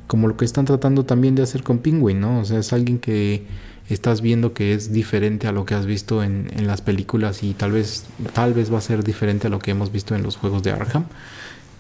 Como 0.07 0.29
lo 0.29 0.37
que 0.37 0.45
están 0.45 0.63
tratando 0.63 1.03
también 1.03 1.35
de 1.35 1.43
hacer 1.43 1.63
con 1.63 1.79
Penguin, 1.79 2.21
¿no? 2.21 2.39
O 2.39 2.45
sea, 2.45 2.59
es 2.59 2.71
alguien 2.71 2.99
que 2.99 3.45
estás 3.89 4.21
viendo 4.21 4.53
que 4.53 4.73
es 4.73 4.93
diferente 4.93 5.47
a 5.47 5.51
lo 5.51 5.65
que 5.65 5.73
has 5.73 5.85
visto 5.85 6.23
en, 6.23 6.49
en 6.55 6.67
las 6.67 6.81
películas 6.81 7.43
y 7.43 7.53
tal 7.53 7.71
vez, 7.73 8.05
tal 8.33 8.53
vez 8.53 8.73
va 8.73 8.77
a 8.77 8.81
ser 8.81 9.03
diferente 9.03 9.47
a 9.47 9.49
lo 9.49 9.59
que 9.59 9.71
hemos 9.71 9.91
visto 9.91 10.15
en 10.15 10.23
los 10.23 10.37
juegos 10.37 10.63
de 10.63 10.71
Arkham. 10.71 11.05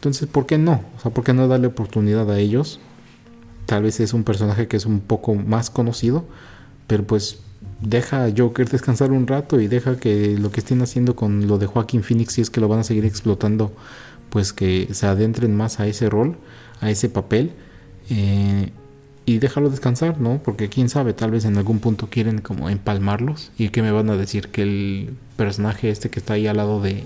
Entonces, 0.05 0.27
¿por 0.27 0.45
qué 0.45 0.57
no? 0.59 0.83
O 0.97 1.01
sea, 1.01 1.11
¿por 1.11 1.23
qué 1.23 1.33
no 1.33 1.47
darle 1.47 1.67
oportunidad 1.67 2.29
a 2.29 2.37
ellos? 2.37 2.79
Tal 3.65 3.81
vez 3.81 3.99
es 3.99 4.13
un 4.13 4.23
personaje 4.23 4.67
que 4.67 4.77
es 4.77 4.85
un 4.85 4.99
poco 4.99 5.33
más 5.33 5.71
conocido, 5.71 6.25
pero 6.85 7.03
pues 7.03 7.39
deja 7.81 8.25
a 8.25 8.31
Joker 8.35 8.69
descansar 8.69 9.11
un 9.11 9.25
rato 9.25 9.59
y 9.59 9.67
deja 9.67 9.97
que 9.97 10.37
lo 10.37 10.51
que 10.51 10.59
estén 10.59 10.81
haciendo 10.83 11.15
con 11.15 11.47
lo 11.47 11.57
de 11.57 11.65
Joaquín 11.65 12.03
Phoenix, 12.03 12.33
si 12.33 12.41
es 12.41 12.51
que 12.51 12.61
lo 12.61 12.67
van 12.67 12.79
a 12.81 12.83
seguir 12.83 13.03
explotando, 13.03 13.73
pues 14.29 14.53
que 14.53 14.89
se 14.91 15.07
adentren 15.07 15.55
más 15.57 15.79
a 15.79 15.87
ese 15.87 16.07
rol, 16.07 16.37
a 16.81 16.91
ese 16.91 17.09
papel. 17.09 17.53
eh, 18.09 18.71
y 19.27 19.39
déjalo 19.39 19.71
descansar, 19.71 20.21
¿no? 20.21 20.39
Porque 20.43 20.69
quién 20.69 20.87
sabe, 20.87 21.13
tal 21.13 21.31
vez 21.31 21.45
en 21.45 21.57
algún 21.57 21.79
punto 21.79 22.09
quieren 22.11 22.41
como 22.41 22.69
empalmarlos. 22.69 23.51
¿Y 23.57 23.69
qué 23.69 23.81
me 23.81 23.91
van 23.91 24.11
a 24.11 24.17
decir? 24.17 24.49
Que 24.49 24.61
el 24.61 25.15
personaje 25.35 25.89
este 25.89 26.11
que 26.11 26.19
está 26.19 26.33
ahí 26.33 26.45
al 26.45 26.57
lado 26.57 26.79
de 26.79 27.05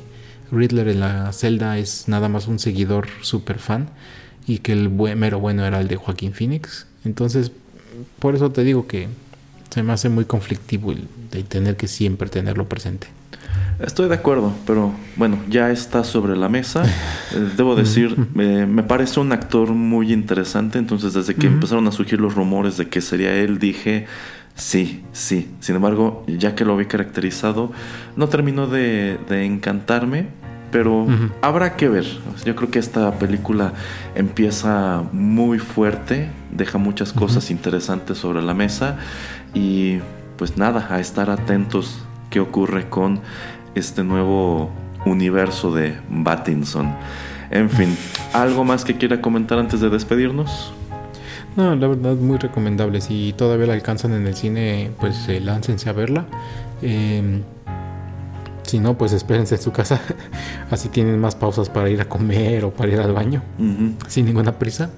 Riddler 0.51 0.87
en 0.89 0.99
la 0.99 1.31
celda 1.33 1.77
es 1.77 2.07
nada 2.07 2.29
más 2.29 2.47
un 2.47 2.59
seguidor 2.59 3.07
super 3.21 3.59
fan. 3.59 3.89
Y 4.47 4.59
que 4.59 4.71
el 4.71 4.87
buen- 4.87 5.19
mero 5.19 5.39
bueno 5.39 5.65
era 5.65 5.79
el 5.79 5.87
de 5.87 5.95
Joaquín 5.95 6.33
Phoenix. 6.33 6.87
Entonces, 7.05 7.51
por 8.19 8.35
eso 8.35 8.51
te 8.51 8.63
digo 8.63 8.87
que 8.87 9.07
se 9.69 9.83
me 9.83 9.93
hace 9.93 10.09
muy 10.09 10.25
conflictivo 10.25 10.91
el 10.91 11.07
de 11.31 11.43
tener 11.43 11.75
que 11.77 11.87
siempre 11.87 12.29
tenerlo 12.29 12.67
presente. 12.67 13.07
Estoy 13.79 14.09
de 14.09 14.15
acuerdo, 14.15 14.51
pero 14.65 14.91
bueno, 15.15 15.39
ya 15.49 15.71
está 15.71 16.03
sobre 16.03 16.35
la 16.35 16.49
mesa. 16.49 16.83
Eh, 17.31 17.47
debo 17.55 17.75
decir, 17.75 18.15
eh, 18.39 18.65
me 18.67 18.81
parece 18.81 19.19
un 19.19 19.31
actor 19.31 19.69
muy 19.69 20.11
interesante, 20.11 20.79
entonces 20.79 21.13
desde 21.13 21.35
que 21.35 21.45
empezaron 21.45 21.87
a 21.87 21.91
surgir 21.91 22.19
los 22.19 22.33
rumores 22.33 22.75
de 22.77 22.87
que 22.87 23.01
sería 23.01 23.35
él, 23.35 23.59
dije, 23.59 24.07
sí, 24.59 25.03
sí. 25.11 25.49
Sin 25.59 25.75
embargo, 25.75 26.23
ya 26.27 26.55
que 26.55 26.65
lo 26.65 26.77
vi 26.77 26.85
caracterizado, 26.85 27.71
no 28.15 28.29
terminó 28.29 28.67
de, 28.67 29.17
de 29.27 29.45
encantarme, 29.45 30.27
pero 30.71 31.07
habrá 31.41 31.75
que 31.75 31.89
ver. 31.89 32.05
Yo 32.45 32.55
creo 32.55 32.69
que 32.69 32.79
esta 32.79 33.11
película 33.17 33.73
empieza 34.15 35.03
muy 35.11 35.59
fuerte, 35.59 36.29
deja 36.51 36.77
muchas 36.77 37.13
cosas 37.13 37.51
interesantes 37.51 38.17
sobre 38.17 38.41
la 38.41 38.53
mesa 38.53 38.97
y 39.53 39.99
pues 40.37 40.57
nada, 40.57 40.87
a 40.89 40.99
estar 40.99 41.29
atentos 41.29 41.99
qué 42.29 42.39
ocurre 42.39 42.89
con 42.89 43.19
este 43.75 44.03
nuevo 44.03 44.71
universo 45.05 45.73
de 45.73 45.97
Battinson. 46.09 46.95
En 47.51 47.69
fin, 47.69 47.97
¿algo 48.33 48.63
más 48.63 48.85
que 48.85 48.95
quiera 48.95 49.21
comentar 49.21 49.57
antes 49.59 49.81
de 49.81 49.89
despedirnos? 49.89 50.71
No, 51.55 51.75
la 51.75 51.87
verdad, 51.87 52.15
muy 52.15 52.37
recomendable. 52.37 53.01
Si 53.01 53.33
todavía 53.33 53.67
la 53.67 53.73
alcanzan 53.73 54.13
en 54.13 54.27
el 54.27 54.35
cine, 54.35 54.91
pues 54.99 55.27
eh, 55.27 55.39
láncense 55.39 55.89
a 55.89 55.93
verla. 55.93 56.25
Eh, 56.81 57.41
si 58.69 58.77
no, 58.79 58.97
pues 58.97 59.13
espérense 59.13 59.55
en 59.55 59.61
su 59.61 59.71
casa. 59.71 59.99
Así 60.71 60.89
tienen 60.89 61.19
más 61.19 61.35
pausas 61.35 61.69
para 61.69 61.89
ir 61.89 61.99
a 62.01 62.05
comer 62.07 62.65
o 62.65 62.71
para 62.71 62.91
ir 62.91 62.99
al 62.99 63.13
baño, 63.13 63.41
sin 64.07 64.25
ninguna 64.27 64.59
prisa. 64.59 64.91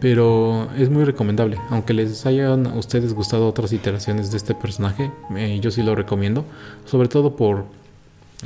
Pero 0.00 0.68
es 0.76 0.90
muy 0.90 1.04
recomendable. 1.04 1.58
Aunque 1.70 1.94
les 1.94 2.26
hayan 2.26 2.66
a 2.66 2.74
ustedes 2.74 3.14
gustado 3.14 3.46
otras 3.46 3.72
iteraciones 3.72 4.32
de 4.32 4.38
este 4.38 4.56
personaje, 4.56 5.12
eh, 5.36 5.60
yo 5.62 5.70
sí 5.70 5.84
lo 5.84 5.94
recomiendo. 5.94 6.44
Sobre 6.84 7.06
todo 7.06 7.36
por 7.36 7.66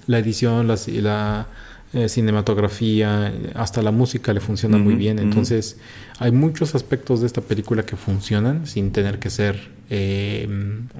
la 0.06 0.18
edición, 0.18 0.68
la, 0.68 1.46
eh, 1.92 2.08
cinematografía, 2.08 3.32
hasta 3.54 3.80
la 3.80 3.90
música 3.90 4.32
le 4.32 4.40
funciona 4.40 4.76
muy 4.76 4.94
bien. 4.94 5.18
Entonces, 5.18 5.78
hay 6.18 6.32
muchos 6.32 6.74
aspectos 6.74 7.20
de 7.20 7.26
esta 7.26 7.40
película 7.40 7.84
que 7.84 7.96
funcionan 7.96 8.66
sin 8.66 8.90
tener 8.90 9.18
que 9.18 9.30
ser 9.30 9.70
eh, 9.88 10.48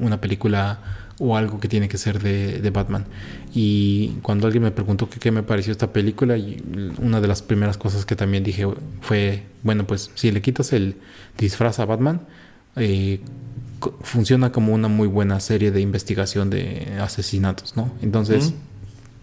una 0.01 0.21
película 0.21 0.81
o 1.19 1.37
algo 1.37 1.61
que 1.61 1.69
tiene 1.69 1.89
que 1.89 1.99
ser 1.99 2.23
de, 2.23 2.61
de 2.61 2.71
Batman. 2.71 3.07
Y 3.55 4.19
cuando 4.23 4.47
alguien 4.47 4.63
me 4.63 4.71
preguntó 4.71 5.09
qué 5.09 5.31
me 5.31 5.43
pareció 5.43 5.73
esta 5.73 5.93
película, 5.93 6.37
y 6.37 6.63
una 7.01 7.21
de 7.21 7.29
las 7.29 7.43
primeras 7.43 7.79
cosas 7.79 8.05
que 8.05 8.17
también 8.17 8.45
dije 8.45 8.67
fue, 9.01 9.45
bueno, 9.63 9.87
pues 9.87 10.11
si 10.15 10.31
le 10.31 10.43
quitas 10.43 10.73
el 10.73 10.97
disfraz 11.39 11.79
a 11.79 11.85
Batman, 11.87 12.21
eh, 12.77 13.21
funciona 14.03 14.53
como 14.53 14.75
una 14.75 14.89
muy 14.89 15.09
buena 15.09 15.41
serie 15.41 15.71
de 15.71 15.81
investigación 15.81 16.51
de 16.51 16.99
asesinatos, 17.01 17.77
¿no? 17.77 17.91
Entonces. 18.03 18.55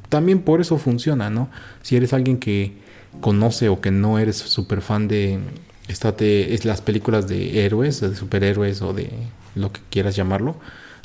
También 0.10 0.42
por 0.42 0.62
eso 0.62 0.78
funciona, 0.78 1.30
¿no? 1.30 1.50
Si 1.82 1.96
eres 1.96 2.14
alguien 2.14 2.38
que 2.38 2.74
conoce 3.22 3.70
o 3.70 3.82
que 3.82 3.92
no 3.92 4.20
eres 4.20 4.38
súper 4.38 4.82
fan 4.82 5.08
de 5.08 5.40
estate, 5.88 6.54
es 6.54 6.66
las 6.66 6.82
películas 6.82 7.28
de 7.28 7.66
héroes, 7.66 8.02
de 8.02 8.16
superhéroes 8.16 8.82
o 8.82 8.94
de 8.94 9.10
lo 9.56 9.72
que 9.72 9.82
quieras 9.90 10.16
llamarlo, 10.16 10.56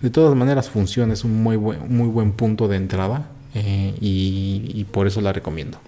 de 0.00 0.10
todas 0.10 0.36
maneras 0.36 0.70
funciona, 0.70 1.12
es 1.12 1.24
un 1.24 1.42
muy 1.42 1.56
buen, 1.56 1.94
muy 1.94 2.08
buen 2.08 2.32
punto 2.32 2.68
de 2.68 2.76
entrada 2.76 3.28
eh, 3.54 3.94
y, 4.00 4.70
y 4.74 4.84
por 4.84 5.06
eso 5.06 5.20
la 5.20 5.32
recomiendo. 5.32 5.78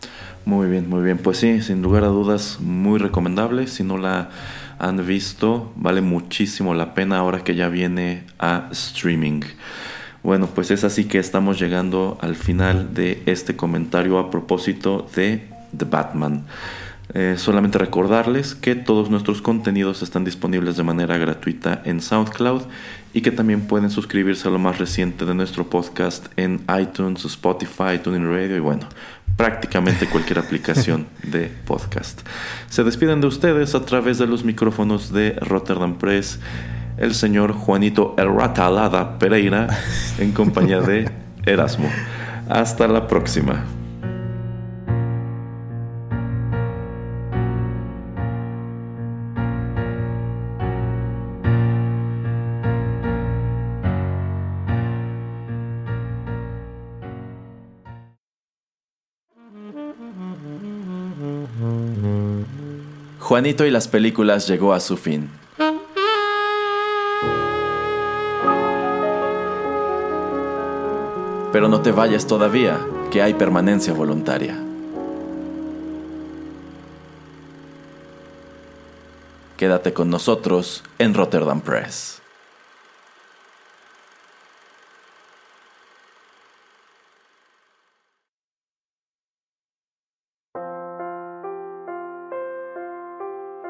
Muy 0.45 0.69
bien, 0.69 0.89
muy 0.89 1.03
bien. 1.03 1.19
Pues 1.19 1.39
sí, 1.39 1.61
sin 1.63 1.83
lugar 1.83 2.05
a 2.05 2.09
dudas, 2.09 2.59
muy 2.61 2.99
recomendable. 2.99 3.67
Si 3.67 3.85
no 3.85 3.99
la 3.99 4.31
han 4.79 5.07
visto, 5.07 5.73
vale 5.77 6.01
muchísimo 6.01 6.75
la 6.75 6.95
pena 6.95 7.19
ahora 7.19 7.45
que 7.45 7.55
ya 7.55 7.69
viene 7.69 8.25
a 8.39 8.69
streaming. 8.73 9.43
Bueno, 10.23 10.49
pues 10.55 10.71
es 10.71 10.85
así 10.85 11.05
que 11.05 11.19
estamos 11.19 11.59
llegando 11.59 12.19
al 12.21 12.37
final 12.37 12.93
de 12.93 13.23
este 13.27 13.57
comentario 13.57 14.19
a 14.19 14.31
propósito 14.31 15.09
de 15.15 15.49
The 15.77 15.87
Batman. 15.87 16.45
Eh, 17.13 17.35
solamente 17.39 17.79
recordarles 17.79 18.55
que 18.55 18.77
todos 18.77 19.11
nuestros 19.11 19.43
contenidos 19.43 20.03
están 20.03 20.25
disponibles 20.25 20.77
de 20.77 20.85
manera 20.85 21.19
gratuita 21.19 21.83
en 21.85 22.01
SoundCloud 22.01 22.63
y 23.13 23.23
que 23.23 23.33
también 23.33 23.63
pueden 23.63 23.91
suscribirse 23.91 24.47
a 24.47 24.53
lo 24.53 24.61
más 24.61 24.79
reciente 24.79 25.25
de 25.25 25.35
nuestro 25.35 25.69
podcast 25.69 26.27
en 26.37 26.61
iTunes, 26.81 27.25
Spotify, 27.25 27.99
TuneIn 28.01 28.31
Radio 28.31 28.57
y 28.57 28.61
bueno, 28.61 28.87
prácticamente 29.37 30.07
cualquier 30.07 30.39
aplicación 30.45 31.07
de 31.25 31.51
podcast. 31.65 32.21
Se 32.69 32.85
despiden 32.85 33.21
de 33.21 33.27
ustedes 33.27 33.75
a 33.75 33.85
través 33.85 34.19
de 34.19 34.29
los 34.29 34.45
micrófonos 34.45 35.13
de 35.13 35.33
Rotterdam 35.41 35.99
Press 35.99 36.39
el 37.01 37.15
señor 37.15 37.55
Juanito 37.55 38.15
Erratalada 38.17 39.19
Pereira 39.19 39.67
en 40.19 40.33
compañía 40.33 40.81
de 40.81 41.11
Erasmo. 41.47 41.91
Hasta 42.49 42.87
la 42.87 43.09
próxima. 43.09 43.65
Juanito 63.19 63.65
y 63.65 63.71
las 63.71 63.87
películas 63.87 64.49
llegó 64.49 64.75
a 64.75 64.81
su 64.81 64.97
fin. 64.97 65.31
Pero 71.53 71.69
no 71.69 71.83
te 71.83 71.91
vayas 71.91 72.27
todavía, 72.27 72.79
que 73.11 73.23
hay 73.23 73.35
permanencia 73.35 73.93
voluntaria. 73.93 74.57
Quédate 79.57 79.93
con 79.93 80.09
nosotros 80.09 80.85
en 80.99 81.13
Rotterdam 81.13 81.61
Press. 81.61 82.23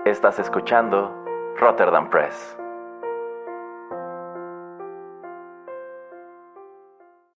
Estás 0.04 0.38
escuchando 0.38 1.12
Rotterdam 1.56 2.10
Press. 2.10 2.59